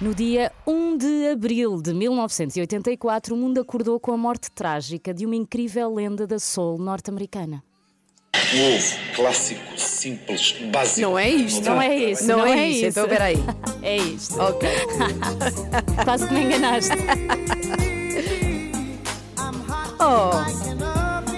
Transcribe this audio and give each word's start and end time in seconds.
No 0.00 0.14
dia 0.14 0.52
1 0.64 0.96
de 0.96 1.28
abril 1.32 1.82
de 1.82 1.92
1984, 1.92 3.34
o 3.34 3.38
mundo 3.38 3.60
acordou 3.60 3.98
com 3.98 4.12
a 4.12 4.16
morte 4.16 4.48
trágica 4.52 5.12
de 5.12 5.26
uma 5.26 5.34
incrível 5.34 5.92
lenda 5.92 6.24
da 6.24 6.38
soul 6.38 6.78
norte-americana. 6.78 7.64
Um 8.54 8.76
ovo 8.76 8.96
clássico, 9.16 9.60
simples, 9.76 10.52
básico. 10.72 11.00
Não 11.00 11.18
é 11.18 11.28
isto? 11.28 11.64
Não 11.64 11.82
é 11.82 11.96
isso, 11.96 12.26
Não, 12.28 12.38
não 12.38 12.46
é, 12.46 12.58
é 12.60 12.68
isso. 12.68 12.78
isso. 12.78 12.86
Então, 12.86 13.08
peraí. 13.08 13.36
É 13.82 13.96
isto. 13.96 14.40
Ok. 14.40 14.68
Quase 16.04 16.26
que 16.28 16.34
me 16.34 16.42
enganaste. 16.44 16.94
Oh, 20.00 20.30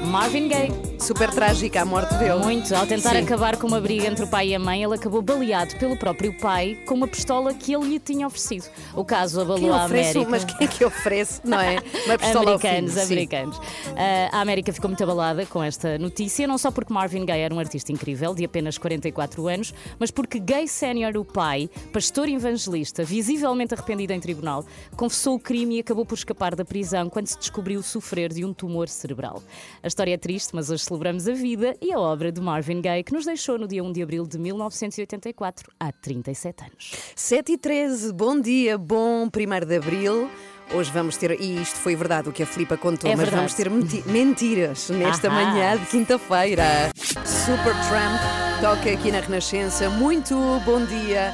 Marvin 0.06 0.48
Gaye. 0.48 0.89
Super 1.00 1.30
trágica 1.30 1.80
a 1.80 1.84
morte 1.84 2.14
dele. 2.16 2.40
Muito. 2.40 2.74
Ao 2.74 2.86
tentar 2.86 3.10
Sim. 3.10 3.18
acabar 3.18 3.56
com 3.56 3.66
uma 3.66 3.80
briga 3.80 4.06
entre 4.06 4.24
o 4.24 4.28
pai 4.28 4.48
e 4.48 4.54
a 4.54 4.58
mãe, 4.58 4.82
ele 4.82 4.95
acabou 4.95 5.22
baleado 5.22 5.74
pelo 5.77 5.96
próprio 5.96 6.36
pai 6.38 6.78
com 6.86 6.95
uma 6.95 7.08
pistola 7.08 7.54
que 7.54 7.74
ele 7.74 7.88
lhe 7.88 7.98
tinha 7.98 8.27
oferecido. 8.27 8.70
O 8.95 9.05
caso 9.05 9.41
abalou 9.41 9.72
a 9.72 9.84
América. 9.84 10.28
mas 10.28 10.44
quem 10.44 10.66
é 10.66 10.70
que 10.70 10.84
oferece, 10.84 11.41
não 11.42 11.58
é? 11.58 11.78
Uma 12.05 12.19
pistola 12.19 12.50
Americanos, 12.50 12.94
fim, 12.94 13.00
americanos. 13.00 13.60
Ah, 13.97 14.38
a 14.38 14.41
América 14.41 14.72
ficou 14.72 14.88
muito 14.88 15.02
abalada 15.02 15.47
com 15.47 15.62
esta 15.62 15.98
notícia, 15.98 16.47
não 16.47 16.58
só 16.58 16.70
porque 16.70 16.92
Marvin 16.92 17.25
Gaye 17.25 17.42
era 17.42 17.55
um 17.55 17.58
artista 17.58 17.91
incrível, 17.91 18.34
de 18.34 18.44
apenas 18.44 18.77
44 18.77 19.48
anos, 19.48 19.72
mas 19.98 20.10
porque 20.10 20.38
Gay 20.38 20.69
Senior, 20.69 21.16
o 21.16 21.25
pai, 21.25 21.70
pastor 21.92 22.28
evangelista, 22.28 23.03
visivelmente 23.05 23.72
arrependido 23.72 24.12
em 24.12 24.20
tribunal, 24.20 24.64
confessou 24.97 25.36
o 25.36 25.41
crime 25.41 25.77
e 25.77 25.80
acabou 25.80 26.05
por 26.05 26.16
escapar 26.16 26.55
da 26.55 26.64
prisão 26.64 27.08
quando 27.08 27.27
se 27.27 27.38
descobriu 27.38 27.82
sofrer 27.82 28.32
de 28.32 28.44
um 28.44 28.53
tumor 28.53 28.88
cerebral. 28.88 29.42
A 29.82 29.86
história 29.86 30.12
é 30.12 30.19
triste, 30.19 30.55
mas 30.55 30.70
hoje 30.70 30.89
celebramos 30.91 31.28
a 31.28 31.33
vida 31.33 31.77
e 31.80 31.92
a 31.92 32.00
obra 32.00 32.33
de 32.33 32.41
Marvin 32.41 32.80
Gaye, 32.80 33.05
que 33.05 33.12
nos 33.12 33.24
deixou 33.24 33.56
no 33.56 33.69
dia 33.69 33.83
1 33.84 33.92
de 33.92 34.02
abril 34.02 34.27
de 34.27 34.36
1984, 34.41 35.70
há 35.78 35.92
37 35.92 36.64
anos. 36.64 36.92
7 37.14 37.52
e 37.52 37.56
13, 37.58 38.12
bom 38.12 38.41
dia, 38.41 38.77
bom 38.77 39.27
1 39.28 39.66
de 39.66 39.77
Abril. 39.77 40.28
Hoje 40.74 40.91
vamos 40.91 41.16
ter, 41.16 41.41
e 41.41 41.62
isto 41.62 41.77
foi 41.77 41.94
verdade 41.94 42.28
o 42.28 42.32
que 42.32 42.42
a 42.42 42.47
Filipa 42.47 42.77
contou, 42.77 43.08
É 43.08 43.14
mas 43.14 43.28
vamos 43.28 43.55
ter 43.55 43.70
menti- 43.70 44.02
mentiras 44.08 44.91
nesta 44.91 45.28
Ahá. 45.28 45.34
manhã 45.44 45.77
de 45.78 45.86
quinta-feira. 45.86 46.64
Super 46.97 47.75
Tramp 47.88 48.20
toca 48.60 48.91
aqui 48.92 49.12
na 49.12 49.20
Renascença. 49.20 49.88
Muito 49.91 50.34
bom 50.64 50.84
dia. 50.86 51.32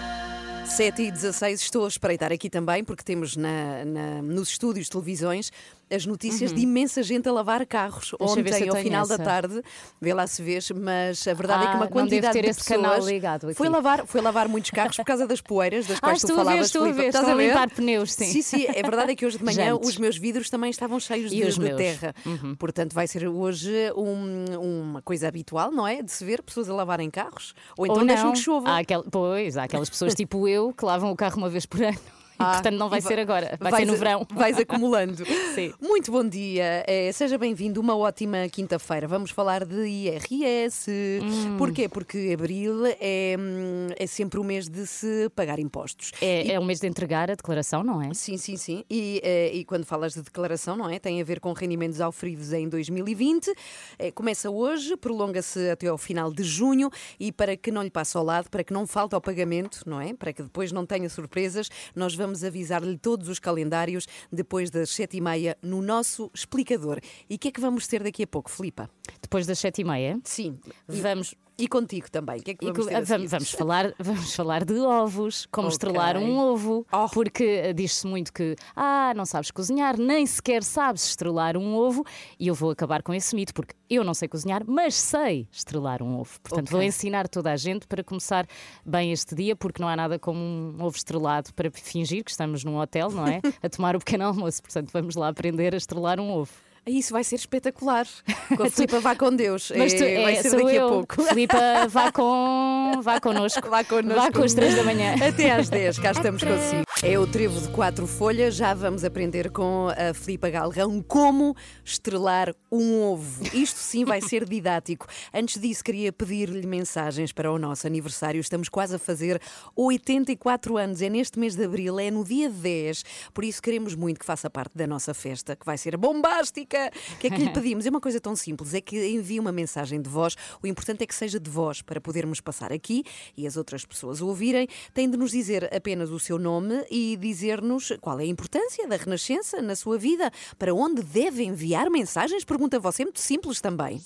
7 0.67 1.01
e 1.03 1.11
16, 1.13 1.61
estou 1.63 1.85
a 1.85 1.89
espreitar 1.89 2.33
aqui 2.33 2.51
também, 2.51 2.83
porque 2.83 3.05
temos 3.05 3.37
na, 3.37 3.85
na- 3.85 4.21
nos 4.23 4.49
estúdios 4.49 4.89
televisões 4.89 5.53
as 5.91 6.05
notícias 6.05 6.53
de 6.53 6.61
imensa 6.63 7.03
gente 7.03 7.29
a 7.29 7.33
lavar 7.33 7.65
carros. 7.67 8.13
Uhum. 8.15 8.43
Deixa 8.43 8.57
Ontem, 8.57 8.69
ao 8.69 8.77
final 8.77 9.07
da 9.07 9.15
essa. 9.15 9.23
tarde, 9.25 9.63
vê 10.01 10.13
lá 10.13 10.27
se 10.27 10.43
vês, 10.43 10.71
mas 10.73 11.27
a 11.29 11.33
verdade 11.35 11.63
é 11.65 11.67
que 11.69 11.73
Ah, 11.73 11.77
uma 11.77 11.87
quantidade 11.89 12.41
de 12.41 12.49
esse 12.49 12.65
canal 12.65 12.97
pessoas 12.97 13.57
foi 13.57 13.69
lavar, 13.69 14.07
foi 14.07 14.21
lavar 14.21 14.49
muitos 14.49 14.71
carros 14.73 14.97
por 14.97 15.05
causa 15.05 15.27
das 15.27 15.41
poeiras 15.41 15.87
das 15.87 15.99
Ah, 16.03 16.09
quais 16.09 16.23
tu 16.23 16.35
falavas. 16.35 16.71
Filipe. 16.73 16.93
ver, 16.93 17.07
Estás 17.09 17.29
a 17.29 17.35
ver? 17.35 17.49
limpar 17.49 17.71
pneus, 17.71 18.13
sim. 18.13 18.25
Sim, 18.25 18.43
sim, 18.43 18.67
é 18.69 18.83
verdade 18.83 19.13
é 19.13 19.15
que 19.17 19.25
hoje 19.25 19.39
de 19.39 19.45
manhã 19.45 19.71
Jantes. 19.71 19.89
os 19.89 19.97
meus 19.99 20.17
vidros 20.19 20.51
também 20.51 20.71
estavam 20.71 20.99
cheios 20.99 21.31
de, 21.31 21.37
de 21.37 21.61
meus? 21.61 21.71
Uhum. 21.73 21.77
terra. 21.77 22.15
Portanto, 22.59 22.93
vai 22.93 23.07
ser 23.07 23.27
hoje 23.29 23.73
um- 23.97 24.59
uma 24.87 25.03
coisa 25.03 25.29
habitual, 25.29 25.71
não 25.71 25.87
é? 25.87 26.03
De 26.03 26.11
se 26.11 26.25
ver 26.25 26.43
pessoas 26.43 26.69
a 26.69 26.75
lavarem 26.75 27.11
carros. 27.11 27.55
Ou 27.79 27.87
então 27.87 28.01
Ou 28.01 28.07
deixam 28.07 28.33
que 28.33 28.39
chova. 28.39 28.69
Há 28.71 28.79
aquel- 28.79 29.05
pois, 29.11 29.57
há 29.57 29.65
aquelas 29.65 29.89
pessoas 29.89 30.15
tipo 30.17 30.49
eu 30.49 30.73
que 30.73 30.85
lavam 30.85 31.11
o 31.13 31.17
carro 31.17 31.37
uma 31.39 31.49
vez 31.49 31.65
por 31.65 31.83
ano. 31.83 31.99
E, 32.39 32.43
Ah, 32.43 32.53
portanto, 32.53 32.77
não 32.77 32.91
vai 32.91 32.99
e 32.99 33.03
va- 33.03 33.09
ser 33.09 33.19
agora, 33.19 33.57
vai 33.59 33.73
ser 33.77 33.87
no 33.87 33.95
a- 33.95 33.97
verão. 33.97 34.27
Vais 34.31 34.59
acumulando. 34.59 35.25
Sim. 35.55 35.73
Muito 35.81 36.13
bom 36.13 36.23
dia, 36.29 36.85
eh, 36.87 37.11
seja 37.13 37.39
bem-vindo, 37.39 37.81
uma 37.81 37.97
ótima 37.97 38.47
quinta-feira. 38.51 39.09
Vamos 39.09 39.31
falar 39.31 39.65
de 39.65 39.87
IRS. 39.87 40.91
Hum. 41.23 41.57
Porquê? 41.57 41.89
Porque 41.89 42.31
abril 42.39 42.85
é, 43.01 43.37
hum, 43.39 43.87
é 43.99 44.07
sempre 44.07 44.39
o 44.39 44.45
mês 44.45 44.69
de 44.69 44.87
se 44.87 45.31
pagar 45.35 45.59
impostos. 45.59 46.13
É, 46.21 46.53
é 46.53 46.61
o 46.61 46.65
mês 46.65 46.79
de 46.81 46.87
entregar 46.87 47.31
a 47.31 47.35
declaração, 47.35 47.83
não 47.83 48.03
é? 48.03 48.13
Sim, 48.13 48.37
sim, 48.37 48.57
sim. 48.59 48.85
E, 48.91 49.21
eh, 49.25 49.51
e 49.55 49.65
quando 49.65 49.87
falas 49.87 50.13
de 50.13 50.21
declaração, 50.23 50.77
não 50.77 50.91
é? 50.91 50.99
Tem 50.99 51.21
a 51.21 51.25
ver 51.25 51.41
com 51.41 51.53
rendimentos 51.55 52.03
auferidos 52.03 52.53
em 52.53 52.69
2020. 52.69 53.51
Eh, 53.99 54.11
começa 54.11 54.51
hoje, 54.51 54.95
prolonga-se 54.97 55.71
até 55.71 55.87
ao 55.87 55.97
final 55.97 56.31
de 56.31 56.43
junho 56.43 56.91
e 57.19 57.33
para 57.33 57.57
que 57.57 57.71
não 57.71 57.83
lhe 57.83 57.91
passe 57.91 58.15
ao 58.17 58.23
lado, 58.25 58.51
para 58.51 58.63
que 58.63 58.75
não 58.75 58.87
falte 58.87 59.15
ao 59.15 59.21
pagamento, 59.23 59.81
não 59.87 59.99
é? 60.01 60.13
Para 60.13 60.35
que 60.35 60.43
depois 60.43 60.71
não 60.71 60.85
tenha 60.85 61.09
surpresas, 61.09 61.71
nós 61.95 62.15
vamos 62.15 62.26
avisar-lhe 62.45 62.97
todos 62.97 63.29
os 63.29 63.39
calendários 63.39 64.07
depois 64.31 64.71
das 64.71 64.91
sete 64.91 65.17
e 65.17 65.21
meia 65.21 65.57
no 65.63 65.83
nosso 65.83 66.31
explicador. 66.35 67.01
E 67.29 67.37
o 67.37 67.39
que 67.39 67.49
é 67.49 67.51
que 67.51 67.61
vamos 67.61 67.87
ter 67.87 68.03
daqui 68.03 68.23
a 68.23 68.27
pouco, 68.27 68.51
Filipa? 68.51 68.89
Depois 69.21 69.47
das 69.47 69.59
sete 69.59 69.83
e 69.83 69.85
meia. 69.85 70.19
Sim. 70.25 70.59
Vamos, 70.89 71.35
e 71.59 71.67
contigo 71.69 72.11
também. 72.11 72.39
O 72.41 72.43
que 72.43 72.51
é 72.51 72.55
que 72.55 72.65
vamos 72.71 73.09
vamos, 73.09 73.31
vamos 73.31 73.51
falar, 73.53 73.95
vamos 73.99 74.35
falar 74.35 74.65
de 74.65 74.79
ovos, 74.79 75.47
como 75.51 75.69
Ok. 75.69 75.75
estrelar 75.75 76.17
um 76.17 76.37
ovo. 76.39 76.87
Oh. 76.93 77.09
Porque 77.09 77.45
eh, 77.45 77.73
diz-se 77.73 78.07
muito 78.07 78.33
que, 78.33 78.57
ah, 78.75 79.13
não 79.17 79.25
sabes 79.25 79.51
cozinhar, 79.51 79.99
nem 79.99 80.27
sequer 80.27 80.63
sabes 80.63 81.05
estrelar 81.07 81.57
um 81.57 81.75
ovo. 81.75 82.05
E 82.39 82.49
eu 82.49 82.55
vou 82.55 82.71
acabar 82.71 83.03
com 83.03 83.15
esse 83.15 83.35
mito, 83.35 83.55
porque 83.55 83.75
eu 83.89 84.05
não 84.05 84.13
sei 84.15 84.29
cozinhar, 84.29 84.63
mas 84.67 84.95
sei 84.95 85.49
estrelar 85.51 86.03
um 86.03 86.19
ovo. 86.19 86.39
Portanto, 86.43 86.69
vou 86.71 86.81
Ok. 86.81 86.89
ensinar 86.89 87.29
toda 87.29 87.51
a 87.53 87.57
gente 87.57 87.87
para 87.87 88.05
começar 88.05 88.47
bem 88.85 89.13
este 89.13 89.35
dia, 89.35 89.57
porque 89.57 89.81
não 89.81 89.89
há 89.89 89.97
nada 89.97 90.19
como 90.19 90.39
um 90.41 90.77
ovo 90.83 90.97
estrelado 90.97 91.53
para 91.55 91.71
fingir 91.71 92.23
que 92.25 92.31
estamos 92.31 92.65
num 92.65 92.79
hotel, 92.79 93.11
não 93.11 93.27
é? 93.27 93.41
A 93.63 93.69
tomar 93.69 93.97
o 93.97 93.99
pequeno 93.99 94.25
almoço. 94.27 94.63
Portanto, 94.63 94.91
vamos 94.93 95.15
lá 95.17 95.29
aprender 95.29 95.73
a 95.75 95.77
estrelar 95.77 96.21
um 96.21 96.31
ovo. 96.31 96.51
Isso 96.89 97.13
vai 97.13 97.25
ser 97.25 97.35
espetacular. 97.35 98.07
Com 98.57 98.63
a 98.63 98.71
Filipa, 98.71 99.01
vá 99.01 99.17
com 99.17 99.35
Deus. 99.35 99.73
Mas 99.77 99.93
tu, 99.93 99.99
vai 99.99 100.37
é, 100.37 100.43
ser 100.43 100.51
sou 100.51 100.61
daqui 100.61 100.77
eu. 100.77 100.87
a 100.87 100.91
pouco. 100.91 101.23
Filipa, 101.25 101.59
vá, 101.91 102.13
com, 102.13 103.01
vá 103.03 103.21
connosco. 103.21 103.69
Vá 103.69 103.83
connosco. 103.83 104.21
Vá 104.21 104.31
com 104.31 104.45
as 104.45 104.55
três 104.55 104.77
da 104.77 104.85
manhã. 104.85 105.17
Até 105.29 105.51
às 105.51 105.69
10, 105.69 105.99
cá 105.99 106.13
estamos 106.13 106.45
consigo. 106.45 106.85
É 107.03 107.19
o 107.19 107.27
trevo 107.27 107.61
de 107.61 107.69
quatro 107.71 108.07
folhas. 108.07 108.55
Já 108.55 108.73
vamos 108.73 109.03
aprender 109.03 109.51
com 109.51 109.89
a 109.89 110.15
Filipa 110.15 110.49
Galrão 110.49 111.03
como 111.03 111.57
estrelar 111.85 112.55
um 112.71 113.03
ovo. 113.03 113.43
Isto 113.53 113.79
sim 113.79 114.05
vai 114.05 114.21
ser 114.21 114.49
didático. 114.49 115.09
Antes 115.35 115.61
disso, 115.61 115.83
queria 115.83 116.13
pedir-lhe 116.13 116.67
mensagens 116.69 117.33
para 117.33 117.51
o 117.51 117.59
nosso 117.59 117.85
aniversário. 117.85 118.41
Estamos 118.41 118.69
quase 118.69 118.95
a 118.95 118.99
fazer 118.99 119.41
84 119.75 120.77
anos. 120.77 121.03
É 121.03 121.11
neste 121.11 121.37
mês 121.41 121.57
de 121.57 121.65
abril, 121.65 121.99
é 121.99 122.13
no 122.13 122.25
dia 122.25 122.49
10. 122.49 123.05
Por 123.35 123.43
isso, 123.43 123.61
queremos 123.61 123.97
muito 123.97 124.21
que 124.21 124.27
faça 124.27 124.49
parte 124.49 124.79
da 124.79 124.87
nossa 124.87 125.13
festa, 125.13 125.57
que 125.57 125.67
vai 125.67 125.77
ser 125.77 125.97
bombástica. 125.97 126.76
O 127.15 127.19
que 127.19 127.27
é 127.27 127.31
que 127.31 127.37
lhe 127.37 127.51
pedimos? 127.51 127.87
É 127.87 127.91
uma 127.91 128.01
coisa 128.01 128.21
tão 128.21 128.37
simples: 128.37 128.75
é 128.75 128.81
que 128.81 128.97
envie 129.09 129.41
uma 129.41 129.53
mensagem 129.53 130.01
de 130.01 130.09
voz. 130.09 130.37
O 130.63 130.67
importante 130.67 131.03
é 131.03 131.07
que 131.07 131.15
seja 131.15 131.41
de 131.41 131.51
voz 131.51 131.83
para 131.83 132.01
podermos 132.01 132.41
passar 132.41 132.73
aqui 132.73 133.05
e 133.37 133.47
as 133.47 133.57
outras 133.57 133.85
pessoas 133.85 134.21
ouvirem. 134.21 134.69
Tem 134.95 135.09
de 135.09 135.17
nos 135.17 135.31
dizer 135.31 135.75
apenas 135.75 136.11
o 136.11 136.19
seu 136.19 136.39
nome 136.39 136.85
e 136.91 137.17
dizer-nos 137.17 137.93
qual 138.01 138.21
é 138.21 138.25
a 138.25 138.27
importância 138.27 138.87
da 138.87 138.97
Renascença 138.97 139.61
na 139.63 139.75
sua 139.75 139.99
vida, 139.99 140.31
para 140.59 140.75
onde 140.75 141.03
deve 141.03 141.43
enviar 141.45 141.91
mensagens. 141.91 142.45
Pergunta 142.45 142.79
você, 142.79 143.05
muito 143.05 143.21
simples 143.21 143.61
também. 143.61 144.01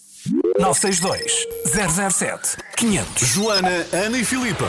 962 0.60 1.47
007 1.65 2.56
500. 2.76 3.28
Joana, 3.28 3.87
Ana 3.93 4.19
e 4.19 4.25
Filipa. 4.25 4.66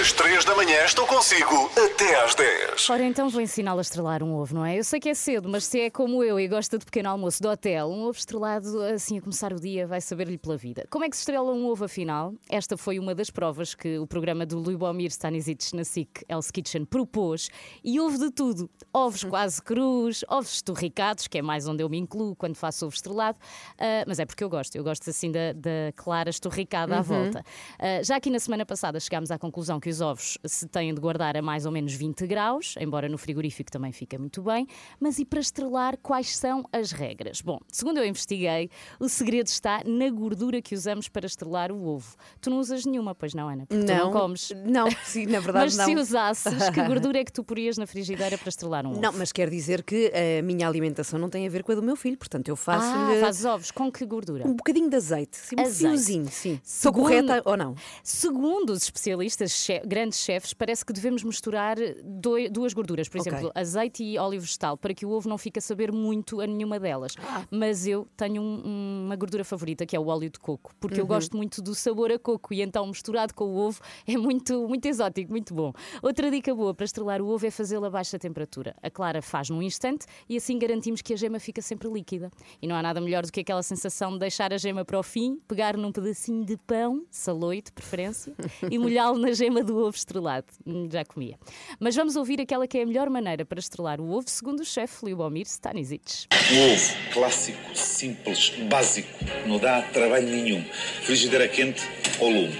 Às 0.00 0.12
3 0.12 0.44
da 0.46 0.54
manhã 0.56 0.82
estão 0.84 1.06
consigo 1.06 1.70
até 1.76 2.24
às 2.24 2.34
10. 2.34 2.88
Ora, 2.88 3.04
então 3.04 3.28
vou 3.28 3.40
ensiná-la 3.40 3.80
a 3.80 3.82
estrelar 3.82 4.22
um 4.22 4.34
ovo, 4.34 4.54
não 4.54 4.64
é? 4.64 4.78
Eu 4.78 4.84
sei 4.84 4.98
que 4.98 5.10
é 5.10 5.14
cedo, 5.14 5.48
mas 5.48 5.64
se 5.64 5.80
é 5.80 5.90
como 5.90 6.24
eu 6.24 6.40
e 6.40 6.48
gosta 6.48 6.78
de 6.78 6.84
pequeno 6.86 7.10
almoço 7.10 7.42
do 7.42 7.48
hotel, 7.50 7.88
um 7.88 8.02
ovo 8.04 8.18
estrelado 8.18 8.82
assim 8.84 9.18
a 9.18 9.20
começar 9.20 9.52
o 9.52 9.60
dia 9.60 9.86
vai 9.86 10.00
saber-lhe 10.00 10.38
pela 10.38 10.56
vida. 10.56 10.86
Como 10.90 11.04
é 11.04 11.10
que 11.10 11.16
se 11.16 11.20
estrela 11.22 11.52
um 11.52 11.66
ovo 11.66 11.84
afinal? 11.84 12.32
Esta 12.48 12.76
foi 12.78 12.98
uma 12.98 13.14
das 13.14 13.28
provas 13.30 13.74
que 13.74 13.98
o 13.98 14.06
programa 14.06 14.46
do 14.46 14.58
Lubomir 14.58 15.10
Stanisic 15.10 15.74
na 15.76 15.84
SIC 15.84 16.24
Hell's 16.28 16.50
Kitchen 16.50 16.84
propôs 16.86 17.50
e 17.84 18.00
houve 18.00 18.18
de 18.18 18.30
tudo. 18.30 18.70
Ovos 18.92 19.22
quase 19.24 19.60
crus, 19.62 20.24
ovos 20.28 20.54
esturricados, 20.56 21.26
que 21.28 21.36
é 21.38 21.42
mais 21.42 21.66
onde 21.68 21.82
eu 21.82 21.88
me 21.90 21.98
incluo 21.98 22.34
quando 22.36 22.56
faço 22.56 22.86
ovo 22.86 22.94
estrelado, 22.94 23.38
Ah, 23.78 24.04
mas 24.06 24.18
é 24.18 24.24
porque 24.24 24.42
eu 24.42 24.48
gosto, 24.48 24.76
eu 24.76 24.84
gosto 24.84 25.08
assim 25.10 25.29
assim 25.30 25.32
da, 25.32 25.52
da 25.52 25.92
clara 25.94 26.30
esturricada 26.30 26.98
à 26.98 27.02
volta. 27.02 27.42
Ah, 27.78 28.02
já 28.02 28.16
aqui 28.16 28.30
na 28.30 28.38
semana 28.38 28.66
passada 28.66 28.98
chegámos 29.00 29.30
à 29.30 29.38
conclusão 29.38 29.78
que 29.80 29.88
os 29.88 30.00
ovos 30.00 30.36
se 30.44 30.66
têm 30.68 30.92
de 30.94 31.00
guardar 31.00 31.36
a 31.36 31.42
mais 31.42 31.66
ou 31.66 31.72
menos 31.72 31.92
20 31.94 32.26
graus, 32.26 32.74
embora 32.80 33.08
no 33.08 33.16
frigorífico 33.18 33.70
também 33.70 33.92
fica 33.92 34.18
muito 34.18 34.42
bem. 34.42 34.66
Mas 34.98 35.18
e 35.18 35.24
para 35.24 35.40
estrelar, 35.40 35.96
quais 35.98 36.36
são 36.36 36.64
as 36.72 36.92
regras? 36.92 37.40
Bom, 37.40 37.58
segundo 37.68 37.98
eu 37.98 38.04
investiguei, 38.06 38.68
o 38.98 39.08
segredo 39.08 39.46
está 39.46 39.82
na 39.84 40.10
gordura 40.10 40.60
que 40.60 40.74
usamos 40.74 41.08
para 41.08 41.26
estrelar 41.26 41.70
o 41.72 41.86
ovo. 41.86 42.14
Tu 42.40 42.50
não 42.50 42.58
usas 42.58 42.84
nenhuma, 42.84 43.14
pois 43.14 43.34
não, 43.34 43.48
Ana? 43.48 43.66
Porque 43.66 43.84
tu 43.84 43.92
não 43.94 44.10
comes. 44.10 44.52
Não, 44.64 44.88
sim, 45.04 45.26
na 45.26 45.40
verdade 45.40 45.66
Mas 45.66 45.76
não. 45.76 45.84
se 45.86 45.94
usasses, 45.96 46.70
que 46.70 46.82
gordura 46.84 47.18
é 47.20 47.24
que 47.24 47.32
tu 47.32 47.44
porias 47.44 47.78
na 47.78 47.86
frigideira 47.86 48.36
para 48.36 48.48
estrelar 48.48 48.86
um 48.86 48.90
ovo? 48.92 49.00
Não, 49.00 49.12
mas 49.12 49.32
quer 49.32 49.48
dizer 49.50 49.82
que 49.82 50.12
a 50.38 50.42
minha 50.42 50.66
alimentação 50.66 51.18
não 51.18 51.28
tem 51.28 51.46
a 51.46 51.50
ver 51.50 51.62
com 51.62 51.72
a 51.72 51.74
do 51.74 51.82
meu 51.82 51.96
filho, 51.96 52.16
portanto 52.16 52.48
eu 52.48 52.54
Ah, 52.54 52.56
faço-lhe 52.56 53.20
fazes 53.20 53.44
ovos 53.44 53.70
com 53.70 53.90
que 53.90 54.04
gordura? 54.04 54.46
um 54.46 54.54
bocadinho 54.54 54.88
de 54.88 54.96
azeite, 54.96 55.09
sim, 55.32 55.56
um 55.58 55.60
Azeite. 55.62 55.76
fiozinho, 55.78 56.28
sim. 56.28 56.52
Estou 56.64 56.92
Segundo- 56.92 57.02
correta 57.02 57.42
ou 57.44 57.56
não? 57.56 57.74
Segundo 58.02 58.70
os 58.70 58.82
especialistas, 58.82 59.52
che- 59.52 59.80
grandes 59.86 60.18
chefes, 60.18 60.52
parece 60.54 60.84
que 60.84 60.92
devemos 60.92 61.22
misturar 61.22 61.76
doi- 62.04 62.48
duas 62.48 62.72
gorduras, 62.72 63.08
por 63.08 63.20
Ok. 63.20 63.32
exemplo, 63.32 63.52
azeite 63.54 64.02
e 64.02 64.18
óleo 64.18 64.40
vegetal, 64.40 64.76
para 64.76 64.92
que 64.94 65.04
o 65.06 65.10
ovo 65.10 65.28
não 65.28 65.38
fique 65.38 65.58
a 65.58 65.62
saber 65.62 65.92
muito 65.92 66.40
a 66.40 66.46
nenhuma 66.46 66.78
delas. 66.78 67.14
Ah. 67.18 67.44
Mas 67.50 67.86
eu 67.86 68.06
tenho 68.16 68.42
um- 68.42 69.04
uma 69.06 69.16
gordura 69.16 69.44
favorita, 69.44 69.84
que 69.86 69.94
é 69.96 70.00
o 70.00 70.06
óleo 70.06 70.30
de 70.30 70.38
coco, 70.38 70.72
porque 70.80 70.96
Uhum. 70.96 71.00
eu 71.02 71.06
gosto 71.06 71.36
muito 71.36 71.62
do 71.62 71.74
sabor 71.74 72.10
a 72.12 72.18
coco 72.18 72.52
e 72.54 72.62
então 72.62 72.86
misturado 72.86 73.34
com 73.34 73.44
o 73.44 73.56
ovo 73.56 73.80
é 74.06 74.16
muito, 74.16 74.66
muito 74.68 74.86
exótico, 74.86 75.30
muito 75.30 75.54
bom. 75.54 75.72
Outra 76.02 76.30
dica 76.30 76.54
boa 76.54 76.74
para 76.74 76.84
estrelar 76.84 77.20
o 77.22 77.28
ovo 77.28 77.46
é 77.46 77.50
fazê-lo 77.50 77.84
a 77.86 77.90
baixa 77.90 78.18
temperatura. 78.18 78.74
A 78.82 78.90
clara 78.90 79.22
faz 79.22 79.50
num 79.50 79.62
instante 79.62 80.06
e 80.28 80.36
assim 80.36 80.58
garantimos 80.58 81.02
que 81.02 81.12
a 81.12 81.16
gema 81.16 81.38
fica 81.40 81.62
sempre 81.62 81.88
líquida. 81.88 82.30
E 82.60 82.66
não 82.66 82.74
há 82.76 82.82
nada 82.82 83.00
melhor 83.00 83.24
do 83.24 83.32
que 83.32 83.40
aquela 83.40 83.62
sensação 83.62 84.12
de 84.12 84.18
deixar 84.18 84.52
a 84.52 84.58
gema 84.58 84.84
para 84.84 84.98
o 85.00 85.02
fim, 85.02 85.38
pegar 85.48 85.76
num 85.76 85.90
pedacinho 85.92 86.44
de 86.44 86.56
pão, 86.56 87.04
saloio 87.10 87.62
de 87.62 87.72
preferência, 87.72 88.32
e 88.70 88.78
molhá-lo 88.78 89.18
na 89.18 89.32
gema 89.32 89.62
do 89.64 89.76
ovo 89.78 89.96
estrelado. 89.96 90.46
Hum, 90.66 90.88
Já 90.90 91.04
comia. 91.04 91.38
Mas 91.78 91.96
vamos 91.96 92.16
ouvir 92.16 92.40
aquela 92.40 92.66
que 92.66 92.78
é 92.78 92.82
a 92.82 92.86
melhor 92.86 93.10
maneira 93.10 93.44
para 93.44 93.58
estrelar 93.58 94.00
o 94.00 94.10
ovo, 94.10 94.28
segundo 94.28 94.60
o 94.60 94.64
chefe 94.64 95.04
Liubomir 95.06 95.46
Stanisic. 95.46 96.26
Um 96.52 96.72
ovo 96.72 96.94
clássico, 97.12 97.58
simples, 97.76 98.50
básico, 98.68 99.08
não 99.46 99.58
dá 99.58 99.82
trabalho 99.82 100.28
nenhum. 100.28 100.62
Frigideira 101.02 101.48
quente 101.48 101.82
ao 102.20 102.28
lume. 102.28 102.58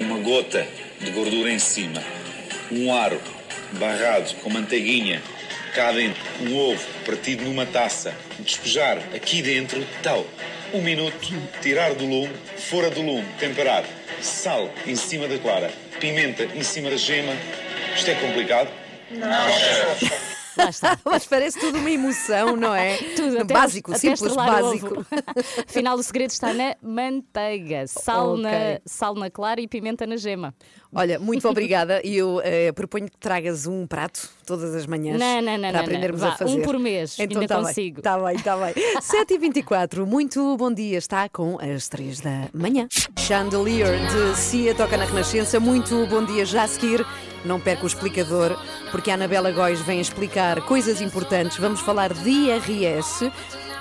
Uma 0.00 0.18
gota 0.18 0.66
de 1.00 1.10
gordura 1.10 1.50
em 1.52 1.58
cima. 1.58 2.02
Um 2.72 2.92
aro 2.92 3.20
barrado 3.78 4.34
com 4.36 4.50
manteiguinha. 4.50 5.22
Cá 5.74 5.90
dentro, 5.92 6.22
um 6.42 6.56
ovo 6.56 6.84
partido 7.04 7.44
numa 7.44 7.66
taça. 7.66 8.14
Despejar 8.38 8.98
aqui 9.14 9.42
dentro, 9.42 9.84
tal. 10.02 10.24
Um 10.72 10.82
minuto, 10.82 11.32
tirar 11.60 11.94
do 11.94 12.04
lume, 12.04 12.32
fora 12.56 12.90
do 12.90 13.00
lume, 13.00 13.26
temperar. 13.38 13.84
Sal 14.20 14.70
em 14.86 14.96
cima 14.96 15.28
da 15.28 15.38
clara, 15.38 15.70
pimenta 16.00 16.44
em 16.44 16.62
cima 16.62 16.90
da 16.90 16.96
gema. 16.96 17.32
Isto 17.94 18.10
é 18.10 18.14
complicado? 18.14 18.68
Lá 20.56 20.68
está. 20.70 20.98
Mas 21.04 21.26
parece 21.26 21.58
tudo 21.58 21.78
uma 21.78 21.90
emoção, 21.90 22.56
não 22.56 22.74
é? 22.74 22.96
Tudo, 23.16 23.38
até 23.40 23.54
básico, 23.54 23.90
até 23.90 23.98
simples, 24.00 24.34
básico. 24.34 25.06
Afinal, 25.68 25.96
o 25.96 26.02
segredo 26.02 26.30
está 26.30 26.52
na 26.52 26.76
manteiga. 26.82 27.86
Sal, 27.86 28.32
Ok. 28.32 28.42
na, 28.42 28.80
sal 28.84 29.14
na 29.14 29.30
clara 29.30 29.60
e 29.60 29.68
pimenta 29.68 30.06
na 30.06 30.16
gema. 30.16 30.54
Olha, 30.94 31.18
muito 31.18 31.48
obrigada 31.48 32.00
e 32.04 32.16
eu 32.16 32.40
eh, 32.44 32.70
proponho 32.70 33.06
que 33.10 33.16
tragas 33.18 33.66
um 33.66 33.84
prato 33.84 34.30
todas 34.46 34.72
as 34.76 34.86
manhãs 34.86 35.18
Não, 35.18 35.42
não, 35.42 35.58
não, 35.58 35.70
para 35.70 35.80
aprendermos 35.80 36.20
não. 36.20 36.28
a 36.28 36.30
Vá, 36.30 36.36
fazer. 36.36 36.56
um 36.56 36.62
por 36.62 36.78
mês, 36.78 37.16
então, 37.18 37.40
ainda 37.42 37.54
tá 37.54 37.60
consigo. 37.62 37.98
Está 37.98 38.16
bem, 38.18 38.36
está 38.36 38.56
bem. 38.56 38.74
7h24, 39.00 40.06
muito 40.06 40.56
bom 40.56 40.72
dia, 40.72 40.96
está 40.98 41.28
com 41.28 41.58
as 41.60 41.88
3 41.88 42.20
da 42.20 42.48
manhã. 42.54 42.86
Chandelier 43.18 43.98
de 44.06 44.38
Cia 44.38 44.72
toca 44.74 44.96
na 44.96 45.04
Renascença, 45.04 45.58
muito 45.58 46.06
bom 46.06 46.24
dia 46.24 46.44
já 46.44 46.62
a 46.62 46.68
seguir. 46.68 47.04
Não 47.44 47.60
perca 47.60 47.84
o 47.84 47.86
explicador, 47.86 48.56
porque 48.90 49.10
a 49.10 49.14
Anabela 49.14 49.52
Góis 49.52 49.80
vem 49.80 50.00
explicar 50.00 50.62
coisas 50.62 51.00
importantes. 51.00 51.58
Vamos 51.58 51.80
falar 51.80 52.12
de 52.12 52.30
IRS. 52.30 53.30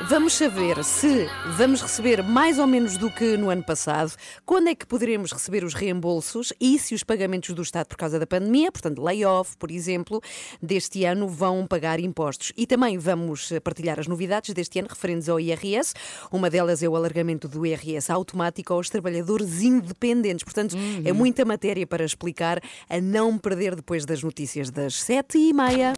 Vamos 0.10 0.34
saber 0.34 0.84
se 0.84 1.30
vamos 1.56 1.82
receber 1.82 2.22
mais 2.22 2.60
ou 2.60 2.68
menos 2.68 2.98
do 2.98 3.10
que 3.10 3.38
no 3.38 3.50
ano 3.50 3.64
passado, 3.64 4.12
quando 4.46 4.68
é 4.68 4.76
que 4.76 4.86
poderemos 4.86 5.32
receber 5.32 5.64
os 5.64 5.74
reembolsos 5.74 6.52
e 6.60 6.78
se 6.78 6.94
os 6.94 7.04
pagamentos 7.04 7.56
do 7.56 7.62
Estado 7.62 7.88
por 7.88 7.96
causa 7.96 8.20
da 8.20 8.28
pandemia, 8.28 8.70
portanto, 8.70 9.02
layoff, 9.02 9.56
por 9.58 9.72
exemplo, 9.72 10.22
deste 10.62 11.06
ano 11.06 11.28
vão 11.28 11.66
pagar 11.66 12.02
impostos. 12.02 12.52
E 12.58 12.68
também 12.68 12.98
vamos 12.98 13.50
eh, 13.52 13.62
partilhar 13.62 13.98
as 13.98 14.06
novidades 14.06 14.54
deste 14.54 14.78
ano 14.78 14.90
referentes 14.90 15.30
ao 15.30 15.40
IRS. 15.40 15.94
Uma 16.32 16.50
delas 16.50 16.84
é 16.84 16.90
o 16.90 16.98
alargamento 16.98 17.48
do 17.48 17.66
IRS 17.66 18.12
automático 18.12 18.74
aos 18.74 18.90
trabalhadores 18.90 19.62
independentes. 19.62 20.44
Portanto, 20.44 20.76
é 21.06 21.14
muita 21.14 21.46
matéria 21.46 21.88
para 21.88 22.04
explicar 22.04 22.60
a 22.90 23.00
não 23.00 23.38
perder 23.38 23.74
depois 23.74 24.06
das 24.06 24.22
notícias 24.22 24.70
das 24.70 24.96
sete 24.96 25.38
e 25.38 25.54
meia. 25.54 25.94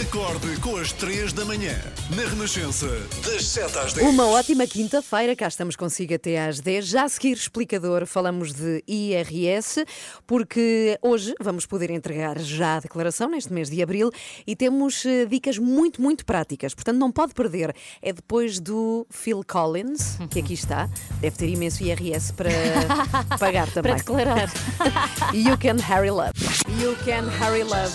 Acorde 0.00 0.58
com 0.62 0.78
as 0.78 0.92
3 0.92 1.34
da 1.34 1.44
manhã. 1.44 1.74
Na 2.16 2.22
Renascença, 2.22 2.86
das 3.22 3.44
7 3.44 3.78
às 3.78 3.92
10. 3.92 4.08
Uma 4.08 4.26
ótima 4.28 4.66
quinta-feira, 4.66 5.36
cá 5.36 5.46
estamos 5.46 5.76
consigo 5.76 6.14
até 6.14 6.42
às 6.48 6.58
10. 6.58 6.86
Já 6.86 7.04
a 7.04 7.08
seguir, 7.08 7.32
explicador, 7.32 8.06
falamos 8.06 8.54
de 8.54 8.82
IRS, 8.88 9.84
porque 10.26 10.98
hoje 11.02 11.34
vamos 11.38 11.66
poder 11.66 11.90
entregar 11.90 12.38
já 12.38 12.76
a 12.76 12.80
declaração 12.80 13.28
neste 13.28 13.52
mês 13.52 13.68
de 13.68 13.82
abril 13.82 14.10
e 14.46 14.56
temos 14.56 15.04
eh, 15.04 15.26
dicas 15.26 15.58
muito, 15.58 16.00
muito 16.00 16.24
práticas. 16.24 16.72
Portanto, 16.72 16.96
não 16.96 17.12
pode 17.12 17.34
perder. 17.34 17.74
É 18.00 18.10
depois 18.10 18.58
do 18.58 19.06
Phil 19.10 19.42
Collins, 19.46 20.16
que 20.30 20.38
aqui 20.38 20.54
está. 20.54 20.88
Deve 21.20 21.36
ter 21.36 21.48
imenso 21.48 21.84
IRS 21.84 22.32
para 22.32 22.50
pagar 23.38 23.70
também. 23.70 23.92
Para 23.92 23.98
declarar. 23.98 24.50
You 25.34 25.58
Can 25.58 25.76
Harry 25.82 26.10
Love. 26.10 26.32
You 26.80 26.96
Can 27.04 27.28
Harry 27.38 27.64
Love. 27.64 27.92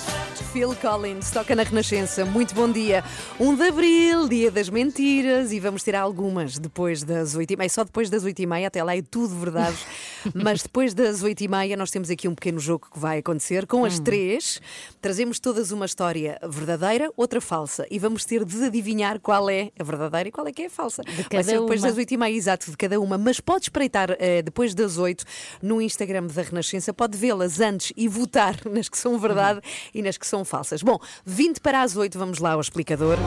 Phil 0.54 0.74
Collins 0.76 1.32
toca 1.32 1.54
na 1.54 1.64
Renascença. 1.64 1.95
Muito 2.34 2.54
bom 2.54 2.70
dia. 2.70 3.06
1 3.40 3.56
de 3.56 3.64
Abril, 3.70 4.28
dia 4.28 4.52
das 4.52 4.68
mentiras, 4.68 5.54
e 5.54 5.62
vamos 5.62 5.82
ter 5.82 5.96
algumas 5.96 6.58
depois 6.60 7.04
das 7.04 7.36
8 7.38 7.52
e 7.54 7.56
meia. 7.56 7.70
Só 7.70 7.86
depois 7.86 8.10
das 8.10 8.26
8 8.26 8.38
e 8.42 8.46
meia, 8.46 8.68
até 8.68 8.84
lá 8.84 8.98
é 8.98 9.02
tudo 9.02 9.34
verdade. 9.34 9.78
Mas 10.36 10.62
depois 10.62 10.94
das 10.94 11.24
8 11.24 11.42
e 11.46 11.48
meia, 11.48 11.78
nós 11.78 11.92
temos 11.92 12.10
aqui 12.10 12.28
um 12.28 12.36
pequeno 12.36 12.60
jogo 12.60 12.88
que 12.92 13.00
vai 13.00 13.20
acontecer. 13.20 13.66
Com 13.66 13.84
Hum. 13.84 13.86
as 13.86 13.98
três, 13.98 14.60
trazemos 15.02 15.40
todas 15.40 15.72
uma 15.72 15.86
história 15.86 16.38
verdadeira, 16.44 17.10
outra 17.16 17.40
falsa. 17.40 17.88
E 17.90 17.98
vamos 17.98 18.26
ter 18.26 18.44
de 18.44 18.66
adivinhar 18.66 19.18
qual 19.22 19.50
é 19.50 19.72
a 19.80 19.84
verdadeira 19.84 20.28
e 20.28 20.32
qual 20.34 20.46
é 20.48 20.52
que 20.52 20.64
é 20.64 20.66
a 20.66 20.70
falsa. 20.70 21.02
vai 21.02 21.24
cada 21.24 21.44
ser 21.46 21.60
depois 21.62 21.80
uma. 21.82 21.88
das 21.88 21.98
8 21.98 22.12
e 22.14 22.18
meia, 22.18 22.36
exato, 22.36 22.72
de 22.72 22.76
cada 22.76 23.00
uma. 23.00 23.18
Mas 23.18 23.40
pode 23.40 23.64
espreitar 23.68 24.10
eh, 24.20 24.42
depois 24.42 24.76
das 24.76 24.98
8 24.98 25.24
no 25.62 25.82
Instagram 25.82 26.28
da 26.28 26.42
Renascença, 26.42 26.94
pode 26.94 27.18
vê-las 27.18 27.62
antes 27.62 27.94
e 27.96 28.10
votar 28.10 28.58
nas 28.70 28.90
que 28.90 28.98
são 28.98 29.18
verdade 29.18 29.62
e 29.94 30.02
nas 30.02 30.18
que 30.18 30.28
são 30.28 30.44
falsas. 30.44 30.84
Bom, 30.84 31.00
20 31.26 31.62
para 31.62 31.85
as 31.86 31.96
8, 31.96 32.18
vamos 32.18 32.40
lá 32.40 32.54
ao 32.54 32.62
explicador. 32.62 33.18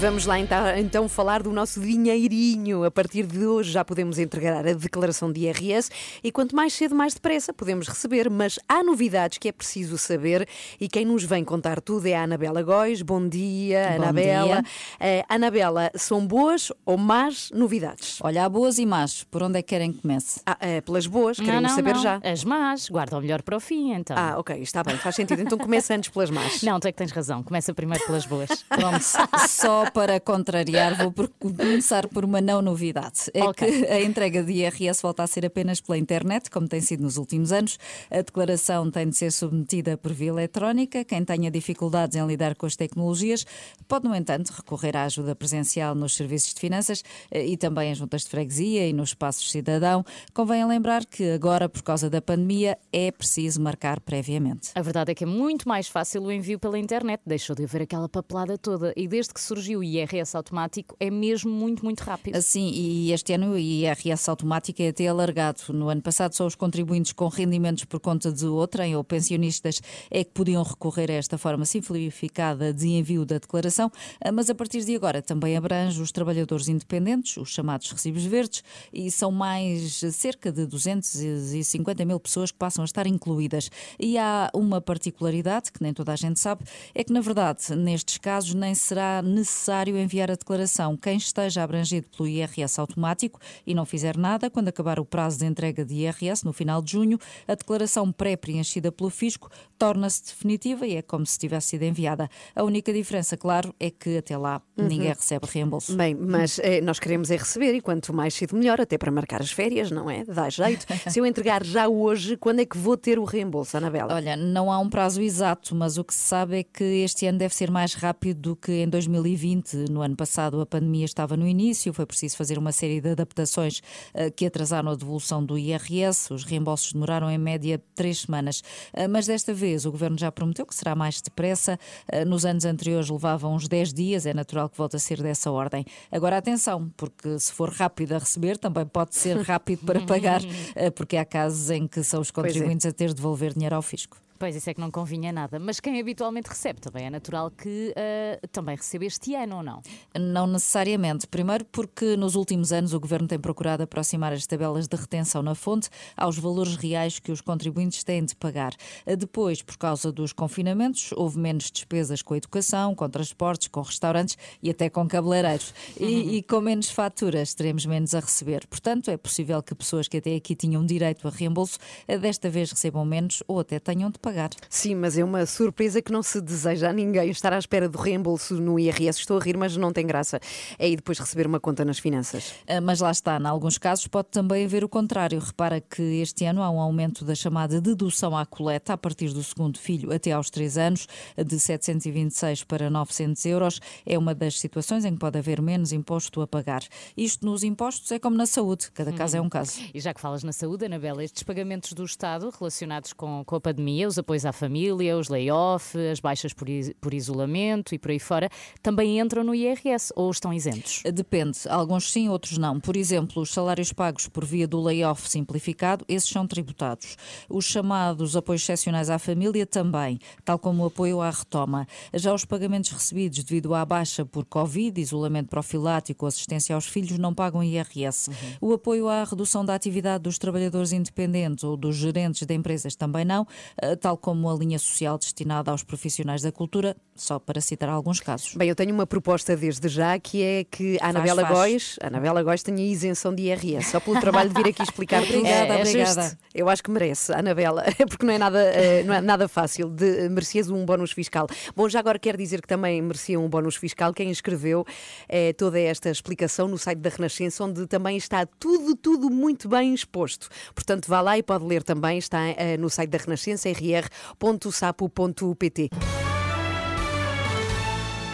Vamos 0.00 0.26
lá 0.26 0.38
então, 0.38 0.76
então 0.76 1.08
falar 1.08 1.42
do 1.42 1.50
nosso 1.52 1.80
dinheirinho. 1.80 2.84
A 2.84 2.90
partir 2.90 3.26
de 3.26 3.44
hoje 3.44 3.72
já 3.72 3.84
podemos 3.84 4.18
entregar 4.18 4.66
a 4.66 4.72
declaração 4.72 5.32
de 5.32 5.40
IRS 5.40 5.90
e 6.22 6.30
quanto 6.30 6.54
mais 6.54 6.72
cedo, 6.72 6.94
mais 6.94 7.14
depressa 7.14 7.52
podemos 7.52 7.88
receber. 7.88 8.30
Mas 8.30 8.58
há 8.68 8.82
novidades 8.84 9.38
que 9.38 9.48
é 9.48 9.52
preciso 9.52 9.98
saber 9.98 10.48
e 10.80 10.88
quem 10.88 11.04
nos 11.04 11.24
vem 11.24 11.44
contar 11.44 11.80
tudo 11.80 12.06
é 12.06 12.14
a 12.14 12.22
Anabela 12.22 12.62
Góis. 12.62 13.02
Bom 13.02 13.26
dia, 13.28 13.94
Bom 13.96 14.02
Anabela. 14.04 14.62
dia. 14.62 14.64
Eh, 15.00 15.24
Anabela, 15.28 15.90
são 15.96 16.24
boas 16.26 16.70
ou 16.86 16.96
más 16.96 17.50
novidades? 17.52 18.18
Olha, 18.22 18.44
há 18.44 18.48
boas 18.48 18.78
e 18.78 18.86
más. 18.86 19.24
Por 19.24 19.42
onde 19.42 19.58
é 19.58 19.62
que 19.62 19.68
querem 19.68 19.92
que 19.92 20.00
comece? 20.02 20.40
Ah, 20.46 20.56
eh, 20.60 20.80
pelas 20.80 21.06
boas, 21.06 21.38
Não, 21.38 21.44
queremos 21.44 21.70
não, 21.70 21.76
saber 21.76 21.94
não. 21.94 22.02
já. 22.02 22.20
As 22.22 22.44
más, 22.44 22.88
guarda 22.88 23.18
o 23.18 23.20
melhor 23.20 23.42
para 23.42 23.56
o 23.56 23.60
fim, 23.60 23.92
então. 23.92 24.16
Ah, 24.16 24.36
ok, 24.38 24.56
está 24.62 24.82
bem, 24.84 24.96
faz 24.96 25.16
sentido. 25.16 25.42
Então 25.42 25.58
começa 25.58 25.94
antes 25.94 26.08
pelas 26.08 26.30
más. 26.30 26.62
Não, 26.62 26.78
tu 26.78 26.86
é 26.86 26.92
que 26.92 26.98
tens 26.98 27.10
razão. 27.10 27.42
Começa 27.42 27.74
primeiro 27.74 28.04
pelas 28.06 28.24
boas. 28.26 28.64
Pronto, 28.68 29.02
só 29.48 29.87
para 29.92 30.20
contrariar, 30.20 30.96
vou 30.96 31.12
começar 31.38 32.08
por 32.08 32.24
uma 32.24 32.40
não 32.40 32.60
novidade. 32.62 33.30
É 33.34 33.42
Ok. 33.44 33.66
que 33.66 33.86
a 33.86 34.00
entrega 34.02 34.42
de 34.42 34.52
IRS 34.52 35.02
volta 35.02 35.22
a 35.22 35.26
ser 35.26 35.46
apenas 35.46 35.80
pela 35.80 35.96
internet, 35.98 36.50
como 36.50 36.68
tem 36.68 36.80
sido 36.80 37.02
nos 37.02 37.16
últimos 37.16 37.52
anos. 37.52 37.78
A 38.10 38.16
declaração 38.18 38.90
tem 38.90 39.08
de 39.08 39.16
ser 39.16 39.32
submetida 39.32 39.96
por 39.96 40.12
via 40.12 40.28
eletrónica. 40.28 41.04
Quem 41.04 41.24
tenha 41.24 41.50
dificuldades 41.50 42.16
em 42.16 42.26
lidar 42.26 42.54
com 42.54 42.66
as 42.66 42.76
tecnologias 42.76 43.44
pode, 43.86 44.06
no 44.08 44.14
entanto, 44.14 44.50
recorrer 44.50 44.96
à 44.96 45.04
ajuda 45.04 45.34
presencial 45.34 45.94
nos 45.94 46.14
serviços 46.16 46.54
de 46.54 46.60
finanças 46.60 47.02
eh, 47.30 47.46
e 47.46 47.56
também 47.56 47.90
às 47.92 47.98
juntas 47.98 48.22
de 48.22 48.28
freguesia 48.30 48.86
e 48.88 48.92
nos 48.92 49.10
espaços 49.10 49.50
cidadão. 49.50 50.04
Convém 50.34 50.64
lembrar 50.66 51.04
que 51.06 51.30
agora, 51.30 51.68
por 51.68 51.82
causa 51.82 52.10
da 52.10 52.20
pandemia, 52.20 52.78
é 52.92 53.10
preciso 53.10 53.60
marcar 53.60 54.00
previamente. 54.00 54.70
A 54.74 54.82
verdade 54.82 55.12
é 55.12 55.14
que 55.14 55.24
é 55.24 55.26
muito 55.26 55.68
mais 55.68 55.88
fácil 55.88 56.22
o 56.22 56.32
envio 56.32 56.58
pela 56.58 56.78
internet. 56.78 57.20
Deixou 57.26 57.54
de 57.56 57.64
haver 57.64 57.82
aquela 57.82 58.08
papelada 58.08 58.58
toda. 58.58 58.92
E 58.96 59.06
desde 59.08 59.32
que 59.32 59.40
surgiu 59.40 59.77
o 59.78 59.84
IRS 59.84 60.36
automático 60.36 60.96
é 60.98 61.10
mesmo 61.10 61.50
muito, 61.50 61.84
muito 61.84 62.00
rápido. 62.00 62.36
Assim, 62.36 62.70
e 62.70 63.12
este 63.12 63.32
ano 63.32 63.52
o 63.52 63.58
IRS 63.58 64.28
automático 64.28 64.82
é 64.82 64.88
até 64.88 65.06
alargado. 65.06 65.60
No 65.70 65.88
ano 65.88 66.02
passado, 66.02 66.34
só 66.34 66.46
os 66.46 66.54
contribuintes 66.54 67.12
com 67.12 67.28
rendimentos 67.28 67.84
por 67.84 68.00
conta 68.00 68.32
de 68.32 68.46
outrem 68.46 68.96
ou 68.96 69.04
pensionistas 69.04 69.80
é 70.10 70.24
que 70.24 70.30
podiam 70.32 70.62
recorrer 70.62 71.10
a 71.10 71.14
esta 71.14 71.38
forma 71.38 71.64
simplificada 71.64 72.72
de 72.72 72.88
envio 72.88 73.24
da 73.24 73.38
declaração, 73.38 73.90
Ah, 74.20 74.32
mas 74.32 74.50
a 74.50 74.54
partir 74.54 74.84
de 74.84 74.94
agora 74.94 75.22
também 75.22 75.56
abrange 75.56 76.00
os 76.00 76.10
trabalhadores 76.10 76.68
independentes, 76.68 77.36
os 77.36 77.50
chamados 77.50 77.90
recibos 77.90 78.24
verdes, 78.24 78.62
e 78.92 79.10
são 79.10 79.30
mais 79.30 80.00
cerca 80.12 80.50
de 80.50 80.66
250 80.66 82.04
mil 82.04 82.18
pessoas 82.18 82.50
que 82.50 82.58
passam 82.58 82.82
a 82.82 82.84
estar 82.84 83.06
incluídas. 83.06 83.70
E 83.98 84.18
há 84.18 84.50
uma 84.52 84.80
particularidade 84.80 85.70
que 85.72 85.82
nem 85.82 85.92
toda 85.92 86.12
a 86.12 86.16
gente 86.16 86.40
sabe, 86.40 86.64
é 86.94 87.04
que 87.04 87.12
na 87.12 87.20
verdade 87.20 87.74
nestes 87.76 88.18
casos 88.18 88.54
nem 88.54 88.74
será 88.74 89.22
necessário 89.22 89.67
enviar 89.96 90.30
a 90.30 90.34
declaração. 90.34 90.96
Quem 90.96 91.16
esteja 91.16 91.62
abrangido 91.62 92.06
pelo 92.16 92.28
IRS 92.28 92.80
automático 92.80 93.40
e 93.66 93.74
não 93.74 93.84
fizer 93.84 94.16
nada, 94.16 94.50
quando 94.50 94.68
acabar 94.68 94.98
o 94.98 95.04
prazo 95.04 95.38
de 95.38 95.46
entrega 95.46 95.84
de 95.84 95.94
IRS, 95.94 96.44
no 96.44 96.52
final 96.52 96.80
de 96.80 96.92
junho, 96.92 97.18
a 97.46 97.54
declaração 97.54 98.10
pré-preenchida 98.10 98.90
pelo 98.90 99.10
fisco 99.10 99.50
torna-se 99.78 100.24
definitiva 100.24 100.86
e 100.86 100.96
é 100.96 101.02
como 101.02 101.24
se 101.24 101.38
tivesse 101.38 101.68
sido 101.68 101.82
enviada. 101.84 102.28
A 102.54 102.62
única 102.62 102.92
diferença, 102.92 103.36
claro, 103.36 103.74
é 103.78 103.90
que 103.90 104.18
até 104.18 104.36
lá 104.36 104.60
ninguém 104.76 105.08
recebe 105.08 105.46
reembolso. 105.46 105.96
Bem, 105.96 106.14
mas 106.14 106.58
eh, 106.58 106.80
nós 106.80 106.98
queremos 106.98 107.30
é 107.30 107.36
receber 107.36 107.74
e 107.74 107.80
quanto 107.80 108.12
mais 108.12 108.34
cedo 108.34 108.56
melhor, 108.56 108.80
até 108.80 108.96
para 108.98 109.10
marcar 109.10 109.40
as 109.40 109.50
férias, 109.50 109.90
não 109.90 110.10
é? 110.10 110.24
Dá 110.24 110.48
jeito. 110.48 110.86
Se 111.10 111.18
eu 111.18 111.26
entregar 111.26 111.64
já 111.64 111.88
hoje, 111.88 112.36
quando 112.36 112.60
é 112.60 112.64
que 112.64 112.76
vou 112.76 112.96
ter 112.96 113.18
o 113.18 113.24
reembolso, 113.24 113.76
Anabela? 113.76 114.14
Olha, 114.14 114.36
não 114.36 114.72
há 114.72 114.78
um 114.78 114.88
prazo 114.88 115.20
exato, 115.20 115.74
mas 115.74 115.98
o 115.98 116.04
que 116.04 116.14
se 116.14 116.20
sabe 116.20 116.60
é 116.60 116.62
que 116.62 116.84
este 116.84 117.26
ano 117.26 117.38
deve 117.38 117.54
ser 117.54 117.70
mais 117.70 117.94
rápido 117.94 118.40
do 118.40 118.56
que 118.56 118.72
em 118.72 118.88
2020. 118.88 119.57
No 119.90 120.02
ano 120.02 120.16
passado 120.16 120.60
a 120.60 120.66
pandemia 120.66 121.04
estava 121.04 121.36
no 121.36 121.46
início, 121.46 121.92
foi 121.92 122.06
preciso 122.06 122.36
fazer 122.36 122.58
uma 122.58 122.72
série 122.72 123.00
de 123.00 123.10
adaptações 123.10 123.80
eh, 124.14 124.30
que 124.30 124.46
atrasaram 124.46 124.90
a 124.90 124.94
devolução 124.94 125.44
do 125.44 125.58
IRS. 125.58 126.32
Os 126.32 126.44
reembolsos 126.44 126.92
demoraram 126.92 127.30
em 127.30 127.38
média 127.38 127.82
três 127.94 128.20
semanas. 128.20 128.62
Eh, 128.92 129.08
Mas 129.08 129.26
desta 129.26 129.52
vez 129.52 129.84
o 129.84 129.90
governo 129.90 130.18
já 130.18 130.30
prometeu 130.30 130.66
que 130.66 130.74
será 130.74 130.94
mais 130.94 131.20
depressa. 131.20 131.78
Eh, 132.08 132.24
Nos 132.24 132.44
anos 132.44 132.64
anteriores 132.64 133.10
levava 133.10 133.48
uns 133.48 133.68
10 133.68 133.92
dias, 133.92 134.26
é 134.26 134.34
natural 134.34 134.68
que 134.68 134.78
volte 134.78 134.96
a 134.96 134.98
ser 134.98 135.22
dessa 135.22 135.50
ordem. 135.50 135.84
Agora 136.10 136.36
atenção, 136.36 136.90
porque 136.96 137.38
se 137.38 137.52
for 137.52 137.70
rápido 137.70 138.12
a 138.12 138.18
receber, 138.18 138.58
também 138.58 138.86
pode 138.86 139.16
ser 139.16 139.38
rápido 139.38 139.84
para 139.84 140.00
pagar, 140.00 140.40
porque 140.94 141.16
há 141.16 141.24
casos 141.24 141.70
em 141.70 141.86
que 141.86 142.02
são 142.02 142.20
os 142.20 142.28
é. 142.28 142.32
contribuintes 142.32 142.86
a 142.86 142.92
ter 142.92 143.08
de 143.08 143.14
devolver 143.14 143.54
dinheiro 143.54 143.76
ao 143.76 143.82
fisco. 143.82 144.16
Pois 144.38 144.54
isso 144.54 144.70
é 144.70 144.74
que 144.74 144.80
não 144.80 144.90
convinha 144.90 145.32
nada. 145.32 145.58
Mas 145.58 145.80
quem 145.80 146.00
habitualmente 146.00 146.48
recebe 146.48 146.80
também 146.80 147.06
é 147.06 147.10
natural 147.10 147.50
que 147.50 147.92
ah, 147.96 148.46
também 148.52 148.76
receba 148.76 149.04
este 149.04 149.34
ano 149.34 149.56
ou 149.56 149.62
não? 149.62 149.82
Não 150.18 150.46
necessariamente. 150.46 151.26
Primeiro, 151.26 151.64
porque 151.64 152.16
nos 152.16 152.36
últimos 152.36 152.72
anos 152.72 152.94
o 152.94 153.00
governo 153.00 153.26
tem 153.26 153.38
procurado 153.38 153.82
aproximar 153.82 154.32
as 154.32 154.46
tabelas 154.46 154.86
de 154.86 154.96
retenção 154.96 155.42
na 155.42 155.54
fonte 155.54 155.88
aos 156.16 156.38
valores 156.38 156.76
reais 156.76 157.18
que 157.18 157.32
os 157.32 157.40
contribuintes 157.40 158.04
têm 158.04 158.24
de 158.24 158.36
pagar. 158.36 158.72
Depois, 159.18 159.60
por 159.60 159.76
causa 159.76 160.12
dos 160.12 160.32
confinamentos, 160.32 161.10
houve 161.12 161.38
menos 161.38 161.70
despesas 161.70 162.22
com 162.22 162.34
a 162.34 162.36
educação, 162.36 162.94
com 162.94 163.08
transportes, 163.08 163.68
com 163.68 163.80
restaurantes 163.80 164.38
e 164.62 164.70
até 164.70 164.88
com 164.88 165.06
cabeleireiros. 165.08 165.74
E, 165.98 166.36
e 166.36 166.42
com 166.42 166.60
menos 166.60 166.90
faturas 166.90 167.54
teremos 167.54 167.84
menos 167.86 168.14
a 168.14 168.20
receber. 168.20 168.66
Portanto, 168.68 169.10
é 169.10 169.16
possível 169.16 169.60
que 169.62 169.74
pessoas 169.74 170.06
que 170.06 170.18
até 170.18 170.36
aqui 170.36 170.54
tinham 170.54 170.84
direito 170.86 171.26
a 171.26 171.30
reembolso 171.30 171.78
desta 172.20 172.48
vez 172.48 172.70
recebam 172.70 173.04
menos 173.04 173.42
ou 173.48 173.60
até 173.60 173.80
tenham 173.80 174.10
de 174.10 174.18
pagar. 174.18 174.27
Sim, 174.68 174.94
mas 174.94 175.16
é 175.16 175.24
uma 175.24 175.46
surpresa 175.46 176.02
que 176.02 176.12
não 176.12 176.22
se 176.22 176.40
deseja 176.40 176.90
a 176.90 176.92
ninguém 176.92 177.30
estar 177.30 177.52
à 177.52 177.58
espera 177.58 177.88
do 177.88 177.98
reembolso 177.98 178.54
no 178.54 178.78
IRS. 178.78 179.20
Estou 179.20 179.38
a 179.38 179.40
rir, 179.40 179.56
mas 179.56 179.76
não 179.76 179.92
tem 179.92 180.06
graça. 180.06 180.40
É 180.78 180.88
e 180.88 180.96
depois 180.96 181.18
receber 181.18 181.46
uma 181.46 181.60
conta 181.60 181.84
nas 181.84 181.98
finanças. 181.98 182.54
Ah, 182.66 182.80
Mas 182.80 183.00
lá 183.00 183.10
está, 183.10 183.38
em 183.38 183.46
alguns 183.46 183.78
casos 183.78 184.06
pode 184.06 184.28
também 184.28 184.64
haver 184.64 184.84
o 184.84 184.88
contrário. 184.88 185.38
Repara 185.38 185.80
que 185.80 186.02
este 186.20 186.44
ano 186.44 186.62
há 186.62 186.70
um 186.70 186.80
aumento 186.80 187.24
da 187.24 187.34
chamada 187.34 187.80
dedução 187.80 188.36
à 188.36 188.44
coleta 188.44 188.92
a 188.92 188.96
partir 188.96 189.32
do 189.32 189.42
segundo 189.42 189.78
filho 189.78 190.12
até 190.12 190.32
aos 190.32 190.50
3 190.50 190.78
anos, 190.78 191.06
de 191.36 191.58
726 191.58 192.64
para 192.64 192.90
900 192.90 193.44
euros. 193.46 193.80
É 194.04 194.18
uma 194.18 194.34
das 194.34 194.58
situações 194.58 195.04
em 195.04 195.12
que 195.12 195.18
pode 195.18 195.38
haver 195.38 195.60
menos 195.60 195.92
imposto 195.92 196.40
a 196.40 196.46
pagar. 196.46 196.82
Isto 197.16 197.46
nos 197.46 197.62
impostos 197.62 198.10
é 198.12 198.18
como 198.18 198.36
na 198.36 198.46
saúde, 198.46 198.90
cada 198.92 199.12
caso 199.12 199.36
é 199.36 199.40
um 199.40 199.48
caso. 199.48 199.80
E 199.94 200.00
já 200.00 200.12
que 200.12 200.20
falas 200.20 200.42
na 200.42 200.52
saúde, 200.52 200.84
Anabela, 200.84 201.22
estes 201.22 201.42
pagamentos 201.42 201.92
do 201.92 202.04
Estado 202.04 202.50
relacionados 202.58 203.12
com, 203.12 203.42
com 203.44 203.56
a 203.56 203.60
pandemia, 203.60 204.08
os 204.08 204.17
apoios 204.18 204.44
à 204.44 204.52
família, 204.52 205.16
os 205.16 205.28
lay-off, 205.28 205.96
as 205.98 206.20
baixas 206.20 206.52
por, 206.52 206.66
por 207.00 207.14
isolamento 207.14 207.94
e 207.94 207.98
por 207.98 208.10
aí 208.10 208.18
fora, 208.18 208.48
também 208.82 209.18
entram 209.18 209.44
no 209.44 209.54
IRS 209.54 210.12
ou 210.16 210.30
estão 210.30 210.52
isentos? 210.52 211.02
Depende, 211.12 211.58
alguns 211.68 212.10
sim, 212.10 212.28
outros 212.28 212.58
não. 212.58 212.80
Por 212.80 212.96
exemplo, 212.96 213.42
os 213.42 213.52
salários 213.52 213.92
pagos 213.92 214.28
por 214.28 214.44
via 214.44 214.66
do 214.66 214.80
layoff 214.80 215.28
simplificado, 215.28 216.04
esses 216.08 216.28
são 216.28 216.46
tributados. 216.46 217.16
Os 217.48 217.64
chamados 217.64 218.36
apoios 218.36 218.62
excepcionais 218.62 219.10
à 219.10 219.18
família 219.18 219.66
também, 219.66 220.18
tal 220.44 220.58
como 220.58 220.82
o 220.82 220.86
apoio 220.86 221.20
à 221.20 221.30
retoma. 221.30 221.86
Já 222.14 222.32
os 222.34 222.44
pagamentos 222.44 222.90
recebidos 222.90 223.42
devido 223.42 223.74
à 223.74 223.84
baixa 223.84 224.24
por 224.24 224.44
Covid, 224.44 225.00
isolamento 225.00 225.48
profilático 225.48 226.24
ou 226.24 226.28
assistência 226.28 226.74
aos 226.74 226.86
filhos 226.86 227.18
não 227.18 227.34
pagam 227.34 227.62
IRS. 227.62 228.30
O 228.60 228.72
apoio 228.72 229.08
à 229.08 229.24
redução 229.24 229.64
da 229.64 229.74
atividade 229.74 230.24
dos 230.24 230.38
trabalhadores 230.38 230.92
independentes 230.92 231.64
ou 231.64 231.76
dos 231.76 231.96
gerentes 231.96 232.46
de 232.46 232.54
empresas 232.54 232.94
também 232.94 233.24
não, 233.24 233.46
eh, 233.80 233.96
tal 234.08 234.16
como 234.16 234.48
a 234.48 234.54
linha 234.54 234.78
social 234.78 235.18
destinada 235.18 235.70
aos 235.70 235.82
profissionais 235.82 236.40
da 236.40 236.50
cultura, 236.50 236.96
só 237.14 237.38
para 237.38 237.60
citar 237.60 237.90
alguns 237.90 238.20
casos. 238.20 238.54
Bem, 238.54 238.66
eu 238.70 238.74
tenho 238.74 238.94
uma 238.94 239.06
proposta 239.06 239.54
desde 239.54 239.86
já 239.86 240.18
que 240.18 240.42
é 240.42 240.64
que 240.64 240.96
a 241.02 241.08
Anabela 241.08 241.42
faz. 241.42 241.54
Góis, 241.54 241.96
a 242.00 242.06
Anabela 242.06 242.42
Góis 242.42 242.62
tenha 242.62 242.82
isenção 242.82 243.34
de 243.34 243.42
IRS, 243.42 243.90
só 243.90 244.00
pelo 244.00 244.18
trabalho 244.18 244.48
de 244.48 244.54
vir 244.62 244.70
aqui 244.70 244.82
explicar. 244.82 245.22
Obrigada, 245.22 245.74
É 245.74 245.80
obrigada. 245.82 246.22
justo. 246.22 246.38
Eu 246.54 246.70
acho 246.70 246.82
que 246.82 246.90
merece, 246.90 247.32
Anabela, 247.34 247.84
porque 248.08 248.24
não 248.24 248.32
é 248.32 248.38
nada, 248.38 248.62
eh, 248.62 249.02
não 249.02 249.12
é 249.12 249.20
nada 249.20 249.46
fácil 249.46 249.90
de 249.90 250.28
merecias 250.30 250.70
um 250.70 250.86
bónus 250.86 251.12
fiscal. 251.12 251.46
Bom, 251.76 251.86
já 251.86 251.98
agora 251.98 252.18
quero 252.18 252.38
dizer 252.38 252.62
que 252.62 252.68
também 252.68 253.02
merecia 253.02 253.38
um 253.38 253.48
bónus 253.48 253.76
fiscal 253.76 254.14
quem 254.14 254.30
escreveu 254.30 254.86
eh, 255.28 255.52
toda 255.52 255.78
esta 255.78 256.08
explicação 256.08 256.66
no 256.66 256.78
site 256.78 257.00
da 257.00 257.10
Renascença, 257.10 257.62
onde 257.62 257.86
também 257.86 258.16
está 258.16 258.46
tudo, 258.46 258.96
tudo 258.96 259.28
muito 259.28 259.68
bem 259.68 259.92
exposto. 259.92 260.48
Portanto, 260.74 261.08
vá 261.08 261.20
lá 261.20 261.36
e 261.36 261.42
pode 261.42 261.64
ler 261.66 261.82
também, 261.82 262.16
está 262.16 262.38
eh, 262.48 262.78
no 262.78 262.88
site 262.88 263.10
da 263.10 263.18
Renascença, 263.18 263.68
rr.sapo.pt. 264.00 265.90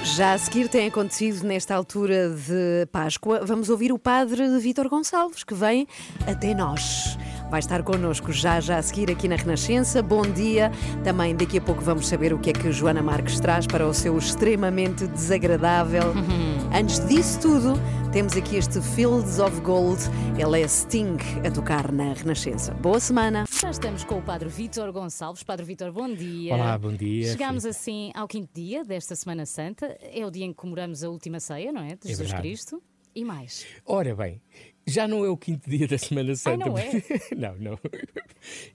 Já 0.04 0.35
a 0.35 0.38
seguir 0.38 0.68
tem 0.68 0.87
acontecido 0.87 1.47
nesta 1.47 1.75
altura 1.75 2.28
de 2.28 2.87
Páscoa, 2.92 3.40
vamos 3.42 3.71
ouvir 3.71 3.90
o 3.90 3.99
padre 3.99 4.47
Vítor 4.59 4.88
Gonçalves, 4.88 5.42
que 5.44 5.54
vem 5.54 5.88
até 6.26 6.54
nós. 6.54 7.16
Vai 7.50 7.60
estar 7.60 7.82
connosco 7.82 8.32
já 8.32 8.58
já 8.58 8.78
a 8.78 8.82
seguir 8.82 9.10
aqui 9.10 9.28
na 9.28 9.36
Renascença. 9.36 10.02
Bom 10.02 10.22
dia. 10.22 10.72
Também 11.04 11.36
daqui 11.36 11.58
a 11.58 11.60
pouco 11.60 11.82
vamos 11.82 12.08
saber 12.08 12.32
o 12.32 12.38
que 12.38 12.50
é 12.50 12.52
que 12.52 12.72
Joana 12.72 13.02
Marques 13.02 13.38
traz 13.38 13.66
para 13.66 13.86
o 13.86 13.94
seu 13.94 14.18
extremamente 14.18 15.06
desagradável. 15.06 16.12
Antes 16.74 17.06
disso 17.06 17.40
tudo, 17.40 17.74
temos 18.12 18.36
aqui 18.36 18.56
este 18.56 18.80
Fields 18.80 19.38
of 19.38 19.60
Gold. 19.60 20.00
Ele 20.36 20.62
é 20.62 20.66
Sting 20.66 21.16
a 21.46 21.50
tocar 21.50 21.92
na 21.92 22.12
Renascença. 22.12 22.74
Boa 22.74 22.98
semana. 22.98 23.44
Já 23.48 23.70
estamos 23.70 24.02
com 24.02 24.18
o 24.18 24.22
Padre 24.22 24.48
Vítor 24.48 24.90
Gonçalves. 24.90 25.42
Padre 25.44 25.64
Vítor, 25.64 25.92
bom 25.92 26.12
dia. 26.12 26.54
Olá, 26.54 26.76
bom 26.76 26.92
dia. 26.92 27.30
Chegámos 27.30 27.64
assim 27.64 28.10
ao 28.14 28.26
quinto 28.26 28.52
dia 28.52 28.84
desta 28.84 29.14
Semana 29.14 29.46
Santa. 29.46 29.96
É 30.00 30.26
o 30.26 30.30
dia 30.30 30.44
em 30.44 30.50
que 30.50 30.56
comemoramos 30.56 31.04
a 31.04 31.08
última 31.08 31.38
ceia, 31.38 31.70
não 31.70 31.82
é? 31.82 31.94
De 31.94 32.08
Jesus 32.08 32.18
verdade. 32.18 32.42
Cristo. 32.42 32.82
E 33.14 33.24
mais. 33.24 33.64
Ora 33.86 34.12
bem, 34.16 34.42
já 34.87 35.07
não 35.09 35.25
é 35.25 35.29
o 35.29 35.37
quinto 35.37 35.69
dia 35.69 35.87
da 35.88 35.99
Semana 35.99 36.35
Santa. 36.37 36.67
não 36.67 36.76
é? 36.79 36.91
não, 37.37 37.57
não. 37.59 37.79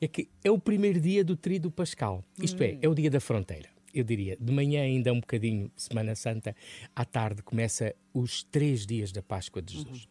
É 0.01 0.08
que 0.08 0.28
é 0.44 0.50
o 0.51 0.60
primeiro 0.60 1.00
dia 1.00 1.24
do 1.24 1.36
Tríduo 1.36 1.72
Pascal. 1.72 2.24
Isto 2.42 2.63
Hum. 2.63 2.66
é, 2.66 2.78
é 2.82 2.88
o 2.89 2.96
dia 2.96 3.10
da 3.10 3.20
fronteira. 3.20 3.70
Eu 3.92 4.04
diria, 4.04 4.38
de 4.39 4.54
manhã 4.54 4.84
ainda 4.84 5.12
um 5.12 5.20
bocadinho 5.20 5.72
Semana 5.75 6.13
Santa, 6.16 6.56
à 6.96 7.04
tarde 7.04 7.42
começa 7.42 7.96
os 8.13 8.44
três 8.44 8.86
dias 8.86 9.12
da 9.12 9.22
Páscoa 9.24 9.63
de 9.63 9.78
Jesus. 9.78 10.08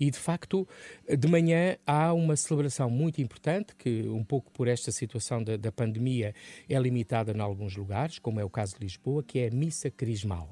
E 0.00 0.10
de 0.10 0.18
facto, 0.18 0.66
de 1.16 1.28
manhã 1.28 1.76
há 1.86 2.12
uma 2.12 2.34
celebração 2.34 2.90
muito 2.90 3.22
importante, 3.22 3.76
que 3.76 4.02
um 4.08 4.24
pouco 4.24 4.50
por 4.50 4.66
esta 4.66 4.90
situação 4.90 5.44
da, 5.44 5.56
da 5.56 5.70
pandemia 5.70 6.34
é 6.68 6.76
limitada 6.80 7.30
em 7.32 7.40
alguns 7.40 7.76
lugares, 7.76 8.18
como 8.18 8.40
é 8.40 8.44
o 8.44 8.50
caso 8.50 8.74
de 8.76 8.82
Lisboa, 8.84 9.22
que 9.22 9.38
é 9.38 9.46
a 9.46 9.50
Missa 9.52 9.90
Crismal. 9.92 10.50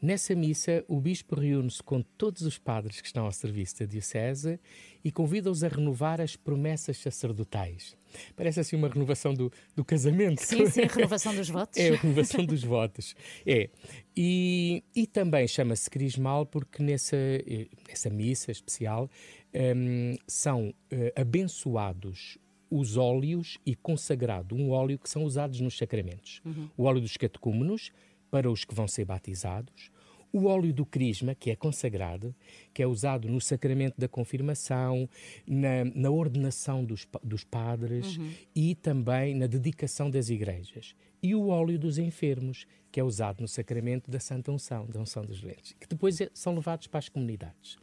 Nessa 0.00 0.34
missa, 0.34 0.84
o 0.86 1.00
bispo 1.00 1.34
reúne-se 1.34 1.82
com 1.82 2.02
todos 2.02 2.42
os 2.42 2.58
padres 2.58 3.00
que 3.00 3.06
estão 3.06 3.24
ao 3.24 3.32
serviço 3.32 3.78
da 3.80 3.86
Diocese 3.86 4.60
e 5.02 5.10
convida-os 5.10 5.64
a 5.64 5.68
renovar 5.68 6.20
as 6.20 6.36
promessas 6.36 6.98
sacerdotais. 6.98 7.96
Parece 8.34 8.60
assim 8.60 8.76
uma 8.76 8.88
renovação 8.88 9.32
do, 9.32 9.50
do 9.74 9.84
casamento. 9.84 10.42
Sim, 10.42 10.66
sim, 10.66 10.82
a 10.82 10.86
renovação 10.86 11.34
dos 11.34 11.48
votos. 11.50 11.78
É 11.78 11.94
a 11.94 11.96
renovação 11.96 12.44
dos 12.44 12.62
votos. 12.62 13.16
É. 13.46 13.70
E, 14.16 14.84
e 14.94 15.06
também 15.06 15.48
chama-se 15.48 15.88
Crismal 15.88 16.44
porque 16.44 16.82
nessa, 16.82 17.16
eh, 17.16 17.68
nessa 17.88 18.10
missa 18.10 18.52
especial 18.52 19.10
hum, 19.54 20.14
são 20.26 20.74
eh, 20.90 21.12
abençoados 21.16 22.38
os 22.70 22.96
óleos 22.96 23.58
e 23.64 23.74
consagrado 23.74 24.54
um 24.54 24.70
óleo 24.70 24.98
que 24.98 25.08
são 25.08 25.24
usados 25.24 25.60
nos 25.60 25.76
sacramentos. 25.76 26.42
O 26.76 26.84
óleo 26.84 27.00
dos 27.00 27.16
catecúmenos 27.16 27.92
para 28.30 28.50
os 28.50 28.64
que 28.64 28.74
vão 28.74 28.88
ser 28.88 29.04
batizados, 29.04 29.90
O 30.38 30.44
óleo 30.48 30.70
do 30.72 30.84
crisma, 30.84 31.34
que 31.34 31.50
é 31.50 31.56
consagrado, 31.56 32.34
que 32.74 32.82
é 32.82 32.86
usado 32.86 33.26
no 33.26 33.40
sacramento 33.40 33.94
da 33.98 34.06
confirmação, 34.06 35.08
na, 35.46 35.84
na 35.94 36.10
ordenação 36.10 36.84
dos, 36.84 37.06
dos 37.24 37.42
padres 37.42 38.18
e 38.54 38.74
também 38.74 39.34
na 39.34 39.46
dedicação 39.46 40.10
das 40.10 40.28
igrejas. 40.28 40.94
E 41.22 41.34
o 41.34 41.48
óleo 41.48 41.78
dos 41.78 41.96
enfermos, 41.96 42.66
que 42.92 43.00
é 43.00 43.02
usado 43.02 43.40
no 43.40 43.48
sacramento 43.48 44.10
da 44.10 44.20
Santa 44.20 44.52
Unção, 44.52 44.86
da 44.86 45.00
Unção 45.00 45.24
dos 45.24 45.40
Doentes, 45.40 45.74
que 45.80 45.86
depois 45.88 46.20
é- 46.20 46.28
são 46.34 46.54
levados 46.54 46.86
para 46.86 46.98
as 46.98 47.08
comunidades. 47.08 47.78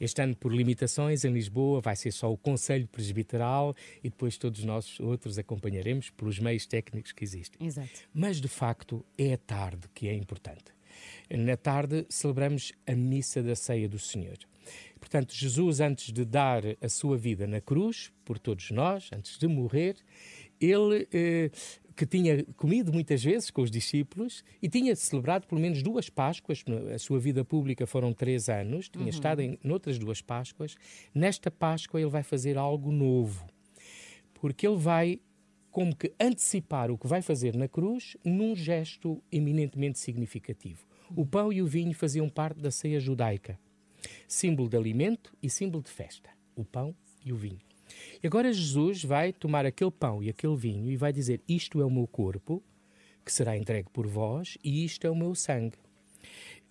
Este 0.00 0.22
ano, 0.22 0.34
por 0.34 0.52
limitações, 0.52 1.24
em 1.26 1.32
Lisboa, 1.32 1.80
vai 1.82 1.94
ser 1.94 2.10
só 2.12 2.32
o 2.32 2.36
Conselho 2.38 2.88
Presbiteral 2.88 3.74
e 4.02 4.08
depois 4.08 4.38
todos 4.38 4.64
nós 4.64 4.98
outros 4.98 5.38
acompanharemos 5.38 6.08
pelos 6.10 6.38
meios 6.38 6.64
técnicos 6.66 7.12
que 7.12 7.22
existem. 7.22 7.66
Exato. 7.66 7.90
Mas, 8.14 8.40
de 8.40 8.48
facto, 8.48 9.04
é 9.18 9.34
a 9.34 9.38
tarde 9.38 9.86
que 9.94 10.08
é 10.08 10.14
importante. 10.14 10.64
Na 11.36 11.56
tarde 11.56 12.06
celebramos 12.08 12.72
a 12.86 12.94
missa 12.94 13.42
da 13.42 13.56
ceia 13.56 13.88
do 13.88 13.98
Senhor. 13.98 14.38
Portanto, 15.00 15.34
Jesus, 15.34 15.80
antes 15.80 16.12
de 16.12 16.24
dar 16.24 16.62
a 16.80 16.88
sua 16.88 17.16
vida 17.16 17.46
na 17.46 17.60
cruz, 17.60 18.12
por 18.24 18.38
todos 18.38 18.70
nós, 18.70 19.10
antes 19.12 19.38
de 19.38 19.48
morrer, 19.48 19.96
ele, 20.60 21.08
eh, 21.12 21.50
que 21.96 22.06
tinha 22.06 22.44
comido 22.56 22.92
muitas 22.92 23.24
vezes 23.24 23.50
com 23.50 23.62
os 23.62 23.70
discípulos 23.70 24.44
e 24.62 24.68
tinha 24.68 24.94
celebrado 24.94 25.46
pelo 25.46 25.60
menos 25.60 25.82
duas 25.82 26.08
Páscoas, 26.08 26.64
a 26.94 26.98
sua 26.98 27.18
vida 27.18 27.44
pública 27.44 27.86
foram 27.86 28.12
três 28.12 28.48
anos, 28.48 28.88
tinha 28.88 29.10
estado 29.10 29.40
em 29.40 29.58
outras 29.64 29.98
duas 29.98 30.20
Páscoas, 30.20 30.76
nesta 31.12 31.50
Páscoa 31.50 32.00
ele 32.00 32.10
vai 32.10 32.22
fazer 32.22 32.56
algo 32.56 32.92
novo 32.92 33.44
porque 34.42 34.66
ele 34.66 34.76
vai 34.76 35.20
como 35.70 35.94
que 35.94 36.12
antecipar 36.18 36.90
o 36.90 36.98
que 36.98 37.06
vai 37.06 37.22
fazer 37.22 37.54
na 37.54 37.68
cruz 37.68 38.16
num 38.24 38.56
gesto 38.56 39.22
eminentemente 39.30 40.00
significativo. 40.00 40.84
O 41.14 41.26
pão 41.26 41.52
e 41.52 41.60
o 41.60 41.66
vinho 41.66 41.94
faziam 41.94 42.28
parte 42.28 42.60
da 42.60 42.70
ceia 42.70 42.98
judaica, 42.98 43.58
símbolo 44.26 44.68
de 44.68 44.76
alimento 44.76 45.36
e 45.42 45.50
símbolo 45.50 45.82
de 45.82 45.90
festa. 45.90 46.30
O 46.56 46.64
pão 46.64 46.94
e 47.24 47.32
o 47.32 47.36
vinho. 47.36 47.60
E 48.22 48.26
agora 48.26 48.52
Jesus 48.52 49.04
vai 49.04 49.32
tomar 49.32 49.66
aquele 49.66 49.90
pão 49.90 50.22
e 50.22 50.30
aquele 50.30 50.56
vinho 50.56 50.90
e 50.90 50.96
vai 50.96 51.12
dizer: 51.12 51.40
Isto 51.48 51.80
é 51.80 51.84
o 51.84 51.90
meu 51.90 52.06
corpo, 52.06 52.62
que 53.24 53.32
será 53.32 53.56
entregue 53.56 53.88
por 53.90 54.06
vós, 54.06 54.56
e 54.64 54.84
isto 54.84 55.06
é 55.06 55.10
o 55.10 55.16
meu 55.16 55.34
sangue. 55.34 55.76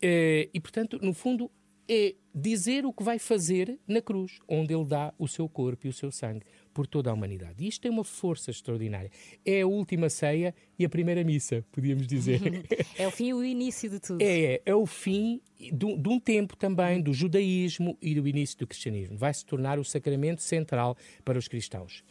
Eh, 0.02 0.50
e, 0.54 0.60
portanto, 0.60 0.98
no 1.02 1.14
fundo, 1.14 1.50
é 1.88 2.16
dizer 2.34 2.86
o 2.86 2.94
que 2.94 3.04
vai 3.04 3.20
fazer 3.20 3.78
na 3.88 4.02
cruz, 4.02 4.40
onde 4.48 4.74
ele 4.74 4.86
dá 4.86 5.14
o 5.20 5.28
seu 5.28 5.48
corpo 5.48 5.86
e 5.86 5.90
o 5.90 5.94
seu 5.94 6.12
sangue 6.12 6.46
por 6.74 6.88
toda 6.88 7.10
a 7.10 7.14
humanidade. 7.14 7.64
E 7.64 7.68
isto 7.68 7.82
tem 7.82 7.92
uma 7.92 8.04
força 8.04 8.52
extraordinária. 8.52 9.12
É 9.46 9.62
a 9.62 9.68
última 9.68 10.10
ceia 10.10 10.54
e 10.78 10.86
a 10.86 10.90
primeira 10.90 11.24
missa, 11.24 11.66
podíamos 11.72 12.08
dizer. 12.08 12.42
É 12.98 13.08
o 13.08 13.12
fim 13.12 13.28
e 13.28 13.34
o 13.34 13.44
início 13.44 13.90
de 13.90 14.00
tudo. 14.00 14.22
É, 14.22 14.54
é, 14.54 14.62
é 14.66 14.76
o 14.76 14.86
fim 14.86 15.42
de, 15.60 15.98
de 15.98 16.10
um 16.10 16.20
tempo 16.20 16.56
também 16.56 17.02
do 17.02 17.14
judaísmo 17.14 17.98
e 18.02 18.14
do 18.16 18.28
início 18.28 18.58
do 18.60 18.68
cristianismo. 18.68 19.18
Vai 19.18 19.34
se 19.34 19.46
tornar 19.46 19.80
o 19.80 19.84
sacramento 19.84 20.42
central 20.42 20.96
para 21.24 21.38
os 21.38 21.48
cristãos. 21.48 22.04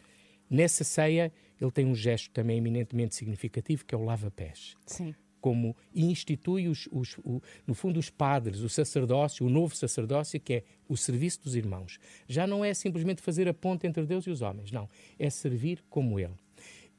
Nessa 0.49 0.83
ceia, 0.83 1.31
ele 1.59 1.71
tem 1.71 1.85
um 1.85 1.95
gesto 1.95 2.29
também 2.31 2.57
eminentemente 2.57 3.15
significativo, 3.15 3.85
que 3.85 3.95
é 3.95 3.97
o 3.97 4.03
lava-pés 4.03 4.75
Sim. 4.85 5.15
Como 5.41 5.75
institui, 5.93 6.67
os, 6.69 6.87
os- 6.91 7.17
o- 7.23 7.41
no 7.67 7.73
fundo, 7.73 7.99
os 7.99 8.09
padres, 8.09 8.59
o 8.61 8.69
sacerdócio, 8.69 9.45
o 9.45 9.49
novo 9.49 9.75
sacerdócio, 9.75 10.39
que 10.39 10.53
é 10.53 10.63
o 10.87 10.95
serviço 10.95 11.41
dos 11.43 11.55
irmãos. 11.55 11.97
Já 12.27 12.45
não 12.47 12.63
é 12.63 12.73
simplesmente 12.73 13.21
fazer 13.21 13.47
a 13.47 13.53
ponte 13.53 13.85
entre 13.87 14.05
Deus 14.05 14.25
e 14.25 14.29
os 14.29 14.41
homens, 14.41 14.71
não. 14.71 14.87
É 15.19 15.29
servir 15.29 15.83
como 15.89 16.19
Ele. 16.19 16.35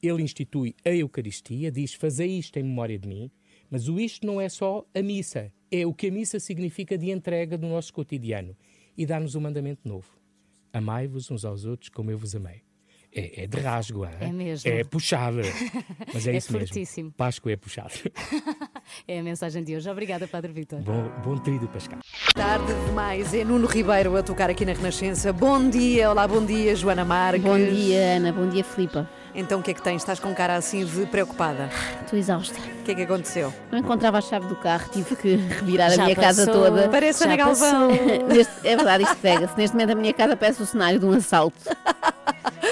Ele 0.03 0.23
institui 0.23 0.75
a 0.85 0.91
Eucaristia, 0.91 1.71
diz: 1.71 1.95
Fazei 1.95 2.37
isto 2.37 2.57
em 2.59 2.65
memória 2.65 2.99
de 2.99 3.07
mim, 3.09 3.31
mas 3.71 3.89
o 3.89 4.01
isto 4.01 4.27
não 4.27 4.41
é 4.41 4.49
só 4.49 4.85
a 4.93 5.01
missa, 5.01 5.53
é 5.71 5.87
o 5.87 5.95
que 5.95 6.09
a 6.09 6.11
missa 6.11 6.41
significa 6.41 6.99
de 6.99 7.11
entrega 7.11 7.57
do 7.57 7.69
nosso 7.69 7.93
cotidiano. 7.95 8.57
E 8.99 9.07
dá-nos 9.07 9.35
um 9.37 9.41
mandamento 9.41 9.89
novo: 9.89 10.09
Amai-vos 10.73 11.31
uns 11.31 11.45
aos 11.45 11.65
outros 11.65 11.89
como 11.89 12.11
eu 12.11 12.19
vos 12.19 12.35
amei. 12.35 12.63
É, 13.15 13.45
é 13.45 13.47
de 13.47 13.61
rasgo, 13.61 14.05
hein? 14.07 14.11
É 14.21 14.33
mesmo. 14.33 14.71
É 14.71 14.83
puxada. 14.85 15.43
Mas 16.15 16.27
é, 16.27 16.31
É 16.33 16.37
isso 16.39 16.53
mesmo. 16.53 16.67
fortíssimo. 16.67 17.13
Páscoa 17.13 17.53
é 17.53 17.57
puxado. 17.57 17.93
É 19.09 19.21
a 19.21 19.23
mensagem 19.23 19.63
de 19.65 19.75
hoje. 19.77 19.89
Obrigada, 19.89 20.27
Padre 20.27 20.53
Vitor. 20.53 20.81
Bom, 20.81 21.09
bom 21.25 21.39
trilho, 21.39 21.67
Pascal. 21.69 21.99
Tarde 22.35 22.73
demais, 22.87 23.33
é 23.33 23.43
Nuno 23.45 23.67
Ribeiro 23.67 24.17
a 24.17 24.23
tocar 24.23 24.51
aqui 24.51 24.67
na 24.67 24.73
Renascença. 24.73 25.33
Bom 25.33 25.71
dia, 25.71 26.11
olá, 26.11 26.27
bom 26.29 26.45
dia, 26.45 26.75
Joana 26.77 27.05
Marques. 27.05 27.43
Bom 27.43 27.57
dia, 27.59 28.17
Ana. 28.17 28.33
Bom 28.33 28.49
dia, 28.49 28.63
Filipa. 28.65 29.09
Então 29.35 29.61
o 29.61 29.63
que 29.63 29.71
é 29.71 29.75
que 29.75 29.81
tens? 29.83 30.03
Estás 30.03 30.19
com 30.21 30.35
cara 30.35 30.57
assim 30.57 30.85
de 30.85 31.07
preocupada? 31.07 31.71
Estou 32.03 32.19
exausta. 32.19 32.59
O 32.59 32.83
que 32.85 32.91
é 32.91 32.95
que 32.97 33.03
aconteceu? 33.03 33.53
Não 33.71 33.79
encontrava 33.79 34.19
a 34.19 34.21
chave 34.21 34.47
do 34.47 34.57
carro, 34.57 34.91
tive 34.93 35.17
que 35.17 35.37
revirar 35.37 35.91
Já 35.91 36.03
a 36.03 36.05
minha 36.05 36.17
casa 36.17 36.45
passou. 36.47 36.65
toda. 36.65 36.89
Parece 36.91 37.25
Ana 37.25 37.37
Galvão. 37.37 37.89
Neste- 38.29 38.67
é 38.69 38.77
verdade, 38.77 39.05
isto 39.05 39.17
pega-se. 39.17 39.57
Neste 39.57 39.75
momento 39.75 39.91
a 39.91 39.95
minha 39.95 40.13
casa 40.13 40.37
parece 40.37 40.61
o 40.63 40.67
cenário 40.67 40.99
de 40.99 41.07
um 41.07 41.13
assalto. 41.13 41.57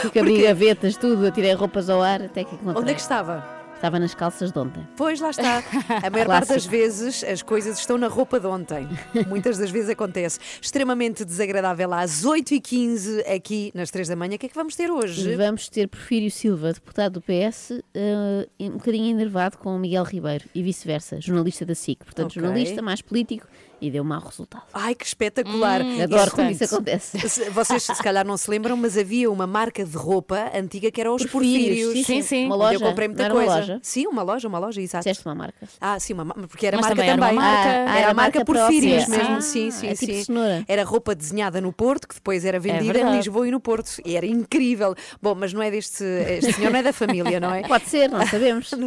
Tive 0.00 0.12
que 0.12 0.18
abrir 0.18 0.42
gavetas, 0.42 0.96
tudo, 0.96 1.26
atirei 1.26 1.52
roupas 1.54 1.88
ao 1.90 2.02
ar 2.02 2.22
até 2.22 2.44
que 2.44 2.54
encontrei. 2.54 2.82
Onde 2.82 2.90
é 2.90 2.94
que 2.94 3.00
estava? 3.00 3.60
Estava 3.74 3.98
nas 3.98 4.14
calças 4.14 4.52
de 4.52 4.58
ontem. 4.58 4.86
Pois 4.94 5.20
lá 5.20 5.30
está. 5.30 5.62
A 6.06 6.10
maior 6.10 6.26
parte 6.26 6.48
das 6.50 6.66
vezes 6.66 7.24
as 7.24 7.40
coisas 7.40 7.78
estão 7.78 7.96
na 7.96 8.08
roupa 8.08 8.38
de 8.38 8.46
ontem. 8.46 8.86
Muitas 9.26 9.56
das 9.56 9.70
vezes 9.70 9.88
acontece. 9.88 10.38
Extremamente 10.60 11.24
desagradável 11.24 11.90
às 11.94 12.22
8h15 12.22 13.26
aqui 13.34 13.72
nas 13.74 13.90
3 13.90 14.08
da 14.08 14.16
manhã. 14.16 14.34
O 14.34 14.38
que 14.38 14.44
é 14.44 14.48
que 14.50 14.54
vamos 14.54 14.76
ter 14.76 14.90
hoje? 14.90 15.34
Vamos 15.34 15.70
ter 15.70 15.88
Porfírio 15.88 16.30
Silva, 16.30 16.74
deputado 16.74 17.14
do 17.14 17.22
PS, 17.22 17.82
eh, 17.94 18.46
um 18.60 18.72
bocadinho 18.72 19.08
enervado 19.18 19.56
com 19.56 19.74
o 19.74 19.78
Miguel 19.78 20.04
Ribeiro 20.04 20.44
e 20.54 20.62
vice-versa, 20.62 21.18
jornalista 21.18 21.64
da 21.64 21.74
SIC. 21.74 22.04
Portanto, 22.04 22.32
Ok. 22.32 22.42
jornalista 22.42 22.82
mais 22.82 23.00
político 23.00 23.46
e 23.80 23.90
deu 23.90 24.04
mau 24.04 24.20
resultado. 24.20 24.62
Ai, 24.72 24.94
que 24.94 25.04
espetacular! 25.04 25.82
Hum, 25.82 26.02
Adoro 26.02 26.22
Isso 26.26 26.34
quando 26.34 26.50
isso 26.50 26.64
acontece. 26.64 27.18
Vocês 27.50 27.82
se 27.84 28.02
calhar 28.02 28.26
não 28.26 28.36
se 28.36 28.50
lembram, 28.50 28.76
mas 28.76 28.96
havia 28.98 29.30
uma 29.30 29.46
marca 29.46 29.84
de 29.84 29.96
roupa 29.96 30.50
antiga 30.54 30.90
que 30.90 31.00
era 31.00 31.12
os 31.12 31.24
Porfírios. 31.26 31.92
Sim, 31.92 32.04
Sim, 32.04 32.22
sim. 32.22 32.46
Uma 32.46 32.56
loja. 32.56 32.74
eu 32.74 32.80
comprei 32.80 33.08
muita 33.08 33.22
não 33.22 33.26
era 33.26 33.34
uma 33.34 33.44
coisa. 33.44 33.60
loja. 33.60 33.80
Sim, 33.82 34.06
uma 34.06 34.22
loja, 34.22 34.48
uma 34.48 34.58
loja, 34.58 34.80
exato. 34.80 35.04
Disseste 35.04 35.26
uma 35.26 35.34
marca. 35.34 35.68
Ah, 35.80 35.98
sim, 35.98 36.12
uma, 36.12 36.24
ma- 36.24 36.34
porque 36.34 36.66
era 36.66 36.76
Mas 36.76 36.86
marca 36.86 36.96
também 36.96 37.10
era 37.10 37.20
uma 37.22 37.32
marca. 37.32 37.68
Ah, 37.68 37.72
era, 37.72 37.98
era 38.00 38.10
a 38.10 38.14
marca 38.14 38.38
marca 38.40 38.44
Porfírios 38.44 39.04
própria. 39.04 39.18
mesmo, 39.18 39.36
Ah, 39.36 39.40
sim, 39.40 39.70
sim, 39.70 39.86
é 39.88 39.94
tipo 39.94 40.12
sim. 40.12 40.24
cenoura. 40.24 40.64
Era 40.68 40.84
roupa 40.84 41.14
desenhada 41.14 41.60
no 41.60 41.72
Porto, 41.72 42.06
que 42.08 42.14
depois 42.14 42.44
era 42.44 42.58
vendida 42.60 42.84
em 42.84 42.92
verdade. 42.92 43.16
Lisboa 43.16 43.48
e 43.48 43.50
no 43.50 43.60
Porto. 43.60 43.90
E 44.04 44.16
era 44.16 44.26
incrível. 44.26 44.94
Bom, 45.22 45.34
mas 45.34 45.52
não 45.52 45.62
é 45.62 45.70
deste. 45.70 46.04
Este 46.04 46.52
senhor 46.54 46.70
não 46.70 46.78
é 46.78 46.82
da 46.82 46.92
família, 46.92 47.40
não 47.40 47.54
é? 47.54 47.62
Pode 47.68 47.88
ser, 47.88 48.08
não 48.10 48.26
sabemos. 48.26 48.70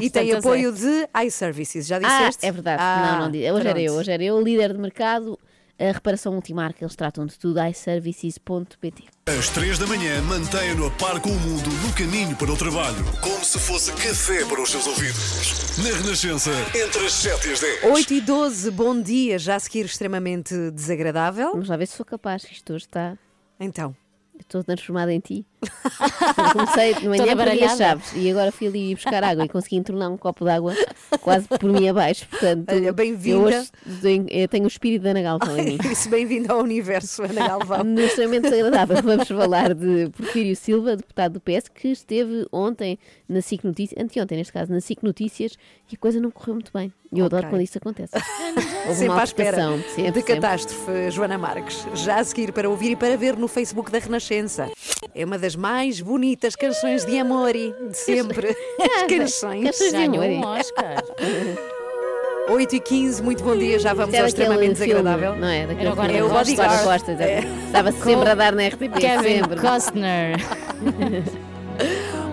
E 0.00 0.08
tem 0.10 0.28
Tantas 0.28 0.44
é. 0.44 0.48
apoio 0.48 0.72
de 0.72 1.08
iServices, 1.26 1.86
já 1.86 1.96
Ah, 1.96 2.00
disseste? 2.00 2.46
é 2.46 2.52
verdade. 2.52 2.82
Ah, 2.82 3.18
não, 3.20 3.28
não, 3.28 3.54
hoje 3.56 3.68
era 3.68 3.80
eu. 3.80 3.94
Hoje 3.94 4.10
era 4.12 4.19
eu, 4.20 4.40
líder 4.40 4.72
de 4.72 4.78
mercado, 4.78 5.38
a 5.78 5.92
reparação 5.92 6.32
multimarca. 6.32 6.84
Eles 6.84 6.94
tratam 6.94 7.24
de 7.24 7.38
tudo, 7.38 7.58
iServices.pt. 7.64 9.04
Às 9.26 9.48
3 9.48 9.78
da 9.78 9.86
manhã, 9.86 10.20
mantenha-no 10.22 10.86
a 10.86 10.90
par 10.90 11.20
com 11.20 11.30
o 11.30 11.40
mundo 11.40 11.70
no 11.86 11.92
caminho 11.94 12.36
para 12.36 12.52
o 12.52 12.56
trabalho. 12.56 13.04
Como 13.22 13.44
se 13.44 13.58
fosse 13.58 13.92
café 13.92 14.44
para 14.44 14.60
os 14.60 14.70
seus 14.70 14.86
ouvidos. 14.86 15.78
Na 15.78 15.96
Renascença, 15.96 16.50
entre 16.74 17.06
as 17.06 17.12
7 17.12 17.48
e 17.48 17.52
as 17.52 17.60
10. 17.60 17.84
8 17.84 18.14
e 18.14 18.20
12, 18.20 18.70
bom 18.70 19.00
dia. 19.00 19.38
Já 19.38 19.56
a 19.56 19.60
seguir 19.60 19.86
extremamente 19.86 20.54
desagradável. 20.70 21.52
Vamos 21.52 21.68
lá 21.68 21.76
ver 21.76 21.86
se 21.86 21.96
sou 21.96 22.04
capaz, 22.04 22.44
que 22.44 22.52
isto 22.52 22.72
hoje 22.74 22.84
está. 22.84 23.16
Então, 23.58 23.96
eu 24.34 24.40
Estou 24.40 24.64
transformada 24.64 25.12
em 25.12 25.20
ti. 25.20 25.46
Comecei 26.52 26.94
de 26.94 27.08
manhã 27.08 27.22
Toda 27.24 27.36
para 27.36 27.52
as 27.52 27.58
baralhada. 27.58 27.76
chaves 27.76 28.12
e 28.14 28.30
agora 28.30 28.50
fui 28.52 28.66
ali 28.66 28.94
buscar 28.94 29.22
água 29.22 29.44
e 29.44 29.48
consegui 29.48 29.76
entornar 29.76 30.10
um 30.10 30.16
copo 30.16 30.44
de 30.44 30.50
água 30.50 30.74
quase 31.20 31.46
por 31.48 31.64
mim 31.72 31.88
abaixo. 31.88 32.26
Portanto, 32.28 32.64
Olha, 32.70 32.92
bem-vinda. 32.92 33.36
eu 33.36 33.42
hoje 33.42 33.70
tenho, 34.00 34.26
eu 34.30 34.48
tenho 34.48 34.64
o 34.64 34.68
espírito 34.68 35.02
da 35.02 35.10
Ana 35.10 35.22
Galvão 35.22 35.58
em 35.58 35.64
mim. 35.64 35.78
isso 35.90 36.08
bem-vindo 36.08 36.52
ao 36.52 36.60
universo, 36.60 37.22
Ana 37.22 37.48
Galvão. 37.48 37.84
No 37.84 38.00
extremamente 38.00 38.44
desagradável, 38.50 39.02
vamos 39.02 39.28
falar 39.28 39.74
de 39.74 40.08
Porfírio 40.10 40.56
Silva, 40.56 40.96
deputado 40.96 41.34
do 41.34 41.40
PS, 41.40 41.68
que 41.68 41.88
esteve 41.88 42.46
ontem 42.52 42.98
na 43.28 43.40
SIC 43.42 43.64
Notícias, 43.64 44.02
anteontem 44.02 44.38
neste 44.38 44.52
caso, 44.52 44.72
na 44.72 44.80
SIC 44.80 45.02
Notícias, 45.02 45.52
e 45.90 45.94
a 45.94 45.98
coisa 45.98 46.20
não 46.20 46.30
correu 46.30 46.54
muito 46.54 46.70
bem. 46.72 46.92
E 47.12 47.18
eu 47.18 47.26
Ok. 47.26 47.38
adoro 47.38 47.50
quando 47.52 47.62
isso 47.62 47.76
acontece. 47.76 48.12
Houve 48.86 48.94
Sempre 48.94 49.08
uma 49.08 49.20
à 49.20 49.24
espera 49.24 49.64
altercação, 49.64 49.78
de 49.78 49.88
sempre, 49.94 50.04
sempre. 50.04 50.22
catástrofe, 50.22 51.10
Joana 51.10 51.36
Marques. 51.36 51.84
Já 51.94 52.20
a 52.20 52.24
seguir 52.24 52.52
para 52.52 52.70
ouvir 52.70 52.92
e 52.92 52.96
para 52.96 53.16
ver 53.16 53.36
no 53.36 53.48
Facebook 53.48 53.90
da 53.90 53.98
Renascença. 53.98 54.70
É 55.12 55.24
uma 55.24 55.36
das 55.36 55.49
mais 55.56 56.00
bonitas 56.00 56.54
canções 56.56 57.04
de 57.04 57.18
amore 57.18 57.74
de 57.90 57.96
sempre. 57.96 58.56
As 58.80 59.02
canções. 59.08 59.64
Canções 59.64 59.90
de 59.92 60.04
amor. 60.04 60.24
um 60.24 60.40
Oscar. 60.44 61.04
8 62.48 62.74
e 62.76 62.80
15 62.80 63.22
muito 63.22 63.44
bom 63.44 63.56
dia. 63.56 63.78
Já 63.78 63.92
vamos 63.94 64.08
Isto 64.08 64.16
ao 64.16 64.18
era 64.20 64.28
extremamente 64.28 64.76
filme, 64.76 64.94
desagradável. 64.94 65.36
não 65.36 65.48
é? 65.48 65.66
Daquele 65.66 65.86
Era 65.88 65.92
o 65.92 65.96
filme. 65.96 66.18
Guarda-Costas. 66.20 66.56
Guarda-Costas, 66.56 67.20
é. 67.20 67.40
Estava 67.66 67.92
sempre 67.92 68.30
a 68.30 68.34
dar 68.34 68.52
na 68.52 68.66
RTP, 68.66 68.98
Kevin 68.98 69.22
sempre. 69.42 69.60
Costner. 69.60 70.36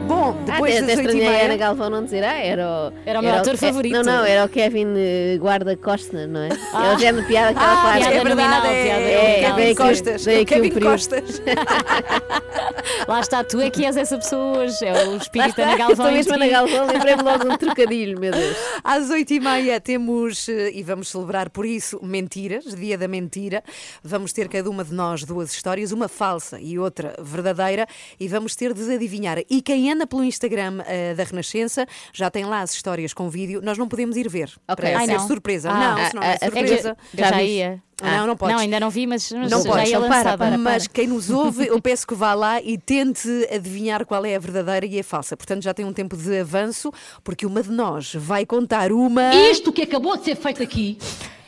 Bom, 0.07 0.31
Bom, 0.31 0.43
depois 0.45 0.75
ah, 0.75 0.77
até, 0.79 0.85
das 0.87 0.99
até 0.99 1.07
oito 1.07 1.15
e 1.15 1.17
estranhei 1.17 1.27
a 1.27 1.29
Ana 1.39 1.47
meia. 1.47 1.57
Galvão 1.57 1.89
não 1.89 2.03
dizer, 2.03 2.23
ah, 2.23 2.37
era 2.37 2.63
o... 2.67 2.93
Era 3.05 3.19
o 3.19 3.23
meu 3.23 3.33
ator 3.35 3.53
Ke- 3.53 3.57
favorito. 3.57 3.93
Não, 3.93 4.03
não, 4.03 4.25
era 4.25 4.45
o 4.45 4.49
Kevin 4.49 4.93
eh, 4.97 5.37
Guarda 5.39 5.75
Costner, 5.77 6.27
não 6.27 6.41
é? 6.41 6.49
É 6.49 6.95
o 6.95 6.99
género 6.99 7.21
de 7.23 7.27
piada 7.27 7.53
que 7.53 7.59
ela 7.59 7.73
Ah, 7.73 7.81
faz. 7.83 7.97
piada 8.07 8.15
é 8.15 8.23
verdade, 8.23 8.67
é, 8.67 9.41
é, 9.43 9.51
o 9.51 9.55
Dei 9.55 9.75
Kevin 9.75 9.75
Costas. 9.75 10.25
dei 10.25 10.35
é 10.35 10.39
o 10.39 10.41
aqui 10.43 10.55
um 10.55 10.61
Kevin. 10.61 10.79
Costas. 10.79 11.41
Lá 13.07 13.19
está, 13.19 13.43
tu 13.43 13.59
é 13.59 13.69
que 13.69 13.85
és 13.85 13.95
essa 13.97 14.17
pessoa 14.17 14.59
hoje. 14.59 14.83
É 14.85 15.07
o 15.07 15.17
espírito 15.17 15.59
Ana 15.61 15.73
eu 15.73 15.77
Galvão. 15.77 15.91
estou 15.93 16.09
em 16.09 16.13
mesmo. 16.13 16.33
Ana 16.33 16.47
Galvão, 16.47 16.87
lembrei-me 16.87 17.21
logo 17.23 17.43
de 17.43 17.49
um 17.49 17.57
trocadilho, 17.57 18.19
meu 18.19 18.31
Deus. 18.31 18.57
Às 18.83 19.09
oito 19.09 19.33
e 19.33 19.39
meia 19.39 19.79
temos, 19.79 20.47
eh, 20.49 20.71
e 20.73 20.83
vamos 20.83 21.09
celebrar 21.09 21.49
por 21.49 21.65
isso, 21.65 21.99
mentiras, 22.03 22.63
dia 22.75 22.97
da 22.97 23.07
mentira. 23.07 23.63
Vamos 24.03 24.31
ter 24.33 24.47
cada 24.47 24.69
uma 24.69 24.83
de 24.83 24.93
nós 24.93 25.23
duas 25.23 25.51
histórias, 25.51 25.91
uma 25.91 26.07
falsa 26.07 26.59
e 26.59 26.77
outra 26.79 27.13
verdadeira, 27.21 27.85
e 28.19 28.27
vamos 28.27 28.55
ter 28.55 28.73
de 28.73 28.93
adivinhar. 28.93 29.37
E 29.49 29.61
quem 29.61 29.91
anda 29.91 29.96
pelo 30.05 30.23
Instagram 30.23 30.83
eh, 30.85 31.13
da 31.15 31.23
Renascença 31.23 31.87
já 32.13 32.29
tem 32.29 32.45
lá 32.45 32.61
as 32.61 32.73
histórias 32.73 33.13
com 33.13 33.29
vídeo, 33.29 33.61
nós 33.63 33.77
não 33.77 33.87
podemos 33.87 34.17
ir 34.17 34.27
ver. 34.29 34.51
Ok. 34.67 34.75
Para 34.75 34.99
Ai, 34.99 35.05
ser 35.07 35.13
não. 35.17 35.27
surpresa. 35.27 35.71
Ah, 35.71 35.73
não, 35.95 36.01
ah, 36.03 36.09
se 36.09 36.15
não 36.15 36.21
é 36.23 36.27
ah, 36.27 36.33
é 36.33 36.37
que 36.37 36.45
É 36.45 36.49
surpresa. 36.49 36.97
eu 37.13 37.19
já, 37.19 37.29
Já 37.29 37.41
ia. 37.41 37.83
Não, 38.03 38.27
não 38.27 38.37
podes. 38.37 38.53
Não, 38.55 38.61
ainda 38.61 38.79
não 38.79 38.91
vi, 38.91 39.07
mas, 39.07 39.31
mas 39.31 39.49
Não 39.49 39.63
já 39.63 39.69
podes. 39.71 39.89
ia 39.89 39.95
Então 39.97 40.07
para, 40.07 40.17
lançada. 40.17 40.37
para, 40.37 40.57
Mas 40.57 40.85
quem 40.87 41.07
nos 41.07 41.31
ouve, 41.31 41.65
eu 41.65 41.81
peço 41.81 42.05
que 42.05 42.13
vá 42.13 42.35
lá 42.35 42.61
e 42.61 42.77
tente 42.77 43.27
adivinhar 43.51 44.05
qual 44.05 44.23
é 44.23 44.35
a 44.35 44.39
verdadeira 44.39 44.85
e 44.85 44.99
a 44.99 45.03
falsa. 45.03 45.35
Portanto, 45.35 45.63
já 45.63 45.73
tem 45.73 45.83
um 45.83 45.91
tempo 45.93 46.15
de 46.15 46.39
avanço, 46.39 46.91
porque 47.23 47.43
uma 47.43 47.63
de 47.63 47.71
nós 47.71 48.13
vai 48.13 48.45
contar 48.45 48.91
uma. 48.91 49.33
Isto 49.49 49.73
que 49.73 49.81
acabou 49.81 50.15
de 50.15 50.25
ser 50.25 50.35
feito 50.35 50.61
aqui, 50.61 50.99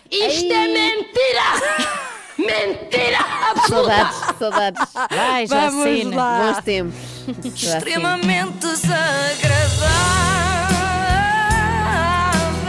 isto 0.10 0.52
é 0.52 0.68
mentira! 0.68 2.10
mentira 2.40 3.20
absoluta! 3.52 4.12
Saudades, 4.38 4.38
saudades. 4.40 4.94
Vai, 5.12 5.46
Vamos 5.48 5.84
Jacine. 5.84 6.16
lá. 6.16 6.54
Bons 6.54 6.64
tempos. 6.64 7.00
Extremamente 7.46 8.68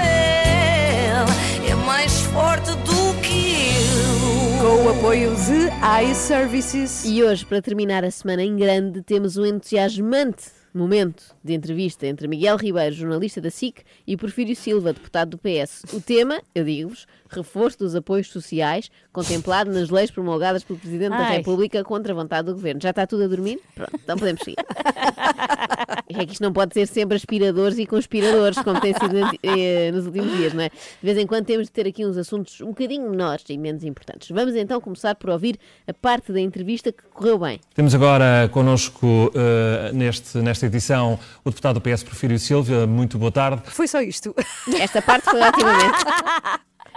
desagradável. 0.01 1.71
É 1.71 1.75
mais 1.87 2.21
forte 2.23 2.71
do 2.71 3.15
que 3.23 3.75
eu. 3.77 4.59
Com 4.61 4.85
o 4.87 4.91
apoio 4.91 5.35
de 5.37 5.71
iServices. 6.11 7.05
E 7.05 7.23
hoje, 7.23 7.45
para 7.47 7.63
terminar 7.63 8.05
a 8.05 8.11
semana 8.11 8.43
em 8.43 8.57
grande, 8.57 9.03
temos 9.03 9.37
um 9.37 9.45
entusiasmante 9.47 10.45
momento 10.75 11.23
de 11.43 11.55
entrevista 11.55 12.07
entre 12.07 12.29
Miguel 12.29 12.57
Ribeiro, 12.57 12.95
jornalista 12.95 13.41
da 13.41 13.51
SIC, 13.51 13.83
e 14.07 14.17
Porfírio 14.17 14.55
Silva, 14.55 14.93
deputado 14.93 15.31
do 15.31 15.39
PS. 15.39 15.85
O 15.93 16.01
tema, 16.01 16.41
eu 16.55 16.65
digo-vos, 16.65 17.07
reforço 17.29 17.79
dos 17.79 17.95
apoios 17.95 18.29
sociais, 18.29 18.91
contemplado 19.13 19.71
nas 19.71 19.91
leis 19.91 20.11
promulgadas 20.11 20.63
pelo 20.65 20.79
Presidente 20.79 21.11
da 21.11 21.29
Ai. 21.29 21.39
República 21.39 21.83
contra 21.83 22.13
a 22.13 22.17
vontade 22.17 22.47
do 22.47 22.55
Governo. 22.55 22.81
Já 22.83 22.91
está 22.91 23.07
tudo 23.07 23.25
a 23.25 23.27
dormir? 23.27 23.61
Pronto, 23.75 23.93
então 23.95 24.17
podemos 24.17 24.43
seguir. 24.43 24.57
É 26.13 26.27
que 26.27 26.33
isto 26.33 26.43
não 26.43 26.53
pode 26.53 26.75
ser 26.75 26.87
sempre 26.87 27.17
aspiradores 27.17 27.79
e 27.79 27.87
conspiradores, 27.87 28.59
como 28.59 28.81
tem 28.81 28.93
sido 28.93 29.17
eh, 29.43 29.91
nos 29.93 30.07
últimos 30.07 30.37
dias, 30.37 30.53
não 30.53 30.63
é? 30.63 30.69
De 30.69 30.75
vez 31.03 31.17
em 31.17 31.27
quando 31.27 31.47
temos 31.47 31.67
de 31.67 31.73
ter 31.73 31.87
aqui 31.87 32.05
uns 32.05 32.17
assuntos 32.17 32.61
um 32.61 32.69
bocadinho 32.69 33.09
menores 33.09 33.45
e 33.49 33.57
menos 33.57 33.85
importantes. 33.85 34.29
Vamos 34.31 34.57
então 34.57 34.81
começar 34.81 35.15
por 35.15 35.31
ouvir 35.31 35.59
a 35.87 35.95
parte 35.95 36.33
da 36.33 36.41
entrevista 36.41 36.91
que 36.91 37.03
correu 37.05 37.39
bem. 37.39 37.61
Temos 37.75 37.95
agora 37.95 38.49
connosco 38.53 39.33
eh, 39.35 39.93
neste, 39.93 40.39
nesta 40.39 40.67
edição 40.67 41.19
o 41.45 41.51
deputado 41.51 41.81
do 41.81 41.81
PS 41.81 42.03
Porfírio 42.03 42.39
Silva. 42.39 42.87
Muito 42.87 43.19
boa 43.19 43.33
tarde. 43.33 43.63
Foi 43.67 43.87
só 43.89 44.01
isto. 44.01 44.35
Esta 44.79 45.01
parte 45.03 45.25
foi 45.31 45.41
otimamente. 45.41 45.99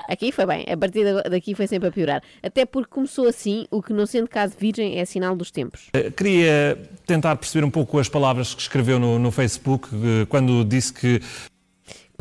Aqui 0.09 0.31
foi 0.33 0.45
bem, 0.45 0.65
a 0.69 0.75
partir 0.75 1.05
da- 1.05 1.21
daqui 1.29 1.55
foi 1.55 1.65
sempre 1.65 1.87
a 1.87 1.91
piorar. 1.91 2.21
Até 2.41 2.65
porque 2.65 2.89
começou 2.89 3.25
assim, 3.27 3.65
o 3.71 3.81
que 3.81 3.93
não 3.93 4.05
sendo 4.05 4.27
caso 4.27 4.53
virgem 4.59 4.99
é 4.99 5.05
sinal 5.05 5.33
dos 5.35 5.49
tempos. 5.49 5.87
Eh, 5.93 6.11
Queria 6.11 6.77
tentar 7.05 7.35
perceber 7.37 7.65
um 7.65 7.69
pouco 7.69 7.97
as 7.97 8.09
palavras 8.09 8.53
que 8.53 8.61
escreveu 8.61 8.99
no, 8.99 9.17
no 9.17 9.31
Facebook 9.31 9.87
eh, 9.93 10.25
quando 10.27 10.65
disse 10.65 10.91
que 10.91 11.21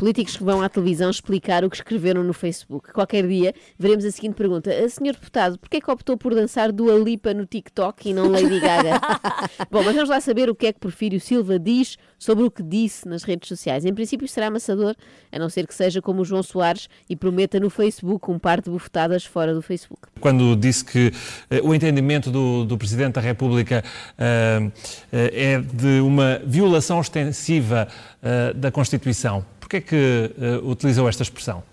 Políticos 0.03 0.35
que 0.35 0.43
vão 0.43 0.61
à 0.61 0.67
televisão 0.67 1.09
explicar 1.09 1.63
o 1.63 1.69
que 1.69 1.77
escreveram 1.77 2.25
no 2.25 2.33
Facebook. 2.33 2.91
Qualquer 2.91 3.25
dia 3.25 3.55
veremos 3.79 4.03
a 4.03 4.11
seguinte 4.11 4.35
pergunta: 4.35 4.69
"Ah, 4.69 4.89
Senhor 4.89 5.13
deputado, 5.13 5.57
porquê 5.57 5.77
é 5.77 5.79
que 5.79 5.89
optou 5.89 6.17
por 6.17 6.35
dançar 6.35 6.73
Dua 6.73 6.95
Lipa 6.95 7.33
no 7.33 7.45
TikTok 7.45 8.09
e 8.09 8.13
não 8.13 8.27
Lady 8.27 8.59
Gaga? 8.59 8.99
Bom, 9.71 9.81
mas 9.81 9.95
vamos 9.95 10.09
lá 10.09 10.19
saber 10.19 10.49
o 10.49 10.55
que 10.55 10.67
é 10.67 10.73
que 10.73 10.79
Porfírio 10.81 11.21
Silva 11.21 11.57
diz 11.57 11.97
sobre 12.19 12.43
o 12.43 12.51
que 12.51 12.61
disse 12.61 13.07
nas 13.07 13.23
redes 13.23 13.47
sociais. 13.47 13.85
Em 13.85 13.93
princípio 13.93 14.27
será 14.27 14.47
amassador, 14.47 14.93
a 15.31 15.39
não 15.39 15.47
ser 15.47 15.65
que 15.65 15.73
seja 15.73 16.01
como 16.01 16.21
o 16.21 16.25
João 16.25 16.43
Soares 16.43 16.89
e 17.09 17.15
prometa 17.15 17.57
no 17.57 17.69
Facebook 17.69 18.29
um 18.29 18.37
par 18.37 18.59
de 18.59 18.69
bufetadas 18.69 19.23
fora 19.23 19.53
do 19.53 19.61
Facebook. 19.61 20.01
quando 20.19 20.53
disse 20.57 20.83
que 20.83 21.13
eh, 21.49 21.61
o 21.63 21.73
entendimento 21.73 22.29
do, 22.29 22.65
do 22.65 22.77
Presidente 22.77 23.13
da 23.13 23.21
República 23.21 23.81
eh, 24.17 24.71
eh, 25.13 25.53
é 25.53 25.59
de 25.59 26.01
uma 26.01 26.41
violação 26.45 26.99
extensiva 26.99 27.87
eh, 28.21 28.53
da 28.53 28.71
Constituição. 28.71 29.45
Porquê 29.63 29.77
é 29.77 29.81
que 29.81 29.95
eh, 30.37 30.59
utilizou 30.61 31.07
esta 31.07 31.23
expressão? 31.23 31.63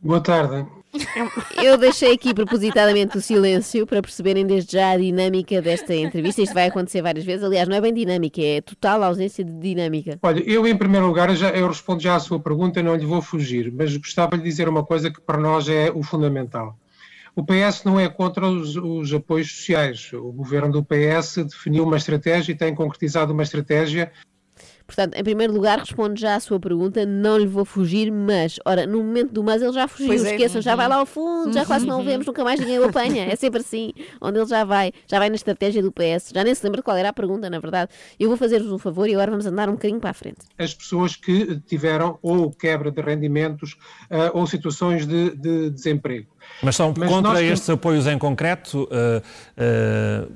Boa 0.00 0.20
tarde. 0.20 0.64
Eu 1.60 1.76
deixei 1.76 2.14
aqui 2.14 2.32
propositadamente 2.32 3.16
o 3.18 3.20
silêncio 3.20 3.84
para 3.86 4.00
perceberem 4.00 4.46
desde 4.46 4.72
já 4.72 4.92
a 4.92 4.96
dinâmica 4.96 5.60
desta 5.60 5.92
entrevista. 5.94 6.40
Isto 6.40 6.54
vai 6.54 6.68
acontecer 6.68 7.02
várias 7.02 7.24
vezes. 7.24 7.44
Aliás, 7.44 7.68
não 7.68 7.76
é 7.76 7.80
bem 7.80 7.92
dinâmica, 7.92 8.40
é 8.40 8.60
total 8.60 9.02
ausência 9.02 9.44
de 9.44 9.52
dinâmica. 9.52 10.18
Olha, 10.22 10.40
eu 10.48 10.64
em 10.66 10.76
primeiro 10.76 11.06
lugar, 11.08 11.28
eu 11.28 11.34
já, 11.34 11.50
eu 11.50 11.66
respondo 11.66 12.00
já 12.00 12.14
à 12.14 12.20
sua 12.20 12.38
pergunta, 12.38 12.80
não 12.82 12.94
lhe 12.94 13.06
vou 13.06 13.20
fugir, 13.20 13.72
mas 13.72 13.96
gostava 13.96 14.36
de 14.36 14.44
dizer 14.44 14.68
uma 14.68 14.84
coisa 14.84 15.10
que 15.10 15.20
para 15.20 15.38
nós 15.38 15.68
é 15.68 15.90
o 15.90 16.04
fundamental. 16.04 16.78
O 17.34 17.44
PS 17.44 17.82
não 17.84 17.98
é 17.98 18.08
contra 18.08 18.46
os, 18.46 18.76
os 18.76 19.12
apoios 19.12 19.50
sociais. 19.50 20.12
O 20.12 20.30
governo 20.30 20.70
do 20.70 20.84
PS 20.84 21.38
definiu 21.50 21.84
uma 21.84 21.96
estratégia 21.96 22.52
e 22.52 22.56
tem 22.56 22.74
concretizado 22.74 23.32
uma 23.32 23.42
estratégia 23.42 24.12
Portanto, 24.94 25.14
em 25.16 25.24
primeiro 25.24 25.54
lugar, 25.54 25.78
respondo 25.78 26.20
já 26.20 26.34
à 26.36 26.40
sua 26.40 26.60
pergunta, 26.60 27.06
não 27.06 27.38
lhe 27.38 27.46
vou 27.46 27.64
fugir, 27.64 28.12
mas, 28.12 28.58
ora, 28.66 28.86
no 28.86 28.98
momento 28.98 29.32
do 29.32 29.42
mas 29.42 29.62
ele 29.62 29.72
já 29.72 29.88
fugiu, 29.88 30.08
Pois 30.08 30.22
é. 30.22 30.32
esqueçam, 30.32 30.60
já 30.60 30.76
vai 30.76 30.86
lá 30.86 30.96
ao 30.96 31.06
fundo, 31.06 31.50
já 31.52 31.64
quase 31.64 31.86
não 31.86 32.00
o 32.00 32.04
vemos, 32.04 32.26
nunca 32.26 32.44
mais 32.44 32.60
ninguém 32.60 32.78
o 32.78 32.84
apanha, 32.84 33.24
é 33.24 33.34
sempre 33.34 33.60
assim, 33.60 33.94
onde 34.20 34.38
ele 34.38 34.46
já 34.46 34.64
vai, 34.64 34.92
já 35.06 35.18
vai 35.18 35.30
na 35.30 35.34
estratégia 35.34 35.80
do 35.82 35.90
PS, 35.90 36.30
já 36.34 36.44
nem 36.44 36.54
se 36.54 36.62
lembra 36.62 36.80
de 36.80 36.84
qual 36.84 36.94
era 36.96 37.08
a 37.08 37.12
pergunta, 37.12 37.48
na 37.48 37.58
verdade. 37.58 37.90
Eu 38.20 38.28
vou 38.28 38.36
fazer-vos 38.36 38.70
um 38.70 38.76
favor 38.78 39.08
e 39.08 39.14
agora 39.14 39.30
vamos 39.30 39.46
andar 39.46 39.68
um 39.70 39.72
bocadinho 39.72 39.98
para 39.98 40.10
a 40.10 40.14
frente. 40.14 40.40
as 40.58 40.74
pessoas 40.74 41.16
que 41.16 41.58
tiveram 41.66 42.18
ou 42.20 42.50
quebra 42.50 42.90
de 42.90 43.00
rendimentos 43.00 43.76
ah, 44.10 44.30
ou 44.34 44.46
situações 44.46 45.06
de, 45.06 45.30
de 45.36 45.70
desemprego. 45.70 46.26
Mas 46.62 46.76
são 46.76 46.92
Mas 46.96 47.08
contra 47.08 47.32
nós- 47.32 47.40
estes 47.42 47.70
apoios 47.70 48.06
em 48.06 48.18
concreto 48.18 48.86
eh, 48.90 49.22
eh, 49.56 50.26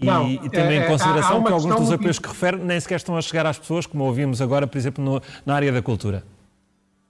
e, 0.00 0.06
Não, 0.06 0.28
e 0.30 0.38
tendo 0.48 0.70
eh, 0.70 0.76
em 0.76 0.82
há- 0.82 0.86
consideração 0.86 1.42
que 1.42 1.52
alguns 1.52 1.76
dos 1.76 1.92
apoios 1.92 2.18
que 2.18 2.28
refere 2.28 2.56
nem 2.56 2.78
sequer 2.78 2.96
estão 2.96 3.16
a 3.16 3.22
chegar 3.22 3.44
às 3.46 3.58
pessoas, 3.58 3.84
como 3.86 4.04
ouvimos 4.04 4.40
agora, 4.40 4.66
por 4.66 4.78
exemplo, 4.78 5.02
no- 5.04 5.20
na 5.44 5.54
área 5.54 5.72
da 5.72 5.82
cultura. 5.82 6.24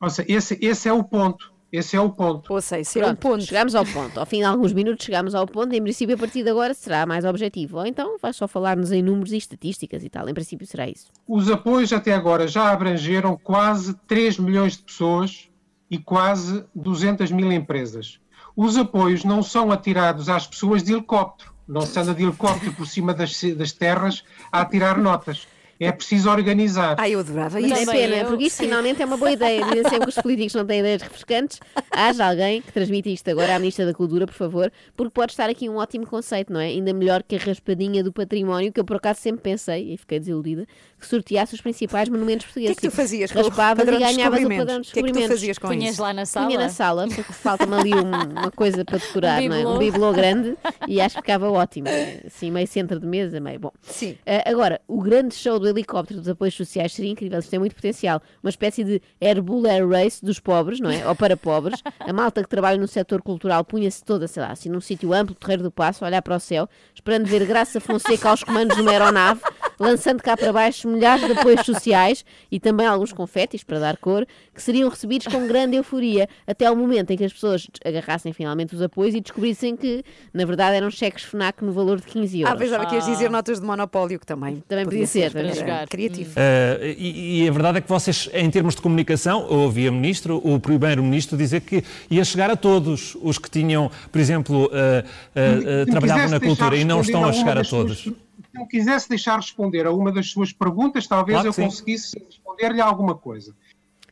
Ou 0.00 0.08
seja, 0.08 0.26
esse, 0.32 0.58
esse 0.60 0.88
é 0.88 0.92
o 0.92 1.02
ponto. 1.04 1.52
Esse 1.70 1.96
é 1.96 2.00
o 2.00 2.08
ponto. 2.08 2.50
Ou 2.50 2.60
seja, 2.62 2.80
esse 2.80 2.98
é 3.00 3.06
o 3.06 3.14
ponto. 3.14 3.44
chegamos 3.44 3.74
ao 3.74 3.84
ponto. 3.84 4.18
Ao 4.18 4.24
fim 4.24 4.38
de 4.38 4.44
alguns 4.44 4.72
minutos 4.72 5.04
chegamos 5.04 5.34
ao 5.34 5.46
ponto. 5.46 5.74
Em 5.74 5.82
princípio, 5.82 6.14
a 6.14 6.18
partir 6.18 6.42
de 6.42 6.48
agora 6.48 6.72
será 6.72 7.04
mais 7.04 7.26
objetivo. 7.26 7.76
Ou 7.76 7.84
então 7.86 8.16
vai 8.22 8.32
só 8.32 8.48
falar-nos 8.48 8.90
em 8.90 9.02
números 9.02 9.32
e 9.32 9.36
estatísticas 9.36 10.02
e 10.02 10.08
tal. 10.08 10.26
Em 10.26 10.32
princípio 10.32 10.66
será 10.66 10.88
isso. 10.88 11.08
Os 11.26 11.50
apoios 11.50 11.92
até 11.92 12.14
agora 12.14 12.48
já 12.48 12.72
abrangeram 12.72 13.36
quase 13.36 13.92
3 14.06 14.38
milhões 14.38 14.78
de 14.78 14.82
pessoas 14.84 15.50
e 15.90 15.98
quase 15.98 16.64
200 16.74 17.30
mil 17.30 17.52
empresas. 17.52 18.18
Os 18.56 18.78
apoios 18.78 19.22
não 19.22 19.42
são 19.42 19.70
atirados 19.70 20.30
às 20.30 20.46
pessoas 20.46 20.82
de 20.82 20.92
helicóptero. 20.94 21.52
Não 21.68 21.82
se 21.82 22.00
anda 22.00 22.14
de 22.14 22.22
helicóptero 22.22 22.72
por 22.72 22.86
cima 22.86 23.12
das, 23.12 23.38
das 23.54 23.72
terras 23.72 24.24
a 24.50 24.62
atirar 24.62 24.96
notas. 24.96 25.46
É 25.80 25.92
preciso 25.92 26.28
organizar. 26.30 26.96
Ai, 26.98 27.14
eu 27.14 27.20
adorava 27.20 27.60
Mas 27.60 27.70
isso. 27.70 27.82
é 27.82 27.84
Também 27.86 28.00
pena, 28.08 28.16
eu. 28.22 28.26
porque 28.26 28.44
isso 28.44 28.56
finalmente 28.56 29.00
é 29.00 29.04
uma 29.04 29.16
boa 29.16 29.30
ideia. 29.30 29.64
Dizem 29.64 29.84
sempre 29.84 30.00
que 30.04 30.08
os 30.08 30.14
políticos 30.22 30.54
não 30.54 30.66
têm 30.66 30.80
ideias 30.80 31.02
refrescantes. 31.02 31.60
Haja 31.90 32.28
alguém 32.28 32.60
que 32.62 32.72
transmita 32.72 33.08
isto 33.08 33.28
agora 33.30 33.54
à 33.54 33.58
Ministra 33.58 33.86
da 33.86 33.94
Cultura, 33.94 34.26
por 34.26 34.34
favor, 34.34 34.72
porque 34.96 35.12
pode 35.12 35.32
estar 35.32 35.48
aqui 35.48 35.68
um 35.68 35.76
ótimo 35.76 36.06
conceito, 36.06 36.52
não 36.52 36.60
é? 36.60 36.66
Ainda 36.66 36.92
melhor 36.92 37.22
que 37.22 37.36
a 37.36 37.38
raspadinha 37.38 38.02
do 38.02 38.12
património, 38.12 38.72
que 38.72 38.80
eu 38.80 38.84
por 38.84 38.96
acaso 38.96 39.20
sempre 39.20 39.42
pensei, 39.42 39.92
e 39.94 39.96
fiquei 39.96 40.18
desiludida, 40.18 40.66
que 40.98 41.06
sorteasse 41.06 41.54
os 41.54 41.60
principais 41.60 42.08
monumentos 42.08 42.46
O 42.46 42.48
que 42.48 42.54
portugueses. 42.54 42.76
é 42.76 42.80
que 42.80 42.88
tu 42.88 42.94
fazias 42.94 43.30
com 43.32 43.38
o 43.38 43.42
Raspavas 43.44 43.84
padrão 43.84 43.96
e 44.00 44.00
ganhavas 44.00 44.26
o 44.40 44.48
descobrimentos? 44.48 44.66
padrão 44.66 44.80
de 44.80 44.88
O 44.88 44.92
que 44.92 44.98
é 44.98 45.02
que 45.02 45.08
tu 45.08 45.12
descobrimentos. 45.12 45.36
fazias 45.40 45.58
com 45.58 45.68
Punhas 45.68 45.92
isso? 45.92 46.02
lá 46.02 46.12
na 46.12 46.26
sala. 46.26 46.46
Punha 46.46 46.58
na 46.58 46.68
sala, 46.68 47.06
porque 47.08 47.22
falta-me 47.32 47.74
ali 47.76 47.94
um- 47.94 48.40
uma 48.40 48.50
coisa 48.50 48.84
para 48.84 48.98
decorar, 48.98 49.40
Um 49.42 49.48
não 49.48 49.54
é? 49.56 49.66
Um 49.66 49.78
bibelô. 49.78 50.12
grande 50.12 50.56
e 50.88 51.00
acho 51.00 51.14
que 51.16 51.20
ficava 51.22 51.48
ótimo. 51.50 51.86
Assim, 52.26 52.50
meio 52.50 52.66
centro 52.66 52.98
de 52.98 53.06
mesa, 53.06 53.38
meio 53.38 53.60
bom. 53.60 53.70
Sim. 53.82 54.16
Ah, 54.26 54.50
agora, 54.50 54.80
o 54.88 55.00
grande 55.00 55.34
show 55.34 55.58
do 55.60 55.67
helicóptero 55.68 56.20
dos 56.20 56.28
apoios 56.28 56.54
sociais 56.54 56.92
seria 56.92 57.10
incrível, 57.10 57.38
isto 57.38 57.50
tem 57.50 57.58
muito 57.58 57.74
potencial. 57.74 58.22
Uma 58.42 58.50
espécie 58.50 58.84
de 58.84 59.02
Air 59.20 59.42
Bull 59.42 59.66
Air 59.66 59.88
Race 59.88 60.24
dos 60.24 60.38
pobres, 60.38 60.80
não 60.80 60.90
é? 60.90 61.06
Ou 61.06 61.14
para 61.14 61.36
pobres. 61.36 61.82
A 62.00 62.12
malta 62.12 62.42
que 62.42 62.48
trabalha 62.48 62.78
no 62.78 62.86
setor 62.86 63.22
cultural 63.22 63.64
punha-se 63.64 64.04
toda, 64.04 64.28
sei 64.28 64.42
lá, 64.42 64.52
assim, 64.52 64.68
num 64.68 64.80
sítio 64.80 65.12
amplo, 65.12 65.34
Terreiro 65.34 65.62
do 65.62 65.70
Passo, 65.70 66.04
a 66.04 66.08
olhar 66.08 66.22
para 66.22 66.36
o 66.36 66.40
céu, 66.40 66.68
esperando 66.94 67.26
ver 67.26 67.44
Graça 67.46 67.80
Fonseca 67.80 68.30
aos 68.30 68.44
comandos 68.44 68.76
de 68.76 68.82
uma 68.82 68.90
aeronave, 68.90 69.40
lançando 69.78 70.22
cá 70.22 70.36
para 70.36 70.52
baixo 70.52 70.88
milhares 70.88 71.24
de 71.26 71.32
apoios 71.32 71.64
sociais 71.64 72.24
e 72.50 72.60
também 72.60 72.86
alguns 72.86 73.12
confetes 73.12 73.64
para 73.64 73.78
dar 73.78 73.96
cor, 73.96 74.26
que 74.54 74.62
seriam 74.62 74.88
recebidos 74.88 75.26
com 75.26 75.46
grande 75.46 75.76
euforia, 75.76 76.28
até 76.46 76.66
ao 76.66 76.76
momento 76.76 77.10
em 77.10 77.16
que 77.16 77.24
as 77.24 77.32
pessoas 77.32 77.66
agarrassem 77.84 78.32
finalmente 78.32 78.74
os 78.74 78.82
apoios 78.82 79.14
e 79.14 79.20
descobrissem 79.20 79.76
que, 79.76 80.04
na 80.32 80.44
verdade, 80.44 80.76
eram 80.76 80.90
cheques 80.90 81.24
FNAC 81.24 81.64
no 81.64 81.72
valor 81.72 82.00
de 82.00 82.06
15 82.06 82.40
euros. 82.40 82.54
Ah, 82.54 82.58
pensava 82.58 82.86
que 82.86 82.94
ias 82.94 83.06
dizer 83.06 83.30
notas 83.30 83.60
de 83.60 83.66
monopólio, 83.66 84.18
que 84.18 84.26
também, 84.26 84.62
Também 84.68 84.84
podia 84.84 85.06
ser, 85.06 85.30
para 85.32 85.48
para 85.48 85.57
jogar. 85.60 85.88
Criativo. 85.88 86.32
Eh, 86.36 86.94
e, 86.98 87.44
e 87.44 87.48
a 87.48 87.52
verdade 87.52 87.78
é 87.78 87.80
que 87.80 87.88
vocês, 87.88 88.28
em 88.32 88.50
termos 88.50 88.74
de 88.74 88.82
comunicação, 88.82 89.46
eu 89.50 89.58
ouvi 89.60 89.86
a 89.88 89.92
Ministro, 89.92 90.40
o 90.44 90.58
Primeiro-Ministro 90.60 91.36
dizer 91.36 91.60
que 91.62 91.82
ia 92.10 92.24
chegar 92.24 92.50
a 92.50 92.56
todos 92.56 93.16
os 93.22 93.38
que 93.38 93.50
tinham, 93.50 93.90
por 94.12 94.20
exemplo, 94.20 94.70
Se 94.72 95.04
eh, 95.34 95.84
me 95.84 95.90
trabalhavam 95.90 96.28
na 96.30 96.40
cultura 96.40 96.76
e 96.76 96.84
não 96.84 97.00
estão 97.00 97.24
a 97.24 97.32
chegar 97.32 97.52
a 97.52 97.54
das 97.56 97.68
suas- 97.68 97.82
todos. 97.82 97.98
Se 98.02 98.58
me 98.58 98.66
quisesse 98.68 99.08
deixar 99.08 99.36
responder 99.36 99.86
a 99.86 99.92
uma 99.92 100.10
das 100.10 100.30
suas 100.30 100.52
perguntas, 100.52 101.06
talvez 101.06 101.34
Claro 101.36 101.48
eu 101.48 101.52
sim. 101.52 101.62
conseguisse 101.64 102.18
responder-lhe 102.28 102.80
alguma 102.80 103.14
coisa. 103.14 103.54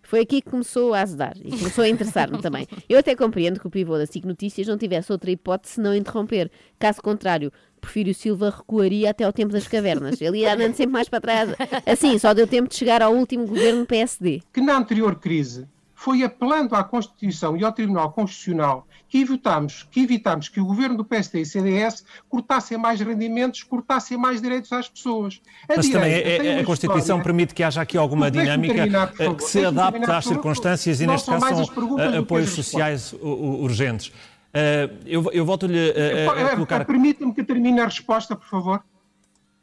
Foi 0.02 0.20
aqui 0.20 0.40
que 0.40 0.48
começou 0.48 0.94
a 0.94 1.00
azedar 1.00 1.32
e 1.44 1.50
começou 1.58 1.82
a 1.82 1.88
interessar-me 1.88 2.38
também. 2.40 2.68
Eu 2.88 2.96
até 2.96 3.16
compreendo 3.16 3.58
que 3.58 3.66
o 3.66 3.70
pivô 3.70 3.98
da 3.98 4.06
SIC 4.06 4.24
Notícias 4.24 4.68
não 4.68 4.78
tivesse 4.78 5.10
outra 5.10 5.32
hipótese 5.32 5.74
senão 5.74 5.92
interromper. 5.96 6.48
Caso 6.78 7.02
contrário, 7.02 7.52
Porfírio 7.86 8.12
Silva 8.14 8.50
recuaria 8.50 9.10
até 9.10 9.22
ao 9.22 9.32
tempo 9.32 9.52
das 9.52 9.68
cavernas. 9.68 10.20
Ele 10.20 10.38
ia 10.40 10.54
andando 10.54 10.74
sempre 10.74 10.92
mais 10.92 11.08
para 11.08 11.20
trás. 11.20 11.50
Assim, 11.86 12.18
só 12.18 12.34
deu 12.34 12.46
tempo 12.46 12.68
de 12.68 12.74
chegar 12.74 13.00
ao 13.00 13.14
último 13.14 13.46
governo 13.46 13.86
PSD. 13.86 14.42
Que 14.52 14.60
na 14.60 14.76
anterior 14.76 15.14
crise 15.16 15.66
foi 15.94 16.22
apelando 16.24 16.74
à 16.74 16.82
Constituição 16.84 17.56
e 17.56 17.64
ao 17.64 17.72
Tribunal 17.72 18.10
Constitucional 18.12 18.86
que 19.08 19.18
evitámos 19.20 19.86
que, 19.88 20.00
evitámos 20.00 20.48
que 20.48 20.60
o 20.60 20.66
governo 20.66 20.96
do 20.96 21.04
PSD 21.04 21.40
e 21.42 21.46
CDS 21.46 22.04
cortassem 22.28 22.76
mais 22.76 23.00
rendimentos, 23.00 23.62
cortassem 23.62 24.18
mais 24.18 24.42
direitos 24.42 24.72
às 24.72 24.88
pessoas. 24.88 25.40
A 25.68 25.76
Mas 25.76 25.88
também 25.88 26.08
direita 26.12 26.28
é- 26.28 26.46
é- 26.48 26.52
uma 26.54 26.60
a 26.62 26.64
Constituição 26.64 27.00
história- 27.00 27.22
permite 27.22 27.54
que 27.54 27.62
haja 27.62 27.80
aqui 27.80 27.96
alguma 27.96 28.30
dinâmica 28.32 28.74
terminar, 28.74 29.12
eh, 29.12 29.16
favor. 29.16 29.36
que 29.36 29.44
se 29.44 29.64
adapte 29.64 29.92
terminar, 29.92 30.18
às 30.18 30.24
circunstâncias 30.24 31.00
e, 31.00 31.06
neste 31.06 31.24
são 31.26 31.38
caso, 31.40 31.64
são 31.72 31.98
eh, 32.00 32.18
apoios 32.18 32.50
sociais 32.50 33.14
urgentes. 33.22 34.12
Eh, 34.58 34.88
eu 35.04 35.20
eu 35.32 35.44
volto-lhe 35.44 35.90
eh, 35.94 36.26
a- 36.26 36.32
a 36.32 36.40
Eh, 36.52 36.54
colocar. 36.54 36.84
Permita-me 36.86 37.34
que 37.34 37.44
termine 37.44 37.78
a 37.80 37.84
resposta, 37.84 38.34
por 38.34 38.46
favor. 38.48 38.80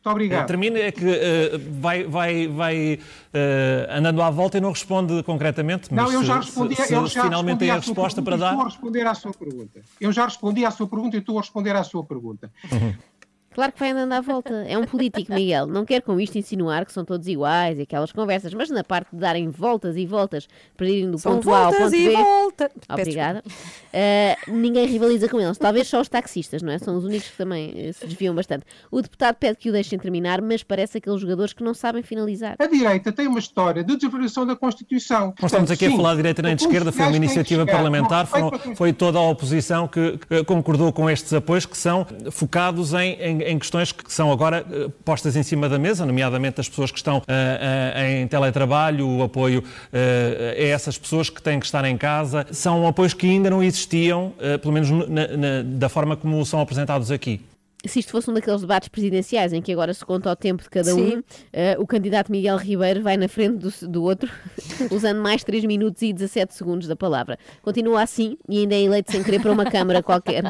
Muito 0.06 0.12
obrigado. 0.15 0.47
Termina 0.47 0.77
é 0.79 0.91
que 0.91 1.03
eh, 1.10 1.58
vai, 1.79 2.03
vai, 2.03 2.47
vai 2.47 2.99
eh, 3.34 3.88
andando 3.89 4.21
à 4.21 4.29
volta 4.29 4.58
e 4.58 4.62
não 4.62 4.69
responde 4.69 5.23
concretamente. 5.23 5.88
Mas 5.91 6.06
Não, 6.06 6.12
eu 6.13 6.23
já 6.25 6.36
respondi, 6.41 6.75
se, 6.75 6.93
eu 6.93 7.08
se 7.08 7.15
já 7.15 7.23
finalmente 7.23 7.53
respondi 7.53 7.60
tem 7.60 7.71
a 7.71 7.75
resposta 7.75 8.21
para 8.21 8.38
pergunta 8.38 8.45
dar. 8.45 8.51
Estou 8.51 8.62
a 8.62 8.69
responder 8.69 9.08
à 9.08 9.13
sua 9.15 9.32
pergunta. 9.34 9.82
Eu 10.01 10.12
já 10.12 10.25
respondi 10.25 10.65
à 10.65 10.71
sua 10.71 10.88
pergunta 10.88 11.15
e 11.15 11.19
estou 11.19 11.38
a 11.38 11.41
responder 11.41 11.75
à 11.75 11.84
sua 11.84 12.03
pergunta. 12.03 12.51
Claro 13.53 13.71
que 13.71 13.79
vai 13.79 13.91
andando 13.91 14.13
à 14.13 14.21
volta. 14.21 14.53
É 14.67 14.77
um 14.77 14.83
político, 14.85 15.33
Miguel. 15.33 15.67
Não 15.67 15.85
quer 15.85 16.01
com 16.01 16.19
isto 16.19 16.37
insinuar 16.37 16.85
que 16.85 16.91
são 16.93 17.05
todos 17.05 17.27
iguais 17.27 17.77
e 17.77 17.83
aquelas 17.83 18.11
conversas, 18.11 18.53
mas 18.53 18.69
na 18.69 18.83
parte 18.83 19.09
de 19.13 19.17
darem 19.19 19.49
voltas 19.49 19.95
e 19.97 20.05
voltas 20.05 20.47
para 20.75 20.87
irem 20.87 21.11
do 21.11 21.17
São 21.17 21.33
ponto 21.35 21.53
A 21.53 21.57
ao 21.57 21.63
voltas 21.71 21.83
ponto 21.91 21.95
e 21.95 22.07
B. 22.09 22.13
volta. 22.15 22.71
Obrigada. 22.89 23.43
Eh, 23.91 24.35
ninguém 24.47 24.87
rivaliza 24.87 25.29
com 25.29 25.39
eles. 25.39 25.57
Talvez 25.57 25.87
só 25.87 26.01
os 26.01 26.09
taxistas, 26.09 26.61
não 26.61 26.71
é? 26.73 26.79
São 26.79 26.95
os 26.97 27.03
únicos 27.05 27.29
que 27.29 27.37
também 27.37 27.73
eh, 27.75 27.91
se 27.93 28.05
desviam 28.05 28.33
bastante. 28.33 28.65
O 28.89 29.01
deputado 29.01 29.35
pede 29.35 29.57
que 29.57 29.69
o 29.69 29.71
deixem 29.71 29.99
terminar, 29.99 30.41
mas 30.41 30.63
parece 30.63 30.97
aqueles 30.97 31.21
jogadores 31.21 31.53
que 31.53 31.63
não 31.63 31.73
sabem 31.73 32.01
finalizar. 32.03 32.55
A 32.59 32.65
direita 32.65 33.11
tem 33.11 33.27
uma 33.27 33.39
história 33.39 33.83
de 33.83 33.95
desvalorização 33.95 34.45
da 34.45 34.55
Constituição. 34.55 35.33
Nós 35.41 35.51
estamos 35.51 35.69
aqui 35.69 35.85
a 35.85 35.89
Sim, 35.89 35.97
falar 35.97 36.11
de 36.11 36.17
direita 36.17 36.41
nem 36.41 36.55
de 36.55 36.63
esquerda, 36.63 36.91
foi 36.91 37.05
uma 37.05 37.15
iniciativa 37.15 37.65
parlamentar, 37.65 38.25
foram- 38.25 38.51
foi 38.75 38.91
toda 38.93 39.17
a 39.19 39.21
oposição 39.21 39.87
que 39.87 40.03
que 40.29 40.43
concordou 40.43 40.91
com 40.93 41.09
estes 41.09 41.33
apoios 41.33 41.65
que 41.65 41.77
são 41.77 42.05
focados 42.31 42.93
em, 42.93 43.13
em- 43.21 43.41
em 43.51 43.60
questões 43.60 43.91
que 43.91 44.12
são 44.12 44.32
agora 44.32 44.65
eh, 44.71 44.89
postas 45.06 45.36
em 45.36 45.43
cima 45.43 45.67
da 45.69 45.77
mesa, 45.79 46.06
nomeadamente 46.06 46.60
as 46.62 46.67
pessoas 46.69 46.91
que 46.91 46.97
estão 46.97 47.21
eh, 47.27 47.93
eh, 47.95 48.21
em 48.21 48.27
teletrabalho, 48.27 49.08
o 49.08 49.23
apoio 49.23 49.63
a 49.91 50.62
essas 50.62 50.97
pessoas 50.97 51.29
que 51.29 51.41
têm 51.41 51.60
que 51.60 51.65
estar 51.65 51.84
em 51.86 51.97
casa. 51.97 52.45
São 52.51 52.88
apoios 52.88 53.13
que 53.13 53.27
ainda 53.29 53.49
não 53.49 53.62
existiam, 53.63 54.34
pelo 54.62 54.73
menos 54.73 54.89
na- 54.89 55.06
na- 55.08 55.62
da 55.63 55.89
forma 55.89 56.15
como 56.15 56.45
são 56.45 56.60
apresentados 56.60 57.12
aqui. 57.12 57.41
Se 57.86 57.99
isto 57.99 58.13
fosse 58.13 58.29
um 58.29 58.34
daqueles 58.34 58.62
debates 58.62 58.88
presidenciais 58.88 59.51
em 59.51 59.62
que 59.62 59.69
agora 59.69 59.93
se 59.93 60.06
conta 60.06 60.32
o 60.32 60.36
tempo 60.38 60.63
de 60.63 60.69
cada 60.69 60.93
Sim. 60.93 61.17
um, 61.17 61.23
eh, 61.51 61.75
o 61.77 61.86
candidato 61.86 62.32
Miguel 62.32 62.56
Ribeiro 62.56 63.03
vai 63.03 63.17
na 63.17 63.27
frente 63.27 63.58
do, 63.58 63.73
do 63.89 64.03
outro, 64.03 64.32
usando 64.89 65.19
mais 65.21 65.43
3 65.43 65.65
minutos 65.65 66.01
e 66.01 66.13
17 66.13 66.53
segundos 66.56 66.88
da 66.88 66.95
palavra. 66.95 67.38
Continua 67.62 68.01
assim 68.01 68.38
e 68.47 68.60
ainda 68.60 68.73
é 68.73 68.82
eleito 68.84 69.12
sem 69.12 69.21
querer 69.21 69.41
para 69.41 69.51
uma 69.51 69.69
Câmara 69.69 70.01
qualquer. 70.01 70.45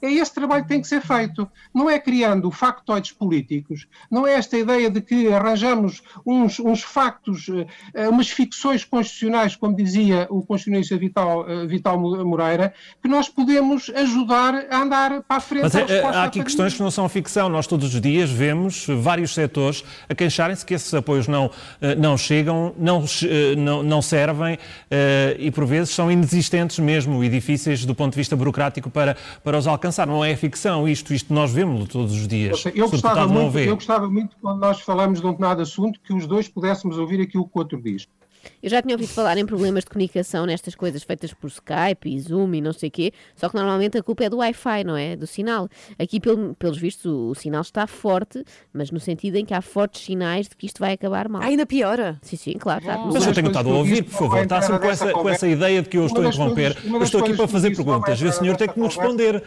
É 0.00 0.10
esse 0.10 0.32
trabalho 0.32 0.62
que 0.62 0.68
tem 0.68 0.80
que 0.80 0.88
ser 0.88 1.00
feito. 1.00 1.48
Não 1.74 1.88
é 1.88 1.98
criando 1.98 2.50
factoides 2.50 3.12
políticos, 3.12 3.86
não 4.10 4.26
é 4.26 4.34
esta 4.34 4.56
ideia 4.56 4.90
de 4.90 5.00
que 5.00 5.32
arranjamos 5.32 6.02
uns, 6.24 6.58
uns 6.60 6.82
factos, 6.82 7.48
eh, 7.48 7.66
eh, 7.94 8.08
umas 8.08 8.28
ficções 8.28 8.84
constitucionais, 8.84 9.56
como 9.56 9.74
dizia 9.74 10.26
o 10.30 10.42
constitucionalista 10.42 10.96
Vital, 10.96 11.48
eh, 11.48 11.66
Vital 11.66 11.98
Moreira, 11.98 12.72
que 13.02 13.08
nós 13.08 13.28
podemos 13.28 13.90
ajudar 13.90 14.66
a 14.70 14.82
andar 14.82 15.22
para 15.22 15.36
a 15.36 15.40
frente. 15.40 15.62
Mas 15.62 15.74
é, 15.74 16.02
há 16.04 16.24
aqui 16.24 16.42
questões 16.42 16.74
que 16.74 16.82
não 16.82 16.90
são 16.90 17.08
ficção. 17.08 17.48
Nós 17.48 17.66
todos 17.66 17.94
os 17.94 18.00
dias 18.00 18.30
vemos 18.30 18.86
vários 19.00 19.34
setores 19.34 19.84
a 20.08 20.14
queixarem-se 20.14 20.64
que 20.64 20.74
esses 20.74 20.92
apoios 20.94 21.26
não, 21.26 21.50
não 21.98 22.16
chegam, 22.16 22.74
não, 22.78 23.04
não, 23.56 23.82
não 23.82 24.02
servem 24.02 24.58
e 25.38 25.50
por 25.50 25.64
vezes 25.66 25.94
são 25.94 26.10
inexistentes 26.10 26.78
mesmo 26.78 27.22
e 27.22 27.28
difíceis 27.28 27.84
do 27.84 27.94
ponto 27.94 28.12
de 28.12 28.18
vista 28.18 28.36
burocrático 28.36 28.90
para, 28.90 29.16
para 29.42 29.58
os 29.58 29.66
alcançar. 29.66 29.85
Não 30.06 30.24
é 30.24 30.34
ficção 30.36 30.88
isto, 30.88 31.12
isto 31.14 31.32
nós 31.32 31.50
vemos 31.52 31.88
todos 31.88 32.12
os 32.12 32.26
dias. 32.26 32.64
Eu 32.74 32.88
gostava, 32.88 33.26
muito, 33.26 33.58
eu 33.58 33.74
gostava 33.74 34.08
muito, 34.08 34.36
quando 34.40 34.58
nós 34.60 34.80
falamos 34.80 35.20
de 35.20 35.26
um 35.26 35.30
determinado 35.30 35.62
assunto, 35.62 36.00
que 36.00 36.12
os 36.14 36.26
dois 36.26 36.48
pudéssemos 36.48 36.98
ouvir 36.98 37.20
aquilo 37.20 37.44
que 37.44 37.52
o 37.54 37.58
outro 37.58 37.80
diz. 37.80 38.06
Eu 38.62 38.70
já 38.70 38.80
tinha 38.80 38.94
ouvido 38.94 39.08
falar 39.08 39.36
em 39.38 39.44
problemas 39.44 39.82
de 39.82 39.90
comunicação 39.90 40.46
nestas 40.46 40.76
coisas 40.76 41.02
feitas 41.02 41.34
por 41.34 41.48
Skype 41.48 42.08
e 42.08 42.20
Zoom 42.20 42.54
e 42.54 42.60
não 42.60 42.72
sei 42.72 42.88
o 42.90 42.92
quê, 42.92 43.12
só 43.34 43.48
que 43.48 43.56
normalmente 43.56 43.98
a 43.98 44.02
culpa 44.04 44.22
é 44.22 44.30
do 44.30 44.36
Wi-Fi, 44.36 44.84
não 44.84 44.96
é? 44.96 45.16
Do 45.16 45.26
sinal. 45.26 45.68
Aqui, 45.98 46.20
pelo- 46.20 46.54
pelos 46.54 46.78
vistos, 46.78 47.06
o, 47.06 47.30
o 47.30 47.34
sinal 47.34 47.62
está 47.62 47.88
forte, 47.88 48.44
mas 48.72 48.92
no 48.92 49.00
sentido 49.00 49.34
em 49.34 49.44
que 49.44 49.52
há 49.52 49.60
fortes 49.60 50.04
sinais 50.04 50.48
de 50.48 50.54
que 50.56 50.64
isto 50.66 50.78
vai 50.78 50.92
acabar 50.92 51.28
mal. 51.28 51.42
Ainda 51.42 51.66
piora. 51.66 52.20
Sim, 52.22 52.36
sim, 52.36 52.52
claro. 52.52 52.82
Está 52.82 52.98
Mas 52.98 53.26
eu 53.26 53.34
tenho 53.34 53.48
estado 53.48 53.68
a 53.68 53.74
ouvir, 53.74 54.04
por 54.04 54.12
favor. 54.12 54.38
Está 54.40 54.62
sempre 54.62 54.78
com 54.78 54.90
essa, 54.90 55.12
com 55.12 55.28
essa 55.28 55.48
ideia 55.48 55.82
de 55.82 55.88
que 55.88 55.98
eu 55.98 56.06
estou 56.06 56.22
a 56.24 56.28
interromper. 56.28 56.76
Eu 56.84 57.02
estou 57.02 57.22
aqui 57.24 57.34
para 57.34 57.48
fazer 57.48 57.74
perguntas 57.74 58.20
e 58.20 58.26
o 58.26 58.32
senhor 58.32 58.56
tem 58.56 58.68
que 58.68 58.78
me 58.78 58.86
responder. 58.86 59.42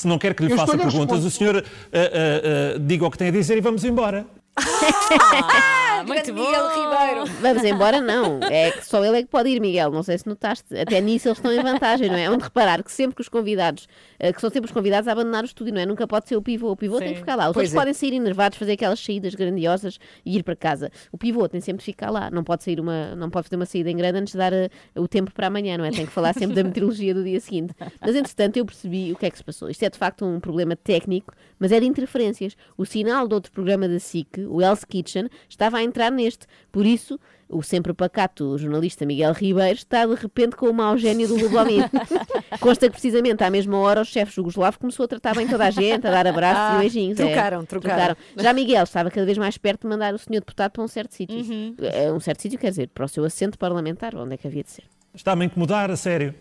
Se 0.00 0.08
não 0.08 0.16
quer 0.16 0.32
que 0.34 0.42
lhe 0.42 0.50
Eu 0.50 0.56
faça 0.56 0.78
perguntas, 0.78 1.22
o 1.26 1.30
senhor 1.30 1.56
ah, 1.58 1.62
ah, 1.92 2.74
ah, 2.74 2.78
diga 2.80 3.04
o 3.04 3.10
que 3.10 3.18
tem 3.18 3.28
a 3.28 3.30
dizer 3.30 3.58
e 3.58 3.60
vamos 3.60 3.84
embora. 3.84 4.24
Ah, 6.00 6.04
muito 6.04 6.32
bom. 6.32 6.46
Miguel 6.46 6.68
Ribeiro. 6.68 7.26
Vamos 7.40 7.64
embora, 7.64 8.00
não. 8.00 8.40
É 8.50 8.70
que 8.70 8.86
só 8.86 9.04
ele 9.04 9.18
é 9.18 9.22
que 9.22 9.28
pode 9.28 9.50
ir, 9.50 9.60
Miguel. 9.60 9.90
Não 9.90 10.02
sei 10.02 10.16
se 10.18 10.26
notaste. 10.26 10.76
Até 10.78 11.00
nisso 11.00 11.28
eles 11.28 11.38
estão 11.38 11.52
em 11.52 11.62
vantagem, 11.62 12.08
não 12.08 12.16
é? 12.16 12.30
Onde 12.30 12.44
reparar 12.44 12.82
que 12.82 12.90
sempre 12.90 13.14
que 13.16 13.20
os 13.22 13.28
convidados, 13.28 13.86
eh, 14.18 14.32
que 14.32 14.40
são 14.40 14.48
sempre 14.50 14.68
os 14.68 14.72
convidados 14.72 15.06
a 15.08 15.12
abandonar 15.12 15.42
o 15.42 15.46
estúdio, 15.46 15.74
não 15.74 15.80
é? 15.80 15.86
Nunca 15.86 16.06
pode 16.06 16.28
ser 16.28 16.36
o 16.36 16.42
pivô. 16.42 16.70
O 16.70 16.76
pivô 16.76 16.98
tem 16.98 17.08
Sim. 17.08 17.14
que 17.14 17.20
ficar 17.20 17.36
lá. 17.36 17.48
Os 17.48 17.54
Pois 17.54 17.68
outros 17.68 17.74
é. 17.74 17.78
podem 17.78 17.94
sair 17.94 18.14
enervados, 18.14 18.58
fazer 18.58 18.72
aquelas 18.72 18.98
saídas 19.00 19.34
grandiosas 19.34 19.98
e 20.24 20.36
ir 20.38 20.42
para 20.42 20.56
casa. 20.56 20.90
O 21.12 21.18
pivô 21.18 21.48
tem 21.48 21.60
sempre 21.60 21.80
de 21.80 21.84
ficar 21.84 22.10
lá. 22.10 22.30
Não 22.30 22.42
pode 22.42 22.64
sair 22.64 22.80
uma, 22.80 23.14
não 23.14 23.28
pode 23.28 23.48
fazer 23.48 23.56
uma 23.56 23.66
saída 23.66 23.90
em 23.90 23.96
grande 23.96 24.18
antes 24.18 24.32
de 24.32 24.38
dar 24.38 24.52
eh, 24.52 24.70
o 24.96 25.06
tempo 25.06 25.32
para 25.32 25.48
amanhã, 25.48 25.76
não 25.76 25.84
é? 25.84 25.90
Tem 25.90 26.06
que 26.06 26.12
falar 26.12 26.32
sempre 26.32 26.54
da 26.56 26.64
meteorologia 26.64 27.12
do 27.14 27.22
dia 27.22 27.40
seguinte. 27.40 27.74
Mas 28.00 28.16
entretanto 28.16 28.56
eu 28.56 28.64
percebi 28.64 29.12
o 29.12 29.16
que 29.16 29.26
é 29.26 29.30
que 29.30 29.36
se 29.36 29.44
passou. 29.44 29.68
Isto 29.68 29.82
é 29.82 29.90
de 29.90 29.98
facto 29.98 30.24
um 30.24 30.40
problema 30.40 30.74
técnico, 30.76 31.34
mas 31.58 31.72
é 31.72 31.80
de 31.80 31.86
interferências. 31.86 32.56
O 32.76 32.86
sinal 32.86 33.28
de 33.28 33.34
outro 33.34 33.52
programa 33.52 33.86
da 33.88 33.98
SIC, 33.98 34.46
o 34.48 34.62
Hell's 34.62 34.84
Kitchen, 34.84 35.28
estava 35.48 35.78
a 35.78 35.82
entrar 35.90 36.10
neste. 36.10 36.46
Por 36.72 36.86
isso, 36.86 37.18
o 37.48 37.62
sempre 37.62 37.92
pacato 37.92 38.56
jornalista 38.56 39.04
Miguel 39.04 39.32
Ribeiro 39.32 39.74
está 39.74 40.06
de 40.06 40.14
repente 40.14 40.56
com 40.56 40.66
o 40.70 40.72
mau 40.74 40.96
gênio 40.96 41.26
do 41.28 41.36
Lubomir. 41.36 41.90
Consta 42.60 42.86
que 42.86 42.92
precisamente 42.92 43.42
à 43.42 43.50
mesma 43.50 43.76
hora 43.78 44.00
o 44.00 44.04
chefe 44.04 44.32
jugoslavo 44.34 44.78
começou 44.78 45.04
a 45.04 45.08
tratar 45.08 45.34
bem 45.34 45.46
toda 45.48 45.64
a 45.66 45.70
gente, 45.70 46.06
a 46.06 46.10
dar 46.10 46.26
abraços 46.26 46.62
Ah, 46.62 46.76
e 46.76 46.80
beijinhos. 46.80 47.18
é. 47.20 47.24
trocaram, 47.26 47.64
trocaram. 47.64 48.16
Já 48.36 48.52
Miguel 48.52 48.84
estava 48.84 49.10
cada 49.10 49.26
vez 49.26 49.36
mais 49.36 49.58
perto 49.58 49.82
de 49.82 49.88
mandar 49.88 50.14
o 50.14 50.18
senhor 50.18 50.40
deputado 50.40 50.70
para 50.72 50.82
um 50.82 50.88
certo 50.88 51.12
sítio. 51.14 51.36
Uhum. 51.38 51.74
É, 51.82 52.12
Um 52.12 52.20
certo 52.20 52.40
sítio 52.42 52.58
quer 52.58 52.70
dizer, 52.70 52.88
para 52.88 53.04
o 53.04 53.08
seu 53.08 53.24
assento 53.24 53.58
parlamentar, 53.58 54.14
onde 54.14 54.34
é 54.34 54.36
que 54.36 54.46
havia 54.46 54.62
de 54.62 54.70
ser. 54.70 54.84
Está-me 55.14 55.42
a 55.42 55.46
incomodar, 55.46 55.90
a 55.90 55.96
sério. 55.96 56.34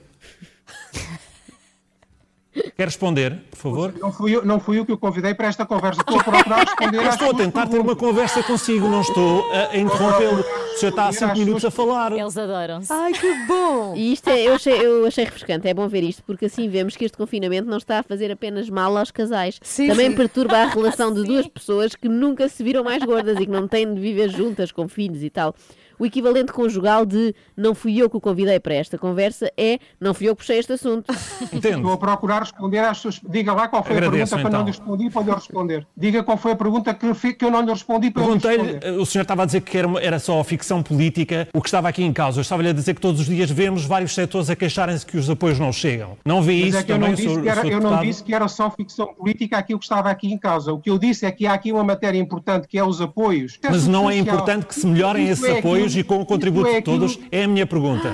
Quer 2.80 2.86
responder, 2.86 3.36
por 3.52 3.58
favor? 3.58 3.94
Não 4.00 4.10
fui, 4.10 4.34
eu, 4.34 4.46
não 4.46 4.58
fui 4.58 4.80
eu 4.80 4.86
que 4.86 4.94
o 4.94 4.98
convidei 4.98 5.34
para 5.34 5.50
esta 5.50 5.66
conversa. 5.66 6.00
Estou 6.00 6.18
a 6.18 6.24
procurar 6.24 6.60
responder 6.66 7.00
às 7.06 7.16
estou 7.16 7.32
a 7.32 7.34
tentar 7.34 7.68
ter 7.68 7.78
uma 7.78 7.94
conversa 7.94 8.42
consigo, 8.42 8.88
não 8.88 9.02
estou 9.02 9.44
a 9.52 9.76
interrompê-lo. 9.76 10.40
O 10.40 10.78
senhor 10.80 10.92
está 10.92 11.08
há 11.10 11.12
cinco 11.12 11.38
minutos 11.38 11.66
a 11.66 11.72
falar. 11.72 12.14
Eles 12.14 12.38
adoram-se. 12.38 12.94
Ai, 12.94 13.12
que 13.12 13.46
bom! 13.48 13.96
E 13.98 14.14
isto 14.14 14.30
é, 14.30 14.48
eu, 14.48 14.54
achei, 14.54 14.74
eu 14.76 15.06
achei 15.06 15.26
refrescante, 15.26 15.68
é 15.68 15.74
bom 15.74 15.90
ver 15.90 16.04
isto, 16.04 16.24
porque 16.24 16.46
assim 16.46 16.70
vemos 16.70 16.96
que 16.96 17.04
este 17.04 17.18
confinamento 17.18 17.70
não 17.70 17.80
está 17.80 18.00
a 18.00 18.04
fazer 18.04 18.32
apenas 18.32 18.70
mal 18.70 18.96
aos 18.96 19.12
casais. 19.12 19.60
Sim, 19.62 19.90
Também 19.90 20.12
sim. 20.12 20.16
perturba 20.16 20.60
a 20.60 20.66
relação 20.68 21.14
de 21.14 21.24
duas 21.28 21.48
pessoas 21.48 21.96
que 21.96 22.08
nunca 22.08 22.48
se 22.48 22.64
viram 22.64 22.86
mais 22.86 23.04
gordas 23.04 23.38
e 23.42 23.46
que 23.46 23.52
não 23.52 23.68
têm 23.68 23.94
de 23.94 24.00
viver 24.00 24.30
juntas 24.30 24.72
com 24.72 24.88
filhos 24.88 25.22
e 25.22 25.30
tal. 25.30 25.54
O 26.00 26.06
equivalente 26.06 26.54
conjugal 26.54 27.06
de 27.06 27.36
não 27.58 27.76
fui 27.76 27.98
eu 28.02 28.10
que 28.10 28.16
o 28.16 28.22
convidei 28.22 28.60
para 28.60 28.74
esta 28.76 28.98
conversa 28.98 29.52
é 29.58 29.80
não 30.00 30.14
fui 30.14 30.30
eu 30.30 30.36
que 30.36 30.40
puxei 30.42 30.58
este 30.60 30.72
assunto. 30.74 31.12
Estou 31.52 31.92
a 31.92 31.98
procurar 31.98 32.40
responder 32.40 32.80
às 32.80 32.98
suas. 33.00 33.20
Diga 33.30 33.54
lá 33.54 33.68
qual 33.68 33.84
foi 33.84 33.98
Agradeço, 33.98 34.34
a 34.36 34.38
pergunta 34.38 34.42
para 34.42 34.50
não 34.50 34.50
então. 34.50 34.66
lhe 34.66 34.72
respondi 34.72 35.10
para 35.10 35.22
lhe 35.24 35.32
responder. 35.32 35.88
Diga 35.98 36.24
qual 36.24 36.38
foi 36.38 36.52
a 36.54 36.56
pergunta 36.56 36.94
que, 36.94 37.34
que 37.34 37.44
eu 37.46 37.52
não 37.52 37.62
lhe 37.62 37.70
respondi 37.72 38.12
para 38.12 38.24
eu 38.24 38.34
lhe 38.34 38.40
Perguntei-lhe, 38.40 38.72
responder. 38.74 38.88
eh, 38.98 39.02
o 39.02 39.06
senhor 39.06 39.24
estava 39.24 39.44
a 39.44 39.46
dizer 39.46 39.62
que 39.62 39.78
era, 39.78 40.20
só 40.20 40.42
ficção 40.44 40.82
política, 40.82 41.48
o 41.54 41.62
que 41.62 41.68
estava 41.68 41.90
aqui 41.90 42.04
em 42.04 42.14
causa. 42.14 42.40
Eu 42.40 42.42
estava-lhe 42.44 42.70
a 42.70 42.74
dizer 42.74 42.94
que 42.94 43.02
todos 43.02 43.20
os 43.20 43.28
dias 43.28 43.52
vemos 43.52 43.84
vários 43.86 44.14
setores 44.14 44.50
a 44.50 44.56
queixarem-se 44.56 45.06
que 45.06 45.18
os 45.18 45.30
apoios 45.30 45.60
não 45.60 45.74
chegam. 45.74 46.18
Não 46.26 46.42
vê 46.42 46.60
Mas 46.60 46.68
isso 46.70 46.78
é 46.78 46.84
que 46.84 46.92
eu 46.92 46.96
também, 46.96 47.10
não, 47.10 47.16
disse 47.16 47.28
senhor- 47.28 47.44
que 47.44 47.50
era, 47.50 47.68
eu 47.68 47.80
não 47.82 48.02
disse 48.02 48.24
que 48.24 48.34
era 48.34 48.48
só 48.48 48.72
ficção 48.72 49.14
política 49.14 49.58
aquilo 49.58 49.80
que 49.80 49.86
estava 49.86 50.10
aqui 50.10 50.32
em 50.32 50.38
causa. 50.38 50.72
O 50.72 50.80
que 50.80 50.90
eu 50.90 50.98
disse 50.98 51.26
é 51.26 51.32
que 51.32 51.46
há 51.46 51.54
aqui 51.54 51.72
uma 51.74 51.84
matéria 51.84 52.18
importante 52.18 52.68
que 52.68 52.78
é 52.78 52.84
os 52.84 53.02
apoios. 53.02 53.60
Mas 53.64 53.86
não 53.86 54.10
é 54.10 54.18
importante 54.18 54.66
que 54.66 54.76
se 54.76 54.88
melhorem 54.88 55.30
Isso 55.30 55.44
esses 55.46 55.56
é 55.58 55.60
apoios 55.60 55.89
aquilo- 55.98 56.02
e 56.02 56.04
com 56.04 56.22
o 56.22 56.26
contributo 56.26 56.68
é 56.68 56.76
de 56.76 56.82
todos? 56.82 57.20
É 57.32 57.44
a 57.44 57.48
minha 57.48 57.66
pergunta. 57.68 58.14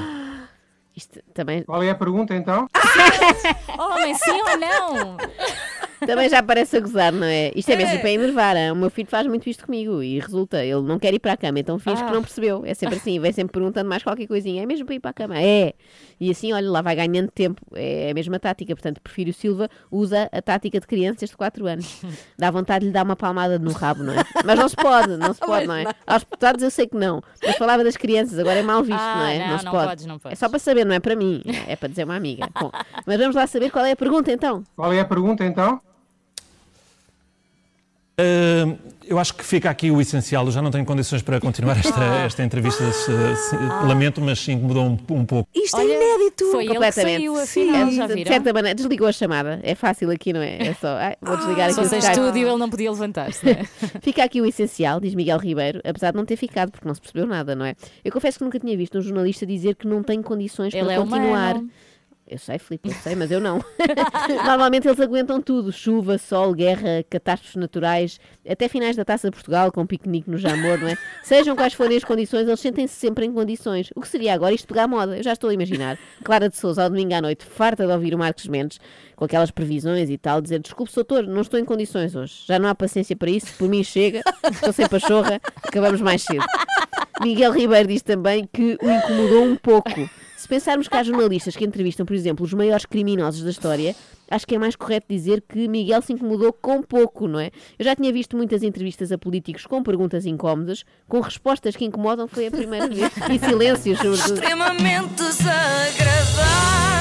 Isto 0.96 1.20
também, 1.34 1.64
Qual 1.64 1.84
é 1.84 1.90
a 1.90 1.96
pergunta 1.96 2.34
então? 2.34 2.68
Homem, 3.78 4.14
sim 4.16 4.32
ou 4.32 4.58
não? 4.58 5.18
Também 6.06 6.30
já 6.30 6.42
parece 6.44 6.78
a 6.78 6.80
gozar, 6.80 7.12
não 7.12 7.26
é? 7.28 7.52
Isto 7.56 7.72
é 7.72 7.76
mesmo 7.76 7.96
É. 7.96 7.98
para 7.98 8.10
enervar. 8.12 8.56
O 8.72 8.76
meu 8.76 8.90
filho 8.90 9.08
faz 9.08 9.26
muito 9.28 9.50
isto 9.50 9.66
comigo 9.66 10.02
e 10.04 10.20
resulta. 10.20 10.64
Ele 10.64 10.82
não 10.82 10.98
quer 11.00 11.14
ir 11.14 11.20
para 11.20 11.34
a 11.34 11.38
cama, 11.38 11.60
então 11.60 11.78
finge 11.80 12.02
Ah. 12.02 12.06
que 12.08 12.14
não 12.14 12.22
percebeu. 12.22 12.64
É 12.66 12.74
sempre 12.74 12.96
assim, 12.98 13.20
vem 13.20 13.32
sempre 13.32 13.54
perguntando 13.54 13.90
mais 13.90 14.04
qualquer 14.04 14.28
coisinha. 14.28 14.64
É 14.64 14.66
mesmo 14.66 14.86
para 14.86 14.96
ir 14.96 15.00
para 15.00 15.12
a 15.12 15.14
cama? 15.14 15.40
É. 15.40 15.74
E 16.20 16.32
assim, 16.32 16.54
olha, 16.54 16.70
lá 16.70 16.82
vai 16.82 16.96
ganhando 16.96 17.30
tempo. 17.32 17.62
É 17.74 18.12
a 18.12 18.14
mesma 18.14 18.40
tática. 18.40 18.74
Portanto, 18.76 19.02
Porfírio 19.02 19.34
Silva 19.34 19.70
usa 19.92 20.30
a 20.32 20.42
tática 20.42 20.80
de 20.80 20.88
crianças 20.88 21.30
de 21.30 21.36
4 21.38 21.66
anos. 21.68 22.02
Dá 22.38 22.50
vontade 22.52 22.82
de 22.82 22.86
lhe 22.88 22.92
dar 22.94 23.04
uma 23.04 23.16
palmada 23.16 23.60
no 23.60 23.72
rabo, 23.72 24.04
não 24.04 24.14
é? 24.14 24.24
Mas 24.46 24.58
não 24.60 24.70
se 24.70 24.76
pode, 24.76 25.18
não 25.18 25.34
se 25.34 25.40
pode, 25.46 25.68
não 25.68 25.76
é? 25.76 25.86
Aos 26.08 26.22
deputados 26.24 26.64
eu 26.64 26.72
sei 26.72 26.88
que 26.88 26.96
não. 26.96 27.22
Mas 27.44 27.56
falava 27.58 27.84
das 27.84 27.98
crianças, 27.98 28.38
agora 28.40 28.60
é 28.60 28.64
mal 28.64 28.82
visto, 28.84 29.00
Ah, 29.00 29.16
não 29.18 29.26
é? 29.28 29.48
não, 29.48 29.60
se 29.60 29.66
não 29.66 29.72
pode. 29.72 29.88
podes, 29.88 30.06
não 30.06 30.20
podes. 30.20 30.38
É 30.38 30.40
só 30.40 30.50
para 30.50 30.60
saber, 30.60 30.86
não 30.86 30.96
é 30.96 31.00
para 31.00 31.16
mim. 31.16 31.42
É 31.68 31.76
para 31.76 31.90
dizer 31.90 32.04
uma 32.06 32.16
amiga. 32.16 32.48
Bom, 32.60 32.72
mas 33.06 33.18
vamos 33.18 33.36
lá 33.36 33.46
saber 33.48 33.70
qual 33.72 33.86
é 33.86 33.92
a 33.92 33.96
pergunta 33.96 34.32
então. 34.32 34.64
Qual 34.76 34.92
é 34.94 35.00
a 35.00 35.06
pergunta 35.06 35.44
então? 35.46 35.82
Uh, 38.20 38.78
eu 39.08 39.20
acho 39.20 39.36
que 39.36 39.44
fica 39.44 39.70
aqui 39.70 39.92
o 39.92 40.00
essencial. 40.02 40.46
Eu 40.46 40.52
já 40.52 40.62
não 40.62 40.72
tenho 40.72 40.86
condições 40.86 41.22
para 41.22 41.40
continuar 41.40 41.78
esta, 41.78 42.04
esta 42.26 42.44
entrevista. 42.44 42.90
se- 42.92 43.36
se- 43.36 43.56
Lamento, 43.86 44.20
mas 44.22 44.48
incomodou 44.48 44.84
um, 44.86 44.98
um 45.12 45.26
pouco. 45.26 45.48
Isto 45.54 45.78
Olha, 45.78 45.92
é 45.94 45.96
inédito. 46.18 46.46
foi 46.50 46.64
ele 46.64 46.68
que 46.70 46.74
completamente. 46.76 47.18
saiu, 47.18 47.36
afinal, 47.40 47.86
Sim, 47.90 47.96
já 47.98 48.08
de 48.08 48.14
viram? 48.16 48.32
certa 48.34 48.54
maneira, 48.54 48.74
desligou 48.76 49.08
a 49.08 49.12
chamada. 49.12 49.60
É 49.64 49.76
fácil 49.76 50.10
aqui, 50.10 50.32
não 50.34 50.42
é? 50.42 50.68
É 50.70 50.74
só. 50.74 50.88
ai, 50.96 51.16
vou 51.22 51.38
desligar 51.38 51.72
Se 51.72 51.80
aqui 51.80 51.88
o 51.88 51.90
fosse 51.90 52.12
estúdio, 52.12 52.48
ele 52.48 52.58
não 52.58 52.70
podia 52.70 52.90
levantar-se. 52.90 53.50
é? 53.50 53.64
Fica 54.02 54.24
aqui 54.24 54.42
o 54.42 54.46
essencial, 54.46 55.00
diz 55.00 55.14
Miguel 55.14 55.38
Ribeiro, 55.38 55.82
apesar 55.84 56.12
de 56.12 56.18
não 56.18 56.26
ter 56.26 56.38
ficado, 56.38 56.72
porque 56.72 56.88
não 56.88 56.96
se 56.96 57.02
percebeu 57.02 57.28
nada, 57.28 57.54
não 57.54 57.66
é? 57.66 57.76
Eu 58.04 58.12
confesso 58.12 58.40
que 58.40 58.46
nunca 58.46 58.60
tinha 58.60 58.76
visto 58.78 58.98
um 58.98 59.02
jornalista 59.02 59.46
dizer 59.46 59.76
que 59.76 59.88
não 59.88 60.02
tem 60.02 60.22
condições 60.22 60.74
Ele 60.74 60.84
para 60.86 60.94
é 60.94 60.98
continuar. 60.98 61.56
humano. 61.58 61.70
Eu 62.28 62.40
sei, 62.40 62.58
Filipe, 62.58 62.90
eu 62.90 62.96
sei, 62.96 63.14
mas 63.14 63.30
eu 63.30 63.40
não. 63.40 63.64
Normalmente 64.44 64.88
eles 64.88 65.00
aguentam 65.00 65.40
tudo: 65.40 65.72
chuva, 65.72 66.18
sol, 66.18 66.56
guerra, 66.56 67.06
catástrofes 67.08 67.56
naturais, 67.56 68.20
até 68.50 68.68
finais 68.68 68.96
da 68.96 69.06
taça 69.06 69.30
de 69.30 69.36
Portugal, 69.36 69.72
com 69.72 69.82
um 69.82 69.86
piquenique 69.86 70.28
no 70.28 70.36
Jamor, 70.36 70.80
não 70.80 70.88
é? 70.88 70.98
Sejam 71.22 71.56
quais 71.56 71.74
forem 71.74 71.96
as 71.96 72.04
condições, 72.04 72.48
eles 72.48 72.60
sentem-se 72.60 72.96
sempre 72.96 73.28
em 73.28 73.32
condições. 73.32 73.92
O 73.96 74.02
que 74.02 74.08
seria 74.08 74.34
agora 74.34 74.56
isto 74.56 74.68
pegar 74.68 74.88
moda? 74.88 75.16
Eu 75.16 75.24
já 75.24 75.34
estou 75.34 75.52
a 75.52 75.54
imaginar. 75.54 76.00
Clara 76.24 76.50
de 76.50 76.58
Souza, 76.58 76.82
ao 76.82 76.90
domingo 76.90 77.14
à 77.14 77.22
noite, 77.22 77.46
farta 77.46 77.86
de 77.86 77.94
ouvir 77.94 78.16
o 78.16 78.18
Marcos 78.18 78.48
Mendes, 78.48 78.80
com 79.16 79.26
aquelas 79.26 79.52
previsões 79.52 80.10
e 80.10 80.18
tal, 80.18 80.42
dizer: 80.42 80.60
Desculpe, 80.60 80.92
doutor, 80.96 81.28
não 81.28 81.42
estou 81.42 81.60
em 81.60 81.66
condições 81.66 82.16
hoje. 82.16 82.44
Já 82.48 82.58
não 82.58 82.68
há 82.68 82.74
paciência 82.74 83.16
para 83.16 83.30
isso, 83.30 83.56
por 83.56 83.70
mim 83.70 83.84
chega, 83.84 84.24
estou 84.52 84.74
sem 84.74 84.90
pachorra, 84.90 85.40
acabamos 85.64 86.02
mais 86.02 86.24
cedo. 86.24 86.44
Miguel 87.22 87.52
Ribeiro 87.52 87.88
diz 87.88 88.02
também 88.02 88.50
que 88.52 88.80
o 88.82 88.90
incomodou 88.90 89.44
um 89.44 89.56
pouco. 89.56 90.10
Se 90.46 90.50
pensarmos 90.50 90.88
que 90.88 90.96
há 90.96 91.02
jornalistas 91.02 91.56
que 91.56 91.66
entrevistam, 91.66 92.06
por 92.06 92.14
exemplo, 92.14 92.46
os 92.46 92.54
maiores 92.54 92.86
criminosos 92.86 93.42
da 93.42 93.50
história, 93.50 93.96
acho 94.30 94.46
que 94.46 94.54
é 94.54 94.60
mais 94.60 94.76
correto 94.76 95.08
dizer 95.10 95.42
que 95.42 95.68
Miguel 95.68 96.04
se 96.04 96.14
incomodou 96.14 96.54
com 96.54 96.84
pouco, 96.84 97.28
não 97.28 97.40
é? 97.40 97.50
Eu 97.80 97.86
já 97.86 97.96
tinha 97.96 98.14
visto 98.14 98.38
muitas 98.38 98.62
entrevistas 98.62 99.12
a 99.12 99.18
políticos 99.18 99.66
com 99.66 99.82
perguntas 99.82 100.24
incómodas, 100.24 100.86
com 101.08 101.20
respostas 101.20 101.76
que 101.76 101.84
incomodam, 101.84 102.28
foi 102.28 102.46
a 102.46 102.52
primeira 102.52 102.86
vez. 102.94 103.12
E 103.28 103.40
silêncios, 103.40 103.98
sobretudo. 103.98 104.36
Extremamente 104.36 105.16
desagradável. 105.16 106.95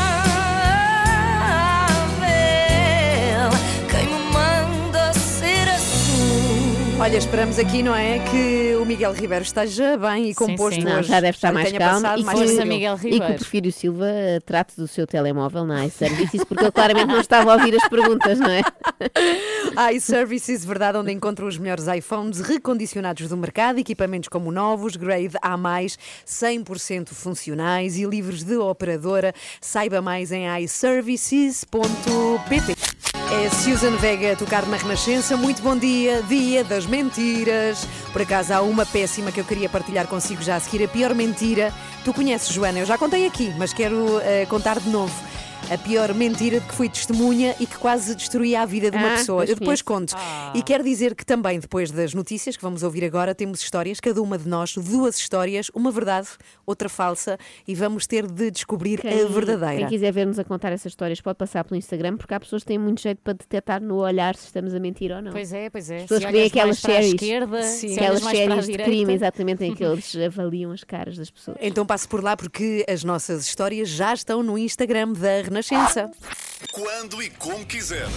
Olha, 6.96 7.18
esperamos 7.18 7.58
aqui, 7.58 7.82
não 7.82 7.94
é? 7.94 8.20
Que 8.30 8.76
o 8.76 8.86
Miguel 8.86 9.12
Ribeiro 9.12 9.42
esteja 9.42 9.96
bem 9.96 10.30
e 10.30 10.34
composto 10.34 10.80
sim. 10.80 10.86
Não, 10.86 11.00
hoje. 11.00 11.08
já 11.08 11.20
deve 11.20 11.36
estar 11.36 11.52
mais 11.52 11.68
tenha 11.68 11.80
calmo 11.80 12.02
passado 12.02 12.20
e 12.20 12.24
mais 12.24 12.38
que, 12.38 13.08
e 13.08 13.20
que 13.20 13.26
o. 13.26 13.34
Porfírio 13.36 13.72
Silva 13.72 14.06
eh, 14.06 14.38
trate 14.40 14.76
do 14.76 14.86
seu 14.86 15.04
telemóvel 15.06 15.66
na 15.66 15.84
iServices, 15.86 16.44
porque 16.44 16.62
ele 16.62 16.70
claramente 16.70 17.08
não 17.08 17.20
estava 17.20 17.52
a 17.52 17.56
ouvir 17.56 17.74
as 17.74 17.88
perguntas, 17.88 18.38
não 18.38 18.48
é? 18.48 18.62
iServices, 19.92 20.64
verdade, 20.64 20.96
onde 20.96 21.10
encontram 21.12 21.48
os 21.48 21.58
melhores 21.58 21.88
iPhones 21.88 22.40
recondicionados 22.40 23.28
do 23.28 23.36
mercado, 23.36 23.80
equipamentos 23.80 24.28
como 24.28 24.52
novos, 24.52 24.94
grade 24.94 25.36
A+, 25.42 25.58
100% 25.58 27.08
funcionais 27.08 27.98
e 27.98 28.04
livres 28.04 28.44
de 28.44 28.56
operadora. 28.56 29.34
Saiba 29.60 30.00
mais 30.00 30.30
em 30.30 30.46
iServices.pt. 30.62 31.64
É 33.36 33.50
Susan 33.50 33.96
Vega 33.96 34.32
a 34.32 34.36
tocar 34.36 34.64
na 34.66 34.76
Renascença. 34.76 35.36
Muito 35.36 35.60
bom 35.60 35.76
dia, 35.76 36.22
dia 36.22 36.62
das 36.62 36.86
mentiras. 36.86 37.84
Por 38.12 38.22
acaso 38.22 38.54
há 38.54 38.62
uma 38.62 38.86
péssima 38.86 39.32
que 39.32 39.40
eu 39.40 39.44
queria 39.44 39.68
partilhar 39.68 40.06
consigo 40.06 40.40
já 40.40 40.54
a 40.54 40.60
seguir. 40.60 40.84
A 40.84 40.88
pior 40.88 41.14
mentira. 41.16 41.74
Tu 42.04 42.14
conheces, 42.14 42.48
Joana, 42.48 42.78
eu 42.78 42.86
já 42.86 42.96
contei 42.96 43.26
aqui, 43.26 43.52
mas 43.58 43.72
quero 43.72 44.20
eh, 44.20 44.46
contar 44.46 44.78
de 44.78 44.88
novo. 44.88 45.12
A 45.72 45.78
pior 45.78 46.12
mentira 46.14 46.60
de 46.60 46.66
que 46.66 46.74
fui 46.74 46.88
testemunha 46.90 47.54
e 47.58 47.66
que 47.66 47.76
quase 47.78 48.14
destruía 48.14 48.60
a 48.60 48.66
vida 48.66 48.90
de 48.90 48.96
uma 48.98 49.14
Ah, 49.14 49.16
pessoa. 49.16 49.44
Eu 49.44 49.56
depois 49.56 49.80
conto. 49.80 50.14
E 50.54 50.62
quero 50.62 50.84
dizer 50.84 51.14
que 51.14 51.24
também, 51.24 51.58
depois 51.58 51.90
das 51.90 52.12
notícias 52.12 52.54
que 52.56 52.62
vamos 52.62 52.82
ouvir 52.82 53.02
agora, 53.04 53.34
temos 53.34 53.60
histórias, 53.60 53.98
cada 53.98 54.20
uma 54.22 54.36
de 54.38 54.46
nós, 54.46 54.74
duas 54.76 55.16
histórias, 55.18 55.70
uma 55.74 55.90
verdade, 55.90 56.28
outra 56.66 56.88
falsa, 56.88 57.38
e 57.66 57.74
vamos 57.74 58.06
ter 58.06 58.26
de 58.30 58.50
descobrir 58.50 59.00
a 59.06 59.26
verdadeira. 59.26 59.78
Quem 59.78 59.88
quiser 59.88 60.12
ver-nos 60.12 60.38
a 60.38 60.44
contar 60.44 60.70
essas 60.70 60.92
histórias 60.92 61.20
pode 61.20 61.38
passar 61.38 61.64
pelo 61.64 61.76
Instagram, 61.78 62.18
porque 62.18 62.34
há 62.34 62.40
pessoas 62.40 62.62
que 62.62 62.68
têm 62.68 62.78
muito 62.78 63.00
jeito 63.00 63.20
para 63.24 63.32
detectar 63.32 63.82
no 63.82 63.96
olhar 63.96 64.36
se 64.36 64.46
estamos 64.46 64.74
a 64.74 64.78
mentir 64.78 65.10
ou 65.12 65.22
não. 65.22 65.32
Pois 65.32 65.52
é, 65.52 65.70
pois 65.70 65.90
é. 65.90 65.96
As 65.96 66.02
pessoas 66.02 66.20
Se 66.20 66.26
que 66.26 66.32
veem 66.32 66.46
aquelas 66.46 66.78
séries, 66.78 67.14
esquerda, 67.14 67.62
Sim. 67.62 67.94
aquelas 67.94 68.22
mais 68.22 68.38
para 68.38 68.44
a 68.46 68.48
séries 68.62 68.66
de 68.66 68.72
crime, 68.74 68.90
direita. 68.90 69.12
exatamente, 69.12 69.64
em 69.64 69.74
que 69.74 69.82
eles 69.84 70.14
avaliam 70.16 70.70
as 70.72 70.84
caras 70.84 71.16
das 71.16 71.30
pessoas. 71.30 71.56
Então 71.60 71.86
passe 71.86 72.06
por 72.06 72.22
lá 72.22 72.36
porque 72.36 72.84
as 72.88 73.02
nossas 73.02 73.46
histórias 73.46 73.88
já 73.88 74.12
estão 74.12 74.42
no 74.42 74.56
Instagram 74.58 75.12
da 75.14 75.53
Renascença. 75.54 76.10
Quando 76.72 77.22
e 77.22 77.30
como 77.30 77.64
quiser. 77.64 78.08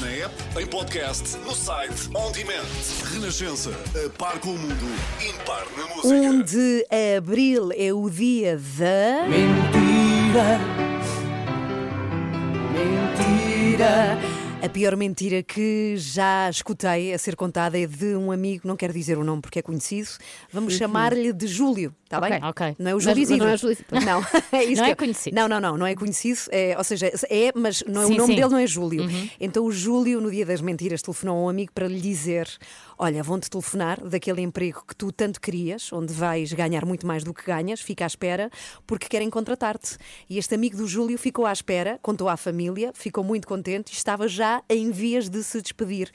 Na 0.00 0.08
app, 0.08 0.34
em 0.60 0.66
podcast, 0.66 1.36
no 1.38 1.54
site, 1.54 2.10
on 2.12 2.32
demand. 2.32 2.66
Renascença, 3.12 3.70
a 4.04 4.10
par 4.18 4.40
com 4.40 4.50
o 4.50 4.58
mundo, 4.58 4.84
impar 5.20 5.64
na 5.76 5.86
música. 5.94 6.08
1 6.08 6.42
de 6.42 6.86
abril 7.16 7.70
é 7.72 7.92
o 7.92 8.10
dia 8.10 8.56
da. 8.56 9.28
Mentira. 9.28 10.58
Mentira! 12.72 14.42
A 14.60 14.68
pior 14.68 14.96
mentira 14.96 15.42
que 15.42 15.96
já 15.96 16.48
escutei 16.48 17.12
a 17.12 17.18
ser 17.18 17.34
contada 17.34 17.76
é 17.76 17.84
de 17.84 18.14
um 18.14 18.30
amigo, 18.30 18.66
não 18.66 18.76
quero 18.76 18.92
dizer 18.92 19.18
o 19.18 19.24
nome 19.24 19.42
porque 19.42 19.58
é 19.58 19.62
conhecido, 19.62 20.08
vamos 20.52 20.74
chamar-lhe 20.74 21.32
de 21.32 21.48
Júlio, 21.48 21.92
está 22.16 22.48
Ok, 22.48 22.66
bem? 22.66 22.76
Não 22.78 22.90
é 22.90 22.94
o 22.94 23.00
Júlio 23.00 23.38
não 23.38 23.46
é 23.48 23.54
o 23.54 23.56
Júlio 23.56 23.72
Isidro. 23.72 24.00
Não, 24.04 24.20
é 24.52 24.64
isso 24.64 24.80
Não 24.82 24.88
é 24.88 24.92
eu- 24.92 24.96
conhecido. 24.96 25.34
Não, 25.36 25.48
não, 25.48 25.60
não, 25.60 25.76
não 25.78 25.86
é 25.86 25.94
conhecido, 25.94 26.40
é, 26.50 26.74
ou 26.76 26.84
seja, 26.84 27.06
é, 27.28 27.52
mas 27.54 27.82
não 27.86 28.02
é- 28.02 28.06
Sim, 28.06 28.14
o 28.14 28.16
nome 28.18 28.34
sim. 28.34 28.40
dele 28.40 28.50
não 28.52 28.58
é 28.58 28.66
Júlio. 28.66 29.04
Então 29.40 29.64
o 29.64 29.72
Júlio, 29.72 30.20
no 30.20 30.30
dia 30.30 30.44
das 30.46 30.60
mentiras, 30.60 31.02
telefonou 31.02 31.38
a 31.38 31.40
um 31.42 31.48
amigo 31.48 31.72
para 31.74 31.86
lhe 31.88 32.00
dizer: 32.00 32.48
Olha, 32.98 33.22
vão-te 33.22 33.48
telefonar 33.50 34.00
daquele 34.04 34.40
emprego 34.42 34.84
que 34.86 34.94
tu 34.94 35.10
tanto 35.10 35.40
querias, 35.40 35.92
onde 35.92 36.12
vais 36.12 36.52
ganhar 36.52 36.84
muito 36.84 37.06
mais 37.06 37.24
do 37.24 37.32
que 37.34 37.44
ganhas, 37.44 37.80
fica 37.80 38.04
à 38.04 38.06
espera, 38.06 38.50
porque 38.86 39.08
querem 39.08 39.28
contratar-te. 39.30 39.96
E 40.28 40.38
este 40.38 40.54
amigo 40.54 40.76
do 40.76 40.86
Júlio 40.86 41.18
ficou 41.18 41.46
à 41.46 41.52
espera, 41.52 41.98
contou 42.02 42.28
à 42.28 42.36
família, 42.36 42.92
ficou 42.94 43.24
muito 43.24 43.46
contente 43.48 43.90
e 43.90 43.96
estava 43.96 44.28
já 44.28 44.62
em 44.68 44.90
vias 44.90 45.28
de 45.28 45.42
se 45.42 45.60
despedir. 45.60 46.10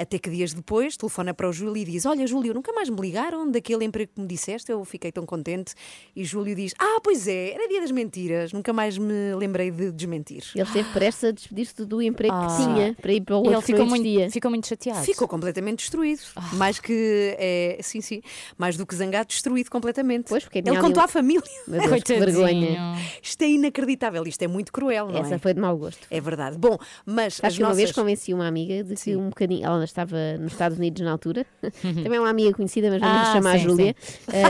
Até 0.00 0.18
que 0.18 0.30
dias 0.30 0.54
depois 0.54 0.96
telefona 0.96 1.34
para 1.34 1.46
o 1.46 1.52
Júlio 1.52 1.76
e 1.76 1.84
diz: 1.84 2.06
Olha, 2.06 2.26
Júlio, 2.26 2.54
nunca 2.54 2.72
mais 2.72 2.88
me 2.88 2.98
ligaram 3.00 3.50
daquele 3.50 3.84
emprego 3.84 4.10
que 4.14 4.20
me 4.20 4.26
disseste, 4.26 4.72
eu 4.72 4.82
fiquei 4.84 5.12
tão 5.12 5.26
contente. 5.26 5.74
E 6.16 6.24
Júlio 6.24 6.54
diz: 6.54 6.72
Ah, 6.78 6.98
pois 7.04 7.28
é, 7.28 7.52
era 7.52 7.68
dia 7.68 7.80
das 7.82 7.90
mentiras. 7.90 8.52
Nunca 8.52 8.72
mais 8.72 8.96
me 8.96 9.34
lembrei 9.36 9.70
de 9.70 9.92
desmentir. 9.92 10.42
Ele 10.54 10.62
esteve 10.64 10.88
prestes 10.92 11.24
a 11.24 11.30
despedir-se 11.32 11.84
do 11.84 12.00
emprego 12.00 12.34
Ah. 12.34 12.46
que 12.46 12.56
tinha 12.64 12.94
para 12.94 13.12
ir 13.12 13.20
para 13.20 13.34
o 13.36 13.38
outro 13.40 13.52
Ele 13.52 13.62
ficou 13.62 13.84
muito, 13.86 14.30
ficou 14.32 14.50
muito 14.50 14.66
chateado. 14.66 15.04
Ficou 15.04 15.28
completamente 15.28 15.80
destruído. 15.80 16.20
Mais 16.54 16.78
que. 16.80 17.36
É, 17.38 17.78
sim, 17.82 18.00
sim. 18.00 18.22
Mais 18.56 18.76
do 18.78 18.86
que 18.86 18.94
zangado, 18.94 19.28
destruído 19.28 19.70
completamente. 19.70 20.28
Pois, 20.28 20.44
porque 20.44 20.58
Ele 20.60 20.68
tinha 20.68 20.78
ali 20.78 20.88
contou 20.88 21.02
à 21.02 21.08
família. 21.08 21.42
Meu 21.68 21.80
Deus, 21.80 22.02
que 22.02 22.14
vergonha. 22.18 22.96
Isto 23.22 23.42
é 23.42 23.48
inacreditável, 23.48 24.26
isto 24.26 24.40
é 24.42 24.48
muito 24.48 24.72
cruel, 24.72 25.08
não 25.08 25.20
Essa 25.20 25.34
é? 25.34 25.38
foi 25.38 25.52
de 25.52 25.60
mau 25.60 25.76
gosto. 25.76 26.06
É 26.10 26.20
verdade. 26.20 26.56
Bom, 26.56 26.78
mas 27.04 27.34
Acho 27.34 27.46
as 27.46 27.56
que 27.56 27.62
uma 27.62 27.68
nossas... 27.68 27.82
vez 27.82 27.92
convenci 27.92 28.32
uma 28.32 28.46
amiga 28.46 28.82
de 28.82 28.94
que 28.94 29.14
um 29.16 29.28
bocadinho. 29.28 29.64
Ela 29.64 29.89
estava 29.90 30.16
nos 30.38 30.52
Estados 30.52 30.78
Unidos 30.78 31.02
na 31.02 31.12
altura. 31.12 31.44
Também 31.82 32.16
é 32.16 32.20
uma 32.20 32.30
amiga 32.30 32.52
conhecida, 32.52 32.88
mas 32.90 33.00
vamos 33.00 33.28
Ah, 33.28 33.32
chamar 33.32 33.54
a 33.54 33.58
sim, 33.58 33.64
Júlia. 33.68 33.96
Eh, 34.32 34.42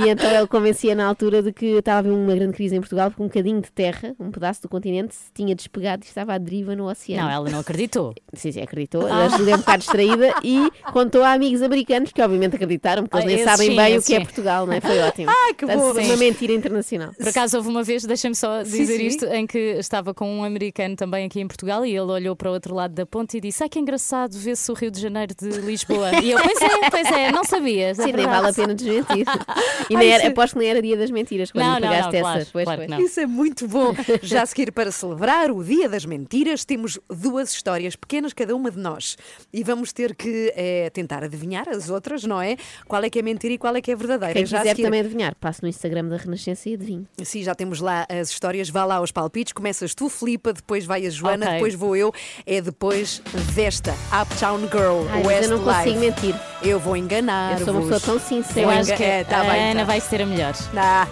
e... 0.00 0.04
e 0.04 0.08
então 0.08 0.30
ele 0.30 0.46
convencia 0.46 0.94
na 0.94 1.06
altura 1.06 1.42
de 1.42 1.52
que 1.52 1.66
estava 1.66 1.96
a 1.96 2.00
haver 2.00 2.12
uma 2.12 2.34
grande 2.34 2.52
crise 2.54 2.76
em 2.76 2.80
Portugal 2.80 3.10
porque 3.10 3.22
um 3.22 3.26
bocadinho 3.26 3.60
de 3.60 3.70
terra, 3.70 4.14
um 4.18 4.30
pedaço 4.30 4.62
do 4.62 4.68
continente, 4.68 5.14
se 5.14 5.32
tinha 5.34 5.54
despegado 5.54 6.04
e 6.04 6.06
estava 6.06 6.34
à 6.34 6.38
deriva 6.38 6.74
no 6.76 6.88
oceano. 6.88 7.22
Não, 7.22 7.30
ela 7.30 7.50
não 7.50 7.60
acreditou. 7.60 8.14
Sim, 8.32 8.52
sim, 8.52 8.60
acreditou. 8.60 9.06
Ah. 9.06 9.24
A 9.24 9.28
Júlia 9.28 9.54
é 9.54 9.56
um 9.56 9.60
bocado 9.60 9.78
distraída 9.78 10.34
e 10.42 10.70
contou 10.92 11.22
a 11.22 11.32
amigos 11.32 11.62
americanos 11.62 12.12
que 12.12 12.22
obviamente 12.22 12.54
acreditaram, 12.56 13.04
porque 13.04 13.16
eles 13.16 13.24
Ah, 13.24 13.28
nem 13.28 13.36
esses 13.36 13.50
sabem 13.50 13.70
sim, 13.70 13.76
bem 13.76 13.98
o 13.98 14.02
que 14.02 14.14
é 14.14 14.18
sim. 14.18 14.24
Portugal, 14.24 14.66
não 14.66 14.72
é? 14.72 14.80
Foi 14.80 14.98
ótimo. 15.00 15.30
Ai, 15.30 15.54
que 15.54 15.66
Portanto, 15.66 15.94
bom. 15.94 16.00
Uma 16.00 16.16
mentira 16.16 16.52
internacional. 16.52 17.12
Por 17.16 17.28
acaso 17.28 17.56
houve 17.56 17.68
uma 17.68 17.82
vez, 17.82 18.04
deixa-me 18.04 18.34
só 18.34 18.62
dizer 18.62 19.00
isto, 19.00 19.26
em 19.26 19.46
que 19.46 19.58
estava 19.78 20.14
com 20.14 20.28
um 20.38 20.44
americano 20.44 20.96
também 20.96 21.26
aqui 21.26 21.40
em 21.40 21.46
Portugal 21.46 21.84
e 21.84 21.90
ele 21.90 22.00
olhou 22.10 22.34
para 22.36 22.50
o 22.50 22.52
outro 22.52 22.74
lado 22.74 22.94
da 22.94 23.04
ponte 23.06 23.36
e 23.36 23.40
disse: 23.40 23.59
Ai 23.62 23.68
que 23.68 23.78
engraçado 23.78 24.32
ver-se 24.38 24.70
o 24.70 24.74
Rio 24.74 24.90
de 24.90 25.00
Janeiro 25.00 25.34
de 25.34 25.48
Lisboa. 25.60 26.10
E 26.22 26.30
eu, 26.32 26.38
pois 26.42 26.60
é, 26.62 26.90
pois 26.90 27.06
é, 27.10 27.32
não 27.32 27.44
sabias. 27.44 27.98
é 27.98 28.02
Sim, 28.04 28.12
nem 28.12 28.24
verdade." 28.26 28.40
vale 28.42 28.50
a 28.50 28.54
pena 28.54 28.74
desmentir. 28.74 29.26
E 29.90 29.96
Ai, 29.96 30.02
nem 30.04 30.12
era, 30.12 30.28
aposto 30.28 30.52
que 30.52 30.58
nem 30.60 30.68
era 30.68 30.80
dia 30.80 30.96
das 30.96 31.10
mentiras 31.10 31.50
quando 31.50 31.64
Não, 31.64 31.74
me 31.74 31.80
não, 31.80 31.88
pegaste 31.88 32.12
não, 32.12 32.20
claro, 32.20 32.40
essa. 32.40 32.50
Pois 32.52 32.64
claro 32.64 32.78
foi. 32.80 32.86
que 32.86 32.90
não. 32.92 33.00
Isso 33.00 33.18
é 33.20 33.26
muito 33.26 33.66
bom. 33.66 33.92
Já 34.22 34.42
a 34.42 34.46
seguir, 34.46 34.70
para 34.70 34.92
celebrar 34.92 35.50
o 35.50 35.64
Dia 35.64 35.88
das 35.88 36.04
Mentiras, 36.04 36.64
temos 36.64 36.98
duas 37.08 37.52
histórias 37.52 37.96
pequenas, 37.96 38.32
cada 38.32 38.54
uma 38.54 38.70
de 38.70 38.78
nós. 38.78 39.16
E 39.52 39.64
vamos 39.64 39.92
ter 39.92 40.14
que 40.14 40.52
eh, 40.54 40.90
tentar 40.90 41.24
adivinhar 41.24 41.68
as 41.68 41.90
outras, 41.90 42.22
não 42.22 42.40
é? 42.40 42.56
Qual 42.86 43.02
é 43.02 43.10
que 43.10 43.18
é 43.18 43.22
mentira 43.22 43.52
e 43.54 43.58
qual 43.58 43.74
é 43.74 43.80
que 43.80 43.90
é 43.90 43.96
verdadeira. 43.96 44.34
Quem 44.34 44.46
Já 44.46 44.58
quiser 44.58 44.70
seguir- 44.70 44.82
também 44.84 45.00
adivinhar, 45.00 45.34
passe 45.40 45.60
no 45.62 45.68
Instagram 45.68 46.04
da 46.06 46.16
Renascença 46.16 46.68
e 46.68 46.74
adivinhe. 46.74 47.04
Sim, 47.24 47.42
já 47.42 47.54
temos 47.54 47.80
lá 47.80 48.06
as 48.08 48.30
histórias. 48.30 48.68
Vá 48.70 48.84
lá 48.84 48.96
aos 48.96 49.10
palpites. 49.10 49.52
Começas 49.52 49.92
tu, 49.92 50.08
Filipa, 50.08 50.52
depois 50.52 50.84
vai 50.84 51.04
a 51.04 51.10
Joana, 51.10 51.46
Ok. 51.46 51.54
depois 51.54 51.74
vou 51.74 51.96
eu. 51.96 52.12
É 52.46 52.60
depois 52.60 53.20
desta, 53.54 53.94
Uptown 54.22 54.60
Girl, 54.60 55.06
Ai, 55.10 55.18
mas 55.18 55.26
West 55.26 55.42
eu 55.50 55.58
não 55.58 55.64
consigo 55.64 56.00
mentir. 56.00 56.34
Eu 56.62 56.78
vou 56.78 56.96
enganar. 56.96 57.58
Eu 57.60 57.64
sou 57.64 57.74
uma 57.74 57.82
pessoa 57.82 58.00
tão 58.00 58.18
sincera. 58.20 58.60
Eu 58.60 58.70
acho 58.70 58.94
que 58.96 59.02
É, 59.02 59.24
tá 59.24 59.40
a 59.40 59.44
bem, 59.44 59.70
Ana 59.72 59.80
tá. 59.80 59.86
vai 59.86 60.00
ser 60.00 60.22
a 60.22 60.26
melhor. 60.26 60.54
Ah, 60.76 61.06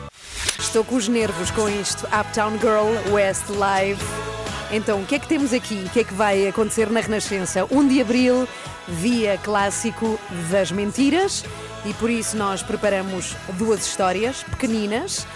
estou 0.59 0.85
com 0.85 0.97
os 0.97 1.09
nervos 1.09 1.51
com 1.51 1.69
isto. 1.69 2.07
Uptown 2.07 2.59
Girl, 2.59 3.13
West 3.13 3.49
Live. 3.51 4.01
Então, 4.71 5.01
o 5.01 5.07
que 5.07 5.15
é 5.15 5.19
que 5.19 5.27
temos 5.27 5.53
aqui? 5.53 5.83
O 5.87 5.91
que 5.91 6.01
é 6.01 6.05
que 6.05 6.13
vai 6.15 6.47
acontecer 6.47 6.91
na 6.91 7.01
Renascença? 7.01 7.67
1 7.71 7.89
de 7.89 8.01
Abril, 8.03 8.47
dia 9.01 9.39
clássico 9.43 10.19
das 10.51 10.71
mentiras. 10.71 11.45
E 11.87 11.95
por 11.95 12.11
isso 12.11 12.37
nós 12.37 12.63
preparamos 12.63 13.35
duas 13.55 13.87
histórias 13.87 14.43
pequeninas. 14.43 15.27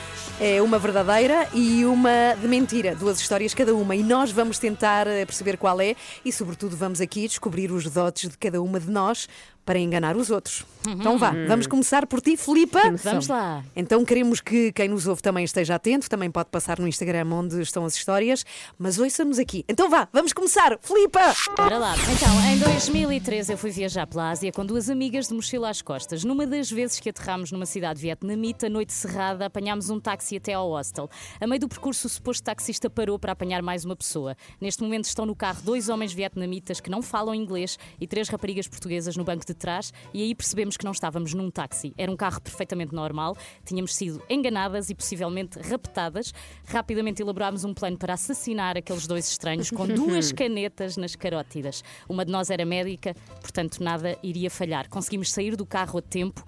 É 0.44 0.60
uma 0.60 0.76
verdadeira 0.76 1.46
e 1.54 1.84
uma 1.84 2.34
de 2.34 2.48
mentira, 2.48 2.96
duas 2.96 3.20
histórias 3.20 3.54
cada 3.54 3.72
uma. 3.76 3.94
E 3.94 4.02
nós 4.02 4.32
vamos 4.32 4.58
tentar 4.58 5.06
eh, 5.06 5.24
perceber 5.24 5.56
qual 5.56 5.80
é. 5.80 5.94
E, 6.24 6.32
sobretudo, 6.32 6.76
vamos 6.76 7.00
aqui 7.00 7.28
descobrir 7.28 7.70
os 7.70 7.84
dotes 7.88 8.28
de 8.28 8.36
cada 8.36 8.60
uma 8.60 8.80
de 8.80 8.90
nós 8.90 9.28
para 9.64 9.78
enganar 9.78 10.16
os 10.16 10.30
outros. 10.30 10.64
Então 10.88 11.16
vá, 11.16 11.32
vamos 11.46 11.66
começar 11.66 12.06
por 12.06 12.20
ti, 12.20 12.36
Filipa. 12.36 12.80
Vamos 13.04 13.28
lá. 13.28 13.64
Então 13.76 14.04
queremos 14.04 14.40
que 14.40 14.72
quem 14.72 14.88
nos 14.88 15.06
ouve 15.06 15.22
também 15.22 15.44
esteja 15.44 15.76
atento, 15.76 16.10
também 16.10 16.30
pode 16.30 16.50
passar 16.50 16.78
no 16.80 16.88
Instagram 16.88 17.28
onde 17.32 17.60
estão 17.60 17.84
as 17.84 17.94
histórias, 17.94 18.44
mas 18.78 18.98
ouça-nos 18.98 19.38
aqui. 19.38 19.64
Então 19.68 19.88
vá, 19.88 20.08
vamos 20.12 20.32
começar. 20.32 20.78
Filipa! 20.80 21.20
Bora 21.56 21.78
lá. 21.78 21.94
Então, 22.12 22.52
em 22.52 22.58
2013 22.58 23.52
eu 23.52 23.58
fui 23.58 23.70
viajar 23.70 24.06
pela 24.06 24.30
Ásia 24.30 24.50
com 24.50 24.66
duas 24.66 24.90
amigas 24.90 25.28
de 25.28 25.34
mochila 25.34 25.70
às 25.70 25.80
costas. 25.80 26.24
Numa 26.24 26.46
das 26.46 26.70
vezes 26.70 26.98
que 26.98 27.10
aterramos 27.10 27.52
numa 27.52 27.66
cidade 27.66 28.00
vietnamita, 28.00 28.68
noite 28.68 28.92
cerrada, 28.92 29.46
apanhámos 29.46 29.88
um 29.88 30.00
táxi 30.00 30.36
até 30.36 30.54
ao 30.54 30.68
hostel. 30.68 31.08
A 31.40 31.46
meio 31.46 31.60
do 31.60 31.68
percurso, 31.68 32.06
o 32.06 32.10
suposto 32.10 32.42
taxista 32.42 32.90
parou 32.90 33.18
para 33.18 33.32
apanhar 33.32 33.62
mais 33.62 33.84
uma 33.84 33.94
pessoa. 33.94 34.36
Neste 34.60 34.82
momento 34.82 35.04
estão 35.04 35.24
no 35.24 35.36
carro 35.36 35.62
dois 35.62 35.88
homens 35.88 36.12
vietnamitas 36.12 36.80
que 36.80 36.90
não 36.90 37.02
falam 37.02 37.34
inglês 37.34 37.78
e 38.00 38.06
três 38.06 38.28
raparigas 38.28 38.66
portuguesas 38.66 39.16
no 39.16 39.22
banco 39.22 39.46
de 39.46 39.51
trás 39.54 39.92
e 40.12 40.22
aí 40.22 40.34
percebemos 40.34 40.76
que 40.76 40.84
não 40.84 40.92
estávamos 40.92 41.34
num 41.34 41.50
táxi. 41.50 41.92
Era 41.96 42.10
um 42.10 42.16
carro 42.16 42.40
perfeitamente 42.40 42.94
normal, 42.94 43.36
tínhamos 43.64 43.94
sido 43.94 44.22
enganadas 44.28 44.90
e 44.90 44.94
possivelmente 44.94 45.58
raptadas. 45.58 46.32
Rapidamente 46.66 47.22
elaborámos 47.22 47.64
um 47.64 47.74
plano 47.74 47.98
para 47.98 48.14
assassinar 48.14 48.76
aqueles 48.76 49.06
dois 49.06 49.28
estranhos 49.28 49.70
com 49.70 49.86
duas 49.88 50.32
canetas 50.32 50.96
nas 50.96 51.14
carótidas. 51.14 51.82
Uma 52.08 52.24
de 52.24 52.32
nós 52.32 52.50
era 52.50 52.64
médica, 52.64 53.14
portanto 53.40 53.82
nada 53.82 54.18
iria 54.22 54.50
falhar. 54.50 54.88
Conseguimos 54.88 55.30
sair 55.30 55.56
do 55.56 55.66
carro 55.66 55.98
a 55.98 56.02
tempo 56.02 56.44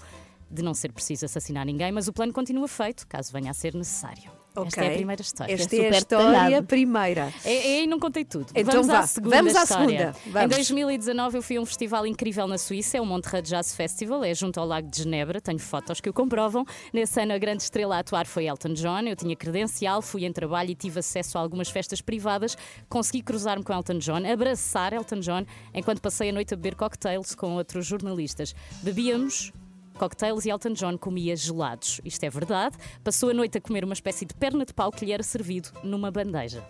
de 0.51 0.63
não 0.63 0.75
ser 0.75 0.93
preciso 0.93 1.25
assassinar 1.25 1.67
ninguém, 1.67 1.91
mas 1.91 2.07
o 2.07 2.13
plano 2.13 2.33
continua 2.33 2.69
feito, 2.69 3.07
caso 3.09 3.33
venha 3.33 3.51
a 3.51 3.55
ser 3.55 3.75
necessário. 3.75 4.44
Esta 4.63 4.85
é 4.85 4.89
a 4.89 4.95
primeira 4.95 5.23
história. 5.23 5.53
Esta 5.53 5.77
É 5.77 5.89
a 5.89 5.99
história 5.99 6.63
primeira. 6.63 7.33
É, 7.45 7.85
não 7.87 7.99
contei 7.99 8.25
tudo. 8.25 8.47
Então 8.55 8.75
vamos 8.75 8.87
vá, 8.87 9.01
à 9.01 9.07
segunda 9.07 9.37
vamos 9.37 9.57
à 9.57 9.67
segunda. 9.67 10.15
Vamos. 10.27 10.43
Em 10.43 10.49
2019 10.49 11.39
eu 11.39 11.43
fui 11.43 11.57
a 11.57 11.61
um 11.61 11.67
festival 11.67 12.07
incrível 12.07 12.47
na 12.47 12.57
Suíça, 12.57 12.99
é 12.99 13.01
o 13.01 13.07
Montreux 13.07 13.49
Jazz 13.49 13.75
Festival, 13.75 14.23
é 14.23 14.33
junto 14.33 14.61
ao 14.61 14.67
Lago 14.67 14.89
de 14.89 15.03
Genebra, 15.03 15.41
tenho 15.41 15.59
fotos 15.59 16.01
que 16.01 16.09
o 16.09 16.13
comprovam. 16.13 16.65
Nesse 16.93 17.21
ano 17.21 17.33
a 17.33 17.39
grande 17.39 17.65
estrela 17.65 17.97
a 17.97 17.99
atuar 17.99 18.27
foi 18.27 18.47
Elton 18.47 18.75
John, 18.75 19.01
eu 19.01 19.17
tinha 19.17 19.35
credencial, 19.35 20.01
fui 20.01 20.25
em 20.25 20.33
trabalho 20.33 20.71
e 20.71 20.75
tive 20.77 21.01
acesso 21.01 21.37
a 21.37 21.41
algumas 21.41 21.69
festas 21.69 22.01
privadas, 22.01 22.57
consegui 22.89 23.23
cruzar-me 23.23 23.65
com 23.65 23.73
Elton 23.73 23.99
John, 23.99 24.25
abraçar 24.25 24.93
Elton 24.93 25.19
John, 25.19 25.45
enquanto 25.75 26.01
passei 26.01 26.31
a 26.31 26.33
noite 26.33 26.55
a 26.55 26.57
beber 26.57 26.77
cocktails 26.77 27.35
com 27.35 27.57
outros 27.57 27.87
jornalistas. 27.87 28.55
Bebíamos 28.83 29.53
cocktails 29.95 30.45
e 30.45 30.51
Elton 30.51 30.73
John 30.73 30.99
comia 30.99 31.35
gelados. 31.37 32.01
Isto 32.05 32.25
é 32.25 32.31
verdade. 32.31 32.77
Passou 33.03 33.31
a 33.31 33.35
noite 33.35 33.59
a 33.59 33.61
comer 33.61 33.85
uma 33.85 33.95
espécie 33.95 34.25
de 34.25 34.35
perna 34.35 34.65
de 34.65 34.73
pau 34.75 34.91
que 34.93 35.05
lhe 35.05 35.13
era 35.13 35.23
servido 35.23 35.71
numa 35.83 36.11
bandeja. 36.11 36.63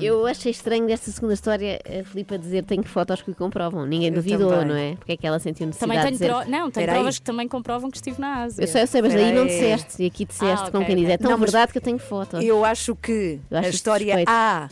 Eu 0.00 0.26
achei 0.26 0.50
estranho 0.50 0.86
desta 0.86 1.10
segunda 1.10 1.32
história 1.32 1.80
a 1.88 2.04
Filipe 2.04 2.34
a 2.34 2.36
dizer 2.36 2.64
tenho 2.64 2.82
fotos 2.82 3.22
que 3.22 3.30
o 3.30 3.34
comprovam. 3.34 3.86
Ninguém 3.86 4.08
Eu 4.08 4.14
duvidou, 4.16 4.50
também. 4.50 4.66
não 4.66 4.74
é? 4.76 4.96
Porque 4.96 5.12
é 5.12 5.16
que 5.16 5.26
ela 5.26 5.38
sentiu 5.38 5.66
necessidade 5.66 5.92
Também 6.00 6.12
de 6.12 6.18
tenho, 6.18 6.32
dizer. 6.32 6.42
pro... 6.44 6.50
não, 6.50 6.70
tenho 6.70 6.82
Espera 6.82 6.92
aí. 6.92 6.96
provas 6.98 7.18
que 7.18 7.24
também 7.24 7.48
comprovam 7.48 7.90
que 7.90 7.96
estive 7.96 8.20
na 8.20 8.42
Ásia. 8.42 8.62
Eu 8.62 8.66
sei, 8.68 8.82
eu 8.82 8.86
sei, 8.86 9.00
mas 9.02 9.14
aí 9.14 9.32
não 9.32 9.46
disseste. 9.46 10.02
E 10.02 10.06
aqui 10.06 10.24
disseste 10.24 10.66
Ah, 10.68 10.70
com 10.70 10.84
quem 10.84 10.96
diz. 10.96 11.08
É 11.08 11.16
tão 11.16 11.30
Não, 11.30 11.38
verdade 11.38 11.72
que 11.72 11.78
eu 11.78 11.82
tenho 11.82 11.98
fotos. 11.98 12.42
Eu 12.44 12.64
acho 12.64 12.94
que 12.96 13.38
Eu 13.50 13.58
acho 13.58 13.66
a 13.68 13.70
história 13.70 14.06
suspeito. 14.06 14.30
A 14.30 14.68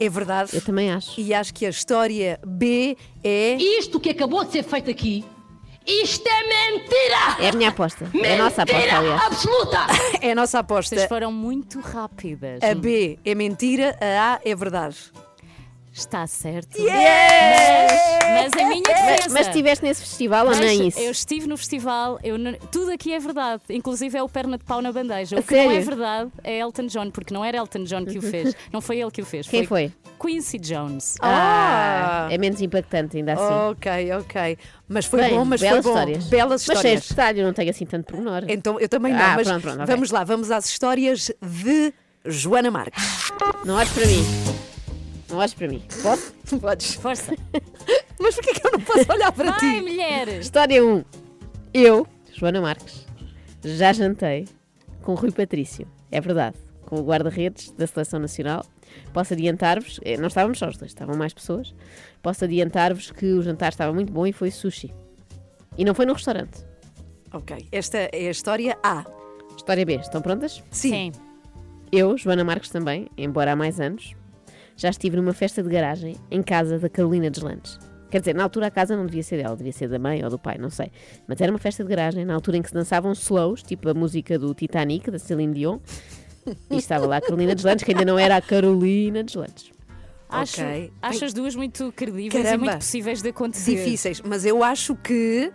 é 0.00 0.08
verdade 0.08 0.50
Eu 0.54 0.60
também 0.62 0.90
acho. 0.90 1.20
e 1.20 1.32
acho 1.34 1.52
que 1.54 1.64
a 1.66 1.68
história 1.70 2.40
B 2.44 2.96
é. 3.22 3.54
Isto 3.56 4.00
que 4.00 4.10
acabou 4.10 4.42
de 4.44 4.52
ser 4.52 4.64
feito 4.64 4.90
aqui, 4.90 5.24
isto 5.86 6.26
é 6.28 6.42
mentira! 6.42 7.36
É 7.44 7.48
a 7.48 7.52
minha 7.52 7.68
aposta. 7.70 8.10
É 8.22 8.34
a 8.34 8.38
nossa 8.38 8.62
aposta, 8.62 8.78
Mentira 8.80 8.98
aliás. 8.98 9.22
absoluta! 9.22 9.78
É 10.22 10.32
a 10.32 10.34
nossa 10.34 10.58
aposta. 10.60 10.94
Vocês 10.94 11.08
foram 11.08 11.32
muito 11.32 11.80
rápidas. 11.80 12.62
A 12.62 12.74
B 12.74 13.18
é 13.24 13.34
mentira, 13.34 13.96
a 14.00 14.34
A 14.34 14.40
é 14.44 14.54
verdade. 14.54 14.96
Está 15.92 16.26
certo. 16.26 16.78
Yes! 16.78 17.92
Mas 18.34 18.52
a 18.54 18.66
minha 18.66 18.82
defesa. 18.82 19.28
Mas 19.34 19.46
estiveste 19.48 19.84
nesse 19.84 20.00
festival 20.00 20.46
ou 20.46 20.52
Mas 20.52 20.60
nem 20.60 20.88
isso? 20.88 20.98
Eu 20.98 21.10
estive 21.10 21.46
no 21.46 21.56
festival, 21.56 22.18
eu 22.24 22.38
não- 22.38 22.54
tudo 22.54 22.90
aqui 22.92 23.12
é 23.12 23.18
verdade, 23.18 23.62
inclusive 23.68 24.16
é 24.16 24.22
o 24.22 24.28
perna 24.28 24.56
de 24.56 24.64
pau 24.64 24.80
na 24.80 24.90
bandeja. 24.90 25.36
A 25.36 25.40
O 25.40 25.42
que 25.42 25.54
não 25.54 25.64
é 25.64 25.68
sério? 25.68 25.84
verdade 25.84 26.30
é 26.42 26.58
Elton 26.60 26.86
John, 26.86 27.10
porque 27.10 27.34
não 27.34 27.44
era 27.44 27.58
Elton 27.58 27.84
John 27.84 28.06
que 28.06 28.16
o 28.18 28.22
fez, 28.22 28.54
não 28.72 28.80
foi 28.80 29.00
ele 29.00 29.10
que 29.10 29.20
o 29.20 29.26
fez. 29.26 29.46
Quem 29.46 29.66
foi? 29.66 29.92
Quincy 30.24 30.58
Jones. 30.58 31.16
Ah, 31.20 32.28
é 32.30 32.38
menos 32.38 32.60
impactante 32.60 33.16
ainda 33.16 33.32
assim. 33.32 33.70
Ok, 33.70 34.12
ok. 34.20 34.58
Mas 34.88 35.06
foi 35.06 35.20
Bem, 35.22 35.30
bom, 35.34 35.44
mas 35.44 35.60
foi 35.60 35.68
belas 35.68 35.84
bom. 35.84 35.90
histórias. 35.90 36.24
Belas 36.26 36.66
Mas 36.68 36.78
cheio 36.80 36.96
de 36.96 37.02
histórias. 37.02 37.08
detalhe, 37.08 37.40
eu 37.40 37.46
não 37.46 37.52
tenho 37.52 37.70
assim 37.70 37.84
tanto 37.86 38.04
pormenor. 38.06 38.44
Então, 38.48 38.78
eu 38.78 38.88
também 38.88 39.12
não, 39.12 39.20
Ah, 39.20 39.34
mas 39.36 39.48
pronto, 39.48 39.62
pronto, 39.62 39.82
ok. 39.82 39.86
vamos 39.94 40.10
lá, 40.10 40.24
vamos 40.24 40.50
às 40.50 40.66
histórias 40.68 41.30
de 41.42 41.92
Joana 42.24 42.70
Marques. 42.70 43.02
Não 43.64 43.74
olhes 43.74 43.90
para 43.90 44.06
mim. 44.06 44.24
Não 45.28 45.38
olhes 45.38 45.54
para 45.54 45.68
mim. 45.68 45.82
Posso? 46.02 46.32
Podes. 46.60 46.94
Força. 46.94 47.34
Mas 48.20 48.34
porquê 48.36 48.52
que 48.52 48.64
eu 48.66 48.70
não 48.72 48.80
posso 48.80 49.10
olhar 49.12 49.32
para 49.32 49.50
Ai, 49.50 49.58
ti? 49.58 49.80
mulheres. 49.80 50.44
História 50.44 50.84
1. 50.84 51.04
Eu, 51.74 52.06
Joana 52.32 52.60
Marques, 52.60 53.06
já 53.64 53.92
jantei 53.92 54.46
com 55.02 55.14
Rui 55.14 55.32
Patrício. 55.32 55.88
É 56.10 56.20
verdade. 56.20 56.56
Com 56.86 56.96
o 57.00 57.02
guarda-redes 57.02 57.70
da 57.72 57.86
Seleção 57.86 58.20
Nacional. 58.20 58.64
Posso 59.12 59.34
adiantar-vos, 59.34 60.00
eh, 60.04 60.16
não 60.16 60.28
estávamos 60.28 60.58
só 60.58 60.68
os 60.68 60.76
dois, 60.76 60.90
estavam 60.90 61.16
mais 61.16 61.34
pessoas. 61.34 61.74
Posso 62.22 62.44
adiantar-vos 62.44 63.10
que 63.10 63.26
o 63.32 63.42
jantar 63.42 63.70
estava 63.70 63.92
muito 63.92 64.12
bom 64.12 64.26
e 64.26 64.32
foi 64.32 64.50
sushi. 64.50 64.92
E 65.76 65.84
não 65.84 65.94
foi 65.94 66.06
num 66.06 66.14
restaurante. 66.14 66.64
Ok, 67.32 67.68
esta 67.72 67.98
é 68.12 68.28
a 68.28 68.30
história 68.30 68.76
A. 68.82 69.04
História 69.56 69.84
B, 69.84 69.96
estão 69.96 70.20
prontas? 70.20 70.62
Sim. 70.70 71.12
Eu, 71.90 72.16
Joana 72.16 72.44
Marques 72.44 72.70
também, 72.70 73.08
embora 73.16 73.52
há 73.52 73.56
mais 73.56 73.78
anos, 73.78 74.14
já 74.76 74.88
estive 74.88 75.16
numa 75.16 75.32
festa 75.32 75.62
de 75.62 75.68
garagem 75.68 76.16
em 76.30 76.42
casa 76.42 76.78
da 76.78 76.88
Carolina 76.88 77.30
Deslandes. 77.30 77.78
Quer 78.10 78.20
dizer, 78.20 78.34
na 78.34 78.42
altura 78.42 78.66
a 78.66 78.70
casa 78.70 78.94
não 78.94 79.06
devia 79.06 79.22
ser 79.22 79.42
dela, 79.42 79.56
devia 79.56 79.72
ser 79.72 79.88
da 79.88 79.98
mãe 79.98 80.22
ou 80.22 80.28
do 80.28 80.38
pai, 80.38 80.58
não 80.58 80.68
sei. 80.68 80.90
Mas 81.26 81.40
era 81.40 81.50
uma 81.50 81.58
festa 81.58 81.82
de 81.82 81.88
garagem, 81.88 82.26
na 82.26 82.34
altura 82.34 82.58
em 82.58 82.62
que 82.62 82.68
se 82.68 82.74
dançavam 82.74 83.12
slows, 83.12 83.62
tipo 83.62 83.88
a 83.88 83.94
música 83.94 84.38
do 84.38 84.52
Titanic, 84.54 85.10
da 85.10 85.18
Celine 85.18 85.54
Dion. 85.54 85.78
E 86.70 86.76
estava 86.76 87.06
lá 87.06 87.18
a 87.18 87.20
Carolina 87.20 87.54
Deslandes, 87.54 87.84
que 87.84 87.92
ainda 87.92 88.04
não 88.04 88.18
era 88.18 88.36
a 88.36 88.40
Carolina 88.42 89.22
Deslandes. 89.22 89.70
Acho, 90.28 90.62
Ok. 90.62 90.92
acho 91.02 91.24
as 91.26 91.32
duas 91.34 91.54
muito 91.54 91.92
credíveis 91.94 92.32
e 92.34 92.42
Caramba. 92.44 92.64
muito 92.64 92.78
possíveis 92.78 93.20
de 93.20 93.28
acontecer. 93.28 93.76
Difíceis, 93.76 94.20
mas 94.22 94.46
eu 94.46 94.64
acho 94.64 94.96
que 94.96 95.52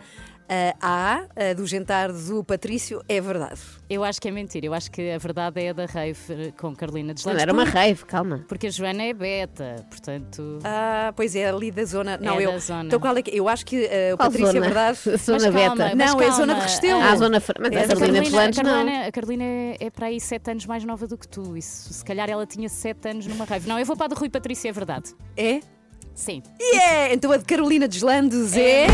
a 0.49 1.21
A 1.35 1.53
do 1.53 1.65
jantar 1.67 2.11
do 2.11 2.43
Patrício 2.43 3.01
é 3.09 3.19
verdade. 3.19 3.59
Eu 3.89 4.03
acho 4.03 4.21
que 4.21 4.27
é 4.27 4.31
mentira. 4.31 4.65
Eu 4.65 4.73
acho 4.73 4.89
que 4.91 5.11
a 5.11 5.17
verdade 5.17 5.61
é 5.61 5.69
a 5.69 5.73
da 5.73 5.85
rave 5.85 6.53
com 6.57 6.75
Carolina 6.75 7.07
Não, 7.09 7.13
Deslandes. 7.15 7.41
era 7.41 7.53
uma 7.53 7.63
rave, 7.65 8.05
calma. 8.05 8.43
Porque 8.47 8.67
a 8.67 8.69
Joana 8.69 9.03
é 9.03 9.13
beta, 9.13 9.85
portanto. 9.89 10.59
Ah, 10.63 11.13
pois 11.15 11.35
é, 11.35 11.47
ali 11.49 11.71
da 11.71 11.83
zona. 11.85 12.17
Não, 12.17 12.39
É 12.39 12.45
eu. 12.45 12.51
da 12.51 12.59
zona. 12.59 12.85
Então 12.85 12.99
qual 12.99 13.15
é 13.17 13.21
que. 13.21 13.35
Eu 13.37 13.47
acho 13.49 13.65
que 13.65 13.85
ah, 13.85 14.13
o 14.13 14.17
Patrício 14.17 14.47
zona? 14.47 14.57
é 14.57 14.61
verdade. 14.61 14.97
Zona 15.17 15.17
Mas 15.17 15.43
calma, 15.43 15.75
beta. 15.83 15.95
mas 15.95 16.11
Não, 16.13 16.21
é 16.21 16.27
a 16.27 16.31
zona 16.31 16.45
de 16.53 16.59
calma. 16.59 16.63
Restelo. 16.63 17.01
Ah, 17.01 17.11
a 17.11 17.15
zona. 17.15 17.43
Mas 17.59 17.71
É 17.71 17.83
a 17.83 17.85
da 17.87 17.95
Carolina 17.95 18.19
a, 18.19 18.21
Deslandes 18.23 18.57
não. 18.59 18.65
Carolina, 18.71 19.05
a 19.07 19.11
Carolina 19.11 19.43
é, 19.43 19.77
é 19.79 19.89
para 19.89 20.05
aí 20.07 20.19
7 20.19 20.51
anos 20.51 20.65
mais 20.65 20.83
nova 20.85 21.07
do 21.07 21.17
que 21.17 21.27
tu. 21.27 21.55
Isso, 21.57 21.93
se 21.93 22.03
calhar 22.05 22.29
ela 22.29 22.45
tinha 22.45 22.69
7 22.69 23.09
anos 23.09 23.27
numa 23.27 23.45
rave. 23.45 23.67
Não, 23.67 23.77
eu 23.79 23.85
vou 23.85 23.95
para 23.95 24.05
a 24.05 24.09
de 24.09 24.15
Rui 24.15 24.29
Patrícia, 24.29 24.69
é 24.69 24.71
verdade. 24.71 25.13
É? 25.35 25.59
Sim. 26.15 26.41
Yeah! 26.59 27.13
Então 27.13 27.31
a 27.31 27.37
de 27.37 27.45
Carolina 27.45 27.87
Deslandes 27.87 28.55
é. 28.55 28.87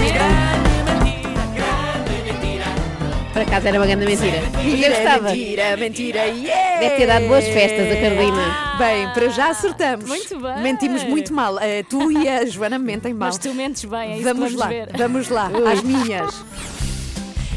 Por 3.33 3.41
acaso 3.41 3.67
era 3.67 3.79
uma 3.79 3.87
grande 3.87 4.05
mentira. 4.05 4.41
Mas 4.53 4.63
eu 4.63 4.69
Mentira, 4.71 4.89
gostava. 4.95 5.29
mentira, 5.29 5.77
mentira, 5.77 6.25
yeah! 6.25 6.79
Deve 6.79 6.95
ter 6.97 7.07
dado 7.07 7.27
boas 7.27 7.43
festas 7.45 7.91
a 7.91 7.95
Carolina. 7.99 8.75
Bem, 8.77 9.09
para 9.11 9.29
já 9.29 9.49
acertamos. 9.49 10.05
Muito 10.07 10.39
bem. 10.39 10.61
Mentimos 10.61 11.03
muito 11.03 11.33
mal. 11.33 11.57
Eh, 11.59 11.81
tu 11.83 12.11
e 12.11 12.29
a 12.29 12.45
Joana 12.45 12.77
mentem 12.77 13.11
mal. 13.11 13.29
Mas 13.29 13.39
tu 13.39 13.51
mentes 13.55 13.85
bem, 13.85 14.11
é 14.11 14.15
isso 14.17 14.23
vamos 14.23 14.51
que 14.51 14.55
lá, 14.57 14.67
vamos 14.67 14.85
ver. 14.85 14.97
vamos 14.97 15.29
lá, 15.29 15.49
às 15.71 15.81
minhas. 15.81 16.45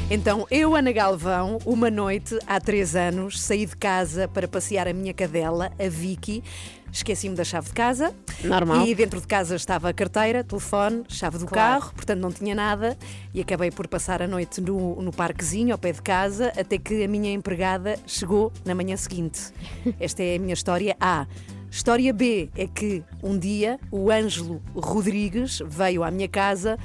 Então, 0.08 0.46
eu, 0.50 0.74
Ana 0.74 0.92
Galvão, 0.92 1.58
uma 1.66 1.90
noite, 1.90 2.38
há 2.46 2.60
três 2.60 2.94
anos, 2.94 3.40
saí 3.40 3.66
de 3.66 3.76
casa 3.76 4.28
para 4.28 4.46
passear 4.46 4.86
a 4.86 4.92
minha 4.92 5.12
cadela, 5.12 5.72
a 5.78 5.88
Vicky. 5.88 6.44
Esqueci-me 6.92 7.34
da 7.34 7.44
chave 7.44 7.68
de 7.68 7.74
casa. 7.74 8.14
Normal. 8.42 8.86
E 8.86 8.94
dentro 8.94 9.20
de 9.20 9.26
casa 9.26 9.56
estava 9.56 9.88
a 9.88 9.92
carteira, 9.92 10.42
telefone, 10.42 11.04
chave 11.08 11.38
do 11.38 11.46
Claro. 11.46 11.80
carro, 11.80 11.94
portanto 11.94 12.20
não 12.20 12.32
tinha 12.32 12.54
nada. 12.54 12.96
E 13.34 13.40
acabei 13.40 13.70
por 13.70 13.86
passar 13.86 14.22
a 14.22 14.26
noite 14.28 14.60
no, 14.60 15.00
no 15.02 15.12
parquezinho, 15.12 15.72
ao 15.72 15.78
pé 15.78 15.92
de 15.92 16.00
casa, 16.02 16.52
até 16.58 16.78
que 16.78 17.04
a 17.04 17.08
minha 17.08 17.32
empregada 17.32 17.98
chegou 18.06 18.52
na 18.64 18.74
manhã 18.74 18.96
seguinte. 18.96 19.52
Esta 20.00 20.22
é 20.22 20.36
a 20.36 20.38
minha 20.38 20.54
história 20.54 20.96
A. 21.00 21.26
História 21.70 22.12
B 22.12 22.48
é 22.56 22.66
que 22.66 23.02
um 23.22 23.36
dia 23.38 23.78
o 23.90 24.10
Ângelo 24.10 24.62
Rodrigues 24.74 25.60
veio 25.66 26.02
à 26.02 26.10
minha 26.10 26.28
casa 26.28 26.78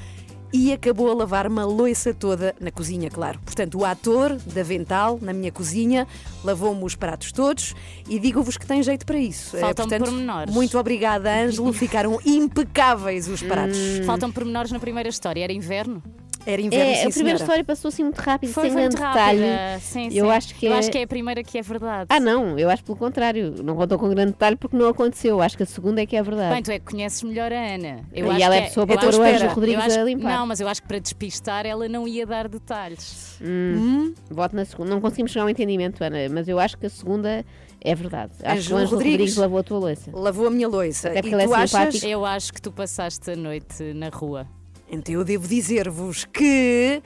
e 0.54 0.72
acabou 0.74 1.10
a 1.10 1.14
lavar 1.14 1.48
uma 1.48 1.66
loiça 1.66 2.14
toda 2.14 2.56
na 2.60 2.72
cozinha, 2.72 3.10
claro. 3.10 3.40
Portanto, 3.46 3.80
o 3.80 3.86
ator 3.86 4.36
da 4.36 4.64
Vental, 4.64 5.20
na 5.22 5.34
minha 5.34 5.52
cozinha, 5.52 6.08
lavou-me 6.44 6.84
os 6.84 6.96
pratos 6.96 7.32
todos 7.32 7.74
e 8.08 8.20
digo-vos 8.20 8.58
que 8.58 8.66
tem 8.66 8.84
jeito 8.84 9.06
para 9.06 9.18
isso. 9.18 9.56
Eh, 9.56 9.60
Faltam 9.60 9.88
portanto, 9.88 10.10
pormenores. 10.10 10.54
Muito 10.54 10.78
obrigada, 10.78 11.34
Ângelo. 11.34 11.72
Ficaram 11.74 12.20
impecáveis 12.26 13.28
os 13.28 13.42
pratos. 13.42 13.78
Faltam 14.06 14.32
pormenores 14.32 14.72
na 14.72 14.80
primeira 14.80 15.10
história. 15.10 15.44
Era 15.44 15.54
inverno? 15.54 16.04
Era 16.46 16.62
inverno, 16.62 16.92
É, 16.92 16.96
sim, 16.96 17.08
a 17.08 17.10
primeira 17.12 17.14
senhora. 17.14 17.36
história 17.44 17.64
passou 17.64 17.90
assim 17.90 18.04
muito 18.04 18.18
rápido, 18.20 18.52
Foi, 18.52 18.64
sem 18.64 18.72
foi 18.72 18.82
grande 18.82 18.98
muito 18.98 19.08
detalhe. 19.08 19.80
Sim, 19.80 20.06
Eu 20.12 20.26
sim. 20.26 20.32
acho 20.32 20.56
que 20.56 20.66
eu 20.66 20.74
é- 20.74 20.78
acho 20.80 20.90
que 20.92 20.98
é 20.98 21.04
a 21.04 21.08
primeira 21.08 21.44
que 21.44 21.58
é 21.58 21.62
verdade. 21.62 22.08
Ah, 22.10 22.20
não, 22.20 22.58
eu 22.58 22.70
acho 22.70 22.84
pelo 22.84 22.98
contrário. 22.98 23.54
Não 23.64 23.76
contou 23.76 24.00
com 24.00 24.10
grande 24.10 24.32
detalhe 24.32 24.56
porque 24.56 24.76
não 24.76 24.88
aconteceu. 24.88 25.42
Acho 25.42 25.56
que 25.56 25.64
a 25.64 25.66
segunda 25.68 26.02
é 26.02 26.06
que 26.06 26.16
é 26.16 26.20
a 26.20 26.24
verdade. 26.24 26.54
Bem, 26.54 26.64
tu 26.64 26.72
é 26.72 26.80
que 26.80 26.86
conheces 26.86 27.22
melhor 27.24 27.52
a 27.54 27.56
Ana. 27.76 28.00
Eu 28.14 28.26
E 28.26 28.30
acho 28.32 28.42
ela 28.44 28.56
é 28.56 28.60
a 28.60 28.62
pessoa 28.64 28.84
eu 28.84 28.88
para 28.88 28.98
pôr 28.98 29.06
o 29.06 29.10
espera, 29.12 29.30
Ângelo 29.36 29.50
eu 29.52 29.56
Rodrigues 29.56 29.86
acho- 29.86 30.00
a 30.00 30.04
limpar. 30.04 30.38
Não, 30.40 30.48
mas 30.48 30.60
eu 30.60 30.68
acho 30.68 30.82
que 30.82 30.88
para 30.88 31.00
despistar 31.00 31.66
ela 31.66 31.88
não 31.88 32.08
ia 32.08 32.26
dar 32.26 32.48
detalhes. 32.48 33.38
Hum, 33.42 34.14
Voto 34.30 34.56
na 34.56 34.66
segunda. 34.66 34.90
Não 34.90 35.00
conseguimos 35.02 35.32
chegar 35.32 35.44
a 35.44 35.46
um 35.46 35.50
entendimento, 35.50 36.04
Ana, 36.04 36.18
mas 36.30 36.48
eu 36.48 36.60
acho 36.60 36.78
que 36.78 36.86
a 36.88 36.90
segunda 36.90 37.46
é 37.80 37.96
verdade. 37.96 38.32
Acho 38.44 38.68
que 38.68 38.74
o 38.74 38.78
Ângelo 38.78 38.92
Rodrigues. 38.96 39.12
Rodrigues 39.14 39.36
lavou 39.38 39.60
a 39.60 39.64
tua 39.64 39.80
louça. 39.80 40.10
Lavou 40.12 40.48
a 40.48 40.52
minha 40.52 40.68
loiça. 40.68 41.10
Até 41.10 41.22
porque 41.22 41.36
e 41.36 41.38
ele 41.38 41.44
é 41.44 41.48
tu 41.48 41.54
achas... 41.54 42.04
Eu 42.04 42.26
acho 42.26 42.52
que 42.52 42.62
tu 42.62 42.72
passaste 42.72 43.30
a 43.32 43.36
noite 43.36 43.94
na 43.94 44.10
rua. 44.10 44.48
Então 44.92 45.16
eu 45.16 45.24
devo 45.24 45.48
dizer-vos 45.48 46.26
que 46.26 47.02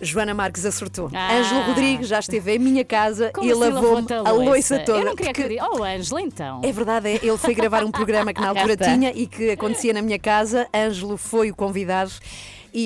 Joana 0.00 0.32
Marques 0.32 0.64
acertou. 0.64 1.10
Ah. 1.12 1.34
Ângelo 1.36 1.60
Rodrigues 1.62 2.08
já 2.08 2.18
esteve 2.20 2.54
em 2.54 2.58
minha 2.58 2.84
casa 2.84 3.30
Como 3.34 3.46
e 3.46 3.52
assim 3.52 3.60
lavou-me 3.60 4.06
a 4.24 4.30
loiça 4.32 4.78
toda. 4.78 4.98
Eu 4.98 5.04
não 5.04 5.16
queria 5.16 5.32
porque- 5.32 5.42
acreditar. 5.42 5.68
Oh, 5.72 5.82
Ângelo, 5.82 6.20
então. 6.20 6.60
É 6.62 6.72
verdade, 6.72 7.08
é. 7.08 7.14
ele 7.16 7.36
foi 7.36 7.54
gravar 7.54 7.84
um 7.84 7.90
programa 7.90 8.32
que 8.32 8.40
na 8.40 8.48
altura 8.50 8.76
tinha 8.76 9.12
e 9.14 9.26
que 9.26 9.50
acontecia 9.50 9.92
na 9.92 10.00
minha 10.02 10.18
casa. 10.18 10.66
Ângelo 10.74 11.16
foi 11.16 11.50
o 11.50 11.54
convidado. 11.54 12.12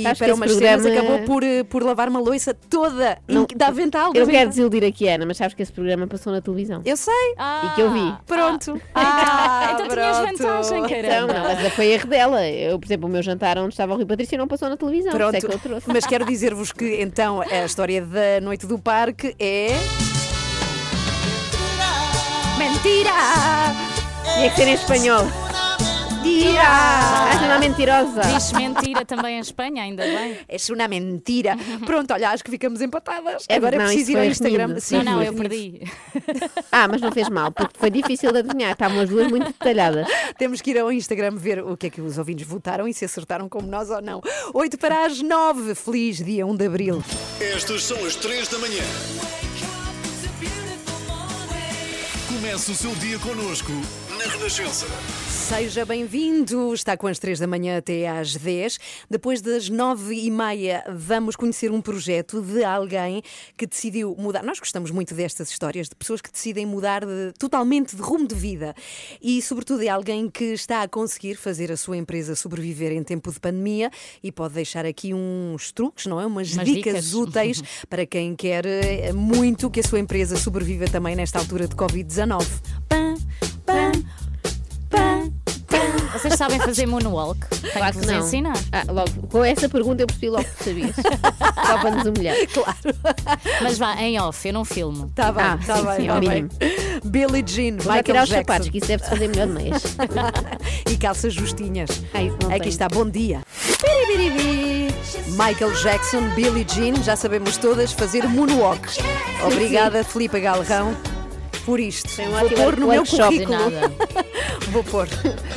E 0.01 0.05
que 0.05 0.15
para 0.19 0.35
umas 0.35 0.51
programa- 0.53 0.83
cenas 0.83 0.99
acabou 0.99 1.19
por, 1.27 1.43
eh, 1.43 1.65
por 1.65 1.83
lavar 1.83 2.09
uma 2.09 2.21
loiça 2.21 2.55
toda 2.55 3.19
Não- 3.29 3.47
da 3.55 3.67
avental. 3.69 4.13
da 4.13 4.19
Eu 4.21 4.27
quero 4.27 4.49
desiludir 4.49 4.85
aqui, 4.85 5.09
Ana, 5.09 5.27
mas 5.27 5.37
sabes 5.37 5.55
que 5.55 5.63
esse 5.63 5.73
programa 5.73 6.07
passou 6.07 6.33
na 6.33 6.41
televisão. 6.41 6.81
Eu 6.85 6.97
sei. 6.97 7.35
Ah, 7.37 7.63
E 7.67 7.75
que 7.75 7.81
eu 7.83 7.91
vi. 7.93 8.15
Pronto. 8.27 8.81
Ah, 8.95 9.71
então 9.75 9.89
tinhas 9.89 10.17
pronto. 10.19 10.39
vantagem, 10.39 10.79
Então, 10.79 10.89
caramba. 11.27 11.33
não, 11.35 11.45
mas 11.63 11.73
foi 11.75 11.87
erro 11.89 12.07
dela. 12.09 12.49
Eu, 12.49 12.79
por 12.79 12.87
exemplo, 12.87 13.09
o 13.09 13.13
meu 13.13 13.23
jantar 13.23 13.59
onde 13.59 13.75
estava 13.75 13.93
o 13.93 13.97
Rui 13.97 14.07
Patrício 14.07 14.39
não 14.39 14.47
passou 14.49 14.69
na 14.69 14.77
televisão. 14.77 15.09
Isso 15.11 15.17
Pronto, 15.19 15.35
é 15.35 15.41
que 15.41 15.47
eu 15.47 15.59
trouxe. 15.59 15.89
mas 15.89 16.07
quero 16.07 16.25
dizer-vos 16.25 16.73
que 16.73 17.01
então 17.03 17.41
a 17.41 17.65
história 17.65 18.01
da 18.03 18.41
noite 18.41 18.67
do 18.67 18.79
parque 18.79 19.35
é. 19.39 19.69
Mentira! 22.59 23.11
Tinha 24.35 24.51
que 24.51 24.57
ser 24.57 24.69
em 24.69 24.75
espanhol. 24.75 25.27
Mentira! 26.23 26.63
Acho 27.31 27.45
uma 27.45 27.59
mentirosa. 27.59 28.21
Diz 28.21 28.53
mentira 28.53 29.05
também 29.05 29.39
em 29.39 29.41
Espanha, 29.41 29.83
ainda 29.83 30.05
bem. 30.05 30.39
É 30.49 30.57
uma 30.73 30.87
mentira. 30.87 31.57
Pronto, 31.85 32.13
olha, 32.15 32.31
acho 32.31 32.45
que 32.45 32.51
ficamos 32.51 32.81
empatadas. 32.81 33.45
É, 33.49 33.57
Agora 33.57 33.75
é 33.75 33.79
não, 33.79 33.87
preciso 33.87 34.11
isso 34.11 34.13
ir 34.13 34.19
ao 34.19 34.25
Instagram. 34.25 34.81
Sim, 34.81 34.97
não, 34.99 35.15
não, 35.17 35.23
eu 35.23 35.35
perdi. 35.35 35.83
Ah, 36.71 36.87
mas 36.87 37.01
não 37.01 37.11
fez 37.11 37.29
mal, 37.29 37.51
porque 37.51 37.77
foi 37.77 37.91
difícil 37.91 38.31
de 38.31 38.39
adivinhar. 38.39 38.73
Estavam 38.73 39.01
as 39.01 39.09
duas 39.09 39.29
muito 39.29 39.47
detalhadas. 39.47 40.07
Temos 40.39 40.61
que 40.61 40.71
ir 40.71 40.79
ao 40.79 40.93
Instagram 40.93 41.35
ver 41.37 41.61
o 41.61 41.77
que 41.77 41.89
é 41.89 41.91
que 41.91 42.01
os 42.01 42.19
ouvintes 42.19 42.47
votaram 42.47 42.87
e 42.87 42.95
se 42.95 43.05
acertaram 43.05 43.49
como 43.49 43.67
nós 43.67 43.91
ou 43.91 44.01
não. 44.01 44.21
8 44.55 44.79
para 44.79 45.05
as 45.05 45.21
9. 45.21 45.75
Feliz 45.75 46.19
dia 46.19 46.47
1 46.47 46.57
de 46.57 46.67
Abril. 46.67 47.05
Estas 47.41 47.83
são 47.83 48.05
as 48.05 48.15
3 48.15 48.47
da 48.47 48.59
manhã. 48.59 48.83
Comece 52.29 52.71
o 52.71 52.75
seu 52.75 52.95
dia 52.97 53.19
connosco 53.19 53.73
na 54.19 54.25
Renascença. 54.33 54.87
Seja 55.49 55.85
bem-vindo! 55.85 56.73
Está 56.73 56.97
com 56.97 57.07
as 57.07 57.19
3 57.19 57.39
da 57.39 57.47
manhã 57.47 57.77
até 57.77 58.09
às 58.09 58.35
10. 58.37 58.79
Depois 59.11 59.43
das 59.43 59.69
9 59.69 60.15
e 60.15 60.31
meia, 60.31 60.83
vamos 60.89 61.37
conhecer 61.37 61.71
um 61.71 61.81
projeto 61.81 62.41
de 62.41 62.65
alguém 62.65 63.23
que 63.57 63.67
decidiu 63.67 64.15
mudar. 64.19 64.43
Nós 64.43 64.59
gostamos 64.59 64.91
muito 64.91 65.15
destas 65.15 65.51
histórias 65.51 65.89
de 65.89 65.95
pessoas 65.95 66.21
que 66.23 66.33
decidem 66.33 66.65
mudar 66.65 67.05
de- 67.05 67.33
totalmente 67.39 67.95
de 67.95 68.01
rumo 68.01 68.27
de 68.27 68.35
vida. 68.35 68.75
E, 69.21 69.43
sobretudo, 69.43 69.83
é 69.83 69.89
alguém 69.89 70.31
que 70.31 70.45
está 70.55 70.83
a 70.83 70.89
conseguir 70.89 71.35
fazer 71.35 71.71
a 71.71 71.77
sua 71.77 71.97
empresa 71.99 72.35
sobreviver 72.35 72.93
em 72.93 73.03
tempo 73.03 73.31
de 73.31 73.39
pandemia 73.39 73.91
e 74.23 74.33
pode 74.33 74.55
deixar 74.55 74.87
aqui 74.87 75.13
uns 75.13 75.71
truques, 75.71 76.07
não 76.07 76.19
é? 76.21 76.25
Umas, 76.25 76.53
Umas 76.55 76.65
dicas, 76.67 77.05
dicas. 77.05 77.13
úteis 77.15 77.63
para 77.91 78.07
quem 78.07 78.35
quer 78.35 78.65
eh, 78.65 79.13
muito 79.13 79.69
que 79.71 79.81
a 79.81 79.83
sua 79.83 79.99
empresa 79.99 80.37
sobreviva 80.37 80.87
também 80.87 81.15
nesta 81.15 81.39
altura 81.39 81.69
de 81.69 81.75
Covid-19. 81.77 82.47
Pam, 82.89 83.15
pam, 83.17 83.17
pam, 83.67 83.93
pam. 83.93 84.22
Vocês 86.23 86.35
sabem 86.35 86.61
fazer 86.61 86.87
moonwalk? 86.87 87.39
Tenho 87.49 87.73
Claro 87.73 87.93
que 87.95 88.01
que 88.01 88.07
vos 88.07 88.07
não. 88.07 88.21
ensinar. 88.27 88.57
Ah, 88.71 88.85
logo, 88.89 89.27
com 89.29 89.45
essa 89.45 89.69
pergunta 89.69 90.03
eu 90.03 90.07
percebi 90.07 90.31
logo 90.31 90.45
que 90.45 90.65
sabias. 90.65 90.95
Só 91.67 91.79
para 91.79 91.91
nos 91.91 92.07
humilhar. 92.07 92.37
Mas 93.61 93.77
vá, 93.79 93.97
em 94.01 94.21
off, 94.21 94.47
eu 94.47 94.55
não 94.55 94.65
filmo. 94.65 95.11
Tá 95.15 95.33
bem, 95.33 95.45
Ah, 95.45 95.59
tá 95.67 95.77
sim, 95.77 95.85
bem, 95.85 95.97
sim, 95.97 96.07
tá 96.07 96.21
bem. 96.21 96.29
mínimo. 96.29 96.49
Billie 97.05 97.45
Jean, 97.47 97.77
Vou 97.77 97.81
já 97.85 97.91
Michael 97.91 98.03
tirar 98.05 98.23
os 98.23 98.29
Jackson 98.29 98.41
sapatos, 98.47 98.69
que 98.69 98.79
isso 98.79 98.87
deve-se 98.87 99.11
fazer 99.11 99.29
melhor 99.29 99.47
de 99.49 99.53
meias. 99.53 99.83
e 100.91 100.97
calças 100.97 101.35
justinhas. 101.35 101.91
Ah, 102.15 102.23
isso 102.23 102.37
não 102.43 102.51
Aqui 102.51 102.59
tenho. 102.61 102.69
está, 102.71 102.89
bom 102.89 103.09
dia. 103.09 103.41
Michael 105.29 105.73
Jackson, 105.83 106.29
Billie 106.35 106.67
Jean, 106.69 107.03
já 107.03 107.17
sabemos 107.17 107.57
todas 107.57 107.93
fazer 107.93 108.27
moonwalk. 108.29 108.81
Obrigada, 109.45 110.05
Filipe 110.05 110.39
Galrão, 110.41 110.95
por 111.65 111.81
isto. 111.81 112.09
Um 112.23 112.31
Vou 112.31 112.51
pôr 112.51 112.77
no 112.79 112.89
meu 112.89 113.05
currículo. 113.07 113.59
nada. 113.59 113.93
Vou 114.71 114.83
pôr. 114.85 115.09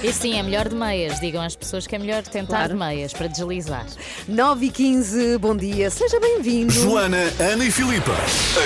E 0.03 0.11
sim, 0.11 0.37
é 0.37 0.43
melhor 0.43 0.67
de 0.69 0.75
meias. 0.75 1.19
Digam 1.19 1.41
às 1.41 1.55
pessoas 1.55 1.87
que 1.87 1.95
é 1.95 1.99
melhor 1.99 2.21
tentar 2.23 2.55
Claro. 2.57 2.73
de 2.73 2.79
meias 2.79 3.13
para 3.13 3.27
deslizar. 3.27 3.85
9 4.27 4.65
e 4.65 4.69
15 4.71 5.37
bom 5.37 5.55
dia, 5.55 5.89
seja 5.89 6.19
bem-vindo. 6.19 6.73
Joana, 6.73 7.17
Ana 7.39 7.65
e 7.65 7.71
Filipa. 7.71 8.11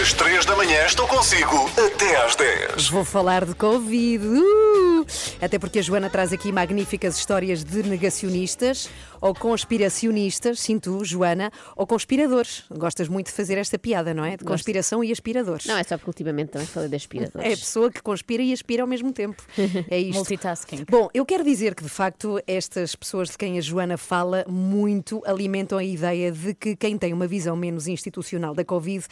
As 0.02 0.14
3 0.14 0.46
da 0.46 0.56
manhã 0.56 0.86
estão 0.86 1.08
consigo 1.08 1.70
até 1.78 2.24
às 2.26 2.36
10. 2.36 2.90
Vou 2.90 3.06
falar 3.06 3.46
de 3.46 3.54
Covid. 3.56 4.26
Uh! 4.26 5.06
Até 5.42 5.58
porque 5.60 5.80
a 5.80 5.82
Joana 5.82 6.10
traz 6.10 6.34
aqui 6.34 6.52
magníficas 6.52 7.18
histórias 7.18 7.64
de 7.64 7.84
negacionistas 7.84 8.90
ou 9.22 9.34
conspiracionistas, 9.34 10.60
sim 10.60 10.80
tu, 10.80 11.04
Joana, 11.04 11.52
ou 11.76 11.86
conspiradores. 11.86 12.64
Gostas 12.72 13.08
muito 13.08 13.28
de 13.28 13.34
fazer 13.34 13.58
esta 13.58 13.78
piada, 13.78 14.14
não 14.14 14.24
é? 14.24 14.38
De 14.38 14.44
conspiração 14.44 15.04
e 15.04 15.12
aspiradores. 15.12 15.66
Não, 15.66 15.78
é 15.78 15.84
só 15.84 15.98
porque 15.98 16.10
ultimamente 16.10 16.50
também 16.50 16.68
falei 16.68 16.90
de 16.90 16.96
aspiradores. 16.96 17.50
É 17.50 17.54
a 17.54 17.58
pessoa 17.58 17.92
que 17.92 18.02
conspira 18.02 18.44
e 18.44 18.54
aspira 18.54 18.84
ao 18.84 18.88
mesmo 18.88 19.12
tempo. 19.12 19.44
É 19.90 19.98
isto. 19.98 20.16
Multitasking. 20.16 20.86
Bom, 20.90 21.10
eu 21.14 21.26
quero 21.26 21.44
dizer 21.44 21.74
que, 21.74 21.84
de 21.84 21.90
facto, 21.90 22.40
estas 22.46 22.96
pessoas 22.96 23.30
de 23.30 23.38
quem 23.38 23.58
a 23.58 23.62
Joana 23.62 23.98
fala 23.98 24.46
muito 24.48 25.22
alimentam 25.26 25.78
a 25.78 25.84
ideia 25.84 26.32
de 26.32 26.54
que 26.54 26.76
quem 26.76 26.98
tem 26.98 27.14
uma 27.14 27.28
visão 27.28 27.56
menos 27.56 27.88
institucional 27.88 28.54
da 28.54 28.64
Covid 28.64 29.06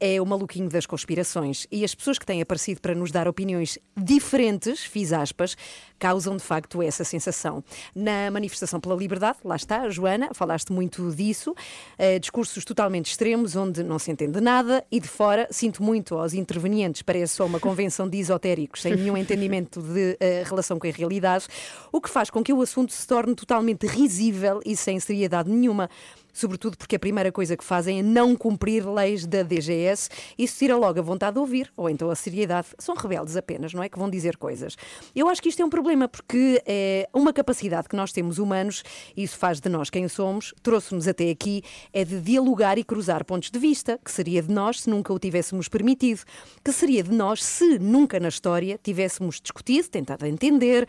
é 0.00 0.20
o 0.20 0.26
maluquinho 0.26 0.68
das 0.68 0.86
conspirações. 0.86 1.66
E 1.70 1.84
as 1.84 1.94
pessoas 1.94 2.18
que 2.18 2.26
têm 2.26 2.42
aparecido 2.42 2.80
para 2.80 2.94
nos 2.94 3.10
dar 3.10 3.28
opiniões 3.28 3.78
diferentes, 3.96 4.84
fiz 4.84 5.12
aspas, 5.12 5.56
causam 5.98 6.36
de 6.36 6.42
facto 6.42 6.82
essa 6.82 7.04
sensação. 7.04 7.62
Na 7.94 8.30
manifestação 8.30 8.80
pela 8.80 8.94
liberdade, 8.94 9.38
lá 9.48 9.56
está, 9.56 9.88
Joana, 9.88 10.28
falaste 10.32 10.72
muito 10.72 11.10
disso, 11.10 11.54
eh, 11.98 12.18
discursos 12.18 12.64
totalmente 12.64 13.06
extremos, 13.06 13.56
onde 13.56 13.82
não 13.82 13.98
se 13.98 14.10
entende 14.10 14.40
nada, 14.40 14.84
e 14.92 15.00
de 15.00 15.08
fora 15.08 15.48
sinto 15.50 15.82
muito 15.82 16.16
aos 16.16 16.34
intervenientes, 16.34 17.02
parece 17.02 17.36
só 17.36 17.46
uma 17.46 17.58
convenção 17.58 18.08
de 18.08 18.18
esotéricos, 18.18 18.82
sem 18.82 18.94
nenhum 18.94 19.16
entendimento 19.16 19.80
de 19.82 20.16
eh, 20.20 20.44
relação 20.46 20.78
com 20.78 20.86
a 20.86 20.90
realidade, 20.90 21.46
o 21.90 22.00
que 22.00 22.10
faz 22.10 22.30
com 22.30 22.44
que 22.44 22.52
o 22.52 22.62
assunto 22.62 22.92
se 22.92 23.06
torne 23.06 23.34
totalmente 23.34 23.86
risível 23.86 24.60
e 24.64 24.76
sem 24.76 25.00
seriedade 25.00 25.50
nenhuma. 25.50 25.88
Sobretudo 26.32 26.76
porque 26.76 26.96
a 26.96 26.98
primeira 26.98 27.32
coisa 27.32 27.56
que 27.56 27.64
fazem 27.64 28.00
é 28.00 28.02
não 28.02 28.36
cumprir 28.36 28.86
leis 28.86 29.26
da 29.26 29.42
DGS. 29.42 30.08
Isso 30.38 30.58
tira 30.58 30.76
logo 30.76 30.98
a 30.98 31.02
vontade 31.02 31.34
de 31.34 31.40
ouvir, 31.40 31.72
ou 31.76 31.90
então 31.90 32.10
a 32.10 32.14
seriedade. 32.14 32.68
São 32.78 32.94
rebeldes 32.94 33.36
apenas, 33.36 33.74
não 33.74 33.82
é? 33.82 33.88
Que 33.88 33.98
vão 33.98 34.08
dizer 34.08 34.36
coisas. 34.36 34.76
Eu 35.14 35.28
acho 35.28 35.42
que 35.42 35.48
isto 35.48 35.60
é 35.60 35.64
um 35.64 35.70
problema, 35.70 36.08
porque 36.08 36.62
é 36.66 37.08
uma 37.12 37.32
capacidade 37.32 37.88
que 37.88 37.96
nós 37.96 38.12
temos 38.12 38.38
humanos, 38.38 38.82
isso 39.16 39.36
faz 39.36 39.60
de 39.60 39.68
nós 39.68 39.90
quem 39.90 40.06
somos, 40.08 40.54
trouxe-nos 40.62 41.08
até 41.08 41.30
aqui, 41.30 41.62
é 41.92 42.04
de 42.04 42.20
dialogar 42.20 42.78
e 42.78 42.84
cruzar 42.84 43.24
pontos 43.24 43.50
de 43.50 43.58
vista, 43.58 43.98
que 44.04 44.10
seria 44.10 44.42
de 44.42 44.52
nós 44.52 44.82
se 44.82 44.90
nunca 44.90 45.12
o 45.12 45.18
tivéssemos 45.18 45.68
permitido, 45.68 46.22
que 46.64 46.72
seria 46.72 47.02
de 47.02 47.12
nós 47.12 47.42
se 47.42 47.78
nunca 47.78 48.20
na 48.20 48.28
história 48.28 48.78
tivéssemos 48.82 49.40
discutido, 49.40 49.88
tentado 49.88 50.26
entender, 50.26 50.86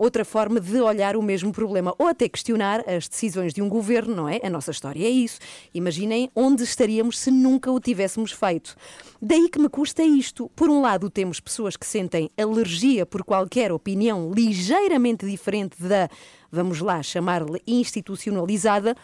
outra 0.00 0.24
forma 0.24 0.58
de 0.58 0.80
olhar 0.80 1.14
o 1.14 1.22
mesmo 1.22 1.52
problema 1.52 1.94
ou 1.98 2.06
até 2.06 2.26
questionar 2.26 2.82
as 2.88 3.06
decisões 3.06 3.52
de 3.52 3.60
um 3.60 3.68
governo, 3.68 4.16
não 4.16 4.28
é? 4.28 4.40
A 4.42 4.48
nossa 4.48 4.70
história 4.70 5.04
é 5.04 5.10
isso. 5.10 5.38
Imaginem 5.74 6.30
onde 6.34 6.64
estaríamos 6.64 7.18
se 7.18 7.30
nunca 7.30 7.70
o 7.70 7.78
tivéssemos 7.78 8.32
feito. 8.32 8.74
Daí 9.20 9.50
que 9.50 9.58
me 9.58 9.68
custa 9.68 10.02
isto. 10.02 10.50
Por 10.56 10.70
um 10.70 10.80
lado, 10.80 11.10
temos 11.10 11.38
pessoas 11.38 11.76
que 11.76 11.86
sentem 11.86 12.30
alergia 12.38 13.04
por 13.04 13.22
qualquer 13.22 13.70
opinião 13.72 14.32
ligeiramente 14.32 15.26
diferente 15.26 15.76
da, 15.82 16.08
vamos 16.50 16.80
lá 16.80 17.02
chamar-lhe 17.02 17.60
institucionalizada. 17.66 18.96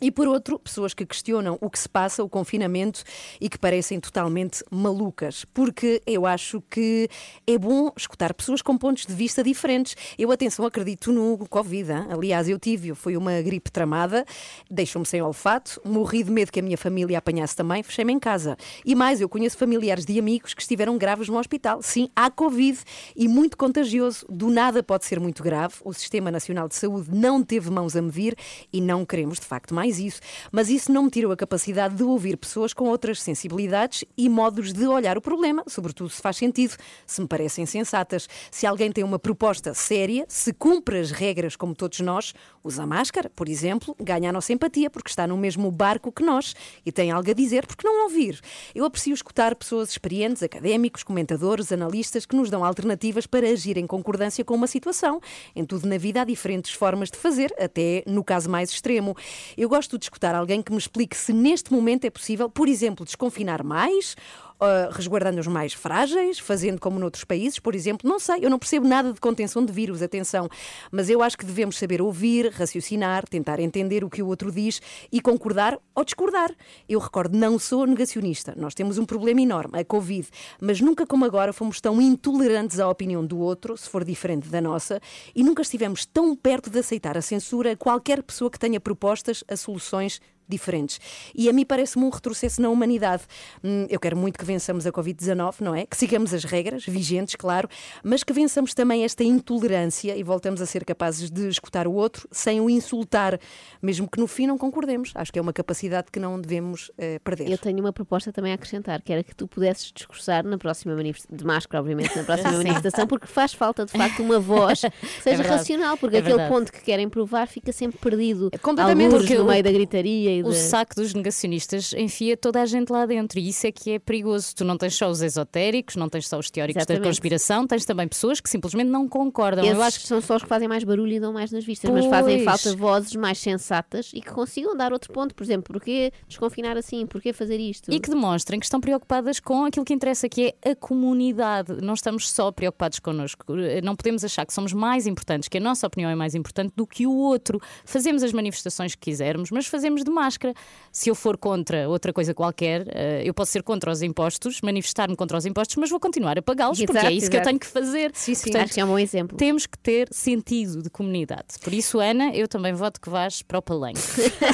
E 0.00 0.10
por 0.10 0.26
outro, 0.26 0.58
pessoas 0.58 0.92
que 0.92 1.06
questionam 1.06 1.56
o 1.60 1.70
que 1.70 1.78
se 1.78 1.88
passa, 1.88 2.24
o 2.24 2.28
confinamento, 2.28 3.04
e 3.40 3.48
que 3.48 3.56
parecem 3.56 4.00
totalmente 4.00 4.64
malucas. 4.68 5.44
Porque 5.44 6.02
eu 6.04 6.26
acho 6.26 6.60
que 6.68 7.08
é 7.46 7.56
bom 7.56 7.92
escutar 7.96 8.34
pessoas 8.34 8.60
com 8.60 8.76
pontos 8.76 9.06
de 9.06 9.14
vista 9.14 9.44
diferentes. 9.44 9.94
Eu, 10.18 10.32
atenção, 10.32 10.66
acredito 10.66 11.12
no 11.12 11.38
Covid. 11.48 11.92
hein? 11.92 12.06
Aliás, 12.10 12.48
eu 12.48 12.58
tive, 12.58 12.94
foi 12.94 13.16
uma 13.16 13.40
gripe 13.42 13.70
tramada, 13.70 14.24
deixou-me 14.68 15.06
sem 15.06 15.22
olfato, 15.22 15.80
morri 15.84 16.24
de 16.24 16.32
medo 16.32 16.50
que 16.50 16.58
a 16.58 16.62
minha 16.62 16.78
família 16.78 17.18
apanhasse 17.18 17.54
também, 17.54 17.82
fechei-me 17.82 18.12
em 18.12 18.18
casa. 18.18 18.56
E 18.84 18.96
mais, 18.96 19.20
eu 19.20 19.28
conheço 19.28 19.56
familiares 19.56 20.04
de 20.04 20.18
amigos 20.18 20.52
que 20.52 20.62
estiveram 20.62 20.98
graves 20.98 21.28
no 21.28 21.38
hospital. 21.38 21.80
Sim, 21.80 22.08
há 22.16 22.28
Covid 22.28 22.80
e 23.14 23.28
muito 23.28 23.56
contagioso. 23.56 24.26
Do 24.28 24.50
nada 24.50 24.82
pode 24.82 25.04
ser 25.04 25.20
muito 25.20 25.44
grave. 25.44 25.74
O 25.84 25.92
Sistema 25.92 26.30
Nacional 26.30 26.66
de 26.66 26.74
Saúde 26.74 27.10
não 27.12 27.42
teve 27.42 27.70
mãos 27.70 27.94
a 27.94 28.02
medir 28.02 28.34
e 28.72 28.80
não 28.80 29.06
queremos, 29.06 29.38
de 29.38 29.46
facto, 29.46 29.72
mais 29.72 29.91
isso. 29.98 30.20
Mas 30.50 30.68
isso 30.68 30.92
não 30.92 31.04
me 31.04 31.10
tirou 31.10 31.32
a 31.32 31.36
capacidade 31.36 31.94
de 31.94 32.02
ouvir 32.02 32.36
pessoas 32.36 32.72
com 32.72 32.84
outras 32.84 33.20
sensibilidades 33.20 34.04
e 34.16 34.28
modos 34.28 34.72
de 34.72 34.86
olhar 34.86 35.16
o 35.16 35.20
problema, 35.20 35.62
sobretudo 35.66 36.10
se 36.10 36.20
faz 36.20 36.36
sentido, 36.36 36.76
se 37.06 37.20
me 37.20 37.26
parecem 37.26 37.66
sensatas. 37.66 38.28
Se 38.50 38.66
alguém 38.66 38.90
tem 38.92 39.04
uma 39.04 39.18
proposta 39.18 39.74
séria, 39.74 40.24
se 40.28 40.52
cumpre 40.52 40.98
as 40.98 41.10
regras 41.10 41.56
como 41.56 41.74
todos 41.74 42.00
nós, 42.00 42.34
usa 42.62 42.86
máscara, 42.86 43.30
por 43.34 43.48
exemplo, 43.48 43.96
ganha 44.00 44.30
a 44.30 44.32
nossa 44.32 44.52
empatia 44.52 44.90
porque 44.90 45.08
está 45.10 45.26
no 45.26 45.36
mesmo 45.36 45.70
barco 45.70 46.12
que 46.12 46.22
nós 46.22 46.54
e 46.84 46.92
tem 46.92 47.10
algo 47.10 47.30
a 47.30 47.34
dizer, 47.34 47.66
porque 47.66 47.86
não 47.86 48.04
ouvir? 48.04 48.40
Eu 48.74 48.84
aprecio 48.84 49.14
escutar 49.14 49.54
pessoas 49.54 49.90
experientes, 49.90 50.42
académicos, 50.42 51.02
comentadores, 51.02 51.72
analistas 51.72 52.26
que 52.26 52.36
nos 52.36 52.50
dão 52.50 52.64
alternativas 52.64 53.26
para 53.26 53.48
agir 53.48 53.76
em 53.76 53.86
concordância 53.86 54.44
com 54.44 54.54
uma 54.54 54.66
situação. 54.66 55.20
Em 55.54 55.64
tudo 55.64 55.86
na 55.88 55.98
vida 55.98 56.22
há 56.22 56.24
diferentes 56.24 56.72
formas 56.72 57.10
de 57.10 57.18
fazer, 57.18 57.54
até 57.58 58.02
no 58.06 58.22
caso 58.22 58.50
mais 58.50 58.70
extremo. 58.70 59.16
Eu 59.56 59.68
gosto 59.72 59.96
de 59.96 60.04
escutar 60.04 60.34
alguém 60.34 60.60
que 60.60 60.70
me 60.70 60.76
explique 60.76 61.16
se 61.16 61.32
neste 61.32 61.72
momento 61.72 62.04
é 62.04 62.10
possível, 62.10 62.50
por 62.50 62.68
exemplo, 62.68 63.06
desconfinar 63.06 63.62
mais. 63.62 64.14
Uh, 64.62 64.92
resguardando 64.92 65.40
os 65.40 65.46
mais 65.46 65.72
frágeis, 65.72 66.38
fazendo 66.38 66.80
como 66.80 66.98
noutros 66.98 67.24
países, 67.24 67.58
por 67.58 67.74
exemplo, 67.74 68.08
não 68.08 68.20
sei, 68.20 68.44
eu 68.44 68.50
não 68.50 68.58
percebo 68.58 68.86
nada 68.86 69.12
de 69.12 69.20
contenção 69.20 69.64
de 69.64 69.72
vírus, 69.72 70.02
atenção, 70.02 70.48
mas 70.90 71.10
eu 71.10 71.22
acho 71.22 71.36
que 71.36 71.44
devemos 71.44 71.76
saber 71.76 72.00
ouvir, 72.00 72.50
raciocinar, 72.52 73.28
tentar 73.28 73.58
entender 73.58 74.04
o 74.04 74.10
que 74.10 74.22
o 74.22 74.26
outro 74.28 74.52
diz 74.52 74.80
e 75.10 75.20
concordar 75.20 75.78
ou 75.94 76.04
discordar. 76.04 76.54
Eu 76.88 77.00
recordo, 77.00 77.36
não 77.36 77.58
sou 77.58 77.86
negacionista, 77.86 78.54
nós 78.56 78.74
temos 78.74 78.98
um 78.98 79.04
problema 79.04 79.40
enorme, 79.40 79.80
a 79.80 79.84
Covid, 79.84 80.28
mas 80.60 80.80
nunca 80.80 81.06
como 81.06 81.24
agora 81.24 81.52
fomos 81.52 81.80
tão 81.80 82.00
intolerantes 82.00 82.78
à 82.78 82.88
opinião 82.88 83.24
do 83.24 83.38
outro, 83.38 83.76
se 83.76 83.88
for 83.88 84.04
diferente 84.04 84.48
da 84.48 84.60
nossa, 84.60 85.00
e 85.34 85.42
nunca 85.42 85.62
estivemos 85.62 86.06
tão 86.06 86.36
perto 86.36 86.70
de 86.70 86.78
aceitar 86.78 87.18
a 87.18 87.22
censura 87.22 87.72
a 87.72 87.76
qualquer 87.76 88.22
pessoa 88.22 88.50
que 88.50 88.58
tenha 88.58 88.80
propostas 88.80 89.42
a 89.48 89.56
soluções 89.56 90.20
diferentes. 90.48 90.98
E 91.34 91.48
a 91.48 91.52
mim 91.52 91.64
parece-me 91.64 92.04
um 92.04 92.10
retrocesso 92.10 92.60
na 92.60 92.68
humanidade. 92.68 93.22
Hum, 93.62 93.86
Eu 93.88 93.98
quero 94.00 94.16
muito 94.16 94.38
que 94.38 94.44
vençamos 94.44 94.86
a 94.86 94.92
Covid-19, 94.92 95.60
não 95.60 95.74
é? 95.74 95.86
Que 95.86 95.96
sigamos 95.96 96.32
as 96.34 96.44
regras, 96.44 96.84
vigentes, 96.84 97.36
claro, 97.36 97.68
mas 98.02 98.22
que 98.24 98.32
vençamos 98.32 98.74
também 98.74 99.04
esta 99.04 99.22
intolerância 99.24 100.16
e 100.16 100.22
voltamos 100.22 100.60
a 100.60 100.66
ser 100.66 100.84
capazes 100.84 101.30
de 101.30 101.48
escutar 101.48 101.86
o 101.86 101.92
outro 101.92 102.28
sem 102.30 102.60
o 102.60 102.68
insultar, 102.70 103.38
mesmo 103.80 104.08
que 104.08 104.18
no 104.20 104.26
fim 104.26 104.46
não 104.46 104.56
concordemos. 104.58 105.12
Acho 105.14 105.32
que 105.32 105.38
é 105.38 105.42
uma 105.42 105.52
capacidade 105.52 106.08
que 106.10 106.18
não 106.18 106.40
devemos 106.40 106.90
eh, 106.98 107.18
perder. 107.18 107.50
Eu 107.50 107.58
tenho 107.58 107.78
uma 107.80 107.92
proposta 107.92 108.32
também 108.32 108.52
a 108.52 108.54
acrescentar, 108.54 109.02
que 109.02 109.12
era 109.12 109.22
que 109.22 109.34
tu 109.34 109.46
pudesses 109.46 109.92
discursar 109.94 110.44
na 110.44 110.58
próxima 110.58 110.94
manifestação, 110.94 111.36
de 111.36 111.44
máscara, 111.44 111.80
obviamente, 111.82 112.16
na 112.16 112.24
próxima 112.24 112.52
manifestação, 112.58 113.06
porque 113.06 113.26
faz 113.26 113.52
falta 113.52 113.84
de 113.84 113.92
facto 113.92 114.22
uma 114.22 114.38
voz 114.38 114.80
que 115.00 115.06
seja 115.22 115.36
verdade. 115.38 115.48
racional, 115.58 115.96
porque 115.96 116.16
É 116.16 116.18
aquele 116.20 116.36
verdade. 116.36 116.54
ponto 116.54 116.72
que 116.72 116.80
querem 116.82 117.08
provar 117.08 117.46
fica 117.46 117.72
sempre 117.72 117.98
perdido. 117.98 118.50
completamente. 118.62 119.06
Algures 119.06 119.26
Porque 119.26 119.38
no 119.38 119.44
meio 119.48 119.62
da 119.62 119.70
gritaria 119.72 120.31
O 120.44 120.52
saco 120.52 120.94
dos 120.94 121.14
negacionistas 121.14 121.92
enfia 121.92 122.36
toda 122.36 122.62
a 122.62 122.66
gente 122.66 122.90
lá 122.90 123.04
dentro 123.06 123.38
e 123.38 123.48
isso 123.48 123.66
é 123.66 123.72
que 123.72 123.92
é 123.92 123.98
perigoso. 123.98 124.54
Tu 124.54 124.64
não 124.64 124.76
tens 124.76 124.94
só 124.94 125.10
os 125.10 125.20
esotéricos, 125.20 125.96
não 125.96 126.08
tens 126.08 126.28
só 126.28 126.38
os 126.38 126.50
teóricos 126.50 126.80
Exatamente. 126.80 127.02
da 127.02 127.08
conspiração, 127.08 127.66
tens 127.66 127.84
também 127.84 128.08
pessoas 128.08 128.40
que 128.40 128.48
simplesmente 128.48 128.88
não 128.88 129.08
concordam. 129.08 129.64
Esses 129.64 129.76
Eu 129.76 129.82
acho 129.82 130.00
que 130.00 130.06
são 130.06 130.20
só 130.20 130.36
os 130.36 130.42
que 130.42 130.48
fazem 130.48 130.68
mais 130.68 130.84
barulho 130.84 131.12
e 131.12 131.20
dão 131.20 131.32
mais 131.32 131.50
nas 131.50 131.64
vistas, 131.64 131.90
mas 131.90 132.06
fazem 132.06 132.44
Pois. 132.44 132.62
falta 132.62 132.76
vozes 132.76 133.14
mais 133.16 133.38
sensatas 133.38 134.10
e 134.14 134.20
que 134.20 134.30
consigam 134.30 134.76
dar 134.76 134.92
outro 134.92 135.12
ponto. 135.12 135.34
Por 135.34 135.42
exemplo, 135.42 135.72
porquê 135.72 136.12
desconfinar 136.28 136.76
assim? 136.76 137.06
Porquê 137.06 137.32
fazer 137.32 137.58
isto? 137.58 137.92
E 137.92 138.00
que 138.00 138.08
demonstrem 138.08 138.58
que 138.58 138.66
estão 138.66 138.80
preocupadas 138.80 139.40
com 139.40 139.64
aquilo 139.64 139.84
que 139.84 139.92
interessa, 139.92 140.28
que 140.28 140.54
é 140.62 140.70
a 140.70 140.76
comunidade. 140.76 141.80
Não 141.82 141.94
estamos 141.94 142.30
só 142.30 142.50
preocupados 142.52 142.98
connosco. 142.98 143.54
Não 143.82 143.96
podemos 143.96 144.24
achar 144.24 144.46
que 144.46 144.52
somos 144.52 144.72
mais 144.72 145.06
importantes, 145.06 145.48
que 145.48 145.58
a 145.58 145.60
nossa 145.60 145.86
opinião 145.86 146.10
é 146.10 146.14
mais 146.14 146.34
importante 146.34 146.72
do 146.76 146.86
que 146.86 147.06
o 147.06 147.14
outro. 147.14 147.60
Fazemos 147.84 148.22
as 148.22 148.32
manifestações 148.32 148.94
que 148.94 149.00
quisermos, 149.00 149.50
mas 149.50 149.66
fazemos 149.66 150.04
de 150.04 150.10
máscara. 150.22 150.54
Se 150.90 151.08
eu 151.08 151.14
for 151.14 151.36
contra 151.36 151.88
outra 151.88 152.12
coisa 152.12 152.34
qualquer, 152.34 152.86
eh, 152.94 153.22
eu 153.24 153.34
posso 153.34 153.52
ser 153.52 153.62
contra 153.62 153.90
os 153.90 154.02
impostos, 154.02 154.60
manifestar-me 154.62 155.16
contra 155.16 155.36
os 155.36 155.46
impostos, 155.46 155.76
mas 155.76 155.90
vou 155.90 155.98
continuar 155.98 156.38
a 156.38 156.42
pagá-los, 156.42 156.78
porque 156.78 156.96
é 156.96 157.00
Exato, 157.00 157.14
isso 157.14 157.30
que 157.30 157.36
eu 157.36 157.40
exato. 157.40 157.48
tenho 157.48 157.58
que 157.58 157.66
fazer. 157.66 158.10
Sim, 158.14 158.34
sim. 158.34 158.56
Acho 158.56 158.74
que 158.74 158.80
é 158.80 158.84
um 158.84 158.88
bom 158.88 158.98
exemplo. 158.98 159.36
Temos 159.36 159.66
que 159.66 159.78
ter 159.78 160.08
sentido 160.10 160.82
de 160.82 160.90
comunidade. 160.90 161.58
Por 161.62 161.72
isso, 161.72 161.98
Ana, 161.98 162.34
eu 162.34 162.46
também 162.46 162.72
voto 162.72 163.00
que 163.00 163.08
vás 163.08 163.42
para 163.42 163.58
o 163.58 163.62
palanque. 163.62 164.00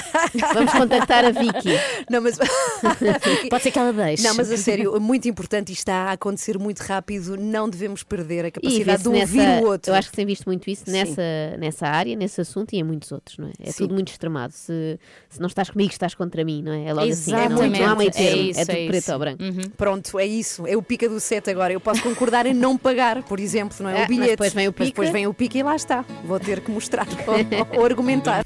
Vamos 0.55 0.73
contactar 0.73 1.25
a 1.25 1.31
Vicky. 1.31 1.71
Não, 2.11 2.23
mas... 2.23 2.39
Pode 3.51 3.63
ser 3.63 3.71
que 3.71 3.79
ela 3.79 3.93
deixe. 3.93 4.23
Não, 4.23 4.35
mas 4.35 4.51
a 4.51 4.57
sério, 4.57 5.01
muito 5.01 5.29
importante 5.29 5.71
e 5.71 5.73
está 5.73 6.09
a 6.09 6.13
acontecer 6.13 6.59
muito 6.59 6.81
rápido. 6.81 7.37
Não 7.37 7.69
devemos 7.69 8.03
perder 8.03 8.47
a 8.47 8.51
capacidade 8.51 9.03
de 9.03 9.09
ouvir 9.09 9.37
nessa, 9.37 9.65
o 9.65 9.67
outro. 9.67 9.93
Eu 9.93 9.97
acho 9.97 10.11
que 10.11 10.17
tem 10.17 10.27
visto 10.27 10.45
muito 10.47 10.69
isso 10.71 10.85
Sim. 10.85 10.93
nessa, 10.93 11.57
nessa 11.59 11.87
área, 11.87 12.15
nesse 12.17 12.41
assunto 12.41 12.73
e 12.73 12.79
em 12.79 12.83
muitos 12.83 13.11
outros, 13.13 13.39
não 13.39 13.49
é? 13.49 13.53
É 13.61 13.71
Sim. 13.71 13.85
tudo 13.85 13.95
muito 13.95 14.09
extremado. 14.09 14.53
Se, 14.53 14.99
se 15.29 15.41
não 15.41 15.47
estás 15.61 15.71
comigo, 15.71 15.91
estás 15.93 16.15
contra 16.15 16.45
mim, 16.45 16.63
não 16.63 16.73
é? 16.73 16.85
É 16.87 16.93
logo 16.93 17.11
assim. 17.11 17.31
Não, 17.33 17.39
Exatamente. 17.41 17.81
não 17.81 17.89
há 17.89 17.95
meio 17.97 18.09
É 18.09 18.13
termo. 18.13 18.43
isso, 18.43 18.61
é 18.61 18.65
tudo 18.65 18.77
é 18.77 18.87
preto 18.87 19.03
isso. 19.03 19.13
ou 19.13 19.19
branco. 19.19 19.43
Pronto, 19.77 20.19
é 20.19 20.27
isso. 20.27 20.67
É 20.67 20.77
o 20.77 20.83
pica 20.83 21.09
do 21.09 21.19
set 21.21 21.49
agora. 21.51 21.73
Eu 21.73 21.81
posso 21.81 22.03
concordar 22.03 22.47
em 22.47 22.55
não 22.55 22.77
pagar, 22.79 23.23
por 23.25 23.41
exemplo, 23.41 23.77
não 23.81 23.91
é? 23.91 23.93
Ah, 23.93 23.97
o 23.97 24.01
mas 24.01 24.09
bilhete. 24.09 24.31
depois 24.31 24.53
vem 24.53 24.69
o 24.69 24.71
Mas 24.71 24.75
pica. 24.77 24.87
depois 24.91 25.11
vem 25.11 25.27
o 25.27 25.35
pica 25.35 25.59
e 25.59 25.63
lá 25.63 25.75
está. 25.77 26.05
Vou 26.25 26.39
ter 26.41 26.61
que 26.61 26.71
mostrar 26.71 27.07
ou, 27.27 27.79
ou 27.81 27.85
argumentar. 27.85 28.45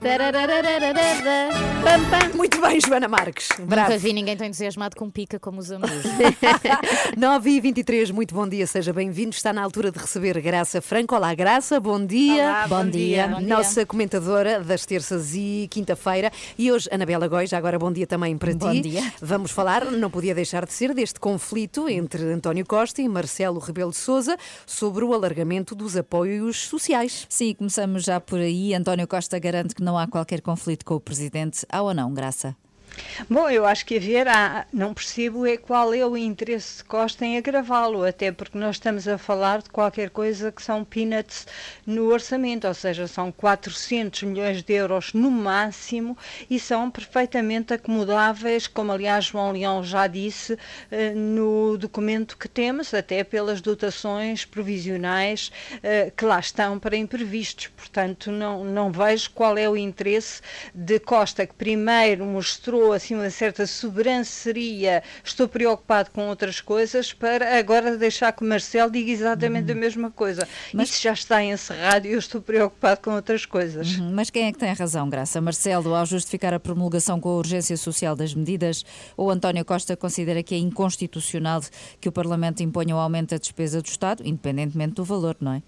Tarararararara. 0.00 1.48
Pam, 1.82 2.04
pam. 2.10 2.36
Muito 2.36 2.60
bem, 2.60 2.80
Joana 2.80 3.08
Marques. 3.08 3.48
Bravo. 3.58 3.90
Nunca 3.90 3.98
vi 3.98 4.12
ninguém 4.12 4.36
tão 4.36 4.46
entusiasmado 4.46 4.94
com 4.96 5.10
pica 5.10 5.40
como 5.40 5.58
os 5.58 5.72
amus. 5.72 5.90
9 7.16 7.50
e 7.50 7.60
23 7.60 8.10
muito 8.12 8.34
bom 8.34 8.46
dia, 8.48 8.66
seja 8.66 8.92
bem-vindo. 8.92 9.30
Está 9.30 9.52
na 9.52 9.62
altura 9.62 9.90
de 9.90 9.98
receber 9.98 10.40
Graça 10.40 10.80
Franco. 10.80 11.14
Olá, 11.16 11.34
Graça, 11.34 11.80
bom 11.80 12.04
dia. 12.04 12.44
Olá, 12.44 12.68
bom 12.68 12.76
Bom 12.84 12.90
dia. 12.90 13.24
dia. 13.24 13.28
Bom 13.28 13.38
dia. 13.38 13.48
Nossa 13.56 13.84
comentadora 13.84 14.60
das 14.60 14.86
terças 14.86 15.34
e 15.34 15.66
quinta-feira. 15.70 16.30
E 16.56 16.70
hoje, 16.70 16.88
Anabela 16.92 17.26
Góis, 17.26 17.52
agora 17.52 17.78
bom 17.78 17.90
dia 17.92 18.06
também 18.06 18.36
para 18.38 18.54
Bom 18.54 18.70
ti. 18.70 18.80
dia. 18.82 19.12
Vamos 19.20 19.50
falar, 19.50 19.84
não 19.90 20.10
podia 20.10 20.34
deixar 20.34 20.64
de 20.64 20.72
ser, 20.72 20.94
deste 20.94 21.18
conflito 21.18 21.88
entre 21.88 22.22
António 22.32 22.64
Costa 22.64 23.02
e 23.02 23.08
Marcelo 23.08 23.58
Rebelo 23.58 23.90
de 23.90 23.96
Souza 23.96 24.36
sobre 24.64 25.04
o 25.04 25.12
alargamento 25.12 25.74
dos 25.74 25.96
apoios 25.96 26.68
sociais. 26.68 27.26
Sim, 27.28 27.54
começamos 27.54 28.04
já 28.04 28.20
por 28.20 28.38
aí. 28.38 28.74
António 28.74 29.06
Costa 29.08 29.38
garante 29.38 29.74
que 29.74 29.82
não 29.82 29.87
há 29.96 30.06
qualquer 30.06 30.40
conflito 30.42 30.84
com 30.84 30.94
o 30.94 31.00
presidente. 31.00 31.64
Há 31.70 31.80
ou 31.80 31.94
não, 31.94 32.12
Graça? 32.12 32.56
Bom, 33.28 33.48
eu 33.50 33.66
acho 33.66 33.84
que 33.84 33.96
haver, 33.96 34.28
há, 34.28 34.66
não 34.72 34.94
percebo 34.94 35.46
é 35.46 35.56
qual 35.56 35.92
é 35.92 36.06
o 36.06 36.16
interesse 36.16 36.78
de 36.78 36.84
Costa 36.84 37.24
em 37.24 37.36
agravá-lo, 37.36 38.04
até 38.04 38.32
porque 38.32 38.56
nós 38.56 38.76
estamos 38.76 39.06
a 39.06 39.18
falar 39.18 39.62
de 39.62 39.70
qualquer 39.70 40.10
coisa 40.10 40.50
que 40.50 40.62
são 40.62 40.84
peanuts 40.84 41.46
no 41.86 42.06
orçamento, 42.12 42.66
ou 42.66 42.74
seja, 42.74 43.06
são 43.06 43.30
400 43.30 44.22
milhões 44.22 44.62
de 44.62 44.72
euros 44.72 45.12
no 45.12 45.30
máximo 45.30 46.16
e 46.48 46.58
são 46.58 46.90
perfeitamente 46.90 47.74
acomodáveis, 47.74 48.66
como 48.66 48.92
aliás 48.92 49.26
João 49.26 49.52
Leão 49.52 49.82
já 49.82 50.06
disse 50.06 50.58
eh, 50.90 51.10
no 51.10 51.76
documento 51.76 52.36
que 52.36 52.48
temos, 52.48 52.94
até 52.94 53.22
pelas 53.24 53.60
dotações 53.60 54.44
provisionais 54.44 55.52
eh, 55.82 56.12
que 56.16 56.24
lá 56.24 56.38
estão 56.40 56.78
para 56.78 56.96
imprevistos. 56.96 57.68
Portanto, 57.76 58.30
não, 58.30 58.64
não 58.64 58.90
vejo 58.90 59.30
qual 59.30 59.58
é 59.58 59.68
o 59.68 59.76
interesse 59.76 60.40
de 60.74 60.98
Costa, 60.98 61.46
que 61.46 61.54
primeiro 61.54 62.24
mostrou 62.24 62.87
assim 62.92 63.14
uma 63.14 63.30
certa 63.30 63.66
sobranceria, 63.66 65.02
estou 65.24 65.48
preocupado 65.48 66.10
com 66.10 66.28
outras 66.28 66.60
coisas, 66.60 67.12
para 67.12 67.58
agora 67.58 67.96
deixar 67.96 68.32
que 68.32 68.42
o 68.42 68.46
Marcelo 68.46 68.90
diga 68.90 69.10
exatamente 69.10 69.72
a 69.72 69.74
mesma 69.74 70.10
coisa. 70.10 70.46
Isso 70.74 71.02
já 71.02 71.12
está 71.12 71.42
encerrado 71.42 72.06
e 72.06 72.12
eu 72.12 72.18
estou 72.18 72.40
preocupado 72.40 73.00
com 73.00 73.12
outras 73.12 73.44
coisas. 73.46 73.96
Uhum, 73.96 74.12
Mas 74.12 74.30
quem 74.30 74.46
é 74.46 74.52
que 74.52 74.58
tem 74.58 74.72
razão, 74.72 75.08
Graça? 75.08 75.40
Marcelo, 75.40 75.94
ao 75.94 76.06
justificar 76.06 76.54
a 76.54 76.60
promulgação 76.60 77.20
com 77.20 77.28
a 77.28 77.36
urgência 77.36 77.76
social 77.76 78.14
das 78.14 78.34
medidas, 78.34 78.84
ou 79.16 79.30
António 79.30 79.64
Costa 79.64 79.96
considera 79.96 80.42
que 80.42 80.54
é 80.54 80.58
inconstitucional 80.58 81.60
que 82.00 82.08
o 82.08 82.12
Parlamento 82.12 82.62
imponha 82.62 82.94
o 82.94 82.98
aumento 82.98 83.30
da 83.30 83.38
despesa 83.38 83.80
do 83.82 83.86
Estado, 83.86 84.22
independentemente 84.24 84.94
do 84.94 85.04
valor, 85.04 85.36
não 85.40 85.52
é? 85.52 85.62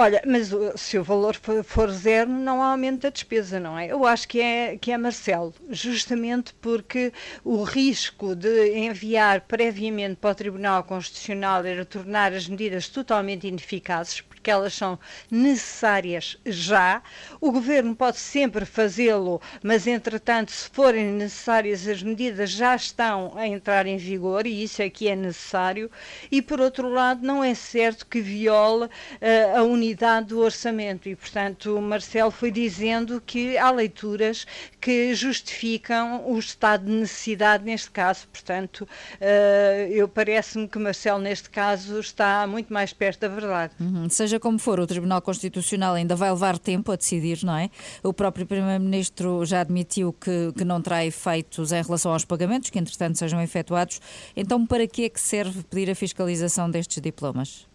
Olha, 0.00 0.22
mas 0.24 0.52
o- 0.52 0.78
se 0.78 0.96
o 0.96 1.02
valor 1.02 1.34
for, 1.64 1.90
zero, 1.90 2.30
não 2.30 2.62
há 2.62 2.66
aumento 2.70 3.02
da 3.02 3.10
despesa, 3.10 3.58
não 3.58 3.76
é? 3.76 3.88
Eu 3.90 4.06
acho 4.06 4.28
que 4.28 4.40
é, 4.40 4.76
que 4.78 4.92
é 4.92 4.96
Marcelo, 4.96 5.52
justamente 5.70 6.54
porque 6.54 7.12
o 7.44 7.64
risco 7.64 8.36
de 8.36 8.76
enviar 8.78 9.40
previamente 9.42 10.14
para 10.16 10.30
o 10.30 10.34
Tribunal 10.36 10.84
Constitucional 10.84 11.64
era 11.66 11.84
tornar 11.84 12.32
as 12.32 12.46
medidas 12.48 12.88
totalmente 12.88 13.48
ineficazes, 13.48 14.20
porque 14.38 14.50
elas 14.50 14.72
são 14.72 14.98
necessárias 15.30 16.38
já. 16.46 17.02
O 17.40 17.50
governo 17.50 17.94
pode 17.94 18.18
sempre 18.18 18.64
fazê-lo, 18.64 19.42
mas 19.62 19.86
entretanto, 19.86 20.52
se 20.52 20.68
forem 20.70 21.06
necessárias, 21.06 21.86
as 21.86 22.02
medidas 22.02 22.50
já 22.50 22.74
estão 22.74 23.32
a 23.36 23.46
entrar 23.46 23.86
em 23.86 23.96
vigor 23.96 24.46
e 24.46 24.62
isso 24.62 24.80
é 24.80 24.88
que 24.88 25.08
é 25.08 25.16
necessário. 25.16 25.90
E 26.30 26.40
por 26.40 26.60
outro 26.60 26.88
lado, 26.88 27.26
não 27.26 27.42
é 27.42 27.52
certo 27.54 28.06
que 28.06 28.20
viole 28.20 28.88
eh, 29.20 29.52
a 29.56 29.62
unidade 29.62 30.28
do 30.28 30.38
orçamento 30.38 31.08
e, 31.08 31.16
portanto, 31.16 31.76
o 31.76 31.82
Marcelo 31.82 32.30
foi 32.30 32.50
dizendo 32.50 33.20
que 33.24 33.58
há 33.58 33.70
leituras 33.70 34.46
que 34.80 35.14
justificam 35.14 36.24
o 36.30 36.38
estado 36.38 36.84
de 36.86 36.92
necessidade 36.92 37.64
neste 37.64 37.90
caso. 37.90 38.28
Portanto, 38.28 38.88
eh, 39.20 39.88
eu 39.90 40.06
parece-me 40.06 40.68
que 40.68 40.78
Marcelo 40.78 41.18
neste 41.18 41.50
caso 41.50 41.98
está 41.98 42.46
muito 42.46 42.72
mais 42.72 42.92
perto 42.92 43.20
da 43.20 43.28
verdade. 43.28 43.72
Uhum. 43.80 44.08
Seja 44.28 44.38
como 44.38 44.58
for, 44.58 44.78
o 44.78 44.86
Tribunal 44.86 45.22
Constitucional 45.22 45.94
ainda 45.94 46.14
vai 46.14 46.30
levar 46.30 46.58
tempo 46.58 46.92
a 46.92 46.96
decidir, 46.96 47.42
não 47.42 47.56
é? 47.56 47.70
O 48.02 48.12
próprio 48.12 48.44
Primeiro-Ministro 48.44 49.42
já 49.46 49.62
admitiu 49.62 50.12
que, 50.12 50.52
que 50.52 50.66
não 50.66 50.82
terá 50.82 51.02
efeitos 51.02 51.72
em 51.72 51.82
relação 51.82 52.12
aos 52.12 52.26
pagamentos, 52.26 52.68
que 52.68 52.78
entretanto 52.78 53.16
sejam 53.16 53.40
efetuados. 53.40 54.02
Então, 54.36 54.66
para 54.66 54.86
que 54.86 55.04
é 55.04 55.08
que 55.08 55.18
serve 55.18 55.62
pedir 55.62 55.90
a 55.90 55.94
fiscalização 55.94 56.70
destes 56.70 57.00
diplomas? 57.00 57.67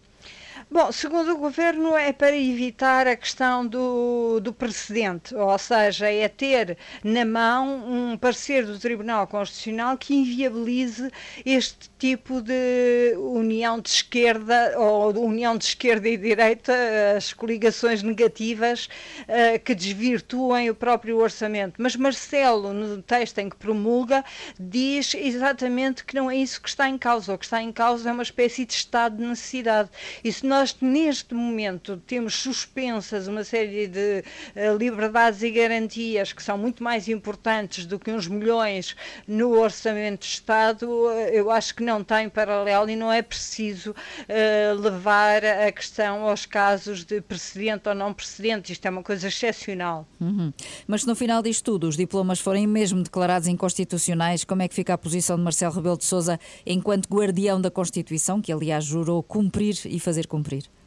Bom, 0.74 0.92
segundo 0.92 1.34
o 1.34 1.38
governo, 1.38 1.96
é 1.96 2.12
para 2.12 2.36
evitar 2.36 3.06
a 3.06 3.16
questão 3.16 3.64
do, 3.64 4.40
do 4.40 4.52
precedente, 4.52 5.36
ou 5.36 5.56
seja, 5.60 6.10
é 6.10 6.28
ter 6.28 6.80
na 7.04 7.24
mão 7.24 7.86
um 7.88 8.18
parecer 8.18 8.66
do 8.66 8.80
Tribunal 8.80 9.28
Constitucional 9.28 9.96
que 9.96 10.16
inviabilize 10.16 11.12
este 11.46 11.92
tipo 12.00 12.42
de 12.42 13.16
união 13.18 13.80
de 13.80 13.88
esquerda 13.88 14.74
ou 14.80 15.14
de 15.14 15.20
união 15.20 15.56
de 15.56 15.66
esquerda 15.66 16.10
e 16.10 16.18
direita, 16.18 16.74
as 17.16 17.32
coligações 17.34 18.02
negativas 18.02 18.90
eh, 19.28 19.60
que 19.60 19.76
desvirtuem 19.76 20.72
o 20.72 20.76
próprio 20.76 21.20
orçamento. 21.20 21.76
Mas 21.78 21.96
Marcelo, 21.96 22.74
no 22.74 23.00
texto 23.04 23.38
em 23.38 23.48
que 23.48 23.56
promulga, 23.58 24.26
diz 24.60 25.14
exatamente 25.14 26.04
que 26.04 26.16
não 26.16 26.32
é 26.32 26.36
isso 26.36 26.60
que 26.60 26.68
está 26.68 26.90
em 26.90 26.98
causa. 26.98 27.36
O 27.36 27.38
que 27.38 27.46
está 27.46 27.62
em 27.62 27.72
causa 27.72 28.10
é 28.10 28.12
uma 28.12 28.24
espécie 28.24 28.66
de 28.66 28.74
estado 28.74 29.18
de 29.18 29.24
necessidade. 29.24 29.90
E 30.24 30.34
se 30.34 30.46
nós, 30.46 30.63
neste 30.82 31.34
momento, 31.34 31.98
temos 32.06 32.36
suspensas 32.36 33.28
uma 33.28 33.44
série 33.44 33.88
de 33.88 34.24
eh, 34.56 34.74
liberdades 34.78 35.42
e 35.42 35.50
garantias 35.50 36.32
que 36.32 36.42
são 36.42 36.58
muito 36.58 36.84
mais 36.84 37.10
importantes 37.10 37.86
do 37.86 38.00
que 38.00 38.12
uns 38.12 38.28
milhões 38.28 38.96
no 39.28 39.60
orçamento 39.60 40.22
de 40.22 40.28
Estado, 40.28 41.10
eh, 41.12 41.32
eu 41.34 41.52
acho 41.52 41.76
que 41.76 41.84
não 41.84 42.04
tem 42.04 42.30
paralelo 42.30 42.90
e 42.90 42.96
não 42.96 43.12
é 43.12 43.22
preciso 43.22 43.96
eh, 44.28 44.74
levar 44.80 45.44
a 45.44 45.72
questão 45.72 46.30
aos 46.30 46.46
casos 46.46 47.04
de 47.04 47.20
precedente 47.20 47.90
ou 47.90 47.96
não 47.96 48.14
precedente. 48.14 48.72
Isto 48.72 48.86
é 48.86 48.90
uma 48.90 49.04
coisa 49.04 49.28
excepcional. 49.28 50.08
Uhum. 50.22 50.54
Mas 50.88 51.06
no 51.06 51.16
final 51.16 51.42
disto 51.42 51.64
tudo 51.64 51.88
os 51.88 51.98
diplomas 51.98 52.40
forem 52.40 52.68
mesmo 52.68 53.02
declarados 53.02 53.48
inconstitucionais, 53.48 54.44
como 54.44 54.62
é 54.62 54.68
que 54.68 54.76
fica 54.76 54.94
a 54.94 54.98
posição 54.98 55.36
de 55.36 55.44
Marcelo 55.44 55.74
Rebelo 55.74 55.98
de 55.98 56.06
Sousa 56.06 56.40
enquanto 56.66 57.08
guardião 57.08 57.60
da 57.60 57.72
Constituição, 57.72 58.42
que 58.42 58.52
aliás 58.52 58.86
jurou 58.86 59.24
cumprir 59.24 59.76
e 59.86 60.00
fazer 60.00 60.28
cumprir? 60.28 60.53
abrir. 60.54 60.83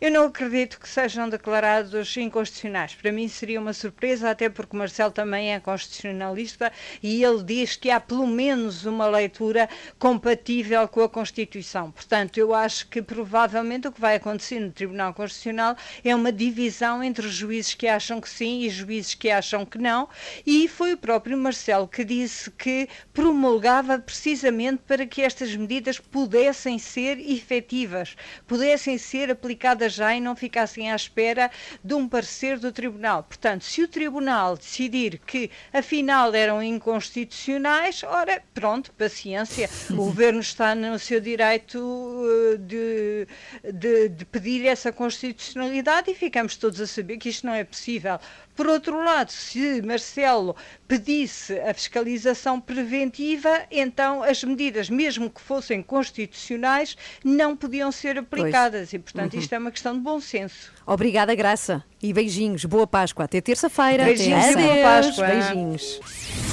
Eu 0.00 0.10
não 0.10 0.24
acredito 0.24 0.80
que 0.80 0.88
sejam 0.88 1.28
declarados 1.28 2.16
inconstitucionais. 2.16 2.94
Para 2.94 3.12
mim 3.12 3.28
seria 3.28 3.60
uma 3.60 3.74
surpresa, 3.74 4.30
até 4.30 4.48
porque 4.48 4.74
Marcelo 4.74 5.10
também 5.10 5.52
é 5.52 5.60
constitucionalista 5.60 6.72
e 7.02 7.22
ele 7.22 7.42
diz 7.44 7.76
que 7.76 7.90
há 7.90 8.00
pelo 8.00 8.26
menos 8.26 8.86
uma 8.86 9.06
leitura 9.06 9.68
compatível 9.98 10.88
com 10.88 11.02
a 11.02 11.08
Constituição. 11.08 11.90
Portanto, 11.90 12.38
eu 12.38 12.54
acho 12.54 12.88
que 12.88 13.02
provavelmente 13.02 13.88
o 13.88 13.92
que 13.92 14.00
vai 14.00 14.16
acontecer 14.16 14.58
no 14.58 14.72
Tribunal 14.72 15.12
Constitucional 15.12 15.76
é 16.02 16.14
uma 16.14 16.32
divisão 16.32 17.04
entre 17.04 17.28
juízes 17.28 17.74
que 17.74 17.86
acham 17.86 18.22
que 18.22 18.28
sim 18.30 18.62
e 18.62 18.70
juízes 18.70 19.14
que 19.14 19.28
acham 19.28 19.66
que 19.66 19.76
não. 19.76 20.08
E 20.46 20.66
foi 20.66 20.94
o 20.94 20.96
próprio 20.96 21.36
Marcelo 21.36 21.86
que 21.86 22.04
disse 22.04 22.50
que 22.52 22.88
promulgava 23.12 23.98
precisamente 23.98 24.82
para 24.86 25.04
que 25.04 25.20
estas 25.20 25.54
medidas 25.54 25.98
pudessem 25.98 26.78
ser 26.78 27.18
efetivas, 27.18 28.16
pudessem 28.46 28.96
ser 28.96 29.30
aplicadas 29.30 29.89
já 29.92 30.14
e 30.14 30.20
não 30.20 30.34
ficassem 30.34 30.90
à 30.90 30.96
espera 30.96 31.50
de 31.82 31.94
um 31.94 32.08
parecer 32.08 32.58
do 32.58 32.72
Tribunal. 32.72 33.22
Portanto, 33.22 33.64
se 33.64 33.82
o 33.82 33.88
Tribunal 33.88 34.56
decidir 34.56 35.20
que 35.26 35.50
afinal 35.72 36.34
eram 36.34 36.62
inconstitucionais, 36.62 38.02
ora, 38.04 38.42
pronto, 38.54 38.92
paciência. 38.92 39.68
O 39.90 39.96
Governo 39.96 40.40
está 40.40 40.74
no 40.74 40.98
seu 40.98 41.20
direito 41.20 41.78
eh, 42.24 42.56
de, 42.56 43.26
de, 43.72 44.08
de 44.08 44.24
pedir 44.24 44.66
essa 44.66 44.92
constitucionalidade 44.92 46.10
e 46.10 46.14
ficamos 46.14 46.56
todos 46.56 46.80
a 46.80 46.86
saber 46.86 47.18
que 47.18 47.28
isto 47.28 47.46
não 47.46 47.54
é 47.54 47.64
possível. 47.64 48.18
Por 48.60 48.66
outro 48.68 49.02
lado, 49.02 49.32
se 49.32 49.80
Marcelo 49.80 50.54
pedisse 50.86 51.58
a 51.60 51.72
fiscalização 51.72 52.60
preventiva, 52.60 53.48
então 53.70 54.22
as 54.22 54.44
medidas, 54.44 54.90
mesmo 54.90 55.30
que 55.30 55.40
fossem 55.40 55.82
constitucionais, 55.82 56.94
não 57.24 57.56
podiam 57.56 57.90
ser 57.90 58.18
aplicadas. 58.18 58.92
E, 58.92 58.98
portanto, 58.98 59.32
Uhum. 59.32 59.40
isto 59.40 59.54
é 59.54 59.58
uma 59.58 59.70
questão 59.70 59.94
de 59.94 60.00
bom 60.00 60.20
senso. 60.20 60.70
Obrigada, 60.86 61.34
Graça. 61.34 61.82
E 62.02 62.12
beijinhos. 62.12 62.66
Boa 62.66 62.86
Páscoa. 62.86 63.24
Até 63.24 63.40
terça-feira. 63.40 64.04
Beijinhos 64.04 64.44
e 64.44 64.50
Até 64.50 64.62
boa 64.62 64.72
Adeus. 64.98 65.16
Páscoa. 65.16 65.26
Beijinhos. 65.26 66.00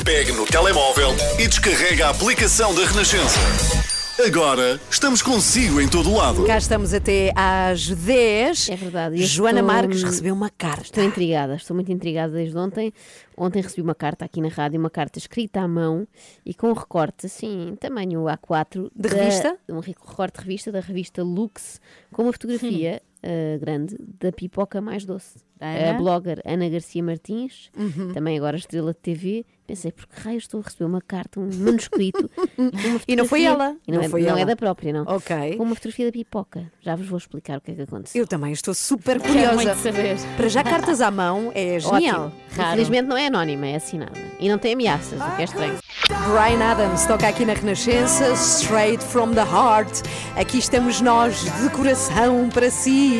Pegue 0.05 0.31
no 0.31 0.45
telemóvel 0.45 1.09
e 1.37 1.45
descarrega 1.45 2.07
a 2.07 2.11
aplicação 2.11 2.73
da 2.73 2.85
Renascença. 2.85 3.96
Agora 4.25 4.79
estamos 4.89 5.21
consigo 5.21 5.79
em 5.79 5.87
todo 5.87 6.11
lado. 6.13 6.43
Cá 6.45 6.57
estamos 6.57 6.91
até 6.93 7.31
às 7.35 7.87
10. 7.87 8.69
É 8.69 8.75
verdade. 8.75 9.21
eu 9.21 9.27
Joana 9.27 9.59
estou- 9.59 9.73
Marques 9.75 10.01
recebeu 10.03 10.33
uma 10.33 10.49
carta. 10.49 10.81
Estou 10.83 11.03
intrigada, 11.03 11.55
estou 11.55 11.75
muito 11.75 11.91
intrigada 11.91 12.33
desde 12.33 12.57
ontem. 12.57 12.91
Ontem 13.37 13.61
recebi 13.61 13.81
uma 13.83 13.93
carta 13.93 14.25
aqui 14.25 14.41
na 14.41 14.47
rádio, 14.49 14.79
uma 14.79 14.89
carta 14.89 15.19
escrita 15.19 15.61
à 15.61 15.67
mão 15.67 16.07
e 16.43 16.53
com 16.53 16.69
um 16.69 16.73
recorte, 16.73 17.27
assim, 17.27 17.75
tamanho 17.79 18.23
A4. 18.23 18.89
De 18.95 19.07
da- 19.07 19.15
revista? 19.15 19.57
Um 19.69 19.79
recorte 19.79 20.39
de 20.39 20.43
revista, 20.45 20.71
da 20.71 20.79
revista 20.79 21.23
Lux, 21.23 21.79
com 22.11 22.23
uma 22.23 22.33
fotografia 22.33 23.01
ah, 23.23 23.57
grande 23.59 23.95
da 24.19 24.31
pipoca 24.31 24.81
mais 24.81 25.05
doce. 25.05 25.37
Ana? 25.59 25.91
A 25.91 25.93
blogger 25.93 26.41
Ana 26.45 26.67
Garcia 26.69 27.03
Martins, 27.03 27.69
Uhum. 27.77 28.13
também 28.13 28.37
agora 28.37 28.57
estrela 28.57 28.93
de 28.93 28.99
TV, 28.99 29.45
pensei, 29.67 29.91
por 29.91 30.07
que 30.07 30.21
raios 30.21 30.43
estou 30.43 30.61
a 30.61 30.63
receber 30.63 30.85
uma 30.85 31.01
carta, 31.01 31.39
um 31.39 31.49
manuscrito? 31.53 32.29
E 33.07 33.15
não 33.15 33.25
foi 33.25 33.43
ela? 33.43 33.75
E 33.87 33.91
não, 33.91 33.99
Não 33.99 34.05
é, 34.05 34.09
foi 34.09 34.21
não 34.23 34.29
ela. 34.29 34.41
é 34.41 34.45
da 34.45 34.55
própria, 34.55 34.91
não. 34.93 35.03
Ok. 35.05 35.55
Com 35.57 35.63
uma 35.63 35.75
fotografia 35.75 36.05
da 36.07 36.11
pipoca. 36.11 36.71
Já 36.81 36.95
vos 36.95 37.07
vou 37.07 37.17
explicar 37.17 37.57
o 37.57 37.61
que 37.61 37.71
é 37.71 37.75
que 37.75 37.81
aconteceu. 37.81 38.21
Eu 38.21 38.27
também 38.27 38.51
estou 38.51 38.73
super 38.73 39.19
curiosa. 39.21 39.75
saber. 39.75 40.17
Para 40.35 40.47
já 40.47 40.63
cartas 40.63 41.01
à 41.01 41.11
mão 41.11 41.51
é 41.53 41.79
genial. 41.79 42.25
Ótimo. 42.25 42.63
Infelizmente 42.67 43.07
não 43.07 43.17
é 43.17 43.27
anónima, 43.27 43.67
é 43.67 43.75
assinada. 43.75 44.17
E 44.39 44.49
não 44.49 44.57
tem 44.57 44.73
ameaças, 44.73 45.19
o 45.21 45.35
que 45.35 45.41
é 45.41 45.45
estranho. 45.45 45.77
Brian 46.07 46.63
Adams 46.63 47.05
toca 47.05 47.27
aqui 47.27 47.45
na 47.45 47.53
Renascença, 47.53 48.31
straight 48.33 49.03
from 49.03 49.31
the 49.33 49.41
heart. 49.43 50.01
Aqui 50.35 50.57
estamos 50.57 51.01
nós, 51.01 51.43
de 51.43 51.69
coração 51.69 52.49
para 52.49 52.69
si. 52.71 53.19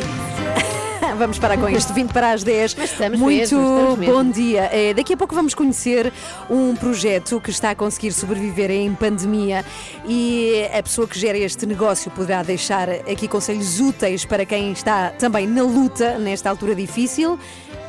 Vamos 1.17 1.39
parar 1.39 1.57
com 1.57 1.67
isto, 1.67 1.93
20 1.93 2.13
para 2.13 2.31
as 2.31 2.43
10. 2.43 2.77
estamos 2.77 3.19
Muito 3.19 3.39
mesmo, 3.39 3.59
estamos 3.59 3.97
mesmo. 3.97 4.13
bom 4.13 4.29
dia. 4.29 4.69
Eh, 4.71 4.93
daqui 4.93 5.13
a 5.13 5.17
pouco 5.17 5.33
vamos 5.33 5.55
conhecer 5.55 6.13
um 6.47 6.75
projeto 6.75 7.41
que 7.41 7.49
está 7.49 7.71
a 7.71 7.75
conseguir 7.75 8.11
sobreviver 8.11 8.69
em 8.69 8.93
pandemia 8.93 9.65
e 10.07 10.69
a 10.77 10.83
pessoa 10.83 11.07
que 11.07 11.17
gera 11.17 11.37
este 11.39 11.65
negócio 11.65 12.11
poderá 12.11 12.43
deixar 12.43 12.87
aqui 12.89 13.27
conselhos 13.27 13.79
úteis 13.79 14.25
para 14.25 14.45
quem 14.45 14.71
está 14.71 15.09
também 15.09 15.47
na 15.47 15.63
luta 15.63 16.19
nesta 16.19 16.51
altura 16.51 16.75
difícil. 16.75 17.39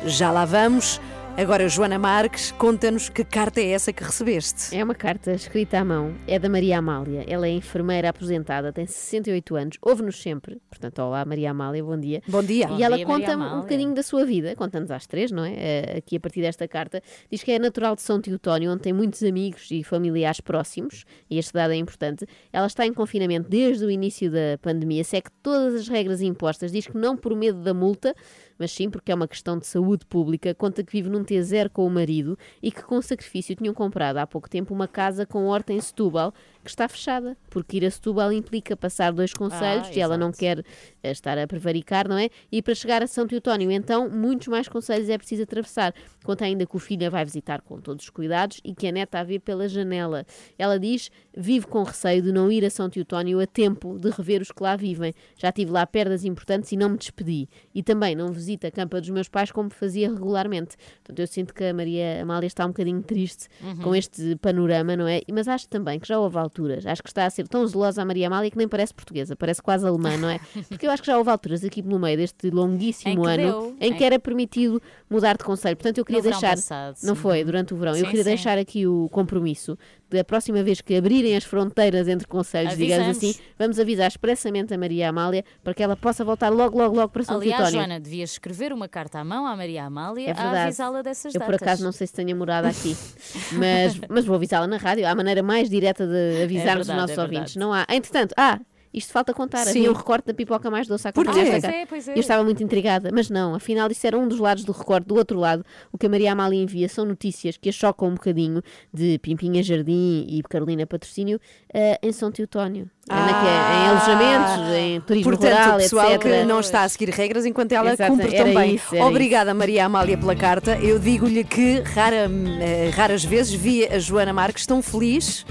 Já 0.05 0.31
lá 0.31 0.45
vamos. 0.45 0.99
Agora, 1.39 1.69
Joana 1.69 1.97
Marques, 1.97 2.51
conta-nos 2.51 3.07
que 3.07 3.23
carta 3.23 3.61
é 3.61 3.69
essa 3.69 3.93
que 3.93 4.03
recebeste. 4.03 4.75
É 4.75 4.83
uma 4.83 4.93
carta 4.93 5.31
escrita 5.31 5.79
à 5.79 5.85
mão, 5.85 6.13
é 6.27 6.37
da 6.37 6.49
Maria 6.49 6.77
Amália. 6.79 7.23
Ela 7.25 7.47
é 7.47 7.51
enfermeira 7.51 8.09
aposentada, 8.09 8.73
tem 8.73 8.85
68 8.85 9.55
anos, 9.55 9.77
ouve-nos 9.81 10.21
sempre. 10.21 10.61
Portanto, 10.69 10.99
olá 10.99 11.23
Maria 11.23 11.51
Amália, 11.51 11.81
bom 11.81 11.97
dia. 11.97 12.21
Bom 12.27 12.43
dia. 12.43 12.65
E 12.65 12.67
Bom 12.67 12.81
ela 12.81 12.97
dia, 12.97 13.05
Maria 13.05 13.05
conta-me 13.05 13.41
um 13.41 13.45
Amália. 13.45 13.61
bocadinho 13.61 13.93
da 13.93 14.03
sua 14.03 14.25
vida, 14.25 14.53
conta-nos 14.53 14.91
às 14.91 15.07
três, 15.07 15.31
não 15.31 15.45
é? 15.45 15.53
Eh, 15.55 15.97
Aqui 15.99 16.17
a 16.17 16.19
partir 16.19 16.41
desta 16.41 16.67
carta. 16.67 17.01
Diz 17.31 17.41
que 17.41 17.53
é 17.53 17.57
natural 17.57 17.95
de 17.95 18.01
São 18.01 18.19
Teotónio, 18.19 18.69
onde 18.73 18.81
tem 18.81 18.91
muitos 18.91 19.23
amigos 19.23 19.71
e 19.71 19.81
familiares 19.81 20.41
próximos, 20.41 21.05
e 21.29 21.39
este 21.39 21.53
dado 21.53 21.71
é 21.71 21.77
importante. 21.77 22.25
Ela 22.51 22.67
está 22.67 22.85
em 22.85 22.91
confinamento 22.93 23.47
desde 23.49 23.85
o 23.85 23.89
início 23.89 24.29
da 24.29 24.57
pandemia, 24.61 25.05
segue 25.05 25.29
todas 25.41 25.73
as 25.75 25.87
regras 25.87 26.21
impostas, 26.21 26.69
diz 26.69 26.85
que 26.85 26.97
não 26.97 27.15
por 27.15 27.33
medo 27.33 27.61
da 27.63 27.73
multa, 27.73 28.13
mas 28.59 28.71
sim 28.71 28.89
porque 28.89 29.11
é 29.11 29.15
uma 29.15 29.27
questão 29.27 29.57
de 29.57 29.65
saúde 29.65 30.05
pública. 30.05 30.53
Conta 30.53 30.83
que 30.83 30.91
vive 30.91 31.09
num 31.09 31.23
T0 31.23 31.69
com 31.69 31.87
o 31.87 31.89
marido 31.89 32.37
e 32.61 32.71
que 32.71 32.83
com 32.83 33.01
sacrifício 33.01 33.55
tinham 33.55 33.73
comprado 33.73 34.17
há 34.17 34.27
pouco 34.27 34.49
tempo 34.49 34.73
uma 34.73 34.87
casa 34.87 35.25
com 35.25 35.45
horta 35.45 35.71
em 35.71 35.79
Setúbal 35.79 36.33
que 36.69 36.73
está 36.73 36.87
fechada, 36.87 37.37
porque 37.49 37.77
ir 37.77 37.85
a 37.85 37.91
Setúbal 37.91 38.31
implica 38.31 38.75
passar 38.77 39.11
dois 39.11 39.33
conselhos 39.33 39.87
Ah, 39.89 39.93
e 39.93 39.99
ela 39.99 40.17
não 40.17 40.31
quer 40.31 40.63
eh, 41.03 41.11
estar 41.11 41.37
a 41.37 41.45
prevaricar, 41.47 42.07
não 42.07 42.17
é? 42.17 42.29
E 42.51 42.61
para 42.61 42.73
chegar 42.75 43.03
a 43.03 43.07
São 43.07 43.27
Teotónio, 43.27 43.71
então, 43.71 44.09
muitos 44.09 44.47
mais 44.47 44.67
conselhos 44.67 45.09
é 45.09 45.17
preciso 45.17 45.43
atravessar. 45.43 45.93
Conta 46.23 46.45
ainda 46.45 46.65
que 46.65 46.75
o 46.75 46.79
filho 46.79 47.07
a 47.07 47.09
vai 47.09 47.25
visitar 47.25 47.61
com 47.61 47.79
todos 47.79 48.03
os 48.05 48.09
cuidados 48.09 48.59
e 48.63 48.73
que 48.73 48.87
a 48.87 48.91
neta 48.91 49.19
a 49.19 49.23
vê 49.23 49.39
pela 49.39 49.67
janela. 49.67 50.25
Ela 50.57 50.79
diz, 50.79 51.09
vive 51.35 51.67
com 51.67 51.83
receio 51.83 52.21
de 52.21 52.31
não 52.31 52.51
ir 52.51 52.63
a 52.65 52.69
São 52.69 52.89
Teotónio 52.89 53.39
a 53.39 53.47
tempo 53.47 53.97
de 53.97 54.09
rever 54.09 54.41
os 54.41 54.51
que 54.51 54.61
lá 54.63 54.75
vivem. 54.75 55.13
Já 55.37 55.51
tive 55.51 55.71
lá 55.71 55.85
perdas 55.85 56.23
importantes 56.23 56.71
e 56.71 56.77
não 56.77 56.89
me 56.89 56.97
despedi. 56.97 57.47
E 57.73 57.81
também 57.83 58.15
não 58.15 58.31
visita 58.31 58.67
a 58.67 58.71
campa 58.71 58.99
dos 58.99 59.09
meus 59.09 59.27
pais 59.27 59.51
como 59.51 59.69
fazia 59.69 60.09
regularmente. 60.09 60.75
Portanto, 61.03 61.19
eu 61.19 61.27
sinto 61.27 61.53
que 61.53 61.63
a 61.63 61.73
Maria 61.73 62.21
Amália 62.21 62.47
está 62.47 62.65
um 62.65 62.69
bocadinho 62.69 63.01
triste 63.01 63.47
Uhum. 63.61 63.75
com 63.77 63.95
este 63.95 64.35
panorama, 64.37 64.95
não 64.95 65.07
é? 65.07 65.21
Mas 65.31 65.47
acho 65.47 65.67
também 65.67 65.99
que 65.99 66.07
já 66.07 66.19
houve 66.19 66.37
alturas, 66.59 66.85
acho 66.85 67.01
que 67.01 67.09
está 67.09 67.25
a 67.25 67.29
ser 67.29 67.47
tão 67.47 67.65
zelosa 67.65 68.01
a 68.01 68.05
Maria 68.05 68.27
Amália 68.27 68.51
que 68.51 68.57
nem 68.57 68.67
parece 68.67 68.93
portuguesa, 68.93 69.35
parece 69.35 69.61
quase 69.61 69.87
alemã, 69.87 70.17
não 70.17 70.29
é? 70.29 70.39
Porque 70.67 70.85
eu 70.85 70.91
acho 70.91 71.01
que 71.01 71.07
já 71.07 71.17
houve 71.17 71.29
alturas 71.29 71.63
aqui 71.63 71.81
no 71.81 71.97
meio 71.97 72.17
deste 72.17 72.49
longuíssimo 72.49 73.25
Em 73.25 73.31
ano 73.31 73.37
deu, 73.43 73.75
em 73.79 73.91
em- 73.91 73.93
que 73.95 74.03
era 74.03 74.19
permitido 74.19 74.81
mudar 75.09 75.37
de 75.37 75.43
conselho. 75.43 75.75
Portanto, 75.77 75.97
eu 75.99 76.05
queria 76.05 76.21
deixar. 76.21 76.55
passado, 76.55 76.97
não 77.03 77.15
foi, 77.15 77.43
durante 77.43 77.73
o 77.73 77.77
verão. 77.77 77.93
eu 77.93 77.99
Sim, 77.99 78.05
queria 78.05 78.23
sim. 78.23 78.29
deixar 78.29 78.57
aqui 78.57 78.85
o 78.85 79.07
compromisso 79.09 79.77
da 80.09 80.23
próxima 80.23 80.63
vez 80.63 80.81
que 80.81 80.95
abrirem 80.95 81.35
as 81.35 81.43
fronteiras 81.43 82.07
entre 82.07 82.27
conselhos, 82.27 82.75
digamos 82.75 83.07
assim, 83.17 83.35
vamos 83.57 83.79
avisar 83.79 84.07
expressamente 84.07 84.73
a 84.73 84.77
Maria 84.77 85.09
Amália 85.09 85.43
para 85.63 85.73
que 85.73 85.83
ela 85.83 85.95
possa 85.95 86.23
voltar 86.23 86.49
logo, 86.49 86.77
logo, 86.77 86.95
logo 86.95 87.09
para 87.09 87.23
São 87.23 87.35
Aliás, 87.37 87.57
Teotónio. 87.57 87.79
Joana, 87.79 87.99
devias 87.99 88.31
escrever 88.31 88.73
uma 88.73 88.87
carta 88.87 89.19
à 89.19 89.23
mão 89.23 89.45
à 89.45 89.55
Maria 89.55 89.85
Amália 89.85 90.29
É 90.29 90.31
a 90.31 90.63
avisá-la 90.63 91.01
dessas 91.01 91.33
Eu, 91.33 91.39
datas. 91.39 91.55
por 91.57 91.63
acaso, 91.63 91.83
não 91.83 91.91
sei 91.91 92.07
se 92.07 92.13
tenha 92.13 92.35
morado 92.35 92.67
aqui, 92.67 92.95
mas, 93.53 93.99
mas 94.09 94.25
vou 94.25 94.35
avisá-la 94.35 94.67
na 94.67 94.77
rádio. 94.77 95.05
Há 95.05 95.11
a 95.11 95.15
maneira 95.15 95.43
mais 95.43 95.69
direta 95.69 96.05
de 96.07 96.43
avisarmos 96.43 96.87
verdade, 96.87 96.91
os 96.91 96.95
nossos 96.95 97.17
é 97.17 97.21
ouvintes. 97.21 97.55
Não 97.55 97.71
há. 97.73 97.85
Entretanto, 97.89 98.33
ah, 98.37 98.59
isto 98.93 99.11
falta 99.13 99.33
contar. 99.33 99.65
Sim. 99.65 99.69
Havia 99.79 99.91
um 99.91 99.93
recorte 99.93 100.25
da 100.27 100.33
pipoca 100.33 100.69
mais 100.71 100.87
doce 100.87 101.07
a 101.07 101.13
Porquê? 101.13 101.29
acompanhar 101.31 101.55
esta 101.57 101.67
Pois 101.69 101.81
é, 101.81 101.85
pois 101.85 102.07
é. 102.07 102.13
Eu 102.13 102.19
estava 102.19 102.43
muito 102.43 102.63
intrigada, 102.63 103.09
mas 103.13 103.29
não. 103.29 103.53
Afinal, 103.55 103.89
isso 103.91 104.05
era 104.07 104.17
um 104.17 104.27
dos 104.27 104.39
lados 104.39 104.63
do 104.63 104.71
recorte. 104.71 105.07
Do 105.07 105.15
outro 105.15 105.39
lado, 105.39 105.63
o 105.91 105.97
que 105.97 106.05
a 106.05 106.09
Maria 106.09 106.31
Amália 106.31 106.61
envia 106.61 106.89
são 106.89 107.05
notícias 107.05 107.57
que 107.57 107.69
a 107.69 107.71
chocam 107.71 108.07
um 108.09 108.13
bocadinho 108.13 108.61
de 108.93 109.17
Pimpinha 109.19 109.61
Jardim 109.63 110.25
e 110.27 110.41
Carolina 110.49 110.85
Patrocínio 110.87 111.39
eh, 111.73 111.99
em 112.01 112.11
São 112.11 112.31
Teotónio. 112.31 112.89
Ah. 113.11 113.27
É- 113.27 113.85
em 113.85 113.89
alojamentos, 113.89 114.75
em 114.75 115.01
turismo 115.01 115.31
Portanto, 115.31 115.51
rural, 115.57 115.75
o 115.75 115.77
pessoal 115.79 116.11
etc. 116.13 116.21
que 116.21 116.43
não 116.43 116.59
está 116.59 116.83
a 116.83 116.89
seguir 116.89 117.09
regras 117.09 117.43
enquanto 117.45 117.71
ela 117.71 117.93
Exato, 117.93 118.11
cumpre 118.11 118.31
também. 118.35 118.75
isso, 118.75 118.95
Obrigada, 118.97 119.51
Maria 119.53 119.85
Amália, 119.85 120.15
pela 120.17 120.35
carta. 120.35 120.77
Eu 120.77 120.99
digo-lhe 120.99 121.43
que 121.43 121.79
rara- 121.81 122.29
eh, 122.61 122.91
raras 122.93 123.23
vezes 123.23 123.53
vi 123.53 123.85
a 123.85 123.97
Joana 123.97 124.31
Marques 124.31 124.65
tão 124.67 124.81
feliz 124.81 125.43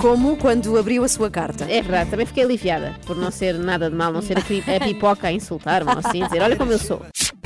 como 0.00 0.36
quando 0.36 0.78
abriu 0.78 1.04
a 1.04 1.08
sua 1.08 1.30
carta. 1.30 1.64
É 1.64 1.82
verdade, 1.82 2.10
também 2.10 2.24
fiquei 2.26 2.42
aliviada 2.42 2.96
por 3.06 3.16
não 3.16 3.30
ser 3.30 3.54
nada 3.58 3.90
de 3.90 3.94
mal, 3.96 4.10
não 4.12 4.22
ser 4.22 4.38
a, 4.38 4.40
pi- 4.40 4.64
a 4.66 4.80
pipoca 4.82 5.28
a 5.28 5.32
insultar-me 5.32 5.90
assim, 5.92 6.24
dizer 6.24 6.40
olha 6.42 6.56
como 6.56 6.72
eu 6.72 6.78
sou. 6.78 7.02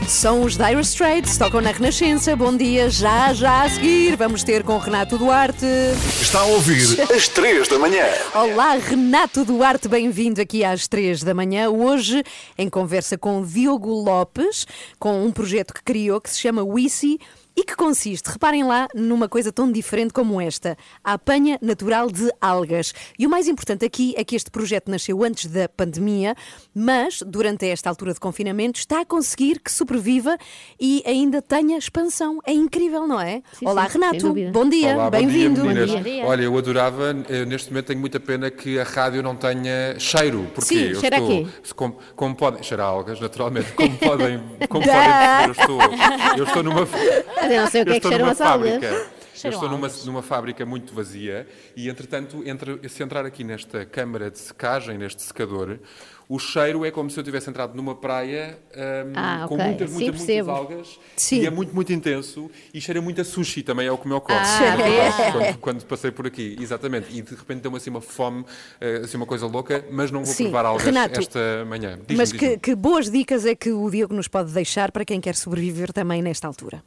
São 0.07 0.42
os 0.42 0.57
Dire 0.57 0.80
Straits, 0.82 1.36
tocam 1.38 1.61
na 1.62 1.70
Renascença. 1.72 2.36
Bom 2.36 2.55
dia, 2.55 2.90
já, 2.90 3.32
já 3.32 3.62
a 3.62 3.70
seguir. 3.70 4.16
Vamos 4.16 4.44
ter 4.44 4.62
com 4.62 4.76
Renato 4.76 5.16
Duarte. 5.16 5.64
Está 6.20 6.40
a 6.40 6.44
ouvir 6.44 7.00
às 7.11 7.26
3 7.28 7.66
da 7.68 7.78
manhã. 7.78 8.05
Olá, 8.34 8.74
Renato 8.74 9.44
Duarte, 9.46 9.88
bem-vindo 9.88 10.40
aqui 10.42 10.62
às 10.62 10.86
três 10.86 11.22
da 11.22 11.32
manhã. 11.32 11.70
Hoje, 11.70 12.22
em 12.59 12.68
conversa 12.68 13.16
com 13.16 13.42
Diogo 13.42 13.90
Lopes, 13.90 14.66
com 14.98 15.24
um 15.24 15.32
projeto 15.32 15.72
que 15.72 15.82
criou 15.82 16.20
que 16.20 16.30
se 16.30 16.38
chama 16.38 16.62
Wisi 16.62 17.18
e 17.57 17.62
que 17.64 17.76
consiste, 17.76 18.26
reparem 18.30 18.64
lá, 18.64 18.88
numa 18.94 19.28
coisa 19.28 19.52
tão 19.52 19.70
diferente 19.70 20.12
como 20.12 20.40
esta: 20.40 20.76
a 21.02 21.12
apanha 21.14 21.59
natural 21.62 22.11
de 22.11 22.30
algas. 22.40 22.92
E 23.18 23.26
o 23.26 23.30
mais 23.30 23.46
importante 23.48 23.84
aqui 23.84 24.14
é 24.16 24.24
que 24.24 24.34
este 24.34 24.50
projeto 24.50 24.90
nasceu 24.90 25.22
antes 25.22 25.46
da 25.46 25.68
pandemia, 25.68 26.34
mas 26.74 27.20
durante 27.24 27.66
esta 27.66 27.88
altura 27.88 28.12
de 28.12 28.20
confinamento 28.20 28.78
está 28.78 29.00
a 29.00 29.05
conseguir 29.05 29.61
que 29.61 29.70
sobreviva 29.70 30.36
e 30.80 31.02
ainda 31.07 31.40
tenha 31.40 31.78
expansão. 31.78 32.38
É 32.44 32.52
incrível, 32.52 33.07
não 33.07 33.20
é? 33.20 33.42
Sim, 33.52 33.66
Olá, 33.66 33.88
sim, 33.88 33.98
Renato, 33.98 34.34
bom 34.52 34.68
dia, 34.68 34.94
Olá, 34.94 35.05
bom 35.05 35.11
bem-vindo. 35.11 35.62
dia, 35.62 35.64
meninas. 35.64 35.90
Bom 35.90 36.02
dia. 36.02 36.26
Olha, 36.26 36.42
eu 36.42 36.59
adorava, 36.59 37.16
eh, 37.28 37.44
neste 37.44 37.70
momento 37.70 37.86
tenho 37.86 38.00
muita 38.00 38.18
pena 38.18 38.50
que 38.50 38.78
a 38.78 38.84
rádio 38.84 39.22
não 39.22 39.36
tenha 39.36 39.98
cheiro, 39.98 40.46
porque 40.55 40.74
Sim, 40.74 40.88
eu 40.88 41.00
cheira 41.00 41.16
estou, 41.18 41.28
quê? 41.44 41.46
como, 41.74 41.98
como 42.16 42.34
podem, 42.34 42.62
cheira 42.62 42.82
algas, 42.82 43.20
naturalmente, 43.20 43.72
como 43.72 43.96
podem, 43.96 44.42
como 44.68 44.84
podem 44.86 45.46
eu 45.46 45.52
estou, 45.52 45.78
eu 46.36 46.44
estou 46.44 46.62
numa, 46.62 46.86
Mas 47.45 47.53
eu 47.57 47.61
não 47.62 47.70
sei 47.70 47.82
o 47.82 47.84
que 47.84 47.90
eu 47.90 47.95
é 47.95 48.01
que 48.01 48.07
estou 48.07 48.11
cheiram 48.12 48.24
numa 48.26 48.32
as 48.32 48.40
algas. 48.40 48.72
fábrica. 48.72 49.24
Eu 49.45 49.51
estou 49.51 49.68
numa, 49.68 49.88
numa 50.07 50.22
fábrica 50.22 50.64
muito 50.64 50.95
vazia 50.95 51.47
e, 51.76 51.88
entretanto, 51.88 52.42
entre, 52.47 52.88
se 52.88 53.03
entrar 53.03 53.26
aqui 53.26 53.42
nesta 53.42 53.84
câmara 53.84 54.30
de 54.30 54.38
secagem, 54.38 54.97
neste 54.97 55.20
secador, 55.22 55.78
o 56.28 56.38
cheiro 56.38 56.84
é 56.84 56.90
como 56.90 57.11
se 57.11 57.18
eu 57.18 57.24
tivesse 57.24 57.51
entrado 57.51 57.74
numa 57.74 57.95
praia 57.97 58.57
ahm, 58.74 59.12
Ah, 59.16 59.45
com 59.49 59.55
ok. 59.57 59.66
muitas, 59.66 59.90
Sim, 59.90 59.97
muitas, 59.97 60.16
muitas 60.18 60.49
algas 60.49 61.01
Sim. 61.16 61.40
e 61.42 61.47
é 61.47 61.51
muito, 61.51 61.74
muito 61.74 61.92
intenso 61.92 62.49
e 62.72 62.80
cheira 62.80 63.03
muito 63.03 63.20
a 63.20 63.24
sushi, 63.24 63.62
também 63.62 63.86
é 63.88 63.92
o 63.92 63.99
que 63.99 64.07
me 64.07 64.14
ocorre. 64.14 64.38
Ah, 64.40 65.28
quando, 65.32 65.59
quando 65.59 65.84
passei 65.84 66.11
por 66.12 66.26
aqui, 66.28 66.57
exatamente. 66.61 67.09
E 67.11 67.20
de 67.20 67.34
repente 67.34 67.61
deu-me 67.61 67.76
assim 67.76 67.90
uma 67.90 68.01
fome, 68.01 68.45
eh, 68.80 69.01
assim 69.05 69.16
uma 69.16 69.26
coisa 69.26 69.47
louca, 69.47 69.84
mas 69.90 70.11
não 70.12 70.24
vou 70.24 70.32
Sim. 70.32 70.45
provar 70.45 70.64
algas 70.64 70.86
Renato, 70.86 71.20
esta 71.20 71.64
manhã. 71.66 71.99
Mas 72.16 72.32
que, 72.32 72.57
que 72.57 72.74
boas 72.74 73.11
dicas 73.11 73.45
é 73.45 73.55
que 73.55 73.70
o 73.72 73.90
Diogo 73.90 74.14
nos 74.14 74.28
pode 74.28 74.53
deixar 74.53 74.90
para 74.92 75.05
quem 75.05 75.20
quer 75.20 75.34
sobreviver 75.34 75.92
também 75.92 76.22
nesta 76.22 76.47
altura? 76.47 76.82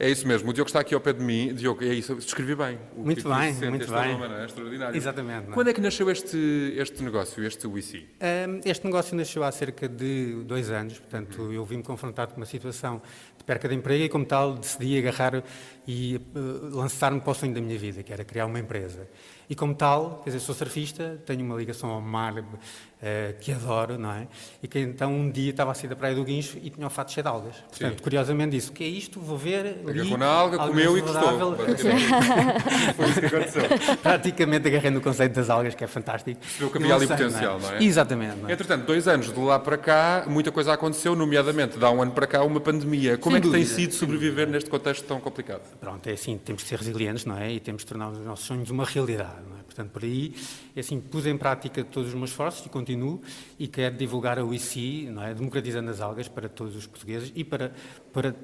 É 0.00 0.08
isso 0.08 0.28
mesmo, 0.28 0.50
o 0.50 0.52
Diogo 0.52 0.68
está 0.68 0.78
aqui 0.78 0.94
ao 0.94 1.00
pé 1.00 1.12
de 1.12 1.20
mim. 1.24 1.52
Diogo, 1.52 1.82
é 1.82 1.88
isso, 1.92 2.14
descrevi 2.14 2.54
bem. 2.54 2.78
O 2.96 3.02
Muito 3.02 3.20
que- 3.20 3.28
bem, 3.28 3.52
se 3.52 3.68
muito 3.68 3.90
bem. 3.90 4.16
não 4.16 4.32
é? 4.36 4.44
Extraordinário. 4.44 4.96
Exatamente, 4.96 5.44
não 5.46 5.50
é? 5.50 5.54
Quando 5.54 5.70
é 5.70 5.72
que 5.72 5.80
nasceu 5.80 6.08
este, 6.08 6.72
este 6.76 7.02
negócio, 7.02 7.44
este 7.44 7.66
WICI? 7.66 8.08
Um, 8.46 8.60
Este 8.64 8.84
negócio 8.84 9.16
nasceu 9.16 9.42
há 9.42 9.50
cerca 9.50 9.88
de 9.88 10.34
dois 10.44 10.70
anos, 10.70 11.00
portanto, 11.00 11.52
eu 11.52 11.64
vim-me 11.64 11.82
confrontado 11.82 12.32
com 12.32 12.36
uma 12.40 12.46
situação 12.46 13.02
de 13.36 13.42
perca 13.42 13.68
de 13.68 13.74
emprego 13.74 14.04
e, 14.04 14.08
como 14.08 14.24
tal, 14.24 14.54
decidi 14.54 14.96
agarrar 14.98 15.42
e 15.86 16.20
uh, 16.32 16.76
lançar-me 16.76 17.20
para 17.20 17.30
o 17.32 17.34
sonho 17.34 17.52
da 17.52 17.60
minha 17.60 17.76
vida, 17.76 18.00
que 18.04 18.12
era 18.12 18.24
criar 18.24 18.46
uma 18.46 18.60
empresa. 18.60 19.08
E 19.50 19.54
como 19.56 19.74
tal, 19.74 20.20
quer 20.22 20.30
dizer, 20.30 20.40
sou 20.40 20.54
surfista, 20.54 21.20
tenho 21.26 21.44
uma 21.44 21.56
ligação 21.56 21.90
ao 21.90 22.00
mar 22.00 22.34
que 23.40 23.52
adoro, 23.52 23.98
não 23.98 24.12
é? 24.12 24.26
E 24.62 24.68
que 24.68 24.78
então 24.80 25.12
um 25.12 25.30
dia 25.30 25.50
estava 25.50 25.70
a 25.70 25.74
sair 25.74 25.88
da 25.88 25.96
Praia 25.96 26.14
do 26.14 26.24
Guincho 26.24 26.58
e 26.62 26.70
tinha 26.70 26.86
um 26.86 26.90
fato 26.90 27.12
cheio 27.12 27.22
de 27.22 27.28
algas. 27.28 27.56
Portanto, 27.56 27.98
Sim. 27.98 28.02
curiosamente 28.02 28.50
disse, 28.50 28.70
o 28.70 28.72
que 28.72 28.84
é 28.84 28.88
isto? 28.88 29.20
Vou 29.20 29.38
ver. 29.38 29.78
Li, 29.86 30.16
na 30.16 30.26
alga, 30.26 30.58
comeu 30.58 30.98
e 30.98 31.00
gostou. 31.00 31.56
Foi 32.96 33.08
isso 33.10 33.20
que 33.20 33.26
aconteceu. 33.26 33.62
Praticamente 34.02 34.68
agarrei 34.68 34.90
no 34.90 35.00
conceito 35.00 35.34
das 35.34 35.48
algas, 35.48 35.74
que 35.74 35.84
é 35.84 35.86
fantástico. 35.86 36.40
Percebeu 36.40 36.70
que 36.70 36.78
havia 36.78 36.94
ali 36.94 37.06
potencial, 37.06 37.60
não 37.60 37.70
é? 37.72 37.84
Exatamente. 37.84 38.36
não 38.36 38.48
é? 38.48 38.52
Entretanto, 38.52 38.86
dois 38.86 39.06
anos 39.06 39.32
de 39.32 39.38
lá 39.38 39.58
para 39.58 39.78
cá, 39.78 40.24
muita 40.26 40.50
coisa 40.50 40.72
aconteceu, 40.72 41.14
nomeadamente, 41.14 41.78
de 41.78 41.84
há 41.84 41.90
um 41.90 42.02
ano 42.02 42.12
para 42.12 42.26
cá, 42.26 42.42
uma 42.42 42.60
pandemia. 42.60 43.16
Como 43.16 43.36
Sem 43.36 43.38
é 43.38 43.42
que 43.42 43.50
tem 43.50 43.62
dúvida, 43.62 43.80
sido 43.80 43.90
sem 43.92 44.00
sobreviver 44.00 44.48
neste 44.48 44.68
contexto 44.68 45.04
tão 45.04 45.20
complicado? 45.20 45.62
Pronto, 45.80 46.06
é 46.08 46.12
assim, 46.12 46.36
temos 46.38 46.62
que 46.62 46.68
ser 46.68 46.78
resilientes, 46.78 47.24
não 47.24 47.38
é? 47.38 47.52
E 47.52 47.60
temos 47.60 47.84
que 47.84 47.88
tornar 47.88 48.10
os 48.10 48.18
nossos 48.18 48.46
sonhos 48.46 48.70
uma 48.70 48.84
realidade, 48.84 49.42
não 49.48 49.56
é? 49.56 49.57
Portanto, 49.78 49.92
por 49.92 50.02
aí, 50.02 50.34
é 50.74 50.80
assim, 50.80 51.00
pus 51.00 51.24
em 51.24 51.38
prática 51.38 51.84
todos 51.84 52.08
os 52.08 52.14
meus 52.16 52.30
esforços 52.30 52.66
e 52.66 52.68
continuo 52.68 53.22
e 53.56 53.68
quero 53.68 53.96
divulgar 53.96 54.36
a 54.36 54.44
UICI, 54.44 55.08
não 55.08 55.22
é? 55.22 55.32
Democratizando 55.32 55.88
as 55.88 56.00
algas 56.00 56.26
para 56.26 56.48
todos 56.48 56.74
os 56.74 56.86
portugueses 56.86 57.32
e 57.36 57.44
para... 57.44 57.72
para 58.12 58.34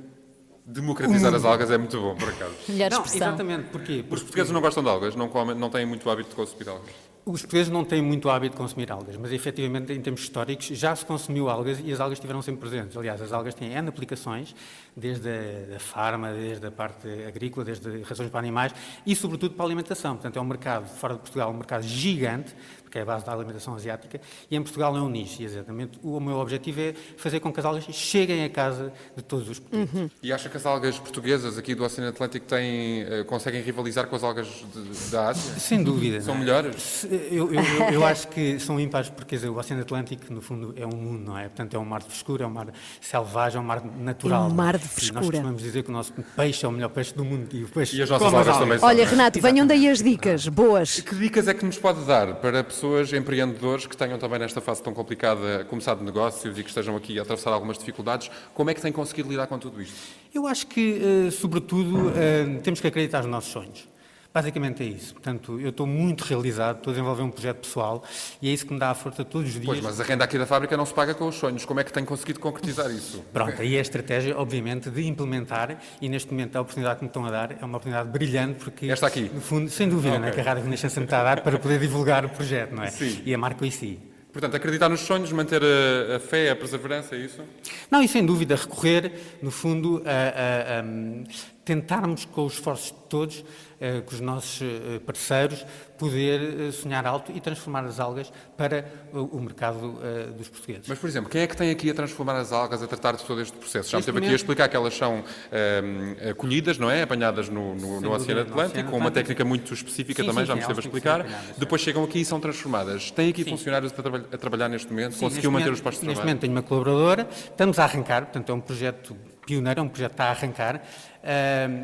Democratizar 0.66 1.34
as 1.34 1.44
algas 1.44 1.70
é 1.70 1.76
muito 1.76 2.00
bom, 2.00 2.16
por 2.16 2.26
acaso. 2.26 2.54
Melhor 2.68 2.90
não, 2.90 3.02
expressão. 3.02 3.28
exatamente, 3.28 3.64
porquê? 3.64 3.96
Os 3.96 3.98
Porque 3.98 4.20
portugueses 4.22 4.50
não 4.50 4.62
gostam 4.62 4.82
de 4.82 4.88
algas, 4.88 5.14
não, 5.14 5.28
comem, 5.28 5.54
não 5.54 5.68
têm 5.68 5.84
muito 5.84 6.08
hábito 6.08 6.30
de 6.30 6.36
consumir 6.36 6.68
algas. 6.70 6.94
Os 7.26 7.40
portugueses 7.40 7.72
não 7.72 7.86
têm 7.86 8.02
muito 8.02 8.28
hábito 8.28 8.54
de 8.54 8.60
consumir 8.60 8.92
algas, 8.92 9.16
mas 9.16 9.32
efetivamente, 9.32 9.90
em 9.94 10.00
termos 10.02 10.20
históricos, 10.20 10.66
já 10.66 10.94
se 10.94 11.06
consumiu 11.06 11.48
algas 11.48 11.80
e 11.82 11.90
as 11.90 11.98
algas 11.98 12.18
estiveram 12.18 12.42
sempre 12.42 12.60
presentes. 12.60 12.98
Aliás, 12.98 13.22
as 13.22 13.32
algas 13.32 13.54
têm 13.54 13.72
N 13.72 13.88
aplicações, 13.88 14.54
desde 14.94 15.30
a, 15.74 15.80
farma, 15.80 16.30
desde 16.32 16.66
a 16.66 16.70
parte 16.70 17.08
agrícola, 17.26 17.64
desde 17.64 18.02
rações 18.02 18.28
para 18.28 18.40
animais 18.40 18.74
e, 19.06 19.16
sobretudo, 19.16 19.54
para 19.54 19.64
a 19.64 19.68
alimentação. 19.68 20.16
Portanto, 20.16 20.38
é 20.38 20.42
um 20.42 20.44
mercado, 20.44 20.86
fora 20.86 21.14
de 21.14 21.20
Portugal, 21.20 21.50
um 21.50 21.56
mercado 21.56 21.82
gigante, 21.84 22.54
porque 22.94 22.98
é 23.00 23.02
a 23.02 23.04
base 23.04 23.26
da 23.26 23.32
alimentação 23.32 23.74
asiática, 23.74 24.20
e 24.48 24.54
em 24.56 24.62
Portugal 24.62 24.96
é 24.96 25.00
um 25.00 25.08
nicho. 25.08 25.42
E, 25.42 25.44
exatamente, 25.44 25.98
o 26.02 26.20
meu 26.20 26.36
objetivo 26.36 26.80
é 26.80 26.94
fazer 27.16 27.40
com 27.40 27.52
que 27.52 27.58
as 27.58 27.66
algas 27.66 27.84
cheguem 27.90 28.44
à 28.44 28.48
casa 28.48 28.92
de 29.16 29.22
todos 29.22 29.48
os 29.48 29.58
portugueses. 29.58 30.10
E 30.22 30.32
acha 30.32 30.48
que 30.48 30.56
as 30.56 30.64
algas 30.64 30.96
portuguesas 30.98 31.58
aqui 31.58 31.74
do 31.74 31.82
Oceano 31.84 32.10
Atlântico 32.10 32.46
têm, 32.46 33.02
eh, 33.02 33.24
conseguem 33.24 33.60
rivalizar 33.62 34.06
com 34.06 34.14
as 34.14 34.22
algas 34.22 34.46
de- 34.46 35.10
da 35.10 35.28
Ásia? 35.30 35.58
Sem 35.58 35.82
dúvida. 35.82 36.20
São 36.20 36.34
não 36.34 36.40
melhores? 36.40 37.04
Eu, 37.10 37.52
eu- 37.52 37.54
eu- 37.54 37.90
eu 37.94 38.04
acho 38.06 38.28
que 38.28 38.60
são 38.60 38.78
ímpares 38.78 39.08
porque 39.10 39.34
dizer, 39.34 39.48
o 39.48 39.58
Oceano 39.58 39.82
Atlântico, 39.82 40.32
no 40.32 40.40
fundo, 40.40 40.72
é 40.76 40.86
um 40.86 40.90
mundo, 40.96 41.24
não 41.24 41.36
é? 41.36 41.44
Portanto, 41.48 41.74
é 41.74 41.78
um 41.78 41.84
mar 41.84 42.00
de 42.00 42.06
frescura, 42.06 42.44
é 42.44 42.46
um 42.46 42.50
mar 42.50 42.68
selvagem, 43.00 43.58
é 43.58 43.60
um 43.60 43.64
mar 43.64 43.84
natural. 43.84 44.44
É 44.44 44.52
um 44.52 44.54
mar 44.54 44.78
de 44.78 44.84
E 44.84 44.86
nós 44.86 44.92
frescura. 44.94 45.24
costumamos 45.24 45.62
dizer 45.62 45.82
que 45.82 45.90
o 45.90 45.92
nosso 45.92 46.12
peixe 46.36 46.64
é 46.64 46.68
o 46.68 46.72
melhor 46.72 46.90
peixe 46.90 47.12
do 47.12 47.24
mundo 47.24 47.48
e 47.56 47.64
o 47.64 47.68
peixe 47.68 47.96
E 47.96 48.02
as 48.02 48.08
nossas 48.10 48.26
come 48.26 48.38
algas 48.38 48.56
também 48.58 48.78
são. 48.78 48.88
Olha, 48.88 49.04
Renato, 49.04 49.40
venham 49.40 49.66
daí 49.66 49.88
as 49.88 50.00
dicas, 50.00 50.46
boas. 50.46 51.00
Que 51.00 51.14
dicas 51.16 51.48
é 51.48 51.54
que 51.54 51.64
nos 51.64 51.76
pode 51.78 52.04
dar 52.04 52.34
para 52.36 52.62
pessoas 52.62 52.83
empreendedores 53.12 53.86
que 53.86 53.96
tenham 53.96 54.18
também 54.18 54.38
nesta 54.38 54.60
fase 54.60 54.82
tão 54.82 54.92
complicada 54.92 55.64
começado 55.64 56.02
negócios 56.02 56.58
e 56.58 56.62
que 56.62 56.68
estejam 56.68 56.96
aqui 56.96 57.18
a 57.18 57.22
atravessar 57.22 57.50
algumas 57.50 57.78
dificuldades? 57.78 58.30
Como 58.52 58.70
é 58.70 58.74
que 58.74 58.80
têm 58.80 58.92
conseguido 58.92 59.28
lidar 59.28 59.46
com 59.46 59.58
tudo 59.58 59.80
isto? 59.80 59.96
Eu 60.32 60.46
acho 60.46 60.66
que, 60.66 61.00
eh, 61.28 61.30
sobretudo, 61.30 62.12
eh, 62.16 62.60
temos 62.62 62.80
que 62.80 62.86
acreditar 62.86 63.22
nos 63.22 63.30
nossos 63.30 63.52
sonhos. 63.52 63.93
Basicamente 64.34 64.82
é 64.82 64.86
isso. 64.86 65.12
Portanto, 65.14 65.60
eu 65.60 65.68
estou 65.70 65.86
muito 65.86 66.22
realizado, 66.22 66.78
estou 66.78 66.90
a 66.90 66.94
desenvolver 66.94 67.22
um 67.22 67.30
projeto 67.30 67.58
pessoal 67.58 68.02
e 68.42 68.48
é 68.48 68.52
isso 68.52 68.66
que 68.66 68.72
me 68.72 68.80
dá 68.80 68.90
a 68.90 68.94
força 68.94 69.24
todos 69.24 69.46
os 69.46 69.54
dias. 69.54 69.64
Pois, 69.66 69.80
mas 69.80 70.00
a 70.00 70.02
renda 70.02 70.24
aqui 70.24 70.36
da 70.36 70.44
fábrica 70.44 70.76
não 70.76 70.84
se 70.84 70.92
paga 70.92 71.14
com 71.14 71.28
os 71.28 71.36
sonhos. 71.36 71.64
Como 71.64 71.78
é 71.78 71.84
que 71.84 71.92
tem 71.92 72.04
conseguido 72.04 72.40
concretizar 72.40 72.90
isso? 72.90 73.24
Pronto, 73.32 73.62
aí 73.62 73.76
é 73.76 73.78
a 73.78 73.82
estratégia, 73.82 74.36
obviamente, 74.36 74.90
de 74.90 75.06
implementar 75.06 75.78
e 76.00 76.08
neste 76.08 76.32
momento 76.32 76.56
a 76.56 76.62
oportunidade 76.62 76.96
que 76.98 77.04
me 77.04 77.08
estão 77.10 77.24
a 77.24 77.30
dar 77.30 77.52
é 77.52 77.64
uma 77.64 77.76
oportunidade 77.76 78.08
brilhante 78.08 78.54
porque... 78.64 78.90
Esta 78.90 79.06
aqui? 79.06 79.30
No 79.32 79.40
fundo, 79.40 79.70
sem 79.70 79.88
dúvida, 79.88 80.16
Ah, 80.16 80.18
não 80.18 80.26
é? 80.26 80.30
ok. 80.30 80.42
que 80.42 80.48
a 80.48 80.50
Rádio 80.52 80.64
Renascença 80.64 80.98
me 80.98 81.06
está 81.06 81.20
a 81.20 81.22
dar 81.24 81.40
para 81.40 81.56
poder 81.56 81.78
divulgar 81.78 82.24
o 82.24 82.28
projeto, 82.28 82.72
não 82.74 82.82
é? 82.82 82.90
Sim. 82.90 83.22
E 83.24 83.32
a 83.32 83.38
marca 83.38 83.64
ICI. 83.64 84.00
Portanto, 84.32 84.56
acreditar 84.56 84.88
nos 84.88 84.98
sonhos, 84.98 85.30
manter 85.30 85.62
a, 85.62 86.16
a 86.16 86.18
fé, 86.18 86.50
a 86.50 86.56
perseverança, 86.56 87.14
é 87.14 87.18
isso? 87.20 87.40
Não, 87.88 88.02
e 88.02 88.08
sem 88.08 88.26
dúvida 88.26 88.56
recorrer, 88.56 89.12
no 89.40 89.52
fundo, 89.52 90.02
a, 90.04 90.10
a- 90.10 90.80
a, 90.80 91.53
tentarmos 91.64 92.24
com 92.26 92.44
os 92.44 92.54
esforços 92.54 92.88
de 92.88 92.98
todos, 93.08 93.44
eh, 93.80 94.00
com 94.02 94.14
os 94.14 94.20
nossos 94.20 94.60
eh, 94.62 94.98
parceiros, 94.98 95.64
poder 95.96 96.68
eh, 96.68 96.72
sonhar 96.72 97.06
alto 97.06 97.32
e 97.34 97.40
transformar 97.40 97.84
as 97.84 97.98
algas 98.00 98.30
para 98.56 98.84
o, 99.12 99.40
mercado 99.40 99.98
dos 100.36 100.48
portugueses. 100.48 100.86
Mas, 100.88 100.98
por 100.98 101.08
exemplo, 101.08 101.30
quem 101.30 101.42
é 101.42 101.46
que 101.46 101.56
tem 101.56 101.70
aqui 101.70 101.88
a 101.90 101.94
transformar 101.94 102.36
as 102.36 102.52
algas, 102.52 102.82
a 102.82 102.86
tratar 102.86 103.12
de 103.16 103.24
todo 103.24 103.40
este 103.40 103.56
processo? 103.56 103.88
Já 103.90 103.96
me 103.96 104.00
Neste 104.00 104.10
esteve 104.10 104.18
aqui 104.26 104.32
a 104.32 104.36
explicar 104.36 104.68
que 104.68 104.76
elas 104.76 104.94
são 104.94 105.24
ahm, 105.52 106.34
colhidas, 106.36 106.76
não 106.78 106.90
é? 106.90 107.02
Apanhadas 107.02 107.48
no, 107.48 107.74
no- 107.74 108.00
no 108.00 108.12
Oceano 108.12 108.44
no 108.44 108.50
Atlântico, 108.50 108.90
com 108.90 108.98
uma 108.98 109.10
técnica 109.10 109.44
muito 109.44 109.72
específica 109.72 110.22
Sim, 110.22 110.28
também, 110.28 110.44
sim, 110.44 110.48
já 110.48 110.54
me 110.54 110.60
esteve 110.60 110.80
a 110.80 110.82
explicar. 110.82 111.26
Depois 111.56 111.80
chegam 111.80 112.04
aqui 112.04 112.20
e 112.20 112.24
são 112.24 112.40
transformadas. 112.40 113.10
Tem 113.10 113.30
aqui 113.30 113.44
Sim. 113.44 113.50
funcionários 113.50 113.92
a, 113.92 114.02
traba- 114.02 114.24
a 114.32 114.36
trabalhar 114.38 114.68
neste 114.68 114.88
momento? 114.90 115.12
Conseguiu 115.18 115.28
neste 115.30 115.46
manter 115.48 115.64
momento- 115.64 115.74
os 115.74 115.80
postos 115.80 116.00
de 116.00 116.06
Neste 116.08 116.16
trabalho? 116.20 116.28
momento 116.28 116.40
tenho 116.40 116.52
uma 116.52 116.62
colaboradora, 116.62 117.28
estamos 117.32 117.78
a 117.78 117.84
arrancar, 117.84 118.22
portanto 118.24 118.50
é 118.50 118.54
um 118.54 118.60
projeto 118.60 119.16
pioneiro, 119.46 119.80
é 119.80 119.82
um 119.82 119.88
projeto 119.88 120.10
que 120.10 120.14
está 120.14 120.24
a 120.24 120.30
arrancar 120.30 120.82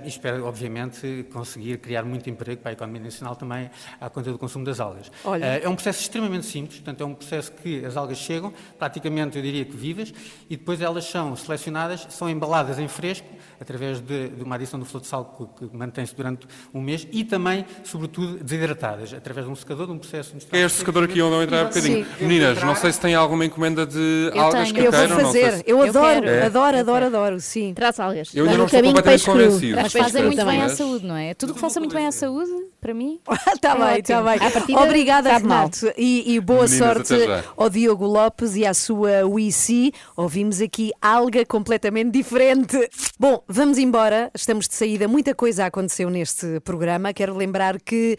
e 0.05 0.09
espero, 0.09 0.45
obviamente, 0.45 1.26
conseguir 1.32 1.78
criar 1.78 2.05
muito 2.05 2.28
emprego 2.28 2.61
para 2.61 2.70
a 2.70 2.74
economia 2.74 3.03
nacional 3.03 3.34
também 3.36 3.70
à 4.01 4.11
conta 4.11 4.30
do 4.30 4.38
consumo 4.38 4.64
das 4.64 4.80
algas. 4.80 5.11
Olha. 5.24 5.45
Ah, 5.45 5.59
é 5.59 5.68
um 5.68 5.74
processo 5.74 6.01
extremamente 6.03 6.47
simples, 6.47 6.78
portanto 6.78 7.01
é 7.01 7.05
um 7.07 7.14
processo 7.14 7.53
que 7.53 7.84
as 7.84 7.97
algas 7.97 8.18
chegam, 8.18 8.53
praticamente 8.78 9.36
eu 9.36 9.43
diria 9.43 9.64
que 9.64 9.76
vivas, 9.76 10.12
e 10.49 10.57
depois 10.57 10.80
elas 10.80 11.05
são 11.05 11.34
selecionadas, 11.36 12.07
são 12.11 12.28
embaladas 12.28 12.78
em 12.78 12.88
fresco, 12.88 13.26
através 13.61 14.00
de, 14.00 14.28
de 14.30 14.42
uma 14.42 14.54
adição 14.54 14.80
do 14.80 14.86
flor 14.86 15.00
de 15.02 15.06
sal 15.06 15.50
que, 15.58 15.68
que 15.68 15.76
mantém-se 15.76 16.14
durante 16.14 16.46
um 16.72 16.80
mês, 16.80 17.06
e 17.12 17.22
também, 17.24 17.64
sobretudo, 17.84 18.42
desidratadas, 18.42 19.12
através 19.12 19.46
de 19.46 19.52
um 19.52 19.56
secador, 19.56 19.86
de 19.86 19.92
um 19.92 19.98
processo 19.98 20.32
industrial. 20.34 20.62
É 20.62 20.66
este 20.66 20.78
secador 20.78 21.04
aqui 21.04 21.20
onde 21.22 21.34
eu 21.36 21.42
entrar 21.42 21.64
um 21.64 21.68
bocadinho. 21.68 22.04
Sim. 22.04 22.11
Meninas, 22.20 22.62
não 22.62 22.74
sei 22.74 22.92
se 22.92 23.00
têm 23.00 23.14
alguma 23.14 23.44
encomenda 23.44 23.86
de 23.86 24.30
Eu 24.34 24.40
algas 24.40 24.62
tenho. 24.62 24.74
que 24.74 24.80
Eu 24.80 24.90
vou 24.92 25.00
queiram. 25.00 25.22
não 25.22 25.30
sei 25.32 25.42
fazer, 25.44 25.56
se- 25.58 25.64
eu 25.66 25.76
Eu 25.78 25.88
adoro, 25.90 26.22
quero. 26.22 26.26
É. 26.28 26.46
adoro, 26.46 26.76
adoro, 26.78 27.06
adoro, 27.06 27.40
sim. 27.40 27.74
Traz 27.74 28.00
algas. 28.00 28.34
Eu 28.34 28.44
ainda 28.44 28.56
não 28.58 28.64
estou 28.64 28.78
caminho 28.78 28.94
completamente 28.96 29.24
convencido. 29.26 29.76
Mas 29.80 29.92
fazem 29.92 30.24
muito 30.24 30.44
bem 30.44 30.62
à 30.62 30.68
saúde, 30.70 31.06
não 31.06 31.16
é? 31.16 31.34
Tudo 31.34 31.54
que 31.54 31.61
faça 31.61 31.78
muito 31.80 31.94
bem 31.94 32.06
à 32.06 32.12
saúde, 32.12 32.50
para 32.81 32.95
mim. 32.95 33.20
Está 33.55 33.74
É 33.76 33.78
bem, 33.78 34.01
está 34.01 34.22
bem. 34.22 34.39
Partida, 34.39 34.81
Obrigada. 34.81 35.39
Renato. 35.39 35.93
E, 35.97 36.35
e 36.35 36.41
boa 36.41 36.64
Meninas, 36.64 36.78
sorte 36.78 37.14
ao 37.57 37.68
Diogo 37.68 38.07
Lopes 38.07 38.57
e 38.57 38.64
à 38.66 38.74
sua 38.74 39.24
WICI. 39.26 39.93
Ouvimos 40.16 40.61
aqui 40.61 40.91
alga 41.01 41.45
completamente 41.45 42.11
diferente. 42.11 42.76
Bom, 43.18 43.43
vamos 43.47 43.78
embora. 43.78 44.31
Estamos 44.35 44.66
de 44.66 44.74
saída. 44.74 45.07
Muita 45.07 45.35
coisa 45.35 45.66
aconteceu 45.66 46.09
neste 46.11 46.61
programa. 46.61 47.12
Quero 47.12 47.37
lembrar 47.37 47.81
que. 47.81 48.16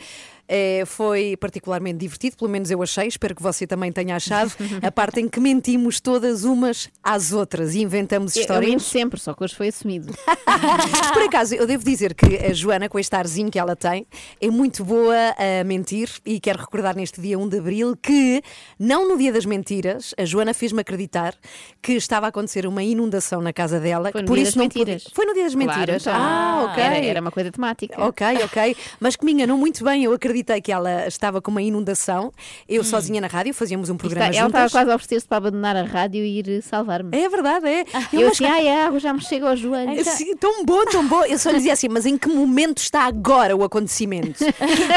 Eh, 0.53 0.83
foi 0.85 1.37
particularmente 1.37 1.97
divertido, 1.99 2.35
pelo 2.35 2.51
menos 2.51 2.69
eu 2.69 2.83
achei, 2.83 3.07
espero 3.07 3.33
que 3.33 3.41
você 3.41 3.65
também 3.65 3.89
tenha 3.91 4.17
achado, 4.17 4.51
a 4.81 4.91
parte 4.91 5.21
em 5.21 5.29
que 5.29 5.39
mentimos 5.39 6.01
todas 6.01 6.43
umas 6.43 6.89
às 7.01 7.31
outras 7.31 7.73
e 7.73 7.81
inventamos 7.81 8.35
Eu- 8.35 8.39
Eu 8.39 8.41
histórias. 8.41 8.69
minto 8.71 8.83
sempre, 8.83 9.19
só 9.19 9.33
que 9.33 9.43
hoje 9.45 9.55
foi 9.55 9.69
assumido. 9.69 10.13
Por 11.13 11.23
acaso, 11.23 11.55
eu 11.55 11.65
devo 11.65 11.83
dizer 11.85 12.13
que 12.13 12.35
a 12.37 12.51
Joana, 12.53 12.89
com 12.89 12.99
este 12.99 13.15
arzinho 13.15 13.49
que 13.49 13.57
ela 13.57 13.75
tem, 13.75 14.05
é 14.41 14.49
muito 14.49 14.83
boa 14.83 15.15
a 15.37 15.63
mentir 15.63 16.09
e 16.25 16.39
quero 16.39 16.59
recordar 16.59 16.95
neste 16.95 17.21
dia 17.21 17.39
1 17.39 17.47
de 17.47 17.57
Abril 17.59 17.95
que, 17.95 18.41
não 18.77 19.07
no 19.07 19.17
dia 19.17 19.31
das 19.31 19.45
mentiras, 19.45 20.13
a 20.17 20.25
Joana 20.25 20.53
fez-me 20.53 20.81
acreditar 20.81 21.33
que 21.81 21.93
estava 21.93 22.25
a 22.25 22.29
acontecer 22.29 22.65
uma 22.67 22.83
inundação 22.83 23.41
na 23.41 23.53
casa 23.53 23.79
dela. 23.79 24.11
Foi 24.11 24.21
no 24.21 24.27
por 24.27 24.33
dia 24.35 24.43
isso 24.43 24.51
das 24.51 24.55
não 24.57 24.63
mentiras. 24.65 25.03
Podia... 25.03 25.15
Foi 25.15 25.25
no 25.25 25.33
dia 25.33 25.43
das 25.43 25.53
Claro, 25.55 25.69
mentiras. 25.79 26.01
então. 26.01 26.13
ah, 26.15 26.67
ok. 26.71 26.83
Era, 26.83 26.97
era 27.05 27.21
uma 27.21 27.31
coisa 27.31 27.51
temática. 27.51 28.03
Ok, 28.05 28.25
ok. 28.43 28.75
Mas 28.99 29.15
que 29.15 29.23
me 29.25 29.31
enganou 29.31 29.57
muito 29.57 29.83
bem. 29.83 30.03
Eu 30.03 30.13
acreditei 30.41 30.61
que 30.61 30.71
ela 30.71 31.07
estava 31.07 31.41
com 31.41 31.51
uma 31.51 31.61
inundação. 31.61 32.31
Eu 32.67 32.83
sozinha 32.83 33.21
na 33.21 33.27
rádio, 33.27 33.53
fazíamos 33.53 33.89
um 33.89 33.95
programa 33.97 34.27
Está- 34.29 34.39
ela 34.39 34.47
estava 34.49 34.69
quase 34.69 34.91
a 34.91 34.95
oferecer-se 34.95 35.27
para 35.27 35.37
abandonar 35.37 35.75
a 35.75 35.83
rádio 35.83 36.23
e 36.23 36.39
ir 36.39 36.61
salvar-me. 36.63 37.15
É 37.17 37.29
verdade, 37.29 37.67
é. 37.67 37.81
Eu 38.11 38.21
mas- 38.21 38.31
assim, 38.31 38.45
ai, 38.45 38.67
a 38.67 38.87
água 38.87 38.99
já 38.99 39.13
me 39.13 39.21
chega 39.21 39.49
aos 39.49 39.59
joelhos. 39.59 40.07
Sim, 40.07 40.35
tão 40.35 40.65
bom, 40.65 40.83
tão 40.85 41.07
bom. 41.07 41.23
Eu 41.25 41.37
só 41.37 41.49
lhe 41.51 41.57
dizia 41.57 41.73
assim, 41.73 41.87
mas 41.87 42.05
em 42.05 42.17
que 42.17 42.27
momento 42.27 42.79
está 42.79 43.01
agora 43.05 43.55
o 43.55 43.63
acontecimento? 43.63 44.43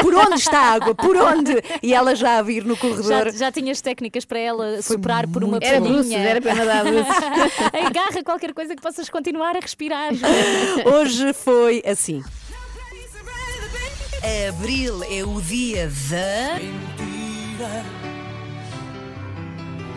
Por 0.01 0.13
onde 0.15 0.35
está 0.35 0.59
a 0.59 0.71
água? 0.73 0.95
Por 0.95 1.15
onde? 1.15 1.53
E 1.81 1.93
ela 1.93 2.15
já 2.15 2.37
a 2.39 2.41
vir 2.41 2.63
no 2.65 2.75
Já, 2.75 2.79
corredor. 2.81 3.31
já 3.33 3.51
tinhas 3.51 3.81
técnicas 3.81 4.25
para 4.25 4.39
ela 4.39 4.81
superar 4.81 5.27
por 5.27 5.43
uma 5.43 5.59
Era 5.61 5.79
bruços, 5.79 6.11
era 6.11 6.41
para 6.41 6.55
nadar 6.55 6.83
bruços. 6.83 7.05
Agarra 7.85 8.23
qualquer 8.23 8.53
coisa 8.53 8.75
que 8.75 8.81
possas 8.81 9.09
continuar 9.09 9.55
a 9.55 9.59
respirar. 9.59 10.11
Hoje 10.85 11.33
foi 11.33 11.81
assim. 11.85 12.23
Abril 14.49 15.03
é 15.03 15.23
o 15.23 15.39
dia 15.39 15.87
da. 16.09 16.59
Mentira. 16.59 17.85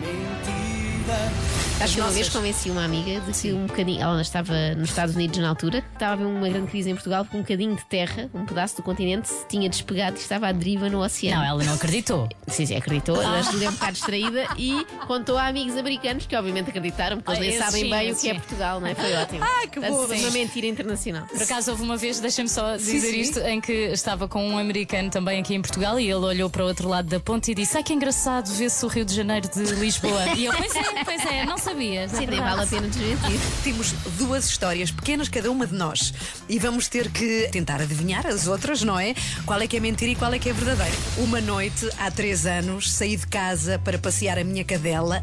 Mentira. 0.00 1.47
Acho 1.80 1.94
que 1.94 2.00
uma 2.00 2.10
vez 2.10 2.28
convenci 2.28 2.70
uma 2.70 2.84
amiga 2.84 3.20
de 3.20 3.32
que 3.40 3.52
um 3.52 3.66
bocadinho. 3.66 4.02
Ela 4.02 4.20
estava 4.20 4.52
nos 4.76 4.90
Estados 4.90 5.14
Unidos 5.14 5.38
na 5.38 5.48
altura, 5.48 5.78
estava 5.92 6.10
a 6.10 6.14
haver 6.14 6.26
uma 6.26 6.48
grande 6.48 6.66
crise 6.66 6.90
em 6.90 6.94
Portugal 6.94 7.24
porque 7.24 7.36
um 7.36 7.40
bocadinho 7.42 7.76
de 7.76 7.84
terra, 7.84 8.28
um 8.34 8.44
pedaço 8.44 8.76
do 8.76 8.82
continente, 8.82 9.28
se 9.28 9.46
tinha 9.46 9.68
despegado 9.68 10.16
e 10.16 10.20
estava 10.20 10.48
à 10.48 10.52
deriva 10.52 10.88
no 10.88 11.00
oceano. 11.04 11.40
Não, 11.40 11.48
ela 11.48 11.62
não 11.64 11.74
acreditou. 11.74 12.28
Sim, 12.48 12.66
sim, 12.66 12.74
acreditou. 12.74 13.22
Ela 13.22 13.40
estudou 13.40 13.68
um 13.68 13.72
bocado 13.72 13.92
distraída 13.92 14.48
e 14.56 14.84
contou 15.06 15.38
a 15.38 15.46
amigos 15.46 15.76
americanos 15.76 16.26
que 16.26 16.34
obviamente 16.34 16.70
acreditaram, 16.70 17.18
porque 17.18 17.30
Ah, 17.30 17.34
eles 17.34 17.46
nem 17.46 17.56
esses 17.56 17.64
sabem 17.64 17.84
sim, 17.84 17.90
bem 17.90 18.12
o 18.12 18.16
que 18.16 18.28
é. 18.30 18.34
Portugal, 18.34 18.80
não 18.80 18.88
é? 18.88 18.94
Foi 18.94 19.12
ótimo. 19.14 19.44
Ai, 19.44 19.68
que 19.68 19.78
boa. 19.80 20.06
Uma 20.06 20.30
mentira 20.30 20.66
internacional. 20.66 21.26
Por 21.26 21.40
acaso 21.42 21.70
houve 21.70 21.82
uma 21.84 21.96
vez, 21.96 22.18
deixa-me 22.18 22.48
só 22.48 22.76
dizer 22.76 23.14
isto, 23.14 23.38
em 23.40 23.60
que 23.60 23.72
estava 23.72 24.26
com 24.26 24.44
um 24.48 24.58
americano 24.58 25.10
também 25.10 25.40
aqui 25.40 25.54
em 25.54 25.60
Portugal 25.62 26.00
e 26.00 26.04
ele 26.04 26.14
olhou 26.24 26.50
para 26.50 26.64
o 26.64 26.66
outro 26.66 26.88
lado 26.88 27.06
da 27.06 27.20
ponte 27.20 27.52
e 27.52 27.54
disse: 27.54 27.76
Ai 27.76 27.82
que 27.84 27.92
engraçado 27.92 28.48
ver-se 28.52 28.84
o 28.84 28.88
Rio 28.88 29.04
de 29.04 29.14
Janeiro 29.14 29.48
de 29.48 29.62
Lisboa. 29.74 30.34
E 30.36 30.46
eu, 30.46 30.52
pois 30.54 30.74
é, 30.74 31.04
pois 31.04 31.24
é, 31.26 31.44
não 31.44 31.56
sabias. 31.68 32.10
Sim, 32.12 32.26
nem 32.26 32.40
vale 32.40 32.62
a 32.62 32.66
pena 32.66 32.88
desmentir. 32.88 33.40
Temos 33.62 33.92
duas 34.16 34.48
histórias 34.48 34.90
pequenas, 34.90 35.28
cada 35.28 35.50
uma 35.50 35.66
de 35.66 35.74
nós. 35.74 36.14
E 36.48 36.58
vamos 36.58 36.88
ter 36.88 37.10
que 37.10 37.48
tentar 37.52 37.80
adivinhar 37.80 38.26
as 38.26 38.46
outras, 38.46 38.82
não 38.82 38.98
é? 38.98 39.14
Qual 39.44 39.60
é 39.60 39.66
que 39.66 39.76
é 39.76 39.80
mentira 39.80 40.12
e 40.12 40.14
qual 40.14 40.32
é 40.32 40.38
que 40.38 40.48
é 40.48 40.52
verdadeira. 40.52 40.96
Uma 41.18 41.40
noite, 41.40 41.88
há 41.98 42.10
três 42.10 42.46
anos, 42.46 42.90
saí 42.92 43.16
de 43.16 43.26
casa 43.26 43.78
para 43.78 43.98
passear 43.98 44.38
a 44.38 44.44
minha 44.44 44.64
cadela. 44.64 45.20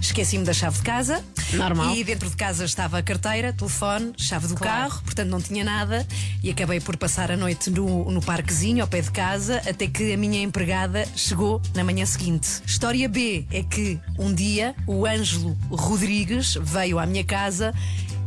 Esqueci-me 0.00 0.44
da 0.44 0.52
chave 0.52 0.76
de 0.76 0.82
casa. 0.82 1.24
Normal. 1.52 1.94
E 1.94 2.04
dentro 2.04 2.28
de 2.28 2.36
casa 2.36 2.64
estava 2.64 2.98
a 2.98 3.02
carteira, 3.02 3.52
telefone, 3.52 4.12
chave 4.16 4.46
do 4.46 4.54
carro, 4.54 5.02
portanto 5.02 5.28
não 5.28 5.40
tinha 5.40 5.64
nada. 5.64 6.06
E 6.42 6.50
acabei 6.50 6.80
por 6.80 6.96
passar 6.96 7.30
a 7.32 7.36
noite 7.36 7.70
no, 7.70 8.10
no 8.10 8.20
parquezinho, 8.20 8.82
ao 8.82 8.88
pé 8.88 9.00
de 9.00 9.10
casa, 9.10 9.60
até 9.68 9.86
que 9.86 10.12
a 10.12 10.16
minha 10.16 10.40
empregada 10.40 11.06
chegou 11.16 11.60
na 11.74 11.82
manhã 11.82 12.06
seguinte. 12.06 12.62
História 12.64 13.08
B 13.08 13.46
é 13.50 13.62
que 13.62 13.98
um 14.18 14.32
dia 14.32 14.74
o 14.86 15.06
Ângelo 15.06 15.56
Rodrigues 15.88 16.58
veio 16.60 16.98
à 16.98 17.06
minha 17.06 17.24
casa 17.24 17.74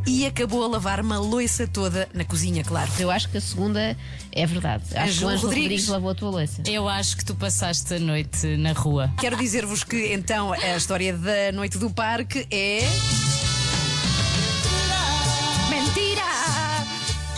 e 0.05 0.25
acabou 0.25 0.63
a 0.63 0.67
lavar 0.67 0.99
uma 0.99 1.19
loiça 1.19 1.67
toda 1.67 2.09
na 2.13 2.25
cozinha, 2.25 2.63
claro. 2.63 2.89
Eu 2.99 3.11
acho 3.11 3.29
que 3.29 3.37
a 3.37 3.41
segunda 3.41 3.95
é 4.31 4.45
verdade. 4.47 4.83
Acho 4.95 5.19
que 5.19 5.25
o 5.25 5.27
Ângelo 5.27 5.41
Rodrigues. 5.43 5.43
Rodrigues 5.43 5.87
lavou 5.87 6.09
a 6.09 6.15
tua 6.15 6.29
louça. 6.31 6.63
Eu 6.67 6.89
acho 6.89 7.17
que 7.17 7.23
tu 7.23 7.35
passaste 7.35 7.93
a 7.93 7.99
noite 7.99 8.57
na 8.57 8.73
rua. 8.73 9.13
Quero 9.19 9.37
dizer-vos 9.37 9.83
que 9.83 10.11
então 10.13 10.53
a 10.53 10.75
história 10.75 11.15
da 11.15 11.51
noite 11.53 11.77
do 11.77 11.89
parque 11.91 12.47
é. 12.49 12.81
Mentira! 15.69 16.21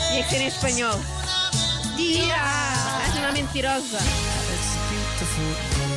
Tinha 0.10 0.24
que 0.24 0.30
ser 0.30 0.42
em 0.42 0.48
espanhol. 0.48 1.00
Dia! 1.98 3.04
És 3.08 3.16
uma 3.18 3.32
mentirosa. 3.34 4.00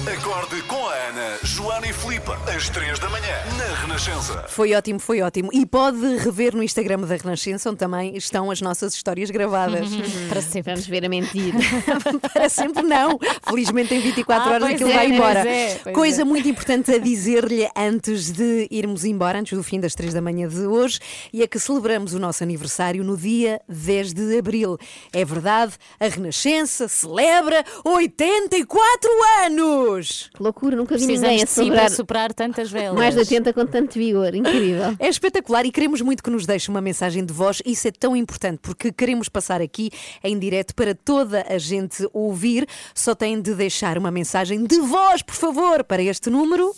Acorde 0.08 0.62
com 0.62 0.86
a 0.88 0.94
Ana, 0.94 1.38
Joana 1.42 1.86
e 1.88 1.92
Filipe, 1.92 2.30
às 2.54 2.68
3 2.68 2.98
da 2.98 3.08
manhã, 3.10 3.34
na 3.58 3.74
Renascença. 3.80 4.44
Foi 4.48 4.72
ótimo, 4.72 5.00
foi 5.00 5.20
ótimo. 5.20 5.50
E 5.52 5.66
pode 5.66 5.98
rever 6.18 6.54
no 6.54 6.62
Instagram 6.62 7.00
da 7.00 7.16
Renascença, 7.16 7.68
onde 7.70 7.78
também 7.78 8.16
estão 8.16 8.50
as 8.50 8.60
nossas 8.60 8.94
histórias 8.94 9.30
gravadas. 9.30 9.88
Para 10.28 10.40
sempre. 10.40 10.72
Vamos 10.72 10.86
ver 10.86 11.04
a 11.04 11.08
mentira. 11.08 11.58
Para 12.32 12.48
sempre 12.48 12.82
não. 12.84 13.18
Felizmente 13.48 13.94
em 13.94 14.00
24 14.00 14.42
Ah, 14.44 14.46
horas 14.54 14.62
pois 14.62 14.74
aquilo 14.74 14.90
é, 14.90 14.94
vai 14.94 15.06
embora. 15.08 15.42
pois 15.42 15.46
é, 15.56 15.80
pois 15.82 15.94
Coisa 15.96 16.22
é. 16.22 16.24
muito 16.24 16.48
importante 16.48 16.92
a 16.94 16.98
dizer-lhe 16.98 17.68
antes 17.76 18.30
de 18.30 18.68
irmos 18.70 19.04
embora, 19.04 19.38
antes 19.40 19.56
do 19.56 19.62
fim 19.64 19.80
das 19.80 19.94
3 19.94 20.14
da 20.14 20.20
manhã 20.20 20.46
de 20.48 20.66
hoje, 20.66 21.00
e 21.32 21.42
é 21.42 21.46
que 21.46 21.58
celebramos 21.58 22.14
o 22.14 22.18
nosso 22.18 22.42
aniversário 22.44 23.02
no 23.02 23.16
dia 23.16 23.60
10 23.68 24.12
de 24.14 24.38
abril. 24.38 24.78
É 25.12 25.24
verdade, 25.24 25.74
a 25.98 26.06
Renascença 26.06 26.86
celebra 26.86 27.64
84 27.84 29.10
anos! 29.44 29.95
Que 30.04 30.42
loucura, 30.42 30.76
nunca 30.76 30.96
vi 30.96 31.04
Precisamos 31.04 31.30
ninguém 31.30 31.42
a 31.44 31.46
si 31.46 31.54
celebrar 31.54 31.90
superar 31.90 32.32
tantas 32.34 32.70
velas. 32.72 32.94
mais 32.98 33.14
de 33.14 33.20
80 33.20 33.52
com 33.52 33.66
tanto 33.66 33.94
vigor. 33.98 34.34
Incrível. 34.34 34.94
É 34.98 35.08
espetacular 35.08 35.64
e 35.66 35.70
queremos 35.72 36.00
muito 36.00 36.22
que 36.22 36.30
nos 36.30 36.44
deixe 36.46 36.68
uma 36.70 36.80
mensagem 36.80 37.24
de 37.24 37.32
voz. 37.32 37.62
Isso 37.64 37.88
é 37.88 37.90
tão 37.90 38.14
importante 38.16 38.58
porque 38.62 38.92
queremos 38.92 39.28
passar 39.28 39.60
aqui 39.60 39.90
em 40.22 40.38
direto 40.38 40.74
para 40.74 40.94
toda 40.94 41.44
a 41.48 41.58
gente 41.58 42.06
ouvir. 42.12 42.66
Só 42.94 43.14
têm 43.14 43.40
de 43.40 43.54
deixar 43.54 43.96
uma 43.98 44.10
mensagem 44.10 44.64
de 44.64 44.78
voz, 44.80 45.22
por 45.22 45.34
favor, 45.34 45.84
para 45.84 46.02
este 46.02 46.28
número. 46.30 46.74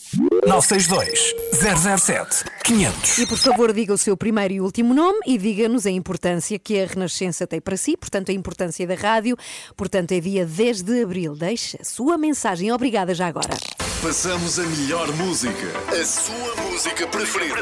962 0.47 1.35
007 1.53 2.45
500. 2.65 3.19
E 3.19 3.27
por 3.27 3.39
favor, 3.39 3.73
diga 3.73 3.93
o 3.95 3.99
seu 3.99 4.17
primeiro 4.17 4.55
e 4.55 4.61
último 4.61 4.93
nome 4.93 5.19
e 5.27 5.39
diga-nos 5.39 5.87
a 5.87 5.91
importância 5.91 6.59
que 6.59 6.79
a 6.81 6.87
Renascença 6.87 7.47
tem 7.47 7.61
para 7.61 7.77
si, 7.77 7.97
portanto, 7.97 8.31
a 8.31 8.35
importância 8.35 8.87
da 8.87 8.95
rádio. 8.95 9.37
Portanto, 9.77 10.13
é 10.13 10.21
dia 10.21 10.45
10 10.45 10.83
de 10.83 11.03
abril. 11.03 11.35
Deixe 11.35 11.79
a 11.81 11.85
sua 11.85 12.19
mensagem. 12.19 12.71
Obrigada 12.73 13.08
já 13.15 13.27
agora. 13.27 13.57
Passamos 14.03 14.59
a 14.61 14.63
melhor 14.63 15.11
música, 15.17 15.67
a 15.91 16.05
sua 16.05 16.55
música 16.71 17.07
preferida. 17.09 17.57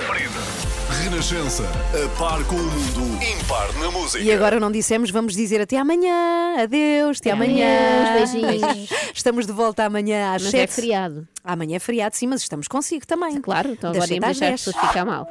Renascença, 1.03 1.63
a 1.65 2.19
par 2.19 2.45
com 2.45 2.57
o 2.57 2.63
mundo, 2.63 3.25
impar 3.25 3.73
na 3.81 3.91
música. 3.91 4.23
E 4.23 4.31
agora 4.33 4.61
não 4.61 4.71
dissemos, 4.71 5.11
vamos 5.11 5.35
dizer 5.35 5.61
até 5.61 5.79
amanhã. 5.79 6.57
Adeus, 6.63 7.19
até 7.21 7.31
amanhã. 7.31 8.11
Adeus, 8.11 8.31
beijinhos. 8.33 8.91
Estamos 9.15 9.47
de 9.47 9.53
volta 9.53 9.85
amanhã 9.85 10.35
às 10.35 10.43
Mas 10.43 10.51
7. 10.51 10.63
é 10.63 10.67
feriado. 10.67 11.27
Amanhã 11.43 11.77
é 11.77 11.79
feriado, 11.79 12.15
sim, 12.17 12.27
mas 12.27 12.43
estamos 12.43 12.67
consigo 12.69 13.07
também. 13.07 13.41
Claro, 13.41 13.71
então 13.71 13.93
Das 13.93 14.05
agora 14.05 14.31
às 14.31 14.39
deixar 14.39 14.55
as 14.55 14.61
10. 14.61 14.65
pessoas 14.65 14.89
ficar 14.89 15.05
mal. 15.05 15.27